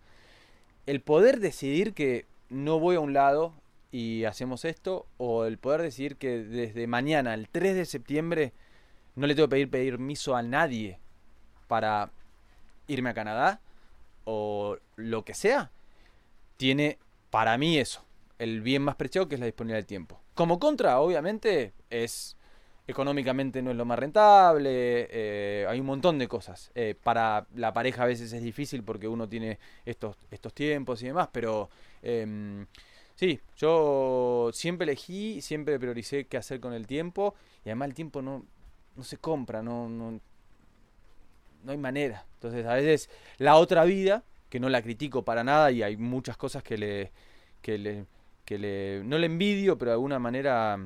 El 0.86 1.02
poder 1.02 1.40
decidir 1.40 1.92
que 1.92 2.24
no 2.48 2.78
voy 2.78 2.96
a 2.96 3.00
un 3.00 3.12
lado 3.12 3.52
y 3.92 4.24
hacemos 4.24 4.64
esto, 4.64 5.06
o 5.16 5.44
el 5.44 5.58
poder 5.58 5.82
decidir 5.82 6.16
que 6.16 6.38
desde 6.38 6.86
mañana, 6.86 7.34
el 7.34 7.48
3 7.48 7.74
de 7.74 7.84
septiembre, 7.84 8.52
no 9.14 9.26
le 9.26 9.34
tengo 9.34 9.48
que 9.48 9.56
pedir 9.56 9.70
permiso 9.70 10.36
a 10.36 10.42
nadie 10.42 10.98
para 11.66 12.10
irme 12.88 13.10
a 13.10 13.14
Canadá, 13.14 13.60
o 14.24 14.76
lo 14.96 15.24
que 15.24 15.34
sea, 15.34 15.70
tiene 16.56 16.98
para 17.30 17.56
mí 17.58 17.78
eso, 17.78 18.04
el 18.38 18.60
bien 18.60 18.82
más 18.82 18.96
preciado 18.96 19.28
que 19.28 19.36
es 19.36 19.40
la 19.40 19.46
disponibilidad 19.46 19.78
del 19.78 19.86
tiempo. 19.86 20.20
Como 20.34 20.58
contra, 20.58 21.00
obviamente, 21.00 21.72
es 21.90 22.36
económicamente 22.88 23.62
no 23.62 23.70
es 23.72 23.76
lo 23.76 23.84
más 23.84 23.98
rentable, 23.98 25.08
eh, 25.10 25.66
hay 25.68 25.80
un 25.80 25.86
montón 25.86 26.18
de 26.18 26.28
cosas. 26.28 26.70
Eh, 26.74 26.94
para 27.02 27.46
la 27.54 27.72
pareja 27.72 28.04
a 28.04 28.06
veces 28.06 28.32
es 28.32 28.42
difícil 28.42 28.84
porque 28.84 29.08
uno 29.08 29.28
tiene 29.28 29.58
estos, 29.84 30.16
estos 30.30 30.54
tiempos 30.54 31.02
y 31.02 31.06
demás, 31.06 31.28
pero 31.32 31.68
em, 32.06 32.66
sí, 33.16 33.40
yo 33.56 34.50
siempre 34.52 34.84
elegí, 34.84 35.40
siempre 35.40 35.78
prioricé 35.78 36.26
qué 36.26 36.36
hacer 36.36 36.60
con 36.60 36.72
el 36.72 36.86
tiempo 36.86 37.34
y 37.64 37.70
además 37.70 37.88
el 37.88 37.94
tiempo 37.94 38.22
no, 38.22 38.44
no 38.94 39.02
se 39.02 39.18
compra, 39.18 39.62
no, 39.62 39.88
no, 39.88 40.20
hay 41.66 41.76
manera. 41.76 42.24
Entonces 42.34 42.64
a 42.64 42.74
veces 42.74 43.10
la 43.38 43.56
otra 43.56 43.84
vida, 43.84 44.22
que 44.48 44.60
no 44.60 44.68
la 44.68 44.82
critico 44.82 45.22
para 45.22 45.42
nada 45.42 45.72
y 45.72 45.82
hay 45.82 45.96
muchas 45.96 46.36
cosas 46.36 46.62
que 46.62 46.78
le, 46.78 47.10
que 47.60 47.76
le, 47.76 48.04
que 48.44 48.58
le 48.58 49.02
no 49.04 49.18
le 49.18 49.26
envidio, 49.26 49.76
pero 49.76 49.90
de 49.90 49.94
alguna 49.94 50.20
manera 50.20 50.78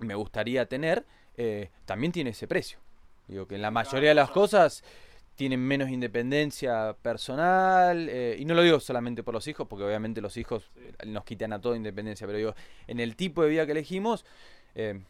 me 0.00 0.14
gustaría 0.16 0.66
tener, 0.66 1.04
eh, 1.36 1.70
también 1.84 2.10
tiene 2.10 2.30
ese 2.30 2.48
precio. 2.48 2.78
Digo 3.28 3.46
que 3.46 3.54
en 3.54 3.62
la 3.62 3.70
mayoría 3.70 4.08
de 4.08 4.14
las 4.14 4.30
cosas 4.30 4.82
tienen 5.38 5.60
menos 5.60 5.88
independencia 5.88 6.96
personal, 7.00 8.08
eh, 8.10 8.34
y 8.40 8.44
no 8.44 8.54
lo 8.54 8.62
digo 8.62 8.80
solamente 8.80 9.22
por 9.22 9.34
los 9.34 9.46
hijos, 9.46 9.68
porque 9.68 9.84
obviamente 9.84 10.20
los 10.20 10.36
hijos 10.36 10.68
nos 11.06 11.22
quitan 11.24 11.52
a 11.52 11.60
toda 11.60 11.76
independencia, 11.76 12.26
pero 12.26 12.38
digo, 12.38 12.54
en 12.88 12.98
el 12.98 13.14
tipo 13.14 13.44
de 13.44 13.50
vida 13.50 13.64
que 13.64 13.70
elegimos, 13.70 14.24
eh, 14.74 15.00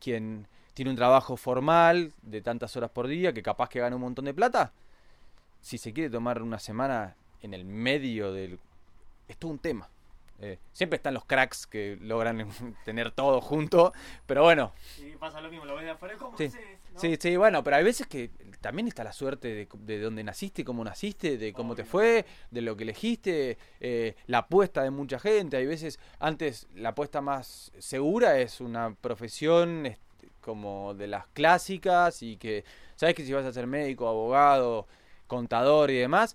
quien 0.00 0.48
tiene 0.74 0.90
un 0.90 0.96
trabajo 0.96 1.36
formal 1.36 2.12
de 2.22 2.42
tantas 2.42 2.76
horas 2.76 2.90
por 2.90 3.06
día, 3.06 3.32
que 3.32 3.40
capaz 3.40 3.68
que 3.68 3.78
gana 3.78 3.94
un 3.94 4.02
montón 4.02 4.24
de 4.24 4.34
plata, 4.34 4.72
si 5.60 5.78
se 5.78 5.92
quiere 5.92 6.10
tomar 6.10 6.42
una 6.42 6.58
semana 6.58 7.14
en 7.40 7.54
el 7.54 7.64
medio 7.64 8.32
del... 8.32 8.58
Es 9.28 9.36
todo 9.36 9.52
un 9.52 9.60
tema. 9.60 9.88
Eh, 10.40 10.58
siempre 10.72 10.96
están 10.96 11.14
los 11.14 11.24
cracks 11.24 11.68
que 11.68 11.96
logran 12.00 12.48
tener 12.84 13.12
todo 13.12 13.40
junto, 13.40 13.92
pero 14.26 14.42
bueno. 14.42 14.72
Y 14.98 15.16
pasa 15.16 15.40
lo 15.40 15.50
mismo, 15.50 15.64
lo 15.66 15.76
ves 15.76 15.84
de 15.84 15.90
afuera, 15.92 16.16
¿cómo 16.16 16.36
Sí. 16.36 16.46
haces, 16.46 16.60
no? 16.98 17.10
Sí, 17.10 17.16
sí, 17.20 17.36
bueno, 17.36 17.62
pero 17.64 17.76
hay 17.76 17.84
veces 17.84 18.06
que 18.06 18.30
también 18.60 18.88
está 18.88 19.04
la 19.04 19.12
suerte 19.12 19.48
de, 19.54 19.68
de 19.72 20.00
dónde 20.00 20.24
naciste, 20.24 20.64
cómo 20.64 20.82
naciste, 20.84 21.38
de 21.38 21.52
cómo 21.52 21.74
te 21.74 21.84
fue, 21.84 22.26
de 22.50 22.60
lo 22.60 22.76
que 22.76 22.82
elegiste, 22.84 23.56
eh, 23.80 24.14
la 24.26 24.38
apuesta 24.38 24.82
de 24.82 24.90
mucha 24.90 25.18
gente. 25.18 25.56
Hay 25.56 25.66
veces, 25.66 25.98
antes 26.18 26.66
la 26.74 26.90
apuesta 26.90 27.20
más 27.20 27.70
segura 27.78 28.38
es 28.40 28.60
una 28.60 28.94
profesión 28.94 29.86
este, 29.86 30.28
como 30.40 30.94
de 30.94 31.06
las 31.06 31.26
clásicas 31.28 32.22
y 32.22 32.36
que 32.36 32.64
sabes 32.96 33.14
que 33.14 33.24
si 33.24 33.32
vas 33.32 33.44
a 33.44 33.52
ser 33.52 33.66
médico, 33.66 34.08
abogado, 34.08 34.86
contador 35.28 35.90
y 35.90 35.96
demás, 35.98 36.34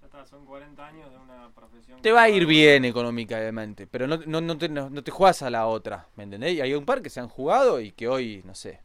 Ya 0.00 0.06
está, 0.06 0.26
son 0.26 0.44
40 0.44 0.86
años 0.86 1.10
de 1.10 1.16
una 1.18 1.50
profesión. 1.54 2.00
te 2.02 2.12
va 2.12 2.22
a 2.22 2.28
ir 2.28 2.46
bien 2.46 2.84
económicamente, 2.84 3.86
pero 3.86 4.06
no, 4.06 4.18
no, 4.26 4.40
no 4.40 4.58
te, 4.58 4.68
no, 4.68 4.90
no 4.90 5.02
te 5.02 5.10
juegas 5.10 5.42
a 5.42 5.50
la 5.50 5.66
otra, 5.66 6.08
¿me 6.16 6.24
entendés? 6.24 6.52
Y 6.54 6.60
hay 6.60 6.74
un 6.74 6.84
par 6.84 7.02
que 7.02 7.10
se 7.10 7.20
han 7.20 7.28
jugado 7.28 7.80
y 7.80 7.90
que 7.92 8.08
hoy, 8.08 8.42
no 8.44 8.54
sé, 8.54 8.80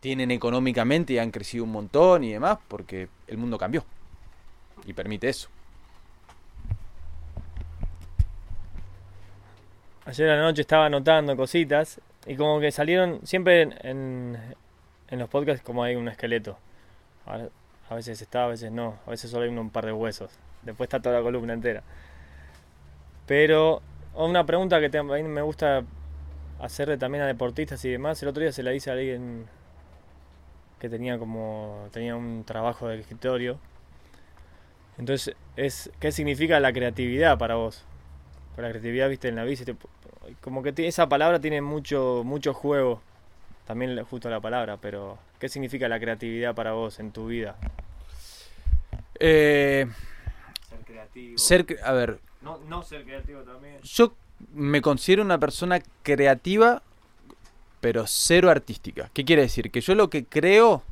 tienen 0.00 0.30
económicamente 0.30 1.12
y 1.12 1.18
han 1.18 1.30
crecido 1.30 1.64
un 1.64 1.72
montón 1.72 2.24
y 2.24 2.32
demás 2.32 2.58
porque 2.68 3.08
el 3.26 3.36
mundo 3.36 3.58
cambió 3.58 3.84
y 4.84 4.92
permite 4.94 5.28
eso. 5.28 5.48
Ayer 10.06 10.30
a 10.30 10.36
la 10.36 10.42
noche 10.42 10.62
estaba 10.62 10.86
anotando 10.86 11.36
cositas 11.36 12.00
y 12.26 12.34
como 12.34 12.58
que 12.58 12.72
salieron, 12.72 13.20
siempre 13.24 13.62
en, 13.62 14.36
en, 15.08 15.18
los 15.18 15.28
podcasts 15.28 15.62
como 15.62 15.84
hay 15.84 15.94
un 15.94 16.08
esqueleto. 16.08 16.58
A, 17.26 17.94
veces 17.94 18.20
está, 18.20 18.44
a 18.44 18.48
veces 18.48 18.72
no, 18.72 18.98
a 19.06 19.10
veces 19.10 19.30
solo 19.30 19.44
hay 19.44 19.50
un, 19.50 19.58
un 19.58 19.70
par 19.70 19.84
de 19.84 19.92
huesos. 19.92 20.32
Después 20.62 20.86
está 20.86 21.00
toda 21.00 21.18
la 21.18 21.22
columna 21.22 21.52
entera. 21.52 21.82
Pero 23.26 23.82
una 24.14 24.44
pregunta 24.44 24.80
que 24.80 25.02
mí 25.02 25.22
me 25.22 25.42
gusta 25.42 25.84
hacerle 26.58 26.98
también 26.98 27.22
a 27.22 27.26
deportistas 27.26 27.84
y 27.84 27.90
demás, 27.90 28.22
el 28.22 28.28
otro 28.28 28.42
día 28.42 28.52
se 28.52 28.62
la 28.62 28.74
hice 28.74 28.90
a 28.90 28.94
alguien 28.94 29.46
que 30.80 30.88
tenía 30.88 31.18
como 31.18 31.88
tenía 31.92 32.16
un 32.16 32.42
trabajo 32.44 32.88
de 32.88 32.98
escritorio. 33.00 33.58
Entonces, 34.98 35.34
es 35.56 35.90
¿qué 36.00 36.10
significa 36.12 36.58
la 36.60 36.72
creatividad 36.72 37.38
para 37.38 37.54
vos? 37.54 37.84
Pero 38.56 38.66
la 38.68 38.72
creatividad, 38.72 39.08
viste, 39.08 39.28
en 39.28 39.36
la 39.36 39.44
bici, 39.44 39.64
te- 39.64 39.76
como 40.40 40.62
que 40.62 40.74
esa 40.86 41.08
palabra 41.08 41.40
tiene 41.40 41.60
mucho, 41.62 42.22
mucho 42.24 42.52
juego. 42.54 43.00
También 43.66 43.94
le- 43.94 44.02
justo 44.02 44.28
la 44.28 44.40
palabra, 44.40 44.76
pero 44.78 45.18
¿qué 45.38 45.48
significa 45.48 45.88
la 45.88 46.00
creatividad 46.00 46.54
para 46.54 46.72
vos 46.72 46.98
en 46.98 47.12
tu 47.12 47.28
vida? 47.28 47.56
Eh, 49.18 49.86
Ser 50.68 50.78
creativo. 50.84 51.38
ser, 51.38 51.66
a 51.84 51.92
ver, 51.92 52.18
No, 52.42 52.58
no 52.68 52.82
ser 52.82 53.04
creativo 53.04 53.42
también. 53.42 53.78
yo 53.82 54.14
me 54.54 54.80
considero 54.80 55.22
una 55.22 55.38
persona 55.38 55.80
creativa, 56.02 56.82
pero 57.80 58.06
cero 58.06 58.50
artística. 58.50 59.10
¿Qué 59.12 59.24
quiere 59.24 59.42
decir? 59.42 59.70
Que 59.70 59.80
yo 59.80 59.94
lo 59.94 60.10
que 60.10 60.24
creo, 60.24 60.82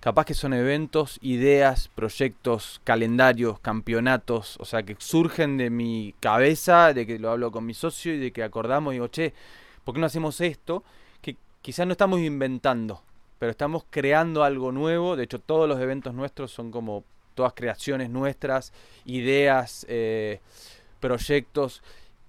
capaz 0.00 0.24
que 0.24 0.34
son 0.34 0.54
eventos, 0.54 1.18
ideas, 1.20 1.88
proyectos, 1.88 2.80
calendarios, 2.84 3.58
campeonatos, 3.60 4.56
o 4.60 4.64
sea, 4.64 4.82
que 4.82 4.96
surgen 4.98 5.56
de 5.56 5.70
mi 5.70 6.14
cabeza, 6.20 6.94
de 6.94 7.06
que 7.06 7.18
lo 7.18 7.30
hablo 7.30 7.50
con 7.50 7.66
mi 7.66 7.74
socio 7.74 8.14
y 8.14 8.18
de 8.18 8.32
que 8.32 8.42
acordamos 8.42 8.92
y 8.92 8.96
digo, 8.96 9.08
che, 9.08 9.32
¿por 9.84 9.94
qué 9.94 10.00
no 10.00 10.06
hacemos 10.06 10.40
esto? 10.40 10.84
Que 11.20 11.36
quizás 11.62 11.86
no 11.86 11.92
estamos 11.92 12.20
inventando, 12.20 13.02
pero 13.38 13.50
estamos 13.50 13.84
creando 13.90 14.44
algo 14.44 14.72
nuevo. 14.72 15.16
De 15.16 15.24
hecho, 15.24 15.40
todos 15.40 15.68
los 15.68 15.80
eventos 15.80 16.14
nuestros 16.14 16.52
son 16.52 16.70
como 16.70 17.04
todas 17.34 17.52
creaciones 17.54 18.10
nuestras, 18.10 18.72
ideas, 19.04 19.86
eh, 19.88 20.40
proyectos 21.00 21.82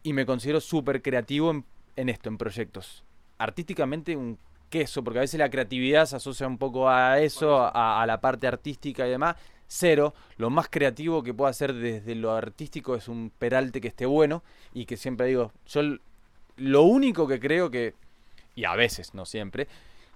y 0.03 0.13
me 0.13 0.25
considero 0.25 0.61
súper 0.61 1.01
creativo 1.01 1.51
en, 1.51 1.65
en 1.95 2.09
esto, 2.09 2.29
en 2.29 2.37
proyectos. 2.37 3.03
Artísticamente 3.41 4.15
un 4.15 4.37
queso, 4.69 5.03
porque 5.03 5.19
a 5.19 5.21
veces 5.21 5.39
la 5.39 5.49
creatividad 5.49 6.05
se 6.05 6.15
asocia 6.15 6.47
un 6.47 6.57
poco 6.57 6.89
a 6.89 7.19
eso, 7.19 7.57
a, 7.57 8.01
a 8.01 8.05
la 8.05 8.21
parte 8.21 8.47
artística 8.47 9.05
y 9.05 9.09
demás. 9.09 9.35
Cero, 9.67 10.13
lo 10.37 10.49
más 10.49 10.67
creativo 10.69 11.23
que 11.23 11.33
puedo 11.33 11.49
hacer 11.49 11.73
desde 11.73 12.15
lo 12.15 12.31
artístico 12.33 12.95
es 12.95 13.07
un 13.07 13.31
peralte 13.37 13.79
que 13.79 13.87
esté 13.87 14.05
bueno 14.05 14.43
y 14.73 14.85
que 14.85 14.97
siempre 14.97 15.27
digo, 15.27 15.51
yo 15.67 15.81
lo 16.57 16.83
único 16.83 17.27
que 17.27 17.39
creo 17.39 17.71
que, 17.71 17.93
y 18.55 18.65
a 18.65 18.75
veces, 18.75 19.13
no 19.13 19.25
siempre, 19.25 19.67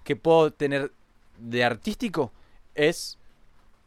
que 0.03 0.15
puedo 0.15 0.51
tener 0.51 0.91
de 1.38 1.63
artístico 1.63 2.32
es 2.76 3.17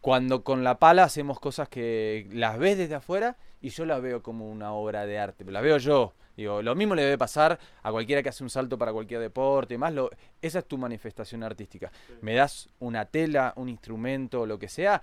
cuando 0.00 0.42
con 0.42 0.64
la 0.64 0.78
pala 0.78 1.04
hacemos 1.04 1.38
cosas 1.38 1.68
que 1.68 2.26
las 2.32 2.58
ves 2.58 2.78
desde 2.78 2.94
afuera 2.94 3.36
y 3.60 3.70
yo 3.70 3.84
las 3.84 4.00
veo 4.00 4.22
como 4.22 4.50
una 4.50 4.72
obra 4.72 5.06
de 5.06 5.18
arte, 5.18 5.44
las 5.44 5.62
veo 5.62 5.78
yo. 5.78 6.14
Digo, 6.38 6.62
lo 6.62 6.76
mismo 6.76 6.94
le 6.94 7.02
debe 7.02 7.18
pasar 7.18 7.58
a 7.82 7.90
cualquiera 7.90 8.22
que 8.22 8.28
hace 8.28 8.44
un 8.44 8.48
salto 8.48 8.78
para 8.78 8.92
cualquier 8.92 9.18
deporte 9.20 9.74
y 9.74 9.78
más. 9.78 9.92
Lo, 9.92 10.08
esa 10.40 10.60
es 10.60 10.66
tu 10.66 10.78
manifestación 10.78 11.42
artística. 11.42 11.90
Me 12.22 12.34
das 12.34 12.68
una 12.78 13.06
tela, 13.06 13.52
un 13.56 13.68
instrumento, 13.68 14.46
lo 14.46 14.56
que 14.56 14.68
sea, 14.68 15.02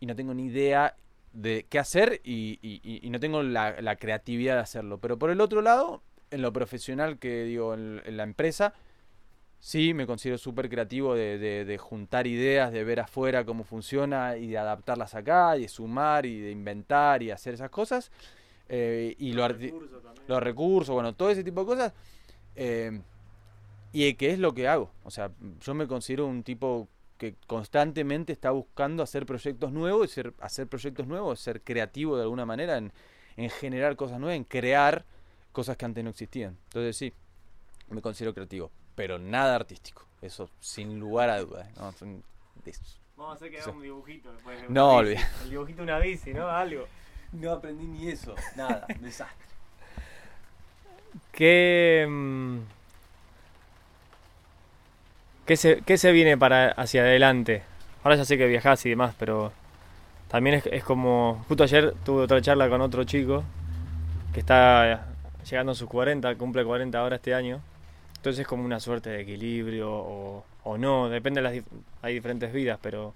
y 0.00 0.04
no 0.06 0.14
tengo 0.14 0.34
ni 0.34 0.44
idea 0.48 0.94
de 1.32 1.64
qué 1.70 1.78
hacer 1.78 2.20
y, 2.24 2.58
y- 2.60 2.80
y- 2.84 3.00
y 3.06 3.08
no 3.08 3.18
tengo 3.18 3.42
la, 3.42 3.80
la 3.80 3.96
creatividad 3.96 4.56
de 4.56 4.60
hacerlo. 4.60 4.98
Pero 4.98 5.18
por 5.18 5.30
el 5.30 5.40
otro 5.40 5.62
lado, 5.62 6.02
en 6.30 6.42
lo 6.42 6.52
profesional 6.52 7.18
que 7.18 7.44
digo, 7.44 7.72
en, 7.72 8.02
en 8.04 8.18
la 8.18 8.24
empresa, 8.24 8.74
sí 9.60 9.94
me 9.94 10.06
considero 10.06 10.36
súper 10.36 10.68
creativo 10.68 11.14
de, 11.14 11.38
de- 11.38 11.64
de 11.64 11.78
juntar 11.78 12.26
ideas, 12.26 12.70
de 12.70 12.84
ver 12.84 13.00
afuera 13.00 13.44
cómo 13.46 13.64
funciona 13.64 14.36
y 14.36 14.48
de 14.48 14.58
adaptarlas 14.58 15.14
acá, 15.14 15.56
y 15.56 15.62
de 15.62 15.68
sumar 15.68 16.26
y 16.26 16.38
de 16.40 16.50
inventar 16.50 17.22
y 17.22 17.30
hacer 17.30 17.54
esas 17.54 17.70
cosas. 17.70 18.10
Eh, 18.72 19.16
y 19.18 19.32
lo 19.32 19.44
arti- 19.44 19.72
los 20.28 20.40
recursos, 20.42 20.94
bueno, 20.94 21.12
todo 21.14 21.30
ese 21.30 21.42
tipo 21.44 21.60
de 21.62 21.66
cosas. 21.66 21.92
eh, 22.56 23.00
y 23.92 24.14
que 24.14 24.30
es 24.30 24.38
lo 24.38 24.54
que 24.54 24.68
hago. 24.68 24.92
O 25.02 25.10
sea, 25.10 25.32
yo 25.60 25.74
me 25.74 25.88
considero 25.88 26.24
un 26.26 26.44
tipo 26.44 26.86
que 27.18 27.34
constantemente 27.48 28.32
está 28.32 28.50
buscando 28.52 29.02
hacer 29.02 29.26
proyectos 29.26 29.72
nuevos 29.72 30.06
y 30.08 30.14
ser, 30.14 30.32
hacer 30.40 30.68
proyectos 30.68 31.06
nuevos, 31.08 31.40
ser 31.40 31.60
creativo 31.62 32.16
de 32.16 32.22
alguna 32.22 32.46
manera 32.46 32.78
en, 32.78 32.92
en 33.36 33.50
generar 33.50 33.96
cosas 33.96 34.20
nuevas, 34.20 34.36
en 34.36 34.44
crear 34.44 35.04
cosas 35.52 35.76
que 35.76 35.84
antes 35.84 36.04
no 36.04 36.10
existían. 36.10 36.56
Entonces 36.66 36.96
sí, 36.96 37.12
me 37.88 38.00
considero 38.00 38.32
creativo, 38.32 38.70
pero 38.94 39.18
nada 39.18 39.56
artístico. 39.56 40.06
Eso 40.22 40.48
sin 40.60 41.00
lugar 41.00 41.28
a 41.30 41.40
dudas. 41.40 41.68
¿no? 41.76 41.90
De. 42.64 42.72
Vamos 43.16 43.32
a 43.32 43.36
hacer 43.36 43.50
que 43.50 43.58
haga 43.60 43.72
un 43.72 43.82
dibujito 43.82 44.32
después. 44.32 44.70
No, 44.70 44.92
una 44.98 45.02
bici. 45.02 45.12
olvidé. 45.16 45.28
El 45.44 45.50
dibujito 45.50 45.76
de 45.78 45.82
una 45.82 45.98
bici, 45.98 46.32
¿no? 46.32 46.48
Algo. 46.48 46.86
No 47.32 47.52
aprendí 47.52 47.86
ni 47.86 48.08
eso, 48.08 48.34
nada, 48.56 48.86
desastre. 49.00 49.46
¿Qué, 51.32 52.06
mm, 52.08 52.58
qué, 55.46 55.56
se, 55.56 55.82
qué 55.82 55.96
se 55.96 56.12
viene 56.12 56.36
para 56.36 56.70
hacia 56.72 57.02
adelante? 57.02 57.62
Ahora 58.02 58.16
ya 58.16 58.24
sé 58.24 58.36
que 58.36 58.46
viajás 58.46 58.84
y 58.86 58.90
demás, 58.90 59.14
pero 59.18 59.52
también 60.28 60.56
es, 60.56 60.66
es 60.66 60.84
como... 60.84 61.44
Justo 61.48 61.64
ayer 61.64 61.94
tuve 62.04 62.22
otra 62.22 62.40
charla 62.40 62.68
con 62.68 62.80
otro 62.80 63.04
chico 63.04 63.44
que 64.32 64.40
está 64.40 65.06
llegando 65.48 65.72
a 65.72 65.74
sus 65.74 65.88
40, 65.88 66.34
cumple 66.36 66.64
40 66.64 66.98
ahora 66.98 67.16
este 67.16 67.34
año. 67.34 67.60
Entonces 68.16 68.40
es 68.40 68.46
como 68.46 68.64
una 68.64 68.80
suerte 68.80 69.10
de 69.10 69.22
equilibrio 69.22 69.90
o, 69.90 70.44
o 70.64 70.78
no, 70.78 71.08
depende 71.08 71.42
de 71.42 71.42
las... 71.42 71.64
Hay 72.02 72.14
diferentes 72.14 72.52
vidas, 72.52 72.78
pero... 72.82 73.14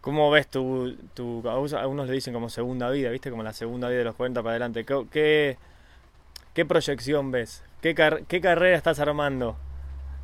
¿Cómo 0.00 0.30
ves 0.30 0.48
tu, 0.48 0.96
tu... 1.14 1.42
Algunos 1.48 2.06
le 2.08 2.14
dicen 2.14 2.32
como 2.32 2.48
segunda 2.48 2.88
vida, 2.90 3.10
¿viste? 3.10 3.30
Como 3.30 3.42
la 3.42 3.52
segunda 3.52 3.88
vida 3.88 3.98
de 3.98 4.04
los 4.04 4.14
40 4.14 4.42
para 4.42 4.52
adelante. 4.52 4.84
¿Qué, 4.84 5.06
qué, 5.10 5.58
qué 6.54 6.64
proyección 6.64 7.30
ves? 7.30 7.62
¿Qué, 7.82 7.94
car- 7.94 8.22
qué 8.26 8.40
carrera 8.40 8.76
estás 8.76 8.98
armando 9.00 9.56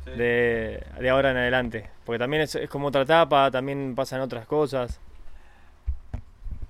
de, 0.05 0.83
de 0.99 1.09
ahora 1.09 1.31
en 1.31 1.37
adelante? 1.37 1.89
Porque 2.05 2.17
también 2.19 2.43
es, 2.43 2.55
es 2.55 2.69
como 2.69 2.87
otra 2.87 3.03
etapa, 3.03 3.51
también 3.51 3.93
pasan 3.95 4.21
otras 4.21 4.47
cosas. 4.47 4.99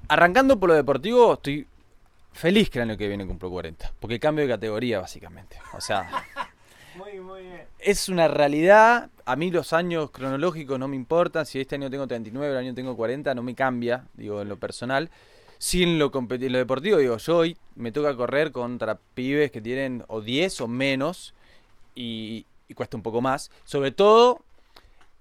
Arrancando 0.10 0.60
por 0.60 0.70
lo 0.70 0.76
deportivo, 0.76 1.34
estoy 1.34 1.68
feliz 2.34 2.70
que 2.70 2.80
el 2.80 2.90
año 2.90 2.98
que 2.98 3.08
viene 3.08 3.26
cumplo 3.26 3.50
40. 3.50 3.94
Porque 4.00 4.20
cambio 4.20 4.46
de 4.46 4.52
categoría, 4.54 5.00
básicamente. 5.00 5.58
O 5.74 5.82
sea, 5.82 6.10
Muy, 6.98 7.20
muy 7.20 7.42
bien. 7.44 7.62
es 7.80 8.10
una 8.10 8.28
realidad. 8.28 9.10
A 9.26 9.36
mí 9.36 9.52
los 9.52 9.74
años 9.74 10.12
cronológicos 10.12 10.80
no 10.80 10.88
me 10.88 10.96
importan. 10.96 11.46
Si 11.46 11.60
este 11.60 11.76
año 11.76 11.90
tengo 11.90 12.08
39, 12.08 12.52
el 12.52 12.58
año 12.58 12.74
tengo 12.74 12.96
40, 12.96 13.34
no 13.36 13.44
me 13.44 13.56
cambia, 13.56 14.06
digo, 14.16 14.42
en 14.42 14.50
lo 14.50 14.58
personal. 14.58 15.10
Sí, 15.60 15.84
en 15.84 15.98
lo, 15.98 16.12
en 16.14 16.52
lo 16.52 16.58
deportivo, 16.58 16.98
digo, 16.98 17.18
yo 17.18 17.38
hoy 17.38 17.58
me 17.76 17.92
toca 17.92 18.16
correr 18.16 18.52
contra 18.52 19.00
pibes 19.14 19.52
que 19.52 19.62
tienen 19.62 20.04
o 20.08 20.22
10 20.22 20.62
o 20.62 20.68
menos 20.68 21.34
y, 21.96 22.46
cuesta 22.76 22.98
un 22.98 23.04
poco 23.04 23.22
más. 23.22 23.52
Sobre 23.64 23.92
todo 23.92 24.42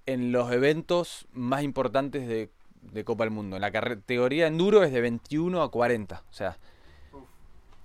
en 0.05 0.31
los 0.31 0.51
eventos 0.51 1.27
más 1.33 1.63
importantes 1.63 2.27
de, 2.27 2.49
de 2.81 3.03
Copa 3.03 3.23
del 3.23 3.31
Mundo. 3.31 3.57
En 3.57 3.61
la 3.61 3.71
categoría 3.71 4.47
enduro 4.47 4.83
es 4.83 4.91
de 4.91 5.01
21 5.01 5.61
a 5.61 5.71
40. 5.71 6.23
O 6.29 6.33
sea. 6.33 6.57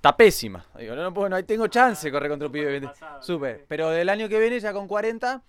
Está 0.03 0.16
pésima. 0.16 0.66
Digo, 0.76 0.96
no, 0.96 1.03
no 1.05 1.14
puedo, 1.14 1.28
no 1.28 1.44
tengo 1.44 1.68
chance 1.68 2.09
de 2.09 2.11
correr 2.11 2.28
contra 2.28 2.46
un 2.48 2.53
pibe 2.53 2.64
de 2.66 2.72
20. 2.72 2.88
Pasado, 2.88 3.22
Súper. 3.22 3.64
Pero 3.68 3.88
del 3.90 4.09
año 4.09 4.28
que 4.28 4.40
viene, 4.40 4.59
ya 4.59 4.72
con 4.72 4.88
40, 4.88 5.40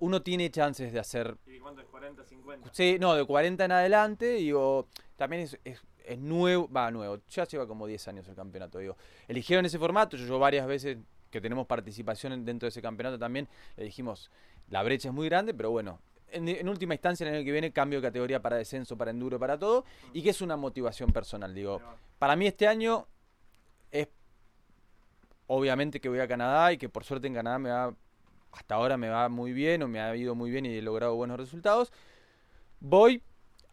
uno 0.00 0.20
tiene 0.20 0.50
chances 0.50 0.92
de 0.92 0.98
hacer... 0.98 1.36
¿Y 1.46 1.60
cuánto 1.60 1.80
es? 1.80 1.86
¿40, 1.86 2.24
50? 2.24 2.70
Sí, 2.72 2.96
no, 2.98 3.14
de 3.14 3.24
40 3.24 3.64
en 3.64 3.70
adelante, 3.72 4.32
digo, 4.32 4.88
también 5.16 5.42
es, 5.42 5.56
es, 5.62 5.80
es 6.04 6.18
nuevo, 6.18 6.68
va 6.68 6.90
nuevo, 6.90 7.18
ya 7.28 7.44
lleva 7.46 7.68
como 7.68 7.86
10 7.86 8.08
años 8.08 8.26
el 8.26 8.34
campeonato, 8.34 8.80
digo. 8.80 8.96
Eligieron 9.28 9.64
ese 9.64 9.78
formato, 9.78 10.16
yo, 10.16 10.26
yo 10.26 10.40
varias 10.40 10.66
veces 10.66 10.98
que 11.30 11.40
tenemos 11.40 11.68
participación 11.68 12.32
en- 12.32 12.44
dentro 12.44 12.66
de 12.66 12.70
ese 12.70 12.82
campeonato 12.82 13.16
también, 13.16 13.46
le 13.76 13.84
dijimos, 13.84 14.28
la 14.70 14.82
brecha 14.82 15.06
es 15.10 15.14
muy 15.14 15.28
grande, 15.28 15.54
pero 15.54 15.70
bueno, 15.70 16.00
en, 16.32 16.48
en 16.48 16.68
última 16.68 16.94
instancia 16.94 17.28
el 17.28 17.36
año 17.36 17.44
que 17.44 17.52
viene 17.52 17.70
cambio 17.70 18.00
de 18.00 18.08
categoría 18.08 18.42
para 18.42 18.56
descenso, 18.56 18.96
para 18.96 19.12
enduro, 19.12 19.38
para 19.38 19.56
todo, 19.56 19.84
y 20.12 20.20
que 20.22 20.30
es 20.30 20.40
una 20.40 20.56
motivación 20.56 21.12
personal, 21.12 21.54
digo. 21.54 21.80
Para 22.18 22.34
mí 22.34 22.48
este 22.48 22.66
año 22.66 23.06
es 23.90 24.08
obviamente 25.46 26.00
que 26.00 26.08
voy 26.08 26.20
a 26.20 26.28
Canadá 26.28 26.72
y 26.72 26.78
que 26.78 26.88
por 26.88 27.04
suerte 27.04 27.26
en 27.26 27.34
Canadá 27.34 27.58
me 27.58 27.70
va, 27.70 27.94
hasta 28.52 28.74
ahora 28.74 28.96
me 28.96 29.08
va 29.08 29.28
muy 29.28 29.52
bien 29.52 29.82
o 29.82 29.88
me 29.88 30.00
ha 30.00 30.14
ido 30.14 30.34
muy 30.34 30.50
bien 30.50 30.66
y 30.66 30.78
he 30.78 30.82
logrado 30.82 31.14
buenos 31.16 31.38
resultados. 31.38 31.92
Voy 32.80 33.22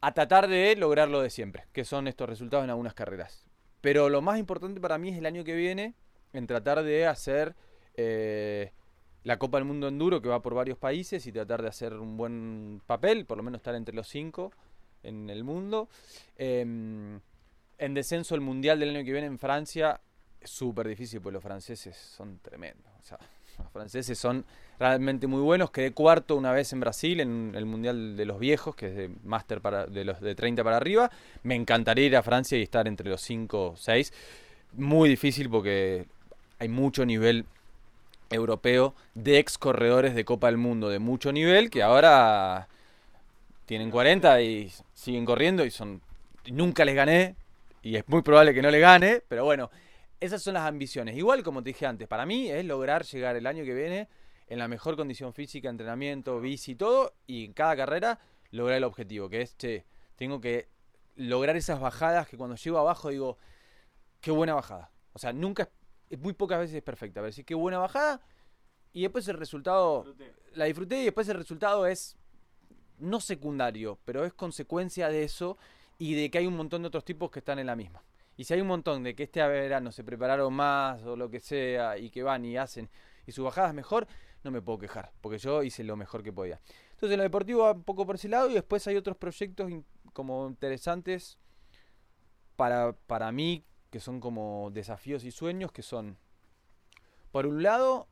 a 0.02 0.14
tratar 0.14 0.48
de 0.48 0.76
lograr 0.76 1.10
lo 1.10 1.22
de 1.22 1.30
siempre, 1.30 1.66
que 1.74 1.86
son 1.86 2.08
estos 2.08 2.30
resultados 2.30 2.64
en 2.64 2.70
algunas 2.70 2.94
carreras. 2.94 3.46
Pero 3.82 4.10
lo 4.10 4.22
más 4.22 4.40
importante 4.40 4.82
para 4.82 4.98
mí 4.98 5.10
es 5.10 5.18
el 5.18 5.26
año 5.26 5.44
que 5.44 5.56
viene 5.56 5.94
en 6.34 6.48
tratar 6.48 6.84
de 6.84 7.06
hacer 7.06 7.56
eh, 7.96 8.72
la 9.24 9.38
Copa 9.38 9.58
del 9.58 9.66
Mundo 9.66 9.88
Enduro 9.88 10.22
que 10.22 10.30
va 10.30 10.42
por 10.42 10.54
varios 10.54 10.78
países 10.78 11.26
y 11.28 11.32
tratar 11.32 11.62
de 11.62 11.68
hacer 11.70 11.94
un 11.94 12.18
buen 12.18 12.82
papel, 12.86 13.26
por 13.26 13.38
lo 13.38 13.44
menos 13.44 13.60
estar 13.60 13.76
entre 13.76 13.96
los 13.96 14.08
cinco 14.08 14.52
en 15.04 15.30
el 15.30 15.44
mundo. 15.44 15.90
Em, 16.38 17.20
en 17.78 17.94
descenso 17.94 18.36
el 18.36 18.42
Mundial 18.42 18.80
del 18.80 18.96
año 18.96 19.06
que 19.06 19.12
viene 19.12 19.28
en 19.28 19.38
Francia 19.38 20.02
súper 20.50 20.88
difícil 20.88 21.22
porque 21.22 21.34
los 21.34 21.44
franceses 21.44 21.96
son 21.96 22.40
tremendos. 22.40 22.92
Los 23.58 23.72
franceses 23.72 24.20
son 24.20 24.46
realmente 24.78 25.26
muy 25.26 25.42
buenos. 25.42 25.72
Quedé 25.72 25.92
cuarto 25.92 26.36
una 26.36 26.52
vez 26.52 26.74
en 26.74 26.80
Brasil 26.80 27.20
en 27.20 27.54
el 27.56 27.66
Mundial 27.66 28.16
de 28.16 28.24
los 28.26 28.38
Viejos, 28.38 28.76
que 28.76 28.86
es 28.86 28.96
de 28.96 29.10
máster 29.24 29.62
para 29.62 29.88
de 29.88 30.06
los 30.06 30.22
de 30.22 30.36
30 30.36 30.64
para 30.64 30.78
arriba. 30.78 31.10
Me 31.42 31.56
encantaría 31.56 32.06
ir 32.06 32.16
a 32.16 32.22
Francia 32.22 32.56
y 32.56 32.62
estar 32.62 32.88
entre 32.88 33.10
los 33.10 33.20
5 33.22 33.70
o 33.70 33.76
6. 33.76 34.14
Muy 34.74 35.10
difícil 35.10 35.50
porque 35.50 36.06
hay 36.60 36.68
mucho 36.68 37.04
nivel 37.04 37.46
europeo 38.30 38.94
de 39.16 39.40
ex 39.40 39.58
corredores 39.58 40.14
de 40.14 40.26
Copa 40.26 40.48
del 40.48 40.58
Mundo 40.58 40.90
de 40.90 41.00
mucho 41.00 41.32
nivel 41.32 41.70
que 41.70 41.82
ahora 41.82 42.68
tienen 43.66 43.90
40 43.90 44.42
y 44.42 44.72
siguen 44.94 45.26
corriendo 45.26 45.66
y 45.66 45.72
son 45.72 46.02
nunca 46.48 46.86
les 46.86 46.96
gané 46.96 47.36
y 47.82 47.96
es 47.96 48.08
muy 48.08 48.22
probable 48.22 48.54
que 48.54 48.62
no 48.62 48.70
le 48.70 48.80
gane, 48.80 49.22
pero 49.28 49.46
bueno, 49.46 49.70
esas 50.20 50.42
son 50.42 50.56
las 50.56 50.64
ambiciones. 50.68 51.16
Igual 51.16 51.44
como 51.44 51.64
te 51.64 51.70
dije 51.70 51.86
antes, 51.86 52.08
para 52.08 52.26
mí 52.26 52.50
es 52.50 52.66
lograr 52.66 53.04
llegar 53.06 53.36
el 53.36 53.46
año 53.48 53.64
que 53.64 53.74
viene 53.74 54.10
en 54.48 54.60
la 54.60 54.68
mejor 54.68 54.96
condición 54.96 55.34
física, 55.34 55.70
entrenamiento, 55.70 56.40
bici, 56.40 56.76
todo, 56.76 57.14
y 57.26 57.46
en 57.46 57.54
cada 57.54 57.76
carrera 57.76 58.20
lograr 58.52 58.78
el 58.78 58.84
objetivo, 58.86 59.30
que 59.30 59.42
es, 59.42 59.58
che, 59.58 59.86
tengo 60.16 60.40
que 60.40 60.70
lograr 61.16 61.56
esas 61.58 61.80
bajadas 61.80 62.28
que 62.28 62.38
cuando 62.38 62.56
llego 62.56 62.78
abajo 62.78 63.10
digo, 63.10 63.38
qué 64.22 64.32
buena 64.32 64.54
bajada. 64.54 64.92
O 65.14 65.20
sea, 65.20 65.34
nunca, 65.34 65.70
muy 66.20 66.34
pocas 66.34 66.60
veces 66.60 66.78
es 66.78 66.84
perfecta, 66.84 67.16
pero 67.16 67.26
decir, 67.28 67.46
qué 67.46 67.56
buena 67.56 67.78
bajada, 67.80 68.22
y 68.94 69.02
después 69.02 69.28
el 69.28 69.38
resultado, 69.38 70.04
Disfruté. 70.04 70.34
la 70.54 70.66
disfruté 70.66 71.02
y 71.02 71.06
después 71.06 71.28
el 71.30 71.38
resultado 71.38 71.86
es 71.86 72.18
no 72.98 73.20
secundario, 73.20 74.00
pero 74.06 74.26
es 74.26 74.34
consecuencia 74.34 75.10
de 75.10 75.24
eso 75.24 75.58
y 76.00 76.16
de 76.16 76.32
que 76.32 76.40
hay 76.40 76.48
un 76.48 76.56
montón 76.56 76.82
de 76.82 76.88
otros 76.88 77.06
tipos 77.06 77.30
que 77.30 77.40
están 77.40 77.60
en 77.60 77.68
la 77.68 77.76
misma. 77.76 78.04
Y 78.38 78.44
si 78.44 78.54
hay 78.54 78.62
un 78.62 78.68
montón 78.68 79.04
de 79.04 79.16
que 79.16 79.24
este 79.24 79.46
verano 79.46 79.92
se 79.92 80.04
prepararon 80.04 80.54
más 80.54 81.04
o 81.04 81.16
lo 81.16 81.30
que 81.30 81.40
sea 81.40 81.98
y 81.98 82.12
que 82.12 82.24
van 82.24 82.46
y 82.46 82.56
hacen 82.56 82.90
y 83.26 83.32
su 83.32 83.44
bajada 83.44 83.70
es 83.70 83.74
mejor, 83.74 84.08
no 84.44 84.52
me 84.52 84.62
puedo 84.62 84.78
quejar, 84.78 85.12
porque 85.20 85.40
yo 85.40 85.64
hice 85.64 85.84
lo 85.84 85.98
mejor 85.98 86.24
que 86.24 86.32
podía. 86.32 86.62
Entonces 86.92 87.18
lo 87.18 87.24
deportivo 87.24 87.64
va 87.64 87.72
un 87.72 87.84
poco 87.84 88.06
por 88.06 88.16
ese 88.16 88.30
lado 88.30 88.50
y 88.50 88.54
después 88.54 88.88
hay 88.88 88.96
otros 88.96 89.18
proyectos 89.18 89.72
como 90.14 90.48
interesantes 90.48 91.38
para, 92.56 92.94
para 92.94 93.32
mí, 93.32 93.66
que 93.90 94.00
son 94.00 94.20
como 94.20 94.70
desafíos 94.72 95.24
y 95.24 95.32
sueños, 95.32 95.72
que 95.72 95.82
son, 95.82 96.18
por 97.32 97.46
un 97.48 97.64
lado, 97.64 98.08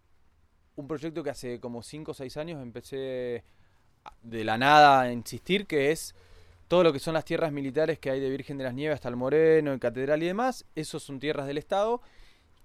un 0.76 0.88
proyecto 0.88 1.23
que 1.23 1.30
hace 1.30 1.59
como 1.59 1.84
5 1.84 2.11
o 2.11 2.13
6 2.13 2.38
años 2.38 2.61
empecé 2.61 3.43
de 4.21 4.43
la 4.43 4.57
nada 4.57 5.01
a 5.01 5.11
insistir, 5.11 5.67
que 5.67 5.91
es 5.91 6.15
todo 6.68 6.84
lo 6.84 6.93
que 6.93 6.99
son 6.99 7.13
las 7.13 7.26
tierras 7.26 7.51
militares 7.51 7.99
que 7.99 8.09
hay 8.09 8.20
de 8.20 8.30
Virgen 8.30 8.57
de 8.57 8.63
las 8.63 8.74
Nieves 8.74 8.95
hasta 8.95 9.09
el 9.09 9.16
Moreno, 9.16 9.74
en 9.74 9.80
Catedral 9.80 10.24
y 10.24 10.28
demás, 10.28 10.66
esos 10.76 11.03
son 11.03 11.20
tierras 11.20 11.47
del 11.47 11.57
Estado, 11.57 12.01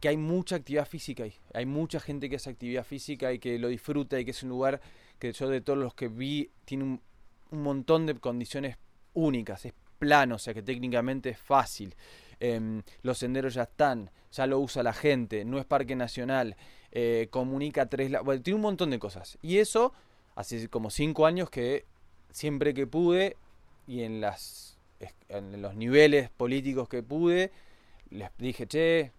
que 0.01 0.09
hay 0.09 0.17
mucha 0.17 0.57
actividad 0.57 0.87
física 0.87 1.25
ahí. 1.25 1.35
Hay 1.53 1.67
mucha 1.67 2.01
gente 2.01 2.31
que 2.31 2.37
hace 2.37 2.51
actividad 2.51 2.85
física 2.85 3.33
y 3.33 3.39
que 3.39 3.59
lo 3.59 3.69
disfruta 3.69 4.19
y 4.19 4.25
que 4.25 4.31
es 4.31 4.43
un 4.43 4.49
lugar 4.49 4.81
que 5.19 5.33
yo 5.33 5.49
de 5.49 5.61
todos 5.61 5.79
los 5.79 5.95
que 5.95 6.09
vi 6.09 6.51
tiene 6.65 6.85
un, 6.85 7.03
un 7.51 7.63
montón 7.63 8.07
de 8.07 8.15
condiciones 8.15 8.79
únicas. 9.13 9.67
Es 9.67 9.75
plano, 9.99 10.37
o 10.37 10.39
sea 10.39 10.55
que 10.55 10.63
técnicamente 10.63 11.29
es 11.29 11.39
fácil. 11.39 11.95
Em, 12.41 12.83
los 13.03 13.19
senderos 13.19 13.55
ya 13.55 13.65
están, 13.65 14.11
ya 14.33 14.47
lo 14.47 14.59
usa 14.59 14.83
la 14.83 14.95
gente, 14.95 15.45
no 15.45 15.59
es 15.59 15.67
parque 15.67 15.95
nacional, 15.95 16.57
eh, 16.91 17.29
comunica 17.31 17.87
tres... 17.87 18.11
Bueno, 18.25 18.43
tiene 18.43 18.57
un 18.57 18.63
montón 18.63 18.91
de 18.91 18.99
cosas. 18.99 19.39
Y 19.43 19.59
eso, 19.59 19.93
hace 20.35 20.69
como 20.69 20.91
cinco 20.91 21.27
años 21.27 21.51
que 21.51 21.85
siempre 22.31 22.73
que 22.73 22.87
pude 22.87 23.37
y 23.91 24.05
en, 24.05 24.21
las, 24.21 24.77
es- 25.01 25.15
en 25.29 25.61
los 25.61 25.75
niveles 25.75 26.31
políticos 26.31 26.89
que 26.89 27.03
pude, 27.03 27.51
les 28.11 28.31
dije, 28.39 28.69
che, 28.69 29.11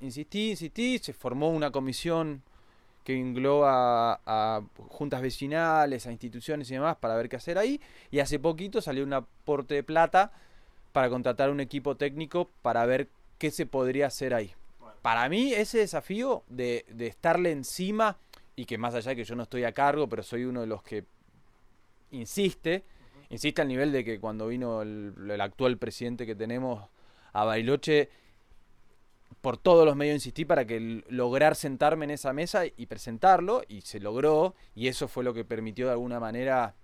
insistí, 0.00 0.50
insistí, 0.50 0.98
se 0.98 1.14
formó 1.14 1.48
una 1.48 1.70
comisión 1.70 2.42
que 3.02 3.18
engloba 3.18 4.12
a, 4.12 4.20
a 4.26 4.62
juntas 4.88 5.22
vecinales, 5.22 6.06
a 6.06 6.12
instituciones 6.12 6.70
y 6.70 6.74
demás 6.74 6.96
para 7.00 7.16
ver 7.16 7.30
qué 7.30 7.36
hacer 7.36 7.56
ahí. 7.56 7.80
Y 8.10 8.18
hace 8.18 8.38
poquito 8.38 8.82
salió 8.82 9.04
un 9.04 9.14
aporte 9.14 9.74
de 9.74 9.82
plata 9.82 10.32
para 10.92 11.08
contratar 11.08 11.48
un 11.48 11.60
equipo 11.60 11.96
técnico 11.96 12.50
para 12.60 12.84
ver 12.84 13.08
qué 13.38 13.50
se 13.50 13.64
podría 13.64 14.08
hacer 14.08 14.34
ahí. 14.34 14.52
Bueno. 14.78 14.96
Para 15.00 15.26
mí 15.30 15.54
ese 15.54 15.78
desafío 15.78 16.44
de, 16.48 16.84
de 16.90 17.06
estarle 17.06 17.52
encima 17.52 18.18
y 18.54 18.66
que 18.66 18.76
más 18.76 18.94
allá 18.94 19.10
de 19.12 19.16
que 19.16 19.24
yo 19.24 19.34
no 19.34 19.44
estoy 19.44 19.64
a 19.64 19.72
cargo, 19.72 20.08
pero 20.10 20.22
soy 20.22 20.44
uno 20.44 20.60
de 20.60 20.66
los 20.66 20.82
que 20.82 21.04
insiste, 22.10 22.84
insiste 23.30 23.62
al 23.62 23.68
nivel 23.68 23.92
de 23.92 24.04
que 24.04 24.20
cuando 24.20 24.48
vino 24.48 24.82
el, 24.82 25.40
actual 25.40 25.78
presidente 25.78 26.26
que 26.26 26.34
tenemos 26.34 26.84
a 27.32 27.44
Bariloche, 27.44 28.10
por 29.40 29.56
todos 29.56 29.86
los 29.86 29.96
medios 29.96 30.16
insistí 30.16 30.44
para 30.44 30.66
que 30.66 31.02
lograr 31.08 31.56
sentarme 31.56 32.04
en 32.04 32.10
esa 32.10 32.32
mesa 32.32 32.66
y 32.66 32.86
presentarlo, 32.86 33.62
y 33.68 33.80
se 33.82 34.00
logró, 34.00 34.54
y 34.74 34.88
eso 34.88 35.08
fue 35.08 35.24
lo 35.24 35.32
que 35.32 35.44
permitió 35.44 35.86
de 35.86 35.92
alguna 35.92 36.20
manera 36.20 36.74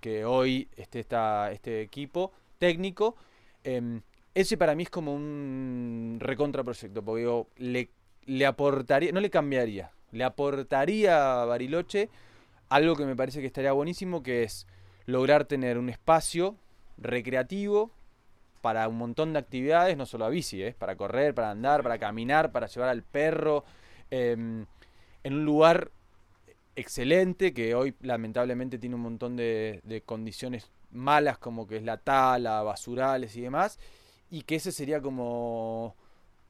que 0.00 0.24
hoy 0.24 0.68
esté 0.76 1.00
esta, 1.00 1.50
este 1.52 1.80
equipo 1.80 2.32
técnico. 2.58 3.16
Em, 3.64 4.02
ese 4.34 4.56
para 4.58 4.74
mí 4.74 4.82
es 4.82 4.90
como 4.90 5.14
un 5.14 6.18
recontraproyecto, 6.20 7.02
porque 7.02 7.20
digo, 7.20 7.48
le, 7.56 7.90
le 8.26 8.46
aportaría, 8.46 9.12
no 9.12 9.20
le 9.20 9.30
cambiaría, 9.30 9.90
le 10.12 10.24
aportaría 10.24 11.42
a 11.42 11.44
Bariloche 11.44 12.10
algo 12.68 12.96
que 12.96 13.06
me 13.06 13.16
parece 13.16 13.40
que 13.40 13.46
estaría 13.46 13.72
buenísimo, 13.72 14.22
que 14.22 14.42
es 14.42 14.66
lograr 15.08 15.46
tener 15.46 15.78
un 15.78 15.88
espacio 15.88 16.54
recreativo 16.98 17.90
para 18.60 18.86
un 18.88 18.98
montón 18.98 19.32
de 19.32 19.38
actividades, 19.38 19.96
no 19.96 20.04
solo 20.04 20.26
a 20.26 20.28
bici, 20.28 20.62
¿eh? 20.62 20.74
para 20.78 20.96
correr, 20.96 21.34
para 21.34 21.50
andar, 21.50 21.82
para 21.82 21.98
caminar, 21.98 22.52
para 22.52 22.66
llevar 22.66 22.90
al 22.90 23.02
perro, 23.02 23.64
em, 24.10 24.66
en 25.24 25.32
un 25.32 25.46
lugar 25.46 25.90
excelente 26.76 27.54
que 27.54 27.74
hoy 27.74 27.94
lamentablemente 28.02 28.78
tiene 28.78 28.96
un 28.96 29.00
montón 29.00 29.34
de, 29.34 29.80
de 29.82 30.02
condiciones 30.02 30.70
malas 30.90 31.38
como 31.38 31.66
que 31.66 31.78
es 31.78 31.84
la 31.84 31.96
tala, 31.96 32.62
basurales 32.62 33.34
y 33.34 33.40
demás, 33.40 33.78
y 34.30 34.42
que 34.42 34.56
ese 34.56 34.72
sería 34.72 35.00
como 35.00 35.96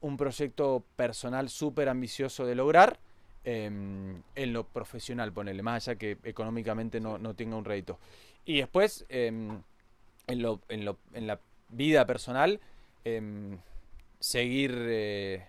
un 0.01 0.17
proyecto 0.17 0.83
personal 0.97 1.47
súper 1.47 1.87
ambicioso 1.87 2.45
de 2.45 2.55
lograr 2.55 2.99
em, 3.45 4.21
en 4.35 4.51
lo 4.51 4.65
profesional, 4.65 5.31
ponele, 5.31 5.63
más 5.63 5.87
allá 5.87 5.97
que 5.97 6.17
económicamente 6.25 6.99
no, 6.99 7.17
no 7.17 7.35
tenga 7.35 7.55
un 7.55 7.63
rédito. 7.63 7.99
Y 8.45 8.57
después, 8.57 9.05
em, 9.09 9.61
en, 10.27 10.41
lo, 10.41 10.61
en, 10.69 10.85
lo, 10.85 10.97
en 11.13 11.27
la 11.27 11.39
vida 11.69 12.05
personal, 12.05 12.59
em, 13.03 13.57
seguir 14.19 14.75
eh, 14.75 15.45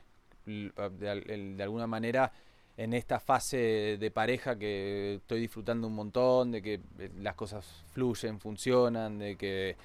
de 0.47 1.63
alguna 1.63 1.87
manera 1.87 2.33
en 2.77 2.95
esta 2.95 3.21
fase 3.21 3.99
de 4.01 4.11
pareja 4.11 4.59
que 4.59 5.17
estoy 5.17 5.41
disfrutando 5.41 5.87
un 5.87 5.95
montón, 5.95 6.51
de 6.51 6.63
que 6.63 6.81
eh, 6.99 7.11
las 7.19 7.35
cosas 7.35 7.85
fluyen, 7.93 8.41
funcionan, 8.41 9.19
de 9.19 9.37
que 9.37 9.77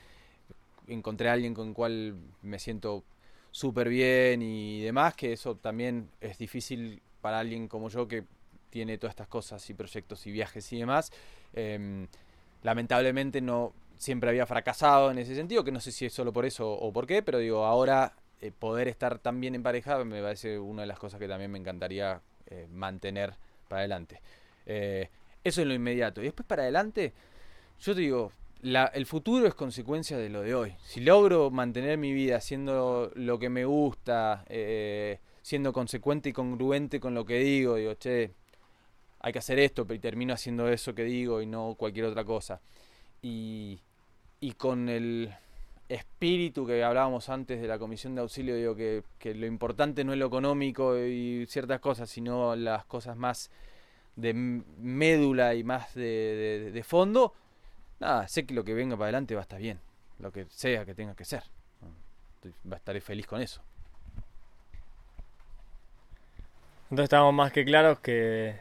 encontré 0.88 1.28
a 1.28 1.34
alguien 1.34 1.54
con 1.54 1.68
el 1.70 1.74
cual 1.74 2.16
me 2.42 2.58
siento 2.58 3.04
súper 3.52 3.90
bien 3.90 4.42
y 4.42 4.82
demás, 4.82 5.14
que 5.14 5.34
eso 5.34 5.56
también 5.56 6.10
es 6.22 6.38
difícil 6.38 7.02
para 7.20 7.40
alguien 7.40 7.68
como 7.68 7.90
yo 7.90 8.08
que 8.08 8.24
tiene 8.70 8.98
todas 8.98 9.12
estas 9.12 9.28
cosas 9.28 9.70
y 9.70 9.74
proyectos 9.74 10.26
y 10.28 10.32
viajes 10.32 10.72
y 10.72 10.80
demás. 10.80 11.12
Em, 11.54 12.08
lamentablemente 12.66 13.42
no 13.42 13.74
siempre 13.96 14.32
había 14.32 14.48
fracasado 14.48 15.12
en 15.12 15.20
ese 15.20 15.36
sentido, 15.36 15.64
que 15.64 15.72
no 15.72 15.80
sé 15.80 15.92
si 15.92 16.08
es 16.08 16.14
solo 16.14 16.34
por 16.34 16.46
eso 16.46 16.72
o 16.72 16.92
por 16.92 17.06
qué, 17.06 17.22
pero 17.22 17.38
digo, 17.38 17.64
ahora 17.64 18.14
eh, 18.42 18.52
poder 18.52 18.88
estar 18.88 19.20
tan 19.20 19.40
bien 19.40 19.54
en 19.54 19.62
pareja 19.62 20.04
me 20.04 20.20
parece 20.20 20.58
una 20.58 20.82
de 20.82 20.88
las 20.88 20.98
cosas 20.98 21.20
que 21.20 21.28
también 21.28 21.52
me 21.52 21.60
encantaría 21.60 22.22
eh, 22.48 22.68
mantener 22.72 23.36
para 23.68 23.82
adelante. 23.82 24.20
Eh, 24.66 25.10
Eso 25.44 25.62
es 25.62 25.68
lo 25.68 25.76
inmediato. 25.76 26.22
Y 26.22 26.26
después 26.26 26.48
para 26.48 26.64
adelante, 26.64 27.14
yo 27.80 27.94
te 27.94 28.02
digo, 28.02 28.32
el 28.64 29.06
futuro 29.06 29.46
es 29.46 29.54
consecuencia 29.54 30.18
de 30.18 30.30
lo 30.30 30.42
de 30.42 30.56
hoy. 30.56 30.76
Si 30.84 31.02
logro 31.02 31.52
mantener 31.52 32.00
mi 32.00 32.14
vida 32.14 32.38
haciendo 32.38 33.12
lo 33.14 33.38
que 33.38 33.50
me 33.50 33.64
gusta, 33.66 34.44
eh, 34.50 35.20
siendo 35.44 35.72
consecuente 35.72 36.30
y 36.30 36.34
congruente 36.34 37.00
con 37.00 37.14
lo 37.14 37.26
que 37.26 37.38
digo, 37.38 37.76
digo, 37.76 37.94
che, 37.94 38.32
hay 39.26 39.34
que 39.34 39.40
hacer 39.40 39.58
esto, 39.60 39.88
pero 39.88 40.00
termino 40.00 40.36
haciendo 40.36 40.70
eso 40.70 40.94
que 40.94 41.04
digo 41.04 41.42
y 41.42 41.48
no 41.48 41.74
cualquier 41.76 42.06
otra 42.06 42.24
cosa. 42.24 42.62
Y, 43.24 43.80
y 44.40 44.52
con 44.54 44.90
el 44.90 45.34
espíritu 45.90 46.68
que 46.68 46.84
hablábamos 46.84 47.30
antes 47.30 47.62
de 47.62 47.68
la 47.68 47.80
comisión 47.80 48.16
de 48.16 48.22
auxilio, 48.22 48.56
digo 48.56 48.76
que, 48.76 49.04
que 49.20 49.34
lo 49.34 49.48
importante 49.48 50.04
no 50.04 50.14
es 50.14 50.20
lo 50.20 50.28
económico 50.28 50.98
y 51.00 51.46
ciertas 51.48 51.80
cosas, 51.80 52.10
sino 52.10 52.56
las 52.56 52.86
cosas 52.86 53.18
más 53.18 53.50
de 54.16 54.34
médula 54.34 55.56
y 55.56 55.64
más 55.64 55.96
de, 55.96 56.84
fondo, 56.86 57.34
nada, 58.00 58.28
sé 58.28 58.46
que 58.46 58.54
lo 58.54 58.64
que 58.66 58.76
venga 58.76 58.96
para 58.98 59.06
adelante 59.08 59.36
va 59.36 59.42
a 59.42 59.44
estar 59.50 59.60
bien, 59.62 59.80
lo 60.20 60.32
que 60.32 60.46
sea 60.50 60.86
que 60.86 60.96
tenga 60.96 61.16
que 61.16 61.26
ser. 61.26 61.44
Va- 62.72 62.78
Estaré 62.78 63.02
feliz 63.02 63.28
con 63.28 63.42
eso. 63.42 63.62
Entonces 66.86 67.06
estamos 67.06 67.34
más 67.34 67.52
que 67.52 67.66
claros 67.66 68.00
que, 68.00 68.56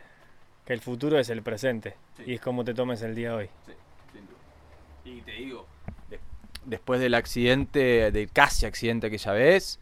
que 0.65 0.73
el 0.73 0.81
futuro 0.81 1.19
es 1.19 1.29
el 1.31 1.43
presente. 1.43 1.95
Sí. 2.17 2.25
Y 2.27 2.35
es 2.35 2.41
como 2.41 2.65
te 2.65 2.75
tomes 2.75 3.03
el 3.03 3.15
día 3.15 3.31
de 3.31 3.35
hoy. 3.37 3.49
Y 5.05 5.21
te 5.21 5.33
digo, 5.33 5.67
de- 6.09 6.21
después 6.65 7.01
del 7.01 7.15
accidente, 7.15 8.11
del 8.11 8.31
casi 8.31 8.65
accidente 8.67 9.09
aquella 9.09 9.33
vez, 9.33 9.79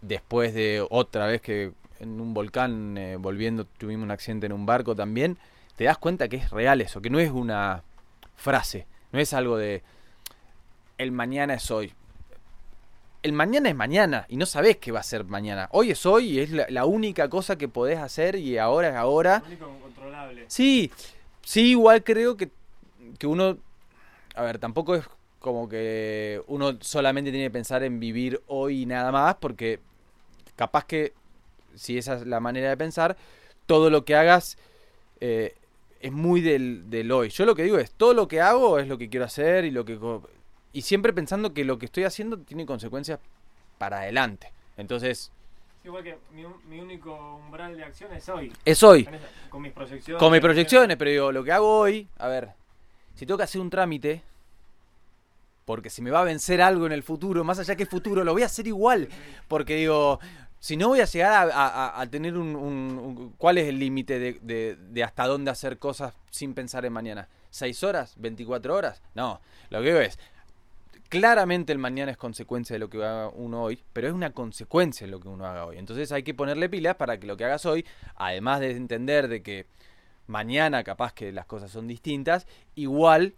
después 0.00 0.54
de 0.54 0.84
otra 0.88 1.26
vez 1.26 1.42
que 1.42 1.72
en 1.98 2.20
un 2.20 2.32
volcán 2.32 2.96
eh, 2.96 3.16
volviendo 3.16 3.66
tuvimos 3.66 4.04
un 4.04 4.10
accidente 4.10 4.46
en 4.46 4.52
un 4.52 4.64
barco 4.64 4.96
también, 4.96 5.36
te 5.76 5.84
das 5.84 5.98
cuenta 5.98 6.28
que 6.28 6.36
es 6.36 6.50
real 6.50 6.80
eso, 6.80 7.02
que 7.02 7.10
no 7.10 7.18
es 7.20 7.30
una 7.30 7.82
frase, 8.36 8.86
no 9.12 9.18
es 9.18 9.34
algo 9.34 9.58
de 9.58 9.82
el 10.96 11.12
mañana 11.12 11.54
es 11.54 11.70
hoy. 11.70 11.92
El 13.22 13.32
mañana 13.32 13.68
es 13.68 13.74
mañana 13.74 14.24
y 14.28 14.36
no 14.36 14.46
sabes 14.46 14.78
qué 14.78 14.92
va 14.92 15.00
a 15.00 15.04
ser 15.04 15.24
mañana. 15.24 15.68
Hoy 15.72 15.90
es 15.90 16.06
hoy 16.06 16.30
y 16.30 16.40
es 16.40 16.50
la, 16.50 16.66
la 16.70 16.86
única 16.86 17.28
cosa 17.28 17.56
que 17.56 17.68
podés 17.68 17.98
hacer 17.98 18.36
y 18.36 18.56
ahora 18.56 18.88
es 18.88 18.96
ahora. 18.96 19.42
único 19.46 19.68
controlable. 19.82 20.44
Sí, 20.48 20.90
sí, 21.42 21.70
igual 21.70 22.02
creo 22.02 22.36
que, 22.36 22.50
que 23.18 23.26
uno, 23.26 23.58
a 24.34 24.42
ver, 24.42 24.58
tampoco 24.58 24.94
es 24.94 25.04
como 25.38 25.68
que 25.68 26.42
uno 26.46 26.78
solamente 26.80 27.30
tiene 27.30 27.46
que 27.46 27.50
pensar 27.50 27.82
en 27.82 27.98
vivir 27.98 28.40
hoy 28.46 28.82
y 28.82 28.86
nada 28.86 29.10
más, 29.10 29.36
porque 29.36 29.80
capaz 30.56 30.84
que, 30.84 31.14
si 31.74 31.98
esa 31.98 32.14
es 32.14 32.26
la 32.26 32.40
manera 32.40 32.68
de 32.68 32.76
pensar, 32.76 33.16
todo 33.66 33.90
lo 33.90 34.04
que 34.04 34.14
hagas 34.14 34.58
eh, 35.20 35.54
es 36.00 36.12
muy 36.12 36.40
del, 36.40 36.88
del 36.90 37.10
hoy. 37.12 37.30
Yo 37.30 37.44
lo 37.44 37.54
que 37.54 37.64
digo 37.64 37.78
es, 37.78 37.90
todo 37.92 38.14
lo 38.14 38.28
que 38.28 38.40
hago 38.40 38.78
es 38.78 38.88
lo 38.88 38.98
que 38.98 39.08
quiero 39.08 39.26
hacer 39.26 39.64
y 39.64 39.70
lo 39.70 39.84
que... 39.84 39.98
Y 40.72 40.82
siempre 40.82 41.12
pensando 41.12 41.52
que 41.52 41.64
lo 41.64 41.78
que 41.78 41.86
estoy 41.86 42.04
haciendo 42.04 42.38
tiene 42.38 42.64
consecuencias 42.66 43.18
para 43.78 44.00
adelante. 44.00 44.52
Entonces, 44.76 45.32
Igual 45.82 46.04
que 46.04 46.18
mi, 46.32 46.44
mi 46.68 46.78
único 46.80 47.36
umbral 47.36 47.74
de 47.76 47.82
acción 47.84 48.12
es 48.12 48.28
hoy. 48.28 48.52
es 48.66 48.82
hoy. 48.82 49.08
Con 49.48 49.62
mis 49.62 49.72
proyecciones. 49.72 50.20
Con 50.20 50.30
mis 50.30 50.40
proyecciones, 50.42 50.96
pero 50.98 51.10
digo, 51.10 51.32
lo 51.32 51.42
que 51.42 51.52
hago 51.52 51.78
hoy, 51.78 52.06
a 52.18 52.28
ver, 52.28 52.50
si 53.14 53.24
tengo 53.24 53.38
que 53.38 53.44
hacer 53.44 53.60
un 53.62 53.70
trámite, 53.70 54.22
porque 55.64 55.88
si 55.90 56.02
me 56.02 56.10
va 56.10 56.20
a 56.20 56.24
vencer 56.24 56.60
algo 56.60 56.86
en 56.86 56.92
el 56.92 57.02
futuro, 57.02 57.44
más 57.44 57.58
allá 57.58 57.76
que 57.76 57.86
futuro, 57.86 58.24
lo 58.24 58.32
voy 58.32 58.42
a 58.42 58.46
hacer 58.46 58.66
igual. 58.66 59.08
Porque 59.48 59.76
digo, 59.76 60.18
si 60.58 60.76
no 60.76 60.88
voy 60.88 61.00
a 61.00 61.04
llegar 61.06 61.32
a, 61.32 61.42
a- 61.54 61.86
a- 61.96 62.00
a 62.02 62.06
tener 62.08 62.36
un, 62.36 62.56
un- 62.56 62.98
un- 62.98 63.34
¿Cuál 63.38 63.58
es 63.58 63.68
el 63.68 63.78
límite 63.78 64.18
de, 64.18 64.38
de- 64.42 64.76
de 64.76 65.04
hasta 65.04 65.26
dónde 65.26 65.50
hacer 65.50 65.78
cosas 65.78 66.14
sin 66.30 66.54
pensar 66.54 66.84
en 66.84 66.92
mañana? 66.92 67.28
¿Seis 67.50 67.82
horas? 67.84 68.16
¿24 68.20 68.70
horas? 68.70 69.00
No, 69.14 69.40
lo 69.70 69.80
que 69.80 69.86
digo 69.86 70.00
es, 70.00 70.18
claramente 71.10 71.72
el 71.72 71.78
mañana 71.78 72.12
es 72.12 72.16
consecuencia 72.16 72.74
de 72.74 72.78
lo 72.78 72.88
que 72.88 72.98
haga 72.98 73.28
uno 73.28 73.64
hoy, 73.64 73.82
pero 73.92 74.06
es 74.06 74.14
una 74.14 74.30
consecuencia 74.30 75.06
de 75.06 75.10
lo 75.10 75.20
que 75.20 75.28
uno 75.28 75.44
haga 75.44 75.66
hoy. 75.66 75.76
Entonces 75.76 76.10
hay 76.12 76.22
que 76.22 76.32
ponerle 76.32 76.70
pilas 76.70 76.94
para 76.96 77.18
que 77.18 77.26
lo 77.26 77.36
que 77.36 77.44
hagas 77.44 77.66
hoy, 77.66 77.84
además 78.14 78.60
de 78.60 78.70
entender 78.70 79.28
de 79.28 79.42
que 79.42 79.66
mañana 80.28 80.84
capaz 80.84 81.12
que 81.12 81.32
las 81.32 81.46
cosas 81.46 81.72
son 81.72 81.88
distintas, 81.88 82.46
igual 82.76 83.34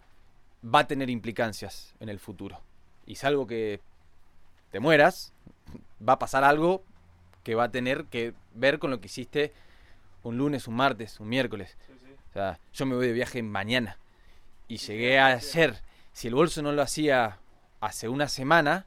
va 0.63 0.79
a 0.79 0.87
tener 0.87 1.09
implicancias 1.09 1.95
en 1.99 2.09
el 2.09 2.19
futuro. 2.19 2.61
Y 3.07 3.15
salvo 3.15 3.47
que 3.47 3.81
te 4.71 4.79
mueras, 4.79 5.33
va 6.07 6.13
a 6.13 6.19
pasar 6.19 6.43
algo 6.43 6.83
que 7.43 7.55
va 7.55 7.65
a 7.65 7.71
tener 7.71 8.05
que 8.05 8.33
ver 8.53 8.77
con 8.77 8.91
lo 8.91 9.01
que 9.01 9.07
hiciste 9.07 9.51
un 10.21 10.37
lunes, 10.37 10.67
un 10.67 10.75
martes, 10.75 11.19
un 11.19 11.27
miércoles. 11.27 11.75
O 12.29 12.33
sea, 12.33 12.59
yo 12.71 12.85
me 12.85 12.95
voy 12.95 13.07
de 13.07 13.13
viaje 13.13 13.41
mañana 13.41 13.97
y 14.67 14.77
llegué 14.77 15.19
ayer. 15.19 15.81
Si 16.13 16.27
el 16.27 16.35
bolso 16.35 16.61
no 16.61 16.71
lo 16.71 16.83
hacía 16.83 17.39
hace 17.85 18.07
una 18.09 18.27
semana, 18.27 18.85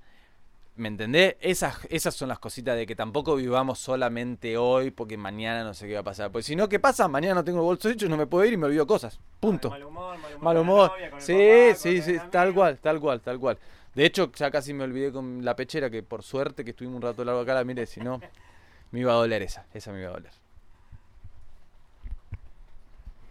¿me 0.76 0.88
entendés? 0.88 1.36
Esas, 1.40 1.78
esas 1.90 2.14
son 2.14 2.28
las 2.28 2.38
cositas 2.38 2.76
de 2.76 2.86
que 2.86 2.96
tampoco 2.96 3.36
vivamos 3.36 3.78
solamente 3.78 4.56
hoy 4.56 4.90
porque 4.90 5.16
mañana 5.16 5.64
no 5.64 5.74
sé 5.74 5.86
qué 5.86 5.94
va 5.94 6.00
a 6.00 6.04
pasar. 6.04 6.30
Pues 6.30 6.46
si 6.46 6.56
no, 6.56 6.68
¿qué 6.68 6.78
pasa? 6.80 7.06
Mañana 7.08 7.34
no 7.36 7.44
tengo 7.44 7.58
el 7.58 7.64
bolso 7.64 7.88
hecho, 7.88 8.08
no 8.08 8.16
me 8.16 8.26
puedo 8.26 8.44
ir 8.44 8.54
y 8.54 8.56
me 8.56 8.66
olvido 8.66 8.86
cosas. 8.86 9.18
Punto. 9.40 9.70
Mal 9.70 9.84
humor, 9.84 10.18
mal 10.18 10.34
humor. 10.34 10.90
Mal 10.90 11.10
novia, 11.10 11.20
Sí, 11.20 11.68
papá, 11.68 11.74
sí, 11.78 12.02
sí, 12.02 12.16
tal 12.30 12.54
cual, 12.54 12.78
tal 12.78 13.00
cual, 13.00 13.20
tal 13.20 13.38
cual. 13.38 13.58
De 13.94 14.04
hecho, 14.04 14.30
ya 14.32 14.50
casi 14.50 14.74
me 14.74 14.84
olvidé 14.84 15.10
con 15.12 15.44
la 15.44 15.56
pechera, 15.56 15.88
que 15.88 16.02
por 16.02 16.22
suerte 16.22 16.64
que 16.64 16.70
estuvimos 16.70 16.96
un 16.96 17.02
rato 17.02 17.24
largo 17.24 17.40
acá, 17.40 17.54
la 17.54 17.64
mire, 17.64 17.86
si 17.86 18.00
no, 18.00 18.20
me 18.92 19.00
iba 19.00 19.12
a 19.12 19.16
doler 19.16 19.42
esa, 19.42 19.66
esa 19.72 19.92
me 19.92 20.00
iba 20.00 20.10
a 20.10 20.12
doler. 20.14 20.32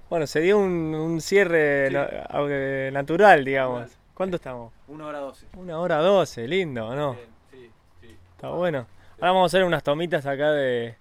Bueno, 0.09 0.27
se 0.27 0.39
dio 0.41 0.59
un, 0.59 0.93
un 0.95 1.19
cierre 1.21 1.87
Sí. 1.87 1.93
na- 1.93 2.27
aunque 2.29 2.89
natural, 2.93 3.43
digamos. 3.43 3.91
¿Cuánto 4.15 4.37
estamos? 4.37 4.73
Una 4.87 5.05
hora 5.07 5.19
doce. 5.19 5.45
Una 5.55 5.77
hora 5.79 5.97
doce, 5.97 6.47
lindo, 6.47 6.95
¿no? 6.95 7.13
Sí, 7.51 7.69
sí. 8.01 8.17
Está 8.35 8.49
bueno. 8.49 8.87
Ahora 9.19 9.27
vamos 9.31 9.43
a 9.43 9.45
hacer 9.47 9.63
unas 9.65 9.83
tomitas 9.83 10.25
acá 10.25 10.51
de 10.51 10.95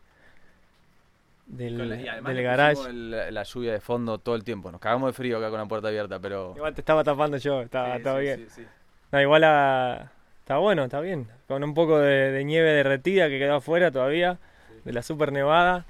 del, 1.46 1.88
la- 1.90 1.96
y 1.96 2.08
además 2.08 2.28
del 2.30 2.36
le 2.36 2.42
garage. 2.42 2.88
el- 2.88 3.34
la 3.34 3.42
lluvia 3.42 3.72
de 3.72 3.80
fondo 3.80 4.18
todo 4.18 4.34
el 4.34 4.44
tiempo. 4.44 4.70
Nos 4.72 4.80
cagamos 4.80 5.08
de 5.08 5.12
frío 5.12 5.38
acá 5.38 5.50
con 5.50 5.58
la 5.60 5.66
puerta 5.66 5.88
abierta, 5.88 6.18
pero. 6.18 6.54
Igual 6.56 6.74
te 6.74 6.80
estaba 6.80 7.04
tapando 7.04 7.36
yo, 7.36 7.62
está, 7.62 7.96
Sí, 7.96 8.02
sí, 8.02 8.20
bien. 8.20 8.38
sí, 8.48 8.62
sí. 8.62 8.66
No, 9.12 9.20
igual 9.20 9.44
a- 9.44 10.10
está 10.40 10.56
bueno, 10.58 10.84
está 10.84 11.00
bien. 11.00 11.28
Con 11.46 11.62
un 11.62 11.74
poco 11.74 11.98
de, 11.98 12.32
de 12.32 12.44
nieve 12.44 12.72
derretida 12.72 13.28
que 13.28 13.38
quedó 13.38 13.56
afuera 13.56 13.90
todavía, 13.90 14.38
de 14.84 14.92
la 14.92 15.02
super 15.02 15.30
nevada. 15.32 15.84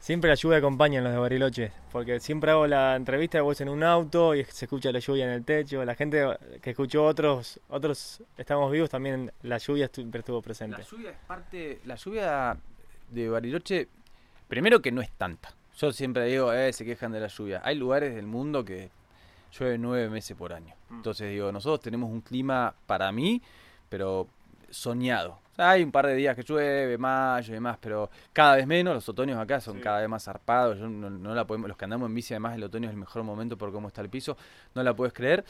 Siempre 0.00 0.30
la 0.30 0.36
lluvia 0.36 0.58
acompaña 0.58 0.98
en 0.98 1.04
los 1.04 1.12
de 1.12 1.18
Bariloche, 1.18 1.72
porque 1.90 2.20
siempre 2.20 2.50
hago 2.50 2.66
la 2.66 2.96
entrevista 2.96 3.38
de 3.38 3.42
vos 3.42 3.60
en 3.60 3.68
un 3.68 3.82
auto 3.82 4.34
y 4.34 4.44
se 4.44 4.64
escucha 4.64 4.92
la 4.92 5.00
lluvia 5.00 5.24
en 5.24 5.30
el 5.30 5.44
techo. 5.44 5.84
La 5.84 5.94
gente 5.94 6.24
que 6.62 6.70
escuchó 6.70 7.04
otros, 7.04 7.60
otros 7.68 8.22
estamos 8.36 8.70
vivos 8.70 8.88
también 8.88 9.32
la 9.42 9.58
lluvia 9.58 9.90
siempre 9.92 10.20
estuvo 10.20 10.40
presente. 10.40 10.78
La 10.78 10.84
lluvia 10.84 11.10
es 11.10 11.16
parte. 11.26 11.80
La 11.84 11.96
lluvia 11.96 12.56
de 13.10 13.28
Bariloche, 13.28 13.88
primero 14.46 14.80
que 14.80 14.92
no 14.92 15.02
es 15.02 15.10
tanta. 15.10 15.52
Yo 15.76 15.92
siempre 15.92 16.24
digo, 16.26 16.52
eh, 16.52 16.72
se 16.72 16.84
quejan 16.84 17.12
de 17.12 17.20
la 17.20 17.28
lluvia. 17.28 17.60
Hay 17.64 17.76
lugares 17.76 18.14
del 18.14 18.26
mundo 18.26 18.64
que 18.64 18.90
llueve 19.58 19.78
nueve 19.78 20.08
meses 20.08 20.36
por 20.36 20.52
año. 20.52 20.74
Mm. 20.88 20.96
Entonces 20.96 21.30
digo, 21.30 21.52
nosotros 21.52 21.80
tenemos 21.80 22.10
un 22.10 22.20
clima 22.20 22.74
para 22.86 23.12
mí, 23.12 23.42
pero 23.88 24.26
soñado. 24.70 25.38
Hay 25.60 25.82
un 25.82 25.90
par 25.90 26.06
de 26.06 26.14
días 26.14 26.36
que 26.36 26.44
llueve, 26.44 26.96
mayo 26.96 27.50
y 27.50 27.54
demás, 27.54 27.78
pero 27.80 28.08
cada 28.32 28.54
vez 28.56 28.66
menos. 28.66 28.94
Los 28.94 29.08
otoños 29.08 29.36
acá 29.38 29.60
son 29.60 29.76
Sí. 29.78 29.82
cada 29.82 29.98
vez 30.00 30.08
más 30.08 30.22
zarpados. 30.24 30.78
Yo 30.78 30.88
no, 30.88 31.10
no 31.10 31.34
la 31.34 31.44
podemos, 31.46 31.66
los 31.68 31.76
que 31.76 31.84
andamos 31.84 32.08
en 32.08 32.14
bici, 32.14 32.32
además, 32.32 32.54
el 32.54 32.62
otoño 32.62 32.86
es 32.88 32.92
el 32.92 32.96
mejor 33.00 33.24
momento 33.24 33.58
por 33.58 33.72
cómo 33.72 33.88
está 33.88 34.00
el 34.00 34.08
piso. 34.08 34.36
No 34.76 34.82
la 34.84 34.94
puedes 34.94 35.12
creer. 35.12 35.44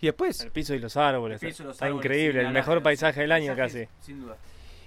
Y 0.00 0.06
después, 0.06 0.40
El 0.40 0.50
piso 0.50 0.74
y 0.74 0.80
los 0.80 0.96
árboles, 0.96 1.40
el 1.40 1.48
piso, 1.48 1.62
los 1.62 1.74
está 1.76 1.86
árboles, 1.86 2.04
increíble, 2.04 2.40
el 2.40 2.50
mejor 2.52 2.82
paisaje 2.82 3.20
del 3.20 3.30
año 3.30 3.54
casi. 3.54 3.86
Sin 4.00 4.20
duda. 4.20 4.36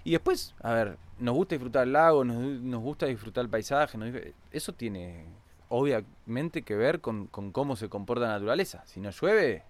Y 0.03 0.11
después, 0.11 0.53
a 0.61 0.73
ver, 0.73 0.97
nos 1.19 1.33
gusta 1.35 1.55
disfrutar 1.55 1.83
el 1.87 1.93
lago, 1.93 2.25
nos, 2.25 2.35
nos 2.37 2.81
gusta 2.81 3.05
disfrutar 3.05 3.45
el 3.45 3.49
paisaje. 3.49 3.97
nos- 3.97 4.13
eso 4.51 4.73
tiene 4.73 5.23
obviamente 5.69 6.63
que 6.63 6.75
ver 6.75 6.99
con, 6.99 7.27
con 7.27 7.51
cómo 7.51 7.75
se 7.77 7.87
comporta 7.87 8.25
la 8.25 8.33
naturaleza. 8.33 8.83
Si 8.85 8.99
no 8.99 9.09
llueve, 9.09 9.63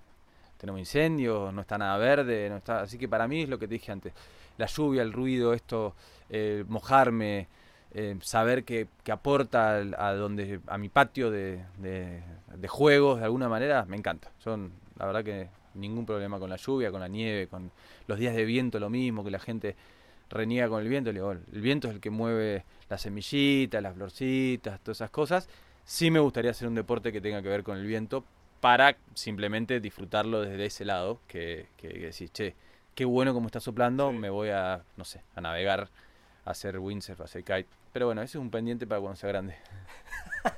tenemos 0.58 0.80
incendios, 0.80 1.54
no 1.54 1.62
está 1.62 1.78
nada 1.78 1.98
verde, 1.98 2.50
no 2.50 2.58
está. 2.58 2.82
Así 2.82 2.98
que 2.98 3.08
para 3.08 3.28
mí 3.28 3.44
es 3.44 3.50
lo 3.50 3.60
que 3.60 3.68
te 3.68 3.76
dije 3.76 3.92
antes. 3.92 4.14
La 4.58 4.68
lluvia, 4.68 5.02
el 5.02 5.14
ruido, 5.14 5.54
esto, 5.54 5.96
eh, 6.30 6.64
mojarme, 6.68 7.48
eh, 7.94 8.16
saber 8.22 8.64
que, 8.64 8.88
que 9.04 9.12
aporta 9.12 9.76
a 9.78 10.14
donde 10.14 10.60
a 10.68 10.78
mi 10.78 10.90
patio 10.90 11.32
de, 11.32 11.64
de- 11.78 12.22
de 12.56 12.68
juegos 12.68 13.20
de 13.20 13.26
alguna 13.26 13.50
manera, 13.50 13.86
me 13.86 13.98
encanta. 13.98 14.32
Son, 14.40 14.72
la 14.98 15.06
verdad 15.06 15.24
que 15.24 15.50
ningún 15.74 16.06
problema 16.06 16.40
con 16.40 16.50
la 16.50 16.56
lluvia, 16.58 16.92
con 16.92 17.02
la 17.02 17.08
nieve, 17.08 17.48
con 17.48 17.72
los 18.08 18.18
días 18.20 18.36
de 18.36 18.46
viento, 18.46 18.80
lo 18.80 18.90
mismo, 18.90 19.24
que 19.24 19.32
la 19.32 19.40
gente 19.40 19.76
reniega 20.30 20.70
con 20.70 20.82
el 20.82 20.88
viento. 20.90 21.12
Le 21.12 21.20
digo, 21.20 21.32
el 21.32 21.62
viento 21.62 21.88
es 21.88 21.96
el 21.96 22.00
que 22.02 22.10
mueve 22.10 22.64
las 22.90 23.02
semillitas, 23.02 23.82
las 23.82 23.94
florcitas, 23.96 24.80
todas 24.82 24.98
esas 24.98 25.10
cosas. 25.10 25.50
Sí 25.84 26.10
me 26.12 26.20
gustaría 26.20 26.52
hacer 26.52 26.68
un 26.68 26.76
deporte 26.76 27.12
que 27.12 27.22
tenga 27.22 27.42
que 27.42 27.50
ver 27.50 27.64
con 27.64 27.78
el 27.78 27.86
viento 27.86 28.24
para 28.62 28.98
simplemente 29.14 29.80
disfrutarlo 29.80 30.42
desde 30.42 30.66
ese 30.66 30.86
lado, 30.86 31.20
que, 31.28 31.68
que, 31.78 31.90
que 31.90 32.00
decís, 32.08 32.32
che, 32.34 32.56
qué 32.96 33.06
bueno 33.06 33.34
como 33.34 33.48
está 33.48 33.60
soplando, 33.60 34.10
Sí. 34.12 34.18
me 34.18 34.30
voy 34.30 34.50
a, 34.50 34.82
no 34.98 35.06
sé, 35.06 35.22
a 35.36 35.42
navegar, 35.42 35.90
a 36.46 36.50
hacer 36.52 36.80
windsurf, 36.80 37.22
a 37.22 37.26
hacer 37.26 37.44
kite. 37.44 37.68
Pero 37.94 38.08
bueno, 38.08 38.22
ese 38.22 38.38
es 38.38 38.42
un 38.42 38.50
pendiente 38.50 38.88
para 38.88 39.00
cuando 39.02 39.16
sea 39.18 39.30
grande. 39.30 39.56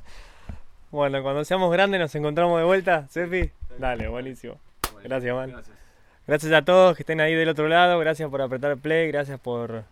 Bueno, 0.90 1.22
cuando 1.22 1.44
seamos 1.44 1.72
grandes 1.72 2.00
nos 2.00 2.16
encontramos 2.16 2.58
de 2.60 2.66
vuelta, 2.66 3.08
Sefi. 3.10 3.52
Dale, 3.78 4.08
buenísimo. 4.08 4.58
Gracias, 5.04 5.36
man. 5.36 5.54
Gracias 6.26 6.54
a 6.54 6.62
todos 6.64 6.96
que 6.96 7.04
estén 7.04 7.20
ahí 7.20 7.34
del 7.36 7.50
otro 7.50 7.68
lado. 7.68 8.00
Gracias 8.00 8.30
por 8.30 8.42
apretar 8.42 8.78
play. 8.78 9.08
Gracias 9.12 9.38
por, 9.40 9.84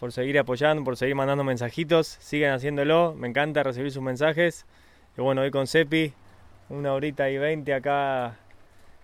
por 0.00 0.10
seguir 0.10 0.38
apoyando, 0.38 0.82
por 0.84 0.96
seguir 0.96 1.14
mandando 1.14 1.44
mensajitos. 1.44 2.06
Sigan 2.06 2.54
haciéndolo. 2.54 3.14
Me 3.14 3.28
encanta 3.28 3.62
recibir 3.62 3.92
sus 3.92 4.02
mensajes. 4.02 4.64
Y 5.18 5.20
bueno, 5.20 5.42
hoy 5.42 5.50
con 5.50 5.66
Sepi, 5.66 6.14
una 6.70 6.94
horita 6.94 7.28
y 7.28 7.36
veinte 7.36 7.74
acá 7.74 8.36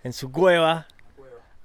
en 0.03 0.13
su 0.13 0.31
cueva. 0.31 0.87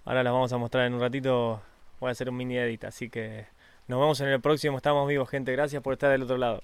Ahora 0.05 0.23
las 0.23 0.33
vamos 0.33 0.53
a 0.53 0.59
mostrar 0.59 0.87
en 0.87 0.95
un 0.95 1.01
ratito. 1.01 1.61
Voy 2.01 2.09
a 2.09 2.13
hacer 2.13 2.29
un 2.29 2.37
mini 2.37 2.57
edit. 2.57 2.85
Así 2.85 3.11
que 3.11 3.47
nos 3.87 4.01
vemos 4.01 4.21
en 4.21 4.29
el 4.29 4.41
próximo. 4.41 4.77
Estamos 4.77 5.09
vivos, 5.09 5.29
gente. 5.29 5.53
Gracias 5.53 5.83
por 5.83 5.93
estar 5.93 6.11
del 6.11 6.23
otro 6.23 6.39
lado. 6.39 6.63